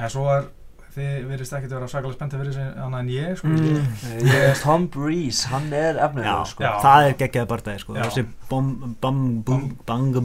en 0.00 0.10
svo 0.14 0.24
er 0.32 0.46
þið 0.94 1.24
verðist 1.26 1.54
ekkert 1.58 1.72
vera 1.74 1.86
svakalega 1.90 2.14
spenntið 2.16 2.40
fyrir 2.42 2.52
þessu 2.54 2.82
annað 2.84 3.00
en 3.00 3.08
ég 3.10 3.38
sko. 3.40 3.48
Mm. 3.50 3.86
ég, 4.12 4.28
Ég- 4.30 4.60
Tom 4.62 4.84
Breeze, 4.94 5.48
hann 5.50 5.66
er 5.74 5.98
efnilegur 6.04 6.46
sko. 6.52 6.62
Það 6.84 7.08
er 7.08 7.16
geggjaði 7.22 7.50
bardaði, 7.50 7.82
sko. 7.82 7.96
Þessi 7.98 8.24
bom, 8.50 8.68
bam, 9.02 9.18
bum, 9.48 9.64
bang 9.86 10.18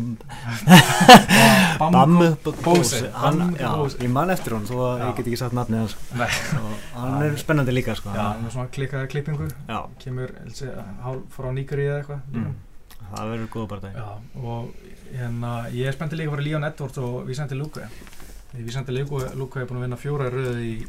Bam- 1.80 1.96
hann, 1.96 2.16
Bose. 2.64 3.98
ég 4.04 4.10
man 4.14 4.30
eftir 4.34 4.54
hún 4.56 4.66
þó 4.70 4.76
að 4.86 5.04
ég 5.08 5.16
get 5.20 5.26
ekki 5.32 5.38
sagt 5.42 5.56
nafnið 5.58 5.84
hans. 5.84 5.96
Hann 6.94 7.22
er 7.26 7.38
spennandi 7.40 7.74
líka 7.76 7.96
sko. 7.98 8.14
Já, 8.14 8.28
með 8.44 8.54
svona 8.56 8.70
klikkaði 8.76 9.10
klippingu. 9.14 9.50
Já. 9.70 9.80
kemur 10.04 10.34
frá 11.36 11.52
Níkari 11.56 11.88
eða 11.90 12.02
eitthvað. 12.04 12.22
Mm. 12.34 12.56
það 13.10 13.30
verður 13.34 13.48
góða 13.54 13.68
barndagi 13.72 13.96
Já, 13.98 14.10
og 14.46 14.74
hérna, 15.18 15.52
ég 15.74 15.88
er 15.90 15.96
spenntið 15.96 16.20
líka 16.22 16.34
fyrir 16.36 16.46
Leon 16.46 16.64
Edwards 16.68 16.98
og 17.02 17.14
Vicente 17.26 17.56
Luque 17.58 17.88
Vicente 18.54 18.92
Luque, 18.92 19.30
Luque 19.38 19.62
er 19.62 19.68
búin 19.70 19.78
að 19.78 19.86
vinna 19.86 19.98
fjóra 20.02 20.26
í 20.30 20.34
röðu 20.34 20.64
í, 20.66 20.88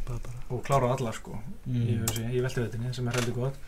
og 0.51 0.63
klára 0.65 0.95
allar 0.95 1.13
sko 1.15 1.35
í, 1.67 1.71
Mm. 1.71 2.03
UFC, 2.07 2.23
í 2.33 2.41
veltivitinni 2.43 2.95
sem 2.95 3.09
er 3.09 3.19
heldur 3.21 3.35
gott. 3.37 3.59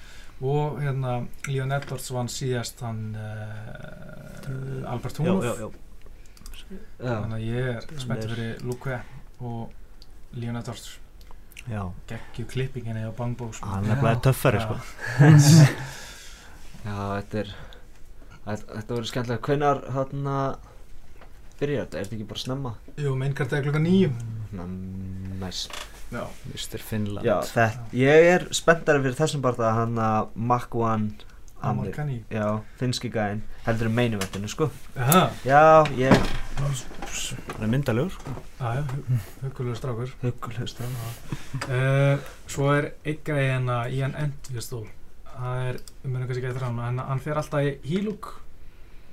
Og 0.42 0.80
hérna 0.82 1.26
Leon 1.46 1.72
Edwards 1.76 2.08
vann 2.10 2.26
síðast 2.32 2.80
hann 2.82 3.14
uh, 3.14 4.90
Albert 4.90 5.20
Húnuf 5.20 5.44
já, 5.44 5.52
já. 5.60 5.68
Já, 6.72 7.12
þannig 7.20 7.36
að 7.36 7.44
ég 7.46 7.68
er 7.76 7.86
Hann 8.00 8.16
er- 8.16 8.22
fyrir 8.32 8.64
Luque 8.64 8.98
og 9.40 9.70
Leon 10.40 10.56
Edwards. 10.56 10.98
Já, 11.68 11.84
geggju 12.10 12.46
klippinginni 12.50 13.04
á 13.06 13.12
Bang 13.14 13.36
Bó 13.38 13.52
sko. 13.54 13.68
hann 13.70 13.86
er 13.92 14.00
bara 14.02 14.16
töffari 14.18 14.58
Já. 14.58 14.66
sko. 14.66 14.76
Já, 16.88 16.96
þetta 17.20 17.38
er 17.44 17.52
Þetta, 18.42 18.88
verður 18.88 19.06
skemmtilega. 19.06 19.42
Hvenær 19.46 19.80
hérna 19.94 20.36
byrjar 21.62 21.86
þetta? 21.86 21.98
Er 22.02 22.06
þetta 22.10 22.18
ekki 22.18 22.28
bara 22.34 22.42
snemma? 22.44 22.74
Jú, 23.00 23.14
meinkart 23.22 23.56
er 23.56 23.64
klukka 23.66 23.82
nýju 23.82 24.12
næs. 25.42 25.64
Já, 26.12 26.26
Mr. 26.52 26.82
Finland 26.84 27.24
Já, 27.24 27.38
þetta, 27.48 27.86
ég 27.96 28.26
er 28.34 28.42
spenntari 28.52 29.00
fyrir 29.00 29.16
þessum 29.16 29.40
bara 29.44 29.64
að 29.70 29.78
hann 29.78 30.00
að 30.04 30.34
Makwan 30.36 31.06
Amarkani 31.62 32.18
Já, 32.28 32.58
finski 32.76 33.08
gæinn 33.14 33.40
heldur 33.64 33.88
um 33.88 33.94
meinuvettinu, 33.96 34.50
sko. 34.50 34.66
Jaha, 34.98 35.22
Já, 35.46 35.62
ég 35.96 36.12
hann 36.58 37.64
er 37.64 37.70
myndalegur. 37.72 38.12
Sko. 38.12 38.34
aðja, 38.60 38.82
hugulegur 39.40 39.78
strákur. 39.78 40.12
Huggulust 40.22 40.82
uh, 40.84 42.18
Svo 42.50 42.68
er 42.74 42.90
einn 43.06 43.22
gæði 43.24 43.48
hérna 43.48 43.78
Ian 43.88 44.18
Endvistól 44.18 44.84
Það 45.32 45.64
er, 45.70 45.80
um 46.04 46.12
henni 46.12 46.28
kannski 46.28 46.44
gæði 46.44 46.58
þrjá 46.58 46.72
hann 46.76 47.00
Hann 47.08 47.24
fer 47.24 47.40
alltaf 47.40 47.64
í 47.64 47.76
hílúk 47.88 48.34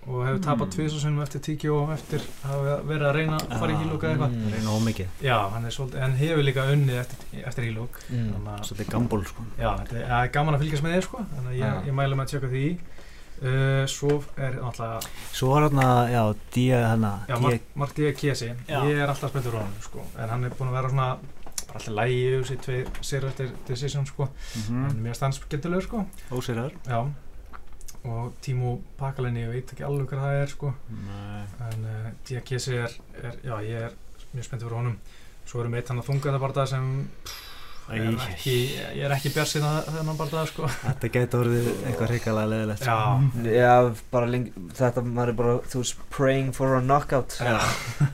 og 0.07 0.25
hefur 0.25 0.39
tapat 0.41 0.67
Mm. 0.67 0.73
tviðsásunum 0.75 1.21
eftir 1.23 1.39
tíkjó 1.41 1.73
og 1.83 1.89
eftir 1.93 2.21
að 2.47 2.83
verið 2.87 3.05
að 3.09 3.15
reyna 3.15 3.37
að 3.37 3.59
fara 3.59 3.73
í 3.73 3.75
hílúk 3.81 4.03
eða 4.03 4.11
eitthvað 4.15 4.31
Mm. 4.35 4.51
reyna 4.53 4.69
ómikið 4.79 5.07
Já, 5.21 5.49
hann 5.51 5.65
er 5.65 5.69
svolítið, 5.71 5.99
hann 6.01 6.15
hefur 6.17 6.43
líka 6.43 6.63
unnið 6.73 6.99
eftir, 6.99 7.17
eftir 7.47 7.63
hílúk 7.67 7.99
Mm. 8.09 8.31
Þannig 8.33 8.53
að 8.59 8.63
svolítið 8.69 8.89
gamból 8.89 9.25
sko 9.25 9.43
Já, 9.59 9.77
þetta 9.77 9.95
er- 9.95 10.23
er 10.23 10.27
gaman 10.29 10.55
að 10.55 10.59
fylgjast 10.63 10.83
með 10.83 10.95
þér 10.95 11.03
sko 11.03 11.17
Þannig 11.17 11.49
að 11.49 11.59
ég, 11.59 11.59
Já. 11.59 11.81
ég 11.85 11.93
mælu 11.93 12.15
með 12.15 12.25
að 12.25 12.31
tjöka 12.33 12.49
því 12.49 12.77
uh, 13.41 13.85
Svo 13.87 14.23
er 14.37 14.51
náttúrulega 14.53 14.99
svo 15.33 15.53
hann 15.55 15.79
að, 15.79 16.11
já, 16.11 16.35
Já, 17.27 17.35
að 17.35 17.41
Mark, 17.41 17.61
Mark 17.75 17.93
D. 17.95 18.11
Kiesi. 18.13 18.49
Ég 18.67 18.97
er 18.99 19.07
alltaf 19.07 19.29
spenntur 19.31 19.53
á 19.55 19.61
hann 19.63 19.75
sko 19.81 19.99
En 20.17 20.29
hann 20.29 20.43
er 20.43 20.49
búinn 20.49 20.69
að 20.71 20.77
vera 20.81 20.89
svona 20.89 21.17
bara 21.69 21.79
alltaf 21.79 21.93
lægi 21.93 22.19
yfir 22.33 22.45
sig 22.47 22.57
tveir 22.61 22.85
sér 23.01 23.27
eftir 23.27 23.51
decision 23.67 24.05
sko 24.05 24.29
Mhm. 24.55 24.89
En 24.89 25.03
mér 25.03 25.13
Og 28.07 28.31
Tímo 28.45 28.77
Pakalenni, 28.99 29.41
ég 29.43 29.51
veit 29.51 29.73
ekki 29.75 29.83
alveg 29.83 30.07
hvað 30.13 30.21
það 30.23 30.37
er 30.43 30.53
sko. 30.53 30.71
En 31.67 31.83
uh, 31.83 32.07
D. 32.29 32.39
Kiesi 32.47 32.77
er, 32.79 32.95
er, 33.19 33.35
já, 33.43 33.55
ég 33.65 33.89
er 33.89 33.97
mjög 34.31 34.45
spenntur 34.47 34.69
fyrir 34.69 34.79
honum. 34.79 34.97
Svo 35.49 35.59
erum 35.63 35.73
við 35.75 35.81
eitt 35.83 35.91
hann 35.91 35.99
að 35.99 36.07
þunga 36.11 36.31
það 36.31 36.43
bara 36.45 36.55
það 36.61 36.67
sem 36.71 36.89
pff, 37.25 37.45
er 37.89 38.03
ekki, 38.29 38.53
Ég 38.95 39.03
er 39.07 39.13
ekki 39.15 39.31
björnsinn 39.33 39.65
að 39.65 39.87
þennan 39.95 40.17
bara 40.19 40.31
það 40.35 40.49
sko. 40.51 40.67
Þetta 40.83 41.09
geti 41.15 41.39
orðið 41.39 41.69
eitthvað 41.89 42.11
hrikalega 42.13 42.51
leðilegt 42.53 42.85
Já, 42.85 42.97
Já, 43.55 43.71
bara 44.13 44.29
lengi, 44.29 44.53
þetta 44.77 45.03
maður 45.07 45.31
er 45.33 45.37
bara, 45.41 45.55
þú 45.73 45.81
veist, 45.83 46.03
praying 46.13 46.51
for 46.55 46.75
a 46.77 46.81
knockout. 46.85 47.39
Já, 47.41 47.57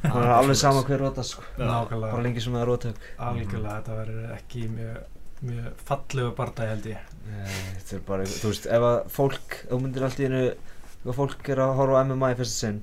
Það 0.06 0.22
er 0.22 0.34
alveg 0.38 0.62
sama 0.62 0.86
hver 0.88 1.04
róta, 1.04 1.26
sko. 1.28 1.44
Nákvæmlega. 1.60 2.14
Bara 2.16 2.24
lengi 2.26 2.46
sem 2.46 2.56
það 2.56 2.64
er 2.64 2.72
rótök 2.72 3.10
algjörlega, 3.30 3.76
þetta 3.82 4.00
verður 4.00 4.32
ekki 4.40 4.64
mjög, 4.80 5.04
mjög 5.44 5.84
fallegu 5.88 6.32
barndagi 6.38 6.72
held 6.72 6.90
ég. 6.90 7.14
Þetta 7.26 7.96
er 7.98 8.04
bara, 8.08 8.26
þú 8.30 8.52
veist, 8.52 8.68
ef 8.70 8.86
að 8.90 8.98
fólk, 9.16 9.56
þú 9.72 9.80
myndir 9.82 10.06
allt 10.06 10.20
í 10.22 10.28
hennu 10.28 10.44
Ef 10.52 11.08
að 11.10 11.18
fólk 11.18 11.50
er 11.54 11.62
að 11.62 11.74
horfa 11.80 12.02
á 12.02 12.06
MMA 12.06 12.30
í 12.34 12.38
fyrsta 12.38 12.60
sinn 12.68 12.78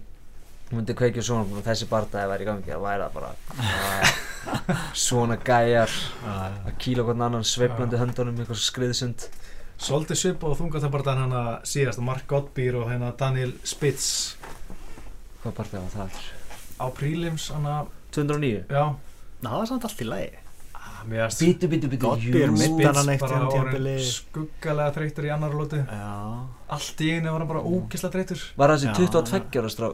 Þú 0.66 0.76
myndir 0.78 0.98
kveikja 0.98 1.24
svona 1.26 1.46
og 1.46 1.62
þessi 1.66 1.88
barndagi 1.90 2.30
væri 2.32 2.44
í 2.44 2.48
gangi 2.50 2.72
Það 2.72 2.84
væri 2.88 3.06
það 3.06 3.16
bara 3.16 4.82
Svona 5.06 5.38
gæjar 5.46 5.94
að 6.26 6.68
kýla 6.82 7.06
hvern 7.06 7.24
annan 7.28 7.46
sveiflandi 7.46 8.00
höndunum 8.00 8.42
eitthvað 8.42 8.62
skriðsund. 8.66 9.28
Svolítið 9.82 10.18
svipa 10.18 10.50
og 10.50 10.58
þunga 10.58 10.82
það 10.82 10.94
bara 10.96 11.16
hann 11.22 11.34
að 11.38 11.50
síðast 11.72 12.02
Mark 12.02 12.26
Godbeer 12.30 12.78
og 12.82 12.90
hérna 12.90 13.12
Daniel 13.18 13.54
Spitz. 13.62 14.08
Hvað 15.42 15.58
barndagi 15.60 15.84
var 15.86 15.98
það? 16.10 16.22
á 16.82 16.86
prílims 16.90 17.48
hann 17.54 17.66
að, 17.68 17.90
209? 18.14 18.64
já. 18.70 18.84
Ná, 19.42 19.48
það 19.50 19.62
er 19.62 19.70
samt 19.70 19.86
allt 19.88 20.02
í 20.02 20.08
lagi 20.08 20.41
Bítu, 21.06 21.68
bítu, 21.68 21.88
bítu, 21.90 22.06
Godbeer 22.06 22.48
jú. 22.50 22.56
meiddi 22.56 22.86
hann 22.86 23.10
eitt 23.12 23.20
bara 23.22 23.32
tíðan 23.32 23.46
orðin 23.48 23.52
tíðanbili 23.52 23.94
skuggalega 24.06 24.94
þreytur 24.96 25.26
í 25.26 25.30
annar 25.34 25.56
lóti 25.58 25.80
Já. 25.82 26.10
Allt 26.76 27.02
í 27.04 27.10
einu 27.16 27.32
var 27.34 27.42
hann 27.44 27.50
bara 27.50 27.62
ógislega 27.66 28.14
þreytur 28.16 28.44
Var 28.62 28.74
þessi 28.74 28.88
Já. 28.88 28.94
22 29.00 29.62
ára 29.62 29.72
strá 29.74 29.88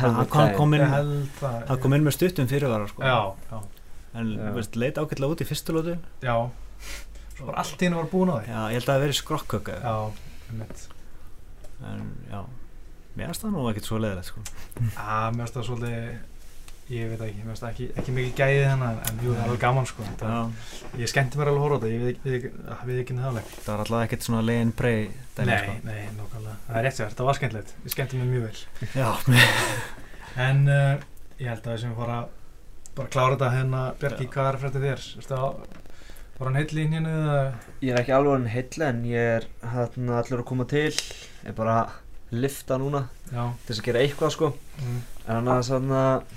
Hann 0.00 0.20
kom, 0.32 0.76
inn, 0.78 0.84
það. 1.40 1.56
hann 1.70 1.80
með 2.08 2.16
stuttum 2.18 2.50
fyrirvara 2.50 2.88
sko. 2.90 3.02
Já, 3.04 3.18
já, 3.52 3.62
En 4.16 4.30
leit 4.80 4.96
ágætlega 5.02 5.32
út 5.36 5.42
í 5.44 5.48
fyrstu 5.48 5.76
lótu 5.76 5.96
já. 6.24 6.36
Allt 7.52 7.82
í 7.82 7.88
einu 7.90 7.98
var 8.00 8.08
búin 8.12 8.32
á 8.32 8.36
því. 8.40 8.46
Já, 8.48 8.60
ég 8.72 8.78
held 8.80 8.86
að 8.88 8.94
það 8.94 9.02
veri 9.04 9.18
skrokköka 9.20 9.74
já, 9.82 9.96
mitt 10.56 10.86
En 11.84 12.06
já. 12.32 12.40
Mér 13.16 13.30
finnst 13.32 13.44
það 13.44 13.52
nú 13.56 13.66
ekkert 13.70 13.86
svo 13.88 13.98
leðilegt 14.00 14.28
sko. 14.28 14.42
Að 15.00 15.36
mér 15.36 15.44
erst 15.46 15.54
það 15.56 15.68
svolítið 15.70 16.00
ég 16.92 17.08
veit 17.10 17.18
það 17.18 17.28
ekki, 17.30 17.44
það 17.60 17.68
ekki, 17.70 17.86
ekki 18.00 18.12
mikið 18.16 18.34
gæðið 18.40 18.66
hennar 18.70 18.98
en 19.08 19.16
jú, 19.24 19.30
það 19.32 19.40
er 19.40 19.46
alveg 19.48 19.62
gaman 19.64 19.88
sko. 19.90 20.04
Það, 20.20 20.52
ég 21.02 21.10
skemmti 21.10 21.40
mér 21.40 21.50
alveg 21.50 21.58
að 21.58 21.64
horfa 21.66 21.76
á 21.76 21.80
þetta, 21.82 21.92
ég 21.96 22.04
veit, 22.06 22.20
veit, 22.86 23.00
ekki 23.02 23.16
neðaleg 23.16 23.48
það 23.56 23.70
var 23.72 23.82
alltaf 23.84 24.04
ekkert 24.06 24.26
svona 24.28 24.42
legin 24.46 24.70
brey 24.78 25.00
dæmi 25.36 25.48
Nei, 25.50 25.56
sko. 25.62 25.74
nei, 25.88 25.98
nákvæmlega, 26.20 26.56
það 26.68 26.78
er 26.80 26.86
rétt 26.86 26.98
sér, 27.00 27.10
þetta 27.12 27.26
var 27.26 27.38
skemmtilegt. 27.40 27.74
Ég 27.86 27.94
skemmti 27.96 28.20
mér 28.20 28.30
mjög 28.30 28.46
vel. 28.46 28.60
Já, 28.94 29.08
en 30.46 30.62
uh, 30.70 30.94
ég 31.40 31.50
held 31.50 31.66
að 31.66 31.74
við 31.74 31.82
sem 31.82 31.96
fara 31.98 32.20
bara 32.96 33.12
klára 33.12 33.34
þetta 33.36 33.50
hérna. 33.56 33.82
Bjarki, 34.00 34.28
Já. 34.28 34.32
hvað 34.36 34.48
er 34.52 34.58
fréttið 34.62 34.86
þér? 34.86 35.04
Erstu 35.20 35.36
að, 35.36 35.60
var 36.38 36.48
hann 36.50 36.58
heill 36.60 36.78
í 36.80 36.86
hérna 36.94 37.12
eða? 37.18 37.36
Ég 37.82 37.92
er 37.92 38.00
ekki 38.00 38.14
alveg 38.16 38.36
hann 38.38 38.48
heill 38.54 38.86
en 38.86 39.02
ég 39.10 39.30
er 39.36 39.48
hérna 39.74 40.18
allur 40.22 40.42
að 40.44 40.48
koma 40.54 40.66
til. 40.70 40.88
Ég 41.42 41.50
er 41.52 41.56
bara 41.58 41.76
að 41.82 42.36
lifta 42.36 42.78
núna 42.80 43.04
Já, 43.30 43.42
til 43.66 43.68
þess 43.70 43.82
að 43.82 43.86
gera 43.90 44.02
eitthvað 44.06 44.32
sko. 44.34 44.48
Mm, 44.80 44.96
En 45.26 45.48
þannig 45.66 45.96
að 45.98 46.34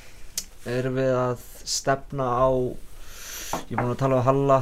erum 0.68 0.98
við 1.00 1.14
að 1.16 1.44
stefna 1.70 2.26
á 2.28 2.50
Ég 3.70 3.74
er 3.74 3.80
búinn 3.80 3.94
að 3.96 4.02
tala 4.02 4.20
við 4.20 4.28
Halla 4.28 4.58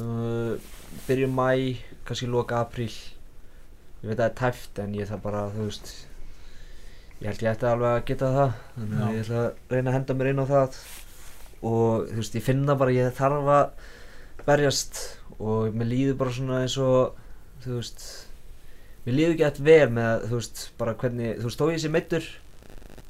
uh, 0.00 0.52
Byrjum 1.06 1.34
mæ, 1.36 1.48
kannski 2.08 2.28
loka 2.30 2.60
apríl. 2.62 2.92
Ég 4.00 4.06
veit 4.08 4.14
að 4.14 4.22
það 4.22 4.28
er 4.30 4.36
tæft 4.40 4.78
en 4.80 4.94
ég 4.96 5.08
þarf 5.10 5.24
bara, 5.26 5.42
þú 5.52 5.66
veist 5.66 5.90
Ég 7.16 7.26
held 7.30 7.42
ég 7.44 7.50
ætti 7.52 7.68
alveg 7.68 7.90
að 7.90 8.06
geta 8.10 8.30
það 8.36 8.54
Þannig 8.76 9.02
að 9.02 9.12
ég 9.16 9.22
ætla 9.24 9.42
að 9.42 9.74
reyna 9.74 9.90
að 9.90 9.96
henda 9.96 10.16
mér 10.16 10.30
inn 10.32 10.40
á 10.44 10.46
það. 10.52 10.80
Og 11.66 12.08
þú 12.10 12.18
veist, 12.20 12.38
ég 12.38 12.46
finna 12.46 12.78
bara 12.78 12.96
ég 12.96 13.14
þarf 13.16 13.52
að 13.56 13.92
berjast 14.46 15.02
Og 15.36 15.74
mér 15.76 15.90
líður 15.92 16.18
bara 16.22 16.34
svona 16.36 16.62
eins 16.64 16.78
og 16.80 17.16
Þú 17.64 17.78
veist 17.80 18.06
Mér 19.06 19.16
líður 19.18 19.36
ekki 19.36 19.46
eftir 19.50 19.66
vel 19.68 19.92
með, 19.96 20.26
þú 20.30 20.40
veist, 20.40 20.64
bara 20.80 20.96
hvernig 20.98 21.36
Þú 21.40 21.48
veist, 21.50 21.60
þó 21.60 21.72
ég 21.72 21.82
sé 21.84 21.92
meittur 21.92 22.28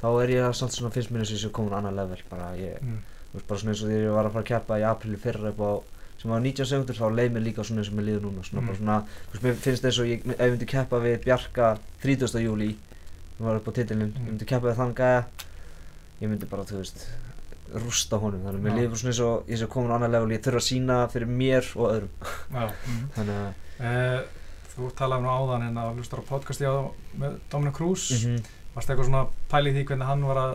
þá 0.03 0.07
er 0.23 0.29
ég 0.37 0.55
samt 0.55 0.73
svona 0.77 0.91
finnst 0.93 1.11
mér 1.11 1.25
eins 1.25 1.31
og 1.33 1.37
ég 1.39 1.45
sé 1.47 1.51
komin 1.57 1.73
annar 1.77 1.93
level 1.97 2.19
bara 2.31 2.53
ég, 2.57 2.81
mm, 2.83 2.99
veist, 3.35 3.47
bara 3.49 3.61
svona 3.61 3.73
eins 3.75 3.83
og 3.83 3.89
þegar 3.91 4.07
ég 4.07 4.17
var 4.17 4.27
að 4.29 4.33
fara 4.37 4.45
að 4.45 4.51
keppa 4.53 4.79
í 4.81 4.85
apríli 4.91 5.17
fyrra 5.23 5.53
upp 5.53 5.61
á 5.65 5.73
sem 6.17 6.31
var 6.31 6.41
19 6.41 6.65
sekundur, 6.67 6.97
þá 6.97 7.07
leið 7.13 7.33
mér 7.37 7.45
líka 7.45 7.65
svona 7.65 7.81
eins 7.83 7.91
og 7.93 7.97
mér 7.99 8.07
líður 8.09 8.23
núna 8.27 8.45
svona 8.45 8.61
Mm. 8.63 8.67
bara 8.67 8.79
svona, 8.79 8.97
þú 9.29 9.33
veist, 9.33 9.45
mér 9.45 9.55
finnst 9.67 9.85
eins 9.85 9.99
og 10.01 10.07
ég, 10.07 10.27
ef 10.27 10.41
ég 10.41 10.51
myndi 10.57 10.67
keppa 10.67 10.97
við 11.01 11.17
Bjarka 11.25 11.79
30. 12.03 12.41
júli 12.45 12.69
við 13.37 13.45
varum 13.45 13.57
upp 13.61 13.69
á 13.69 13.73
titilinn, 13.77 14.13
Mm. 14.13 14.25
ég 14.27 14.31
myndi 14.33 14.47
keppa 14.49 14.67
við 14.73 14.77
þann 14.81 14.95
gæja 14.95 15.25
ég 16.23 16.29
myndi 16.31 16.47
bara, 16.49 16.63
þú 16.65 16.77
veist 16.81 17.07
rústa 17.75 18.17
honum, 18.21 18.41
þannig 18.47 18.61
að 18.61 18.65
mér 18.65 18.89
bara 18.89 18.97
svona 18.97 19.13
eins 19.13 19.21
og 19.21 19.47
ég 19.49 19.59
sé 19.59 19.67
komin 19.69 19.91
annar 19.93 20.09
level, 20.11 20.31
ég 20.31 20.41
þurfa 20.41 20.61
að 20.63 20.69
sína 20.71 20.97
fyrir 21.13 21.27
mér 21.29 21.65
og 21.77 21.87
öðrum, 21.93 22.13
já 22.53 22.73
þannig 23.17 23.37
að 23.37 23.53
uh, 23.81 24.23
Þú 24.77 24.91
talaði 24.93 25.23
nú 25.25 25.29
áðan 25.33 25.63
hérna 25.65 25.83
að 25.89 25.95
hlustar 25.97 26.21
á 26.21 26.25
podcasti 26.29 26.65
á 26.69 26.75
með 27.17 27.39
Dominic 27.51 27.75
Cruz 27.75 28.11
Mhm. 28.13 28.43
Varst 28.77 28.93
eitthvað 28.93 29.09
svona 29.09 29.23
pælið 29.51 29.79
því 29.79 29.85
hvernig 29.91 30.11
hann 30.11 30.27
var 30.29 30.43
að 30.43 30.55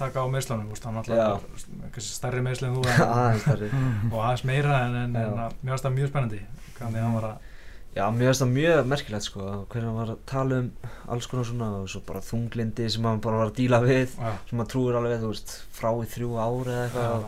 taka 0.00 0.24
á 0.24 0.26
meðslunum, 0.32 0.70
hann 0.72 1.04
Já. 1.04 1.26
alltaf 1.28 2.00
stærri 2.06 2.40
meðsli 2.44 2.70
en 2.70 2.78
þú 2.78 2.86
en, 2.88 3.04
aðeins 3.04 3.46
þar 3.50 3.64
og 3.68 4.18
aðeins 4.24 4.44
meira 4.48 4.80
en, 4.86 4.98
en, 5.04 5.20
en 5.20 5.44
að, 5.44 5.56
mér 5.60 5.76
varst 5.76 5.86
það 5.86 5.96
mjög 5.98 6.12
spennandi 6.14 6.42
hvernig 6.78 7.04
hann 7.04 7.16
var 7.18 7.30
að 7.34 7.48
Já, 7.90 8.04
mér 8.14 8.28
finnst 8.30 8.42
það 8.44 8.50
mjög 8.54 8.84
merkilegt 8.86 9.26
sko 9.26 9.44
hvernig 9.72 9.88
hann 9.88 9.96
var 9.98 10.10
að 10.12 10.18
tala 10.30 10.58
um 10.62 10.68
alls 11.10 11.26
konar 11.26 11.46
svona 11.48 11.70
og 11.80 11.88
svo 11.90 12.02
bara 12.06 12.20
þunglindi 12.22 12.86
sem 12.94 13.08
hann 13.08 13.22
bara 13.24 13.40
var 13.40 13.50
að 13.50 13.56
díla 13.58 13.80
við 13.82 14.12
já, 14.14 14.30
sem 14.46 14.62
hann 14.62 14.68
trúir 14.70 14.98
alveg, 15.00 15.16
þú 15.24 15.32
veist, 15.32 15.54
frá 15.74 15.88
í 15.90 16.06
þrjú 16.12 16.36
ári 16.38 16.76
eða 16.76 16.84
eitthvað 16.84 17.24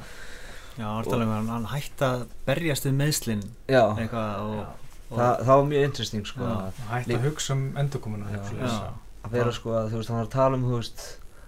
já, 0.78 0.86
orðalega 0.86 1.26
um 1.26 1.34
hann, 1.34 1.50
hann 1.56 1.66
hætti 1.72 2.06
að 2.06 2.22
berjast 2.46 2.86
við 2.86 2.94
meðslinn 3.00 3.42
Já, 3.66 3.82
eitthvað 3.90 4.44
og, 4.44 4.54
já. 4.60 4.68
og 5.10 5.16
það, 5.18 5.42
það 5.42 5.52
var 5.56 5.66
mjög 5.72 5.88
interesting 5.90 6.30
sko 6.30 6.46
Já. 6.46 6.52
að, 6.54 6.80
hætti 6.92 7.18
að 7.18 7.26
hugsa 7.26 7.56
um 7.58 7.64
endurkomuna 7.82 8.30
Já. 8.30 8.40
svoleiðis, 8.46 8.78
Já. 8.78 9.01
Að 9.24 9.30
vera 9.36 9.52
sko 9.52 9.70
að 9.70 9.90
þú 9.92 9.96
veist, 10.00 10.08
hann 10.08 10.18
var 10.18 10.26
að 10.26 10.36
tala 10.36 10.56
um, 10.56 10.64
þú 10.64 10.76
veist 10.80 11.04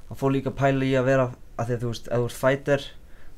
hann 0.09 0.19
fór 0.21 0.33
líka 0.35 0.51
að 0.51 0.59
pæla 0.61 0.85
í 0.85 0.93
að 1.01 1.05
vera 1.05 1.27
að 1.59 1.67
því 1.67 1.75
að 1.75 1.81
þú 1.85 1.89
veist, 1.93 2.09
ef 2.09 2.19
þú 2.19 2.25
ert 2.25 2.41
fighter 2.45 2.81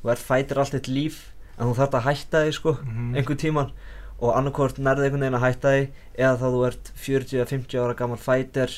þú 0.03 0.11
ert 0.13 0.25
fighter 0.29 0.59
allt 0.59 0.73
þitt 0.77 0.87
líf 0.93 1.21
en 1.57 1.67
þú 1.67 1.75
þarft 1.79 1.93
að 1.97 2.07
hætta 2.07 2.43
því 2.45 2.51
sko 2.53 2.77
Mhm. 2.83 3.15
einhvern 3.15 3.37
tíman 3.37 3.71
og 4.19 4.33
annarkvort 4.35 4.77
nærði 4.77 5.05
einhvern 5.07 5.21
veginn 5.25 5.39
að 5.39 5.45
hætta 5.47 5.69
því 5.73 5.87
eða 6.17 6.37
þá 6.37 6.47
þú 6.53 6.67
ert 6.67 6.91
40-50 6.95 7.79
ára 7.81 7.95
gammal 7.97 8.17
fighter 8.17 8.69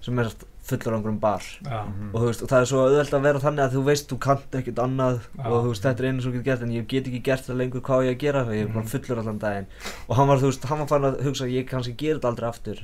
sem 0.00 0.18
er 0.18 0.30
fullur 0.66 0.92
á 0.92 0.96
einhverjum 0.98 1.20
bar 1.20 1.40
Já, 1.64 1.84
Mhm. 1.86 2.10
og 2.14 2.20
þú 2.20 2.26
veist, 2.26 2.42
og 2.42 2.48
það 2.48 2.60
er 2.60 2.64
svo 2.66 2.78
auðvelt 2.86 3.12
að 3.14 3.22
vera 3.22 3.38
þannig 3.38 3.64
að 3.64 3.72
þú 3.76 3.82
veist 3.86 4.08
þú 4.10 4.18
kannt 4.18 4.50
ekkert 4.52 4.78
annað 4.82 5.20
Já. 5.38 5.46
og 5.46 5.64
þú 5.64 5.68
veist, 5.70 5.82
þetta 5.82 6.00
er 6.00 6.06
einu 6.10 6.20
sem 6.22 6.32
þú 6.32 6.34
getur 6.36 6.44
gert 6.44 6.62
en 6.62 6.70
ég 6.74 6.86
get 6.88 7.04
ekki 7.06 7.22
gert 7.22 7.44
það 7.46 7.56
lengur 7.56 7.80
hvað 7.80 7.96
á 7.96 8.04
ég 8.06 8.14
að 8.16 8.18
gera 8.18 8.44
ég 8.46 8.60
er 8.62 8.66
bara 8.68 8.84
Mhm. 8.84 8.88
fullur 8.88 9.18
allan 9.18 9.38
daginn 9.38 9.66
og 10.08 10.16
hann 10.16 10.28
var, 10.28 10.36
þú 10.38 10.42
veist, 10.50 10.64
hann 10.64 10.78
var 10.78 10.86
farin 10.86 11.04
að 11.14 11.22
hugsa 11.22 11.44
ég 11.46 11.68
kannski 11.68 11.96
gera 11.96 12.18
þetta 12.18 12.28
aldrei 12.28 12.48
aftur 12.48 12.78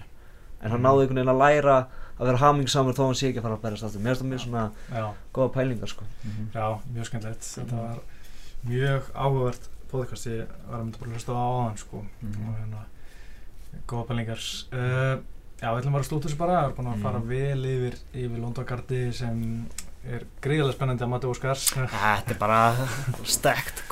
en 0.63 0.71
hann 0.71 0.81
Mhm. 0.81 0.87
náði 0.87 1.01
einhvern 1.03 1.19
veginn 1.19 1.35
að 1.35 1.43
læra 1.43 1.87
að 2.23 2.29
vera 2.31 2.41
hamingsamur 2.45 2.95
þó 2.97 3.03
hann 3.09 3.19
sé 3.19 3.29
ekki 3.33 3.43
að 3.43 3.47
fara 3.49 3.57
að 3.59 3.65
berast 3.67 3.87
aftur. 3.89 4.01
Mér 4.05 4.15
finnst 4.15 4.23
það 4.23 4.31
mjög 4.33 4.43
svona 4.47 4.65
já, 4.95 5.05
góða 5.35 5.53
pælingar 5.59 5.91
sko. 5.93 6.05
Mhm. 6.23 6.49
já, 6.55 6.67
mjög 6.95 7.09
skemmtilegt. 7.11 7.49
Þetta 7.59 7.83
var 7.83 8.01
mjög 8.71 9.03
áhugavert 9.15 9.69
podcast. 9.91 10.27
Ég 10.31 10.47
var 10.71 10.79
að 10.79 10.85
mynda 10.87 10.99
bara 11.03 11.11
að 11.11 11.17
hlusta 11.19 11.35
á 11.35 11.43
áðan 11.43 11.79
sko. 11.83 12.05
Mhm. 12.23 12.49
og 12.49 12.57
hérna 12.63 12.83
góða 13.89 14.07
pælingar. 14.09 14.43
Uh, 14.73 15.15
já, 15.63 15.69
við 15.73 15.79
ætlum 15.83 15.93
bara 15.97 16.05
að 16.05 16.11
slúta 16.11 16.29
þessu 16.29 16.39
bara. 16.39 16.59
Við 16.63 16.65
erum 16.65 16.77
búin 16.79 16.93
að 16.95 17.03
fara 17.03 17.19
Mhm. 17.19 17.29
vel 17.29 17.65
yfir 17.75 17.97
yfir 18.15 18.39
Londongardi 18.43 19.13
sem 19.13 19.67
er 20.05 20.25
gríðarlega 20.43 20.75
spennandi 20.77 21.05
að 21.05 21.09
mati 21.13 21.27
Óskars. 21.31 21.67
Þetta 21.75 22.31
er 22.31 22.39
bara 22.39 22.75
stekt 23.25 23.83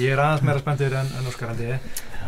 ég 0.00 0.12
er 0.12 0.18
aðeins 0.22 0.42
meira 0.42 0.60
spenntur 0.62 0.94
en, 0.96 1.06
en 1.18 1.26
Óskar 1.28 1.48
held 1.52 1.60
ég. 1.60 1.80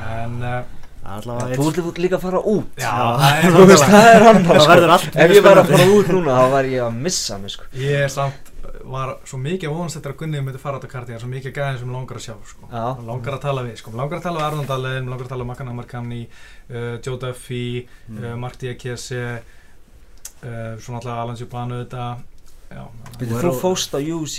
En 0.05 0.43
uh, 0.43 0.65
Þú 1.05 1.69
ert 1.91 1.99
líka 2.01 2.17
að 2.17 2.23
fara 2.25 2.41
út. 2.41 2.71
Já, 2.81 2.93
það 3.21 3.37
er 3.45 3.55
Þú 3.59 3.65
veist, 3.69 3.85
það 3.93 4.09
er 4.15 4.23
hann 4.25 4.43
Það 4.49 4.67
verður 4.73 4.93
allt 4.97 5.17
Ef 5.25 5.35
ég 5.37 5.45
væri 5.45 5.61
að 5.63 5.71
fara 5.75 5.87
út 5.99 6.11
núna 6.17 6.37
þá 6.41 6.47
væri 6.55 6.73
ég 6.79 6.85
að 6.87 6.99
missa 7.05 7.39
mig 7.43 7.53
sko. 7.55 7.67
Ég 7.77 8.05
er 8.07 8.13
samt 8.15 8.51
var 8.85 9.15
svo 9.25 9.39
mikið 9.41 9.71
vonast 9.73 9.97
eftir 9.97 10.13
að 10.13 10.19
Gunni 10.21 10.41
myndi 10.45 10.59
fara 10.61 10.77
á 10.77 10.81
þetta 10.83 10.91
karti, 10.93 11.13
er 11.17 11.21
svo 11.23 11.29
mikið 11.31 11.55
gæðin 11.57 11.79
sem 11.81 11.93
langar 11.95 12.19
að 12.19 12.25
sjá 12.27 12.35
sko. 12.51 12.67
Langar 13.09 13.37
að 13.37 13.43
tala 13.47 13.63
við, 13.65 13.77
sko. 13.81 13.93
Langar 13.97 14.19
að 14.19 14.25
tala 14.27 14.43
við 14.45 14.59
mig 14.59 15.09
langar 15.09 15.25
að 15.25 15.31
tala 15.33 15.45
við 15.45 15.49
Makan 15.51 15.71
Amarkamni 15.73 16.19
uh, 16.27 16.97
Joe 17.05 17.17
Duffy, 17.23 17.63
Mm. 18.09 18.19
uh, 18.21 18.35
Mark 18.43 18.59
Diakese 18.61 19.23
uh, 20.45 20.77
svo 20.77 20.93
náttúrulega 20.97 21.23
Alan 21.25 21.39
Zubanu 21.41 21.81
þetta 21.85 22.09
Þú 23.25 23.55
fóst 23.63 23.95
á 23.97 24.01
UC 24.05 24.37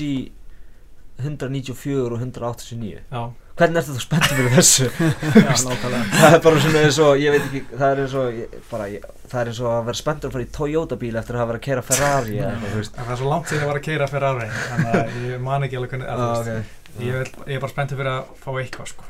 194 1.22 2.12
og 2.12 2.20
189 2.20 3.02
já, 3.10 3.24
Hvernig 3.56 3.80
ertu 3.80 3.94
þú 3.96 4.02
spenntið 4.04 4.40
fyrir 4.40 4.54
þessu? 4.58 4.86
Já, 5.46 5.52
það 5.56 6.34
er 6.36 6.42
bara 6.44 6.62
svona 6.66 6.80
eins 6.84 6.98
og, 7.06 7.12
ég 7.24 7.32
veit 7.36 7.46
ekki, 7.48 7.62
það 7.72 7.86
er 7.94 8.02
eins 8.04 8.16
og, 8.20 8.40
ég, 8.42 8.56
bara, 8.72 8.88
ég, 8.92 9.06
það 9.32 9.38
er 9.42 9.52
eins 9.52 9.62
og 9.64 9.70
að 9.72 9.86
vera 9.88 10.00
spenntur 10.02 10.28
að 10.32 10.36
fara 10.36 10.46
í 10.48 10.50
Toyota 10.58 10.98
bíl 11.00 11.12
eftir 11.22 11.38
að 11.38 11.42
hafa 11.44 11.52
verið 11.54 11.62
að 11.62 11.68
kera 11.70 11.84
Ferrari. 11.88 12.36
En 12.44 12.66
það 12.66 13.14
er 13.16 13.20
svo 13.22 13.30
langt 13.32 13.48
síðan 13.52 13.64
ég 13.64 13.70
var 13.72 13.80
að 13.80 13.86
keira 13.88 14.10
fyrir 14.12 14.28
ári 14.34 14.50
þannig 14.58 14.98
að 15.00 15.16
ég 15.30 15.46
man 15.48 15.68
ekki 15.70 15.80
alveg 15.80 15.94
hvernig 15.96 16.12
Ah, 16.12 16.20
að, 16.20 16.26
þú 16.36 16.58
veist, 16.58 16.76
ok. 16.90 17.06
ég, 17.06 17.32
ég 17.48 17.56
er 17.56 17.64
bara 17.64 17.74
spenntur 17.78 18.02
fyrir 18.02 18.12
að 18.12 18.34
fá 18.44 18.50
eitthvað 18.60 18.92
sko. 18.92 19.08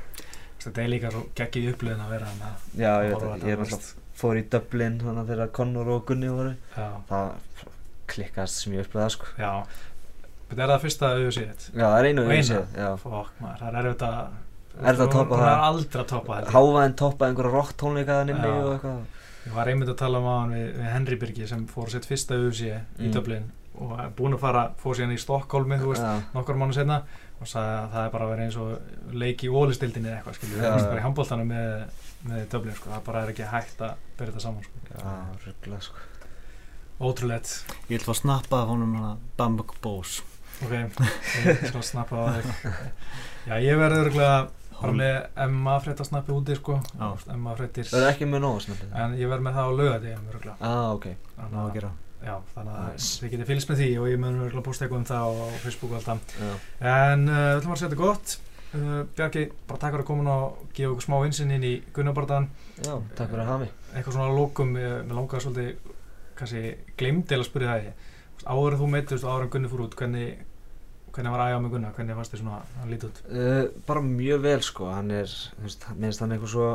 Þetta 0.66 0.82
er 0.86 0.92
líka 0.94 1.12
svo 1.14 1.24
geggið 1.42 1.68
upplöðin 1.74 2.06
að 2.06 2.14
vera 2.16 2.30
að 2.30 2.46
Já, 2.86 2.92
ég 3.06 3.12
veit 3.16 3.26
það, 3.26 3.44
ég 3.50 3.58
er 3.58 3.64
veist. 3.66 3.90
fór 4.22 4.38
í 4.40 4.46
Dublin 4.54 4.96
þannig 5.02 5.24
að 5.26 5.34
þeirra 5.34 5.50
Connor 5.58 5.92
og 5.98 6.06
Gunni 6.10 6.30
voru 6.34 6.54
já, 6.78 6.88
það 7.10 7.28
klikkaðast 8.14 8.62
sem 8.64 8.74
ég 8.78 8.86
upplegaði 8.86 9.14
sko 9.18 9.30
Þetta 10.50 10.62
er 10.66 10.70
það 10.76 10.82
fyrsta 10.86 11.10
auðvitað 11.12 11.48
þetta 11.50 11.72
Já, 11.76 11.86
það 11.86 12.00
er 12.00 12.08
einu 12.10 12.22
og 12.26 12.32
eina? 12.32 12.44
einu 12.46 12.84
já 12.86 12.90
Fokk 13.02 13.40
maður, 13.42 13.60
það 13.62 13.68
er 13.70 13.80
erfitt 13.82 14.06
að 14.06 14.18
Erfitt 14.76 15.04
að 15.06 15.12
toppa 15.16 15.36
það 15.36 15.40
það. 15.40 15.46
Það 15.46 15.56
er 15.56 15.66
aldrei 15.70 16.02
að 16.04 16.08
toppa 16.12 16.38
þetta 16.40 16.56
Hávaðin 16.56 16.96
toppaði 17.02 17.32
einhverja 17.32 17.54
rock 17.56 17.76
tónleika 17.82 18.18
þannig 18.20 18.36
Já. 18.36 18.50
og 18.56 18.72
eitthvað 18.76 19.04
Ég 19.46 19.54
var 19.56 19.70
einmitt 19.70 19.90
að 19.94 19.98
tala 20.02 20.20
um 20.20 20.28
aðan 20.32 20.54
við, 20.56 20.66
við 20.80 20.90
Henry 20.90 21.16
Birgi 21.22 21.48
sem 21.48 21.66
fór 21.70 21.92
sitt 21.94 22.08
fyrsta 22.10 22.36
auðvitað 22.36 22.66
í 22.66 23.06
Mm. 23.06 23.14
Dublin 23.14 23.46
og 23.76 23.92
er 24.00 24.10
búinn 24.16 24.34
að 24.38 24.40
fara, 24.46 24.64
fór 24.80 24.96
síðan 24.96 25.12
í 25.14 25.20
Stokkólmi 25.20 25.78
þú 25.82 25.90
veist, 25.92 26.02
Já, 26.06 26.22
nokkur 26.34 26.56
mánu 26.58 26.74
setna 26.74 27.02
og 27.42 27.48
sagði 27.52 27.74
að 27.76 27.90
það 27.92 28.06
er 28.08 28.12
bara 28.16 28.26
að 28.26 28.32
vera 28.32 28.46
eins 28.46 28.58
og 28.64 29.16
leik 29.20 29.44
í 29.44 29.50
ólistildinni 29.52 30.08
eða 30.08 30.18
eitthvað, 30.22 30.38
skilju, 30.40 30.56
Já, 30.56 30.64
það 30.64 30.76
er 30.78 30.80
já. 30.80 30.88
bara 30.90 31.02
í 31.02 31.06
handbóltanum 31.06 31.50
með, 31.52 32.06
með 32.30 32.46
Dublin, 32.56 32.78
sko, 32.80 32.90
það 32.96 33.04
bara 33.10 33.24
er 33.26 33.34
ekki 33.36 33.50
hægt 33.52 33.84
að 33.86 33.98
byrja 34.18 34.32
þetta 34.32 34.46
saman, 34.46 34.64
sko. 34.64 34.84
já, 34.96 35.16
ruggla 35.46 35.82
sko 35.90 36.04
Ótrúlegt, 37.06 37.52
Ég 37.90 37.98
vil 38.00 38.06
fá 38.08 38.14
snappað 38.16 38.62
af 38.64 38.70
honum 38.72 38.94
hana 38.96 39.14
Bambuk 39.38 39.76
Bose 39.84 40.24
ok, 40.64 40.76
ég 41.46 41.66
skal 41.70 41.84
snappa 41.84 42.22
á 42.22 42.26
þig. 42.38 42.70
Já, 43.50 43.56
ég 43.62 43.78
verður 43.82 44.06
örgulega 44.08 44.38
bara 44.76 44.94
með 44.96 45.18
Emma 45.46 45.76
frétta 45.84 46.06
snappi 46.08 46.34
úti, 46.36 46.56
sko, 46.60 46.80
Já. 47.00 47.10
Emma 47.34 47.54
fréttir, 47.58 47.88
Það 47.90 48.02
er 48.06 48.10
ekki 48.14 48.28
með 48.32 48.42
nóg 48.46 48.58
snabbt 48.66 48.96
en 49.04 49.14
ég 49.20 49.30
verð 49.32 49.46
með 49.48 49.56
það 49.60 49.70
á 49.70 49.72
lögadegum, 49.80 50.26
örgulega. 50.34 50.58
Ah, 50.60 50.90
ok 50.96 51.06
Ná 51.52 51.62
að 51.66 51.72
gera 51.78 51.92
Já, 52.26 52.36
þannig 52.56 52.74
að 52.80 52.90
Nice. 52.90 53.12
þið 53.22 53.32
getið 53.36 53.50
fylgst 53.52 53.70
með 53.70 53.80
því 53.84 53.88
og 54.02 54.06
ég 54.10 54.20
mun 54.24 54.40
örgulega 54.48 54.66
posta 54.66 54.86
eitthvað 54.86 55.02
um 55.04 55.08
það 55.12 55.26
á, 55.30 55.34
Facebook 55.62 55.92
og 55.92 55.98
allt 56.00 56.08
það. 56.10 56.36
Já, 56.42 56.54
En 56.96 57.26
uh, 57.30 57.36
við 57.36 57.60
ætlum 57.60 57.74
að 57.76 57.80
setja 57.82 57.90
þetta 57.92 58.00
gott. 58.02 58.36
Uh, 58.76 59.02
Bjarki, 59.16 59.44
bara 59.70 59.80
takk 59.84 59.94
fyrir 59.94 60.04
að 60.04 60.08
koma 60.10 60.34
og 60.36 60.64
gefa 60.76 60.90
okkur 60.96 61.06
smá 61.06 61.16
vinsinn 61.22 61.54
inn 61.56 61.64
í 61.70 61.74
Gunnabardan. 61.96 62.48
já 62.82 62.96
takk 63.16 63.30
fyrir 63.30 63.44
að 63.46 63.52
hafa 63.52 63.60
mig 63.62 63.72
Eitthvað 63.94 64.18
svona 64.18 64.26
að 64.32 64.40
lókum, 64.42 64.74
ég, 64.82 64.96
mér 65.06 65.16
langaði 65.20 65.46
svolítið, 65.46 65.94
kannski 66.36 66.64
glemdi 67.00 67.38
að 67.38 67.46
spyrja 67.48 67.70
það 67.76 67.86
ég. 67.86 68.10
Áður 68.46 68.76
þú 68.82 68.90
meittist 68.92 69.24
og 69.26 69.32
áður 69.32 69.46
en 69.48 69.54
Gunni 69.56 69.70
fór 69.72 69.84
út, 69.86 69.96
hvernig, 70.00 70.42
hvernig 71.16 71.32
var 71.34 71.44
ægjá 71.48 71.62
með 71.64 71.72
Gunna? 71.76 71.92
Hvernig 71.96 72.18
fannst 72.20 72.34
þið 72.36 72.42
svona 72.44 72.60
að 72.84 72.92
líti 72.92 73.08
út? 73.10 73.22
uh, 73.32 73.64
Bara 73.88 74.02
mjög 74.06 74.44
vel 74.46 74.60
sko, 74.68 74.90
hann 74.92 75.12
er, 75.16 75.32
veist, 75.64 75.88
minnst 75.96 76.22
hann 76.22 76.36
eitthvað 76.36 76.54
svo 76.56 76.68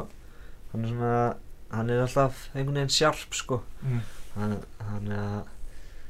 Hann 0.72 0.84
er 0.86 0.92
svona, 0.94 1.14
hann 1.74 1.90
er 1.90 2.02
alltaf 2.04 2.44
einhvern 2.54 2.78
veginn 2.80 2.94
sjarp 2.96 3.34
sko 3.34 3.60
Mm. 3.82 4.00
hann, 4.36 4.56
hann, 4.86 5.06
er 5.10 5.20
að, 5.20 5.46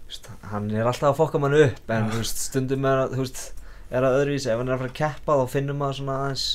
þú 0.05 0.11
veist, 0.11 0.31
hann 0.51 0.71
er 0.75 0.87
alltaf 0.91 1.09
að 1.13 1.19
fokka 1.21 1.39
mann 1.41 1.55
upp 1.57 1.91
en 1.95 2.07
Já. 2.07 2.11
þú 2.15 2.19
veist, 2.23 2.41
stundum 2.51 2.85
er 2.91 3.03
að, 3.07 3.15
er 3.91 4.07
að 4.07 4.17
öðruvísi, 4.21 4.51
ef 4.53 4.59
hann 4.61 4.69
er 4.69 4.75
að 4.77 4.83
fara 4.85 4.91
að 4.93 4.99
keppa 5.01 5.37
þá 5.41 5.45
finnum 5.55 5.79
maður 5.81 5.99
svona 6.01 6.17
aðeins 6.25 6.47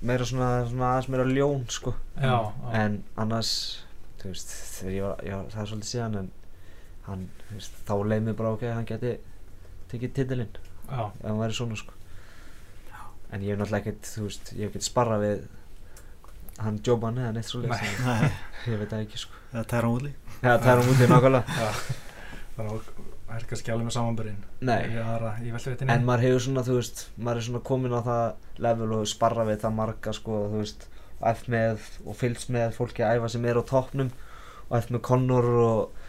meira 0.00 0.24
svona, 0.30 0.48
svona 0.70 0.90
aðeins 0.94 1.08
meira 1.12 1.26
ljón 1.28 1.64
sko 1.70 1.92
Já, 2.16 2.36
já. 2.40 2.70
en 2.80 2.94
annars 3.20 3.50
veist, 4.24 4.54
var, 4.84 5.20
var 5.20 5.50
það 5.52 5.60
er 5.64 5.70
svolítið 5.74 5.90
síðan 5.92 6.18
en 6.22 6.30
hann, 7.10 7.24
þú 7.48 7.56
veist, 7.58 7.78
þá 7.88 7.94
leið 8.12 8.26
mér 8.26 8.36
bara 8.40 8.52
ok, 8.56 8.66
hann 8.74 8.88
geti 8.88 9.14
tekið 9.92 10.12
titilinn. 10.18 10.60
Ef 10.90 11.24
hann 11.26 11.40
væri 11.42 11.56
svona 11.56 11.78
sko. 11.78 11.96
En 13.30 13.42
ég 13.46 13.52
hef 13.54 13.60
náttúrulega 13.60 13.84
ekkert, 13.84 14.12
þú 14.14 14.26
veist, 14.26 14.52
ég 14.56 14.64
hef 14.64 14.72
ekkert 14.72 14.88
sparrað 14.88 15.24
við 15.26 15.48
hann 16.60 16.80
Joban 16.84 17.18
eða 17.20 17.32
neitt 17.36 17.48
svo 17.48 17.62
Nei. 17.62 17.92
Nei, 18.04 18.30
ég 18.72 18.80
veit 18.82 18.90
það 18.90 19.04
ekki 19.06 19.22
sko. 19.22 19.42
Það 19.52 19.68
Tæra 19.72 19.92
Woodley. 19.92 20.14
Já, 20.40 20.50
það 20.50 20.70
er 20.72 20.80
hann 20.80 20.94
útið 20.94 21.12
nákvæmlega 21.14 21.44
það 23.30 23.36
er 23.38 23.46
kannski 23.50 23.72
alveg 23.72 23.86
með 23.86 23.94
veitinni. 25.70 25.94
en 25.94 26.06
maður 26.06 26.24
hefur 26.26 26.44
svona, 26.46 26.64
þú 26.66 26.76
veist, 26.80 27.02
maður 27.16 27.40
er 27.40 27.46
svona 27.46 27.62
komin 27.70 27.94
á 27.94 28.00
það 28.08 28.24
level 28.66 28.90
og 28.98 29.06
sparra 29.10 29.46
við 29.48 29.60
það 29.64 29.76
marga, 29.78 30.14
sko, 30.16 30.40
þú 30.50 30.62
veist, 30.64 30.86
og 31.20 31.28
eftir 31.30 31.54
með 31.54 31.86
og 32.04 32.18
fylgst 32.18 32.52
með 32.56 32.74
fólki 32.76 33.06
að 33.06 33.20
æfa 33.20 33.30
sem 33.34 33.46
er 33.46 33.60
á 33.60 33.64
toppnum 33.70 34.10
og 34.66 34.76
eftir 34.80 34.96
með 34.96 35.04
Connor 35.06 35.50
og 35.62 35.99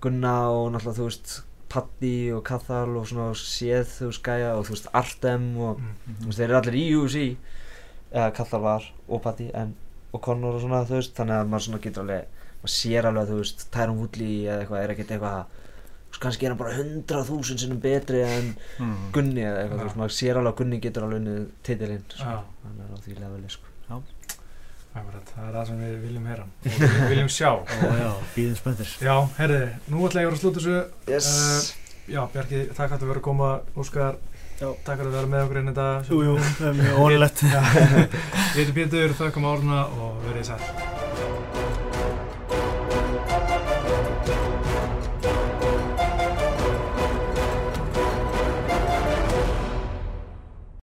Gunna 0.00 0.34
og 0.50 0.72
náttúrulega, 0.74 0.96
þú 0.98 1.06
veist, 1.10 1.32
Patti 1.70 2.12
og 2.34 2.42
Kathal 2.48 2.96
og 2.98 3.04
svona 3.06 3.28
séð, 3.38 3.84
þú 4.00 4.08
veist, 4.10 4.22
Gaia 4.26 4.54
og 4.58 4.64
þú 4.66 4.74
veist, 4.74 4.88
Artem 4.96 5.44
og, 5.60 5.78
Mm. 5.78 6.16
þú 6.22 6.26
veist, 6.30 6.38
þeir 6.40 6.48
eru 6.48 6.58
allir 6.60 6.78
í 6.80 6.84
UFC, 6.98 7.36
eða 8.12 8.32
Kathal 8.34 8.60
var 8.64 8.88
og 9.08 9.22
Patti, 9.22 9.50
en, 9.54 9.74
og 10.12 10.20
Connor 10.24 10.54
og 10.58 10.62
svona, 10.64 10.84
þú 10.88 10.96
veist, 10.98 11.14
þannig 11.14 11.36
að 11.38 11.48
maður 11.52 11.66
svona 11.68 11.82
getur 11.84 12.02
alveg, 12.02 12.24
maður 12.62 12.74
sér 12.74 13.04
alveg 13.10 13.22
að, 13.22 13.30
þú 13.30 13.38
veist, 13.44 13.66
Tyron 13.70 13.98
Woodley 14.00 14.34
eða 14.48 14.58
eitthvað 14.64 14.82
er 14.82 14.94
ekkert 14.96 15.12
eitthvað, 15.14 15.44
þú 15.46 16.10
veist, 16.10 16.22
kannski 16.24 16.46
er 16.46 16.50
hann 16.50 16.58
bara 16.64 16.74
hundrað 16.80 17.28
þúsund 17.30 17.60
sinnum 17.62 17.80
betri 17.84 18.22
en 18.26 18.54
mm. 18.80 18.96
Gunni 19.14 19.44
eða 19.46 19.62
eitthvað, 19.62 19.78
Já. 19.78 19.80
þú 19.80 19.86
veist, 19.90 20.00
maður 20.02 20.16
sér 20.18 20.40
alveg 20.40 20.52
að 20.52 20.58
Gunni 20.64 20.80
getur 20.82 21.06
alveg 21.06 21.20
unnið 21.22 21.44
titilinn, 21.62 22.04
sko. 22.10 22.24
Já, 22.24 22.42
hann 22.64 22.80
er 22.82 22.90
á 22.90 22.96
því 23.04 23.14
leveli, 23.20 23.48
sko. 23.54 23.66
akkurat, 23.90 24.19
það 24.94 25.44
er 25.46 25.52
það 25.54 25.68
sem 25.68 25.82
við 25.84 25.98
viljum 26.04 26.24
heyra. 26.30 26.46
Og 26.66 26.80
við 26.80 27.12
viljum 27.12 27.30
sjá. 27.30 27.50
Býðum 28.34 28.56
spöndir 28.58 28.96
Já, 29.04 29.14
herriði, 29.38 29.68
nú 29.92 30.06
ætla 30.08 30.24
ég 30.24 30.26
að 30.26 30.32
vera 30.32 30.38
að 30.38 30.42
slúta 30.42 30.60
þessu. 30.60 30.80
Yes. 31.10 31.30
Uh, 31.30 31.94
Já, 32.10 32.24
Bjarki, 32.32 32.64
takk 32.74 32.96
að 32.96 33.04
þú 33.04 33.10
verið 33.12 33.22
að 33.22 33.26
koma. 33.28 33.50
Óskar, 33.78 34.18
Já. 34.60 34.68
takk 34.84 34.98
að 34.98 35.06
þú 35.06 35.12
verið 35.14 35.30
með 35.32 35.44
okkur 35.46 35.60
inn 35.60 35.70
þetta 35.70 35.86
Jú, 36.10 36.18
jú, 36.26 36.34
það 36.58 36.66
er 36.68 36.80
mjög 36.80 36.98
ónulegt 37.00 37.44
Ég 37.48 38.58
heiti 38.58 38.74
Pétur, 38.76 39.14
þakkum 39.22 39.48
árna 39.54 39.84
og 39.88 40.18
verið 40.26 40.50
sætt 40.50 41.79